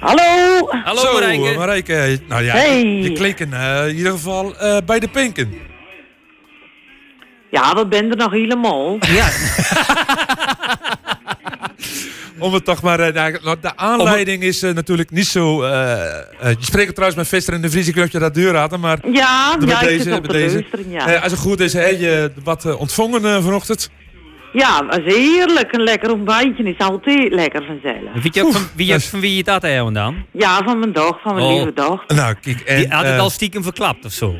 Hallo. 0.00 0.68
Hallo 0.84 1.00
Zo, 1.00 1.12
Marijke. 1.12 1.48
eh, 1.50 1.56
Marijke. 1.56 2.18
Nou 2.28 2.42
ja, 2.42 2.52
Hey. 2.54 2.84
je, 2.84 3.02
je 3.02 3.12
kleken 3.12 3.52
eh, 3.52 3.88
in 3.88 3.96
ieder 3.96 4.12
geval 4.12 4.56
eh, 4.56 4.76
bij 4.86 4.98
de 5.00 5.08
Pinken. 5.08 5.52
Ja, 7.50 7.74
dat 7.74 7.88
ben 7.88 8.10
er 8.10 8.16
nog 8.16 8.32
helemaal. 8.32 8.98
Ja. 9.06 9.28
Om 12.38 12.54
het 12.54 12.64
toch 12.64 12.82
maar... 12.82 13.00
eh, 13.00 13.24
nou, 13.42 13.56
de 13.60 13.76
aanleiding 13.76 14.42
is 14.42 14.62
eh, 14.62 14.74
natuurlijk 14.74 15.10
niet 15.10 15.26
zo... 15.26 15.62
eh, 15.62 15.92
eh, 16.18 16.20
je 16.40 16.56
spreekt 16.64 16.90
trouwens 16.94 17.18
met 17.18 17.28
Visser 17.28 17.54
en 17.54 17.60
de 17.60 17.70
Friese 17.70 17.92
Clubje 17.92 18.18
dat 18.18 18.34
deur 18.34 18.56
hadden, 18.56 18.80
maar... 18.80 18.98
Ja, 19.12 19.56
met 19.58 19.68
ja, 19.68 19.80
ik 19.80 19.88
deze, 19.88 20.02
zit 20.02 20.12
op 20.14 20.22
met 20.22 20.30
deze. 20.30 20.54
luisteren, 20.54 20.90
ja. 20.90 21.06
Eh, 21.14 21.22
als 21.22 21.32
het 21.32 21.40
goed 21.40 21.60
is, 21.60 21.72
heb 21.72 21.98
je 22.00 22.32
wat 22.44 22.76
ontvangen 22.76 23.24
eh, 23.24 23.42
vanochtend? 23.44 23.90
Ja, 24.52 24.82
dat 24.82 24.98
is 25.04 25.14
heerlijk. 25.14 25.72
Een 25.74 25.82
lekker 25.82 26.12
ontbijtje 26.12 26.62
is 26.62 26.78
altijd 26.78 27.32
lekker 27.32 27.64
vanzelf. 27.64 28.22
Weet 28.22 28.34
je 28.34 28.44
ook 28.44 28.52
van 28.52 28.62
wie, 28.74 28.98
van 28.98 29.20
wie 29.20 29.36
je 29.36 29.42
dat 29.44 29.62
hebben 29.62 29.92
dan? 29.92 30.24
Ja, 30.32 30.62
van 30.64 30.78
mijn 30.78 30.92
dag, 30.92 31.20
van 31.22 31.34
mijn 31.34 31.46
Oh. 31.46 31.52
lieve 31.54 31.72
dag. 31.72 32.06
Nou, 32.06 32.34
kijk, 32.40 32.60
en, 32.60 32.76
Die 32.76 32.88
had 32.88 33.04
het 33.04 33.14
eh, 33.14 33.20
al 33.20 33.30
stiekem 33.30 33.62
verklapt 33.62 34.04
of 34.04 34.12
zo? 34.12 34.34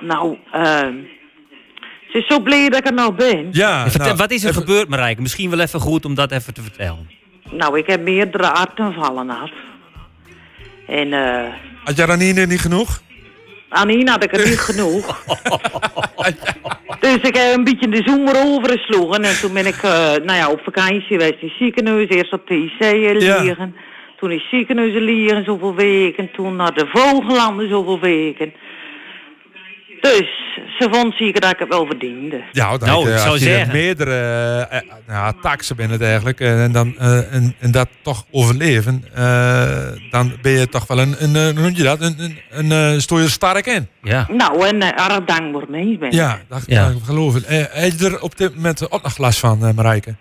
Nou, 0.00 0.36
ehm 0.52 0.94
ze 2.10 2.18
is 2.18 2.26
zo 2.26 2.40
blij 2.40 2.68
dat 2.68 2.78
ik 2.78 2.86
er 2.86 2.92
nou 2.94 3.14
ben. 3.14 3.48
Ja, 3.52 3.82
Vertel, 3.90 4.06
nou, 4.06 4.16
wat 4.18 4.30
is 4.30 4.42
er 4.44 4.48
even- 4.50 4.60
gebeurd, 4.62 4.88
Marijke? 4.88 5.22
Misschien 5.22 5.50
wel 5.50 5.60
even 5.60 5.80
goed 5.80 6.04
om 6.04 6.14
dat 6.14 6.32
even 6.32 6.54
te 6.54 6.62
vertellen. 6.62 7.10
Nou, 7.50 7.78
ik 7.78 7.86
heb 7.86 8.00
meerdere 8.02 8.44
hartaanvallen 8.46 9.30
gehad. 9.30 9.50
En 10.86 11.12
eh 11.12 11.52
Had 11.84 11.96
jij 11.96 12.06
dan 12.06 12.18
niet, 12.18 12.46
niet 12.48 12.60
genoeg? 12.60 13.00
één 13.86 14.08
had 14.08 14.24
ik 14.24 14.36
er 14.36 14.48
niet 14.48 14.58
genoeg. 14.58 15.24
Dus 17.06 17.28
ik 17.28 17.36
heb 17.36 17.56
een 17.56 17.64
beetje 17.64 17.88
de 17.88 18.02
zomer 18.04 18.34
overgesloegen. 18.46 19.22
En 19.22 19.40
toen 19.40 19.52
ben 19.52 19.66
ik 19.66 19.82
eh, 19.82 19.90
nou 20.24 20.38
ja, 20.38 20.50
op 20.50 20.60
vakantie 20.64 21.00
geweest 21.00 21.40
in 21.40 21.52
ziekenhuis. 21.58 22.08
Eerst 22.08 22.32
op 22.32 22.46
de 22.46 22.54
IC 22.54 22.80
Ja. 23.20 23.42
liggen. 23.42 23.76
Toen 24.16 24.30
in 24.30 24.42
ziekenhuis 24.50 24.92
liggen 24.94 25.44
zoveel 25.44 25.74
weken. 25.74 26.30
Toen 26.32 26.56
naar 26.56 26.74
de 26.74 26.86
Vogelanden 26.86 27.68
zoveel 27.68 28.00
weken. 28.00 28.52
Dus 30.00 30.28
ze 30.78 30.88
vond 30.90 31.14
zeker 31.16 31.40
dat 31.40 31.50
ik 31.52 31.58
het 31.58 31.68
wel 31.68 31.86
verdiende. 31.86 32.42
Ja, 32.52 32.70
dat, 32.70 32.80
Nou, 32.80 33.06
eh, 33.06 33.12
ik 33.12 33.18
zou 33.18 33.30
als 33.30 33.38
je 33.38 33.44
zeggen. 33.44 33.72
meerdere 33.72 34.14
eh, 34.70 34.80
nou, 35.06 35.34
taxen 35.40 35.76
binnen 35.76 36.00
eigenlijk 36.00 36.40
eh, 36.40 36.64
en, 36.64 36.72
dan, 36.72 36.94
eh, 36.98 37.34
en, 37.34 37.54
en 37.58 37.70
dat 37.70 37.88
toch 38.02 38.24
overleven, 38.30 39.04
eh, 39.14 39.86
dan 40.10 40.32
ben 40.42 40.52
je 40.52 40.68
toch 40.68 40.86
wel 40.86 40.98
een, 40.98 41.14
een, 41.18 41.54
noem 41.54 41.70
je 41.74 41.82
dat, 41.82 42.00
een, 42.00 42.14
een, 42.18 42.38
een 42.50 42.72
eh, 42.92 42.98
stoor 42.98 43.20
je 43.20 43.28
sterk 43.28 43.66
in. 43.66 43.88
Ja. 44.02 44.26
Nou, 44.30 44.66
en 44.66 44.76
uh, 44.76 44.88
erg 44.88 45.24
dankbaar 45.24 45.64
mee 45.68 45.98
ben. 45.98 46.12
Ja, 46.12 46.38
dat 46.48 46.62
Ja. 46.66 46.82
kan 46.82 46.96
ik 46.96 47.02
geloven. 47.04 47.44
Eh, 47.44 47.64
heb 47.70 47.92
je 47.98 48.06
er 48.06 48.20
op 48.22 48.36
dit 48.36 48.54
moment 48.54 48.90
ook 48.90 49.02
nog 49.02 49.18
last 49.18 49.38
van, 49.38 49.64
eh, 49.66 49.74
Marijke? 49.74 50.14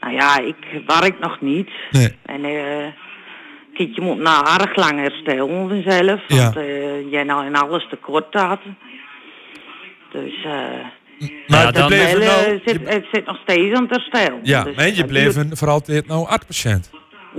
Nou 0.00 0.14
ja, 0.14 0.38
ik 0.38 0.56
werk 0.86 1.18
nog 1.20 1.40
niet. 1.40 1.70
Nee. 1.90 2.14
En 2.26 2.44
eh 2.44 2.86
kijk, 3.74 3.94
je 3.94 4.00
moet 4.00 4.18
nou 4.18 4.46
erg 4.60 4.76
lang 4.76 4.98
herstellen 5.00 5.68
vanzelf. 5.68 6.20
Ja. 6.26 6.42
Want 6.42 6.56
eh, 6.56 7.10
jij 7.10 7.22
nou 7.22 7.46
in 7.46 7.56
alles 7.56 7.86
tekort 7.90 8.34
had. 8.34 8.60
Dus 10.22 10.44
eh 10.44 10.52
Maar 11.46 11.72
dat 11.72 11.76
je 11.82 11.86
bleef 11.86 12.12
wel, 12.12 12.20
eh, 12.20 12.46
nou, 12.46 12.60
zit, 12.64 12.88
het 12.88 13.04
zit 13.12 13.26
nog 13.26 13.38
steeds 13.42 13.76
aan 13.76 13.82
het 13.82 13.90
herstellen. 13.90 14.40
ja, 14.42 14.64
Dus 14.64 14.74
en 14.76 14.94
je 14.94 15.04
bleef 15.04 15.34
duurt- 15.34 15.50
een, 15.50 15.56
voor 15.56 15.68
altijd 15.68 16.06
nou 16.06 16.26
artpatiënt. 16.28 16.90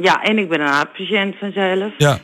Ja, 0.02 0.22
en 0.24 0.38
ik 0.38 0.49
ben 0.49 0.62
een 0.62 0.68
hartpatiënt 0.68 1.36
vanzelf. 1.40 1.91
Ja. 1.98 2.20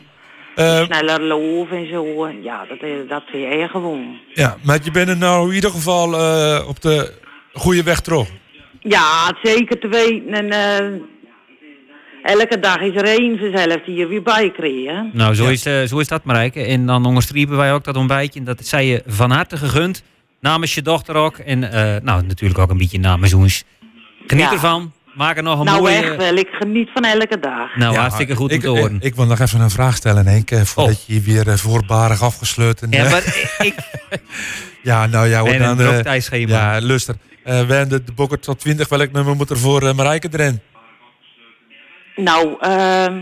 Eh, 0.55 0.83
Sneller 0.83 1.21
lopen 1.21 1.77
en 1.77 1.87
zo. 1.89 2.29
Ja, 2.41 2.65
dat, 2.65 2.79
dat 3.09 3.23
vind 3.31 3.53
je 3.53 3.67
gewoon. 3.71 4.17
ja, 4.33 4.57
maar 4.63 4.79
je 4.83 4.91
bent 4.91 5.09
er 5.09 5.17
nou 5.17 5.49
in 5.49 5.55
ieder 5.55 5.69
geval 5.69 6.13
eh, 6.17 6.67
op 6.67 6.81
de 6.81 7.13
goede 7.53 7.83
weg 7.83 7.99
terug. 7.99 8.27
Ja, 8.79 9.25
het 9.27 9.37
zeker 9.53 9.79
te 9.79 9.87
weten. 9.87 10.33
En 10.33 10.49
eh, 10.49 10.99
elke 12.39 12.59
dag 12.59 12.79
is 12.81 12.95
er 12.95 13.05
één 13.19 13.37
vanzelf 13.39 13.81
die 13.85 13.95
je 13.95 14.07
weer 14.07 14.21
bij 14.23 14.51
kreeg. 14.51 14.89
hè. 14.91 15.01
Nou, 15.13 15.33
zo, 15.35 15.45
is, 15.47 15.61
zo 15.61 15.99
is 15.99 16.07
dat, 16.07 16.23
Marijke. 16.23 16.61
En 16.65 16.85
dan 16.85 17.05
onderstrepen 17.05 17.57
wij 17.57 17.73
ook 17.73 17.83
dat 17.83 17.95
ontbijtje. 17.95 18.39
En 18.39 18.45
dat 18.45 18.65
zij 18.65 18.85
je 18.85 19.03
van 19.05 19.31
harte 19.31 19.57
gegund. 19.57 20.03
Namens 20.43 20.73
je 20.73 20.81
dochter 20.81 21.15
ook. 21.15 21.37
En 21.37 21.71
eh, 21.71 22.01
nou, 22.01 22.25
natuurlijk 22.25 22.59
ook 22.59 22.69
een 22.69 22.77
beetje 22.77 22.99
namens 22.99 23.33
ons. 23.33 23.63
Geniet 24.27 24.45
Ja. 24.45 24.51
ervan. 24.51 24.93
Maak 25.13 25.37
er 25.37 25.43
nog 25.43 25.59
een 25.59 25.65
nou 25.65 25.81
mooie... 25.81 25.95
echt 25.95 26.15
wel, 26.15 26.35
ik 26.35 26.47
geniet 26.47 26.89
van 26.93 27.03
elke 27.03 27.39
dag. 27.39 27.75
Nou, 27.75 27.93
Ja, 27.93 27.99
hartstikke 27.99 28.35
goed 28.35 28.49
om 28.49 28.55
ik, 28.55 28.61
te 28.61 28.67
horen. 28.67 28.95
Ik, 28.95 29.03
ik 29.03 29.15
wil 29.15 29.25
nog 29.25 29.39
even 29.39 29.59
een 29.61 29.69
vraag 29.69 29.95
stellen, 29.95 30.25
Henk, 30.25 30.51
eh, 30.51 30.61
voordat 30.61 31.05
je 31.05 31.13
hier 31.13 31.21
weer 31.21 31.47
eh, 31.47 31.55
voorbarig 31.57 32.21
afgesloten 32.21 32.91
Ja, 32.91 33.03
eh, 33.05 33.11
maar 33.11 33.23
ik... 33.67 33.75
Ja, 34.81 35.05
nou 35.07 35.27
ja, 35.27 35.39
hoor, 35.39 35.49
En 35.49 35.61
een 35.61 35.77
dan... 35.77 35.87
broktijdsschema. 35.87 36.73
ja, 36.75 36.81
luister. 36.81 37.15
Eh 37.43 37.65
we 37.65 37.73
hebben 37.73 37.89
de, 37.89 38.03
de 38.03 38.11
Bokker 38.11 38.39
tot 38.39 38.59
20. 38.59 38.89
Welk 38.89 39.11
nummer 39.11 39.35
moet 39.35 39.49
er 39.49 39.57
voor 39.57 39.95
Marijke 39.95 40.29
erin? 40.31 40.61
Nou, 42.15 42.55
ehm 42.59 43.21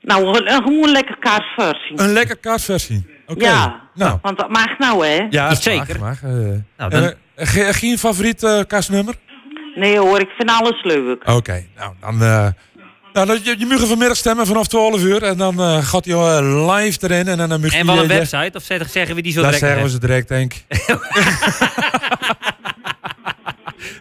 nou, 0.00 0.26
een, 0.26 0.52
een 0.52 0.62
gewoon 0.62 0.90
lekker 0.90 1.16
kaartversie. 1.18 2.00
Een 2.00 2.12
lekker 2.12 2.36
kaartversie. 2.36 3.06
Oké. 3.26 3.44
Ja, 3.44 3.80
Nou. 3.94 4.18
want 4.22 4.38
dat 4.38 4.48
mag 4.48 4.78
nou, 4.78 5.06
hè? 5.06 5.26
Ja, 5.30 5.50
Is 5.50 5.62
zeker. 5.62 5.98
Mag, 6.00 6.22
mag, 6.22 6.30
eh. 6.30 6.30
Nou, 6.76 6.90
dan- 6.90 7.02
Eh, 7.34 7.46
ge- 7.46 7.72
geen 7.72 7.98
favoriet 7.98 8.42
eh 8.42 8.60
kastnummer? 8.66 9.14
Nee 9.74 9.98
hoor, 9.98 10.20
ik 10.20 10.28
vind 10.36 10.50
alles 10.50 10.82
leuk. 10.82 11.28
Oké, 11.30 11.64
nou 11.76 11.92
dan... 12.00 12.12
eh, 12.22 12.46
nou, 13.12 13.26
dan- 13.26 13.38
je, 13.42 13.54
je 13.58 13.66
mag 13.66 13.86
vanmiddag 13.86 14.16
stemmen 14.16 14.46
vanaf 14.46 14.66
12 14.66 15.02
uur 15.02 15.22
en 15.22 15.36
dan 15.36 15.60
eh, 15.60 15.84
gaat 15.86 16.04
hij 16.04 16.14
eh, 16.14 16.66
live 16.76 16.98
erin 17.02 17.28
en 17.28 17.36
dan 17.48 17.60
mag 17.60 17.72
En 17.72 17.78
je, 17.78 17.84
wel 17.84 17.98
een 18.04 18.10
eh, 18.10 18.16
website? 18.16 18.50
Of 18.58 18.62
zeggen 18.62 18.90
zeggen 18.90 19.14
we 19.14 19.22
die 19.22 19.32
zo 19.32 19.42
Dat 19.42 19.52
direct? 19.52 19.66
zeggen 19.66 19.84
we 19.84 19.90
ze 19.90 19.98
direct, 19.98 20.28
denk 20.28 20.52
ik. 20.54 20.64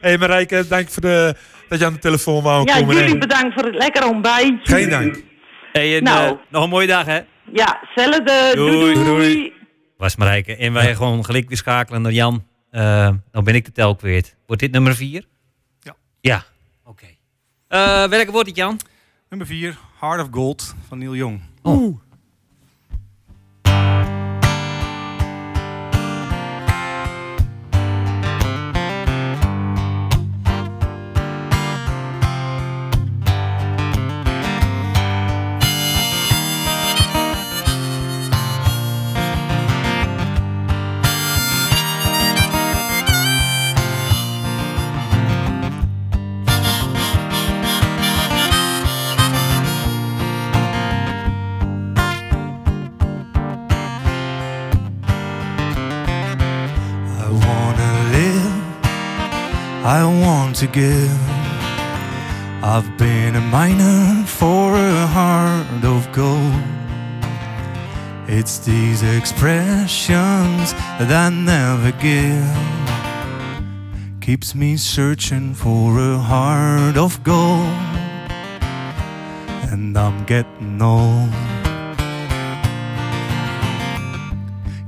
hey 0.02 0.18
Marijke, 0.18 0.68
dank 0.68 0.90
voor 0.90 1.02
de, 1.02 1.36
dat 1.70 1.80
je 1.80 1.86
aan 1.86 1.94
de 1.94 2.00
telefoon 2.00 2.44
wou 2.44 2.66
Ja, 2.68 2.78
komen. 2.78 2.96
jullie 2.96 3.14
En- 3.14 3.20
bedankt 3.20 3.54
voor 3.54 3.64
het 3.66 3.76
lekker 3.76 4.08
ontbijtje. 4.08 4.60
Geen 4.76 4.90
dank. 4.90 5.22
Hey, 5.72 5.98
en, 5.98 6.04
Nou. 6.04 6.26
eh, 6.28 6.32
nog 6.50 6.64
een 6.64 6.70
mooie 6.70 6.88
dag, 6.88 7.06
hè? 7.06 7.20
Ja, 7.52 7.88
zelfde. 7.96 8.52
Doei. 8.56 8.94
Doei, 8.94 9.06
doei. 9.06 9.54
Was 9.98 10.16
Marijke. 10.16 10.56
En 10.56 10.74
wij 10.74 10.96
gewoon 10.96 11.26
gelijk 11.26 11.48
weer 11.48 11.58
schakelen 11.58 12.02
naar 12.02 12.12
Jan. 12.12 12.44
Eh 12.70 13.10
dan 13.32 13.44
ben 13.44 13.56
ik 13.56 13.66
de 13.66 13.72
tel 13.72 13.96
kwijt. 13.96 14.36
Wordt 14.46 14.62
dit 14.62 14.72
nummer 14.72 14.96
4? 14.96 15.26
Ja. 15.80 15.96
Ja. 16.22 16.44
Oké. 16.86 17.06
Eh, 17.68 18.08
welke 18.08 18.32
wordt 18.32 18.48
het, 18.48 18.58
Jan? 18.58 18.80
Nummer 19.30 19.48
4, 19.48 19.78
Heart 20.00 20.22
of 20.22 20.28
Gold 20.32 20.76
van 20.88 20.98
Neil 20.98 21.16
Young. 21.16 21.42
Oeh. 21.64 21.98
I've 62.64 62.98
been 62.98 63.36
a 63.36 63.42
miner 63.42 64.26
for 64.26 64.74
a 64.74 65.06
heart 65.06 65.86
of 65.86 66.12
gold. 66.12 66.64
It's 68.28 68.58
these 68.58 69.04
expressions 69.04 70.74
that 70.98 71.12
I 71.12 71.30
never 71.30 71.92
give. 72.02 72.58
Keeps 74.20 74.56
me 74.56 74.76
searching 74.78 75.54
for 75.54 76.00
a 76.00 76.18
heart 76.18 76.98
of 76.98 77.24
gold. 77.24 77.70
And 79.72 79.96
I'm 79.96 80.26
getting 80.26 80.82
old. 80.82 81.30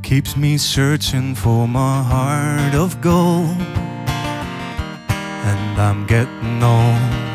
keeps 0.02 0.38
me 0.38 0.56
searching 0.56 1.34
for 1.34 1.68
my 1.68 2.04
heart 2.04 2.76
of 2.76 3.02
gold 3.02 3.58
and 5.46 5.80
I'm 5.80 6.06
getting 6.08 6.64
old. 6.64 7.26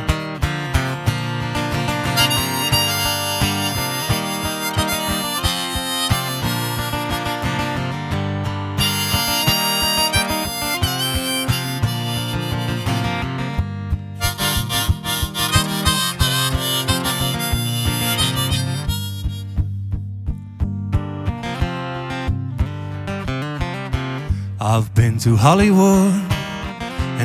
I've 24.63 24.95
been 24.95 25.19
to 25.19 25.37
Hollywood 25.37 26.30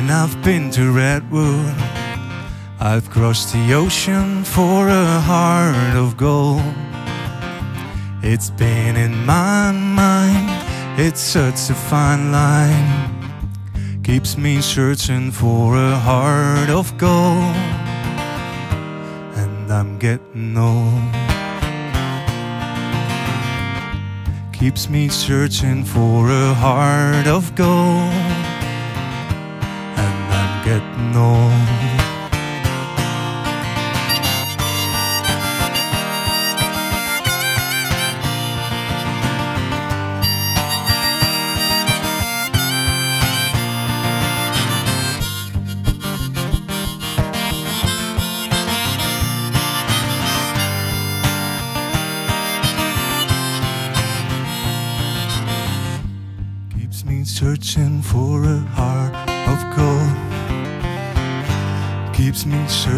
and 0.08 0.14
I've 0.14 0.40
been 0.44 0.70
to 0.70 0.92
Redwood. 0.92 1.74
I've 2.78 3.10
crossed 3.10 3.52
the 3.52 3.74
ocean 3.74 4.44
for 4.44 4.88
a 4.88 5.20
heart 5.20 5.96
of 5.96 6.16
gold. 6.16 6.62
It's 8.22 8.50
been 8.50 8.94
in 8.94 9.26
my 9.26 9.72
mind, 9.72 10.48
it's 10.96 11.20
such 11.20 11.70
a 11.70 11.74
fine 11.74 12.30
line. 12.30 13.32
Keeps 14.04 14.38
me 14.38 14.60
searching 14.60 15.32
for 15.32 15.76
a 15.76 15.96
heart 15.96 16.70
of 16.70 16.96
gold. 16.98 17.56
And 19.42 19.72
I'm 19.72 19.98
getting 19.98 20.56
old. 20.56 21.02
Keeps 24.52 24.88
me 24.88 25.08
searching 25.08 25.82
for 25.84 26.30
a 26.30 26.54
heart 26.54 27.26
of 27.26 27.56
gold. 27.56 28.45
And 30.68 31.16
I'm 31.16 31.95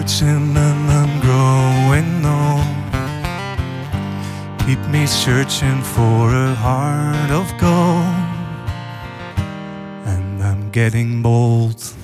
me 0.08 0.14
searching 0.14 0.56
and 0.56 0.90
I'm 0.90 1.20
growing 1.20 2.24
old. 2.24 2.64
Keep 4.66 4.80
me 4.88 5.06
searching 5.06 5.82
for 5.82 6.34
a 6.34 6.54
heart 6.54 7.30
of 7.30 7.46
gold. 7.60 8.16
And 10.06 10.42
I'm 10.42 10.70
getting 10.70 11.22
bold. 11.22 11.97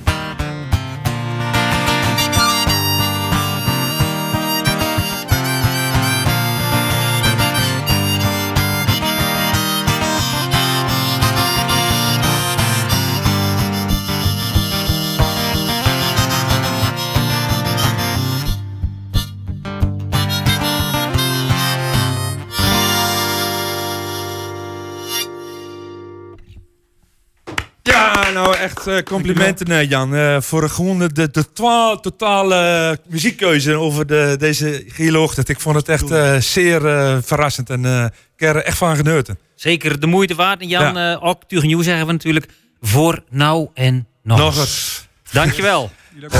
Eh, 28.87 29.03
complimenten 29.03 29.67
eh, 29.67 29.89
Jan. 29.89 30.15
eh, 30.15 30.41
voor 30.41 30.69
gewoon 30.71 30.99
de, 30.99 31.31
de, 31.31 31.53
twa- 31.53 31.97
totale 31.97 32.99
muziekkeuze 33.09 33.75
over 33.75 34.07
de, 34.07 34.37
deze 34.39 34.85
gele 34.89 35.19
ochtend. 35.19 35.49
Ik 35.49 35.61
vond 35.61 35.77
het 35.77 35.89
echt 35.89 36.11
eh, 36.11 36.37
zeer 36.37 36.87
eh, 36.87 37.17
verrassend 37.23 37.71
en 37.71 37.85
eh, 37.85 38.05
ik 38.05 38.41
heb 38.47 38.55
er 38.57 38.63
echt 38.65 38.77
van 38.79 38.97
genoten. 38.97 39.39
Zeker 39.55 40.01
de 40.01 40.07
moeite 40.07 40.35
waard. 40.35 40.61
En 40.61 40.69
Jan, 40.69 40.97
eh 40.99 41.25
ook 41.25 41.43
tegen 41.47 41.69
jou 41.69 41.83
zeggen 41.83 42.07
we 42.07 42.13
natuurlijk 42.13 42.49
voor 42.81 43.23
nou 43.31 43.69
en 43.75 44.07
nog, 44.23 44.39
Nog 44.39 44.57
eens. 44.59 45.07
Dankjewel. 45.33 45.91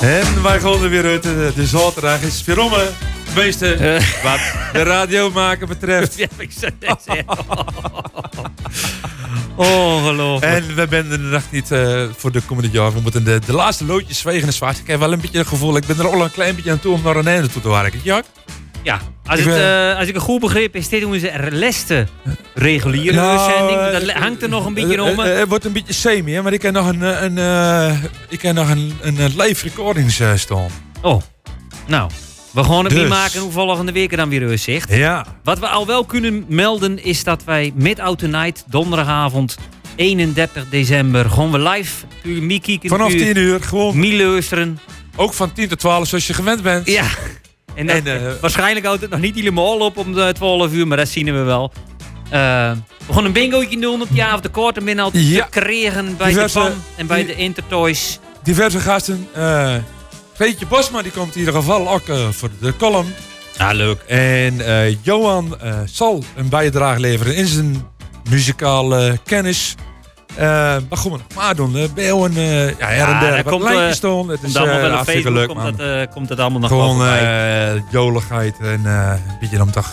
En 0.00 0.42
wij 0.42 0.60
gaan 0.60 0.82
er 0.82 0.88
weer 0.90 1.04
uit. 1.04 1.22
De, 1.22 1.52
de 1.54 1.66
zaterdag 1.66 2.22
is 2.22 2.44
weer 2.44 2.58
om. 2.60 2.72
Tenminste, 3.34 3.98
wat 4.22 4.38
de 4.72 4.82
radio 4.82 5.30
maken 5.30 5.68
betreft. 5.68 6.16
Ja, 6.18 6.26
ik 6.38 6.50
zeggen. 6.52 7.24
Ongelooflijk. 9.56 10.52
En 10.52 10.74
we 10.74 10.86
zijn 10.90 11.10
er 11.10 11.18
nog 11.18 11.42
niet 11.50 11.70
eh, 11.70 12.04
voor 12.16 12.32
de 12.32 12.40
komende 12.40 12.70
jaar. 12.70 12.92
We 12.92 13.00
moeten 13.00 13.24
de, 13.24 13.38
de 13.46 13.52
laatste 13.52 13.84
loodjes 13.84 14.18
zwegen 14.18 14.46
en 14.46 14.52
zwart. 14.52 14.78
Ik 14.78 14.86
heb 14.86 14.98
wel 14.98 15.12
een 15.12 15.20
beetje 15.20 15.38
het 15.38 15.46
gevoel, 15.46 15.76
ik 15.76 15.86
ben 15.86 15.98
er 15.98 16.06
al 16.08 16.22
een 16.24 16.30
klein 16.30 16.54
beetje 16.54 16.70
aan 16.70 16.80
toe 16.80 16.94
om 16.94 17.02
naar 17.02 17.16
een 17.16 17.26
einde 17.26 17.48
toe 17.48 17.62
te 17.62 17.68
werken. 17.68 18.00
Ja? 18.02 18.22
Ja, 18.82 19.00
als, 19.26 19.38
Ik 19.38 19.44
het, 19.44 19.54
ben- 19.54 19.90
eh, 19.90 19.98
als 19.98 20.08
ik 20.08 20.14
het 20.14 20.22
goed 20.22 20.40
begreep, 20.40 20.74
is 20.76 20.88
dit 20.88 21.04
onze 21.04 21.32
leste 21.50 22.06
reguliere 22.54 23.16
Nou, 23.16 23.38
uitzending. 23.38 24.06
Dat 24.06 24.22
hangt 24.22 24.42
er 24.42 24.48
nog 24.48 24.66
een 24.66 24.74
beetje 24.74 25.02
om. 25.02 25.18
Het 25.18 25.48
wordt 25.48 25.64
een 25.64 25.72
beetje 25.72 25.92
semi, 25.92 26.32
hè, 26.32 26.42
maar 26.42 26.52
ik 26.52 26.62
heb 26.62 26.72
nog 26.72 26.86
een, 26.88 27.24
een, 27.24 27.38
eh, 27.38 28.02
ik 28.28 28.42
heb 28.42 28.54
nog 28.54 28.70
een, 28.70 28.92
een 29.00 29.16
live 29.36 29.68
recordings 29.68 30.20
eh, 30.20 30.30
staan. 30.34 30.68
Oh, 31.02 31.22
nou. 31.86 32.10
We 32.54 32.64
gaan 32.64 32.84
het 32.84 32.92
Dus. 32.92 33.00
niet 33.00 33.08
maken 33.08 33.40
hoe 33.40 33.50
volgende 33.52 33.92
week 33.92 34.16
dan 34.16 34.28
weer 34.28 34.48
uitzicht. 34.48 34.94
Ja. 34.94 35.26
Wat 35.44 35.58
we 35.58 35.68
al 35.68 35.86
wel 35.86 36.04
kunnen 36.04 36.44
melden 36.48 37.04
is 37.04 37.24
dat 37.24 37.44
wij 37.44 37.72
met 37.74 38.00
Night 38.26 38.64
donderdagavond 38.66 39.56
31 39.96 40.64
december 40.70 41.30
gaan 41.30 41.50
we 41.50 41.58
live. 41.58 42.04
Puur 42.22 42.42
Mie 42.42 42.60
Vanaf 42.82 43.10
10 43.10 43.36
uur 43.36 43.60
gewoon. 43.62 43.98
Mie 43.98 44.22
luisteren. 44.26 44.78
Ook 45.16 45.32
van 45.34 45.52
10 45.52 45.68
tot 45.68 45.78
12 45.78 46.08
zoals 46.08 46.26
je 46.26 46.34
gewend 46.34 46.62
bent. 46.62 46.86
Ja. 46.90 47.04
En, 47.74 47.86
dat- 47.86 47.96
En, 47.96 48.06
eh, 48.26 48.32
waarschijnlijk 48.40 48.86
houdt 48.86 49.00
het 49.00 49.10
nog 49.10 49.20
niet 49.20 49.34
helemaal 49.34 49.78
op 49.78 49.96
om 49.96 50.12
de 50.14 50.30
12 50.32 50.72
uur, 50.72 50.86
maar 50.86 50.96
dat 50.96 51.08
zien 51.08 51.24
we 51.24 51.42
wel. 51.42 51.72
Eh, 52.24 52.70
we 53.06 53.12
gaan 53.12 53.24
een 53.24 53.32
bingootje 53.32 53.80
doen 53.80 54.02
op 54.02 54.08
die 54.10 54.24
avond. 54.24 54.42
De 54.42 54.48
korte 54.48 54.80
min 54.80 55.00
al 55.00 55.10
Ja. 55.12 55.44
te 55.44 55.50
kregen 55.50 56.16
bij 56.16 56.28
Diverse- 56.28 56.58
de 56.58 56.64
PAM 56.64 56.74
en 56.96 57.06
bij 57.06 57.24
die- 57.24 57.34
de 57.34 57.42
Intertoys. 57.42 58.18
Diverse 58.42 58.80
gasten. 58.80 59.28
eh 59.32 59.74
Veetje 60.34 60.66
Bosma 60.66 61.02
die 61.02 61.12
komt 61.12 61.34
in 61.34 61.38
ieder 61.38 61.54
geval 61.54 61.88
ook 61.88 62.08
eh, 62.08 62.28
voor 62.28 62.50
de 62.60 62.76
column. 62.76 63.14
Ja, 63.58 63.72
leuk. 63.72 64.00
En 64.06 64.60
eh, 64.60 65.02
Johan 65.02 65.60
eh, 65.60 65.78
zal 65.84 66.22
een 66.36 66.48
bijdrage 66.48 67.00
leveren 67.00 67.36
in 67.36 67.46
zijn 67.46 67.86
muzikale 68.30 69.18
kennis. 69.24 69.74
Gaan 70.36 70.88
we 70.90 71.10
nog 71.10 71.20
maar 71.34 71.56
doen? 71.56 71.76
Uh, 71.76 71.84
eh 71.84 72.78
ja, 72.78 72.86
her 72.86 73.08
en 73.08 73.20
der. 73.20 73.42
Wat 73.42 73.52
komt, 73.52 73.62
lijntjes. 73.62 74.00
Het 74.28 74.42
is 74.42 74.56
allemaal 74.56 74.80
wel 74.80 75.32
leuk, 75.32 75.48
komt 75.48 75.76
man. 75.78 76.08
komt 76.08 76.28
het 76.28 76.38
allemaal 76.38 76.60
nog 76.60 76.68
Gewoon 76.68 77.82
joligheid 77.90 78.54
en 78.60 78.84
een 78.84 79.20
beetje 79.40 79.62
om 79.62 79.70
toch... 79.70 79.92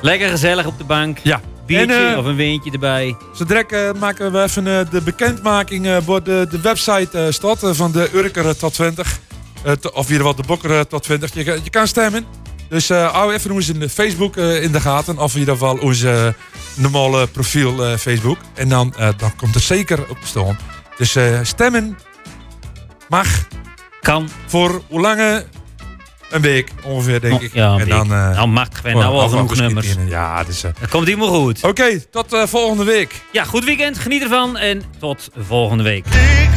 Lekker 0.00 0.28
gezellig 0.28 0.66
op 0.66 0.78
de 0.78 0.84
bank. 0.84 1.18
Ja. 1.22 1.40
Biertje 1.66 1.94
En, 1.94 2.18
of 2.18 2.24
een 2.24 2.36
windje 2.36 2.70
erbij. 2.70 3.16
Zo 3.34 3.44
direct 3.44 3.98
maken 3.98 4.32
we 4.32 4.42
even 4.42 4.64
de 4.64 5.00
bekendmaking 5.04 5.88
voor 6.04 6.22
de, 6.22 6.46
de 6.50 6.60
website 6.60 7.18
eh, 7.18 7.72
van 7.72 7.92
de 7.92 8.10
Urker 8.14 8.56
tot 8.56 8.74
20. 8.74 9.20
Eh, 9.64 9.72
of 9.92 10.06
in 10.06 10.12
ieder 10.12 10.16
geval 10.16 10.34
de 10.34 10.42
Bokker 10.46 10.70
eh, 10.70 10.80
tot 10.80 11.02
20. 11.02 11.34
Je, 11.34 11.44
kan- 11.44 11.58
je 11.62 11.70
kan 11.70 11.86
stemmen. 11.86 12.24
Dus 12.68 12.90
eh 12.90 13.12
hou 13.12 13.32
even 13.34 13.50
onze 13.50 13.88
Facebook 13.88 14.36
eh, 14.36 14.62
in 14.62 14.72
de 14.72 14.80
gaten. 14.80 15.18
Of 15.18 15.32
in 15.32 15.38
ieder 15.38 15.54
geval 15.54 15.76
onze 15.76 16.34
normale 16.74 17.26
profiel 17.26 17.84
eh, 17.86 17.96
Facebook. 17.96 18.38
En 18.54 18.68
dan, 18.68 18.94
eh, 18.96 19.08
dan 19.16 19.36
komt 19.36 19.54
er 19.54 19.60
zeker 19.60 19.98
op 20.08 20.20
te 20.20 20.26
staan. 20.26 20.58
Dus 20.96 21.16
eh, 21.16 21.38
stemmen 21.42 21.98
mag. 23.08 23.26
Kan. 24.00 24.28
Voor 24.46 24.82
hoe 24.88 25.00
lange? 25.00 25.46
Een 26.30 26.40
week 26.40 26.70
ongeveer, 26.84 27.20
denk 27.20 27.40
ik. 27.40 27.54
ja, 27.54 27.66
een 27.66 27.72
en 27.72 27.78
week. 27.78 27.88
dan, 27.88 28.12
eh, 28.12 28.30
Nou, 28.30 28.48
mag 28.48 28.68
oh, 28.84 28.92
nou 28.92 29.04
al 29.04 29.28
genoeg 29.28 29.56
nummers. 29.56 29.94
in- 29.96 30.08
Ja, 30.08 30.44
dus, 30.44 30.62
eh, 30.64 30.70
Dat 30.80 30.88
komt 30.90 31.06
helemaal 31.06 31.28
goed. 31.42 31.64
Oké, 31.64 32.00
tot 32.00 32.32
eh, 32.32 32.42
volgende 32.46 32.84
week. 32.84 33.14
Ja, 33.32 33.44
goed 33.44 33.64
weekend. 33.64 33.98
Geniet 33.98 34.22
ervan 34.22 34.56
en 34.56 34.82
tot 34.98 35.30
volgende 35.46 35.82
week. 35.82 36.06
Ik 36.06 36.50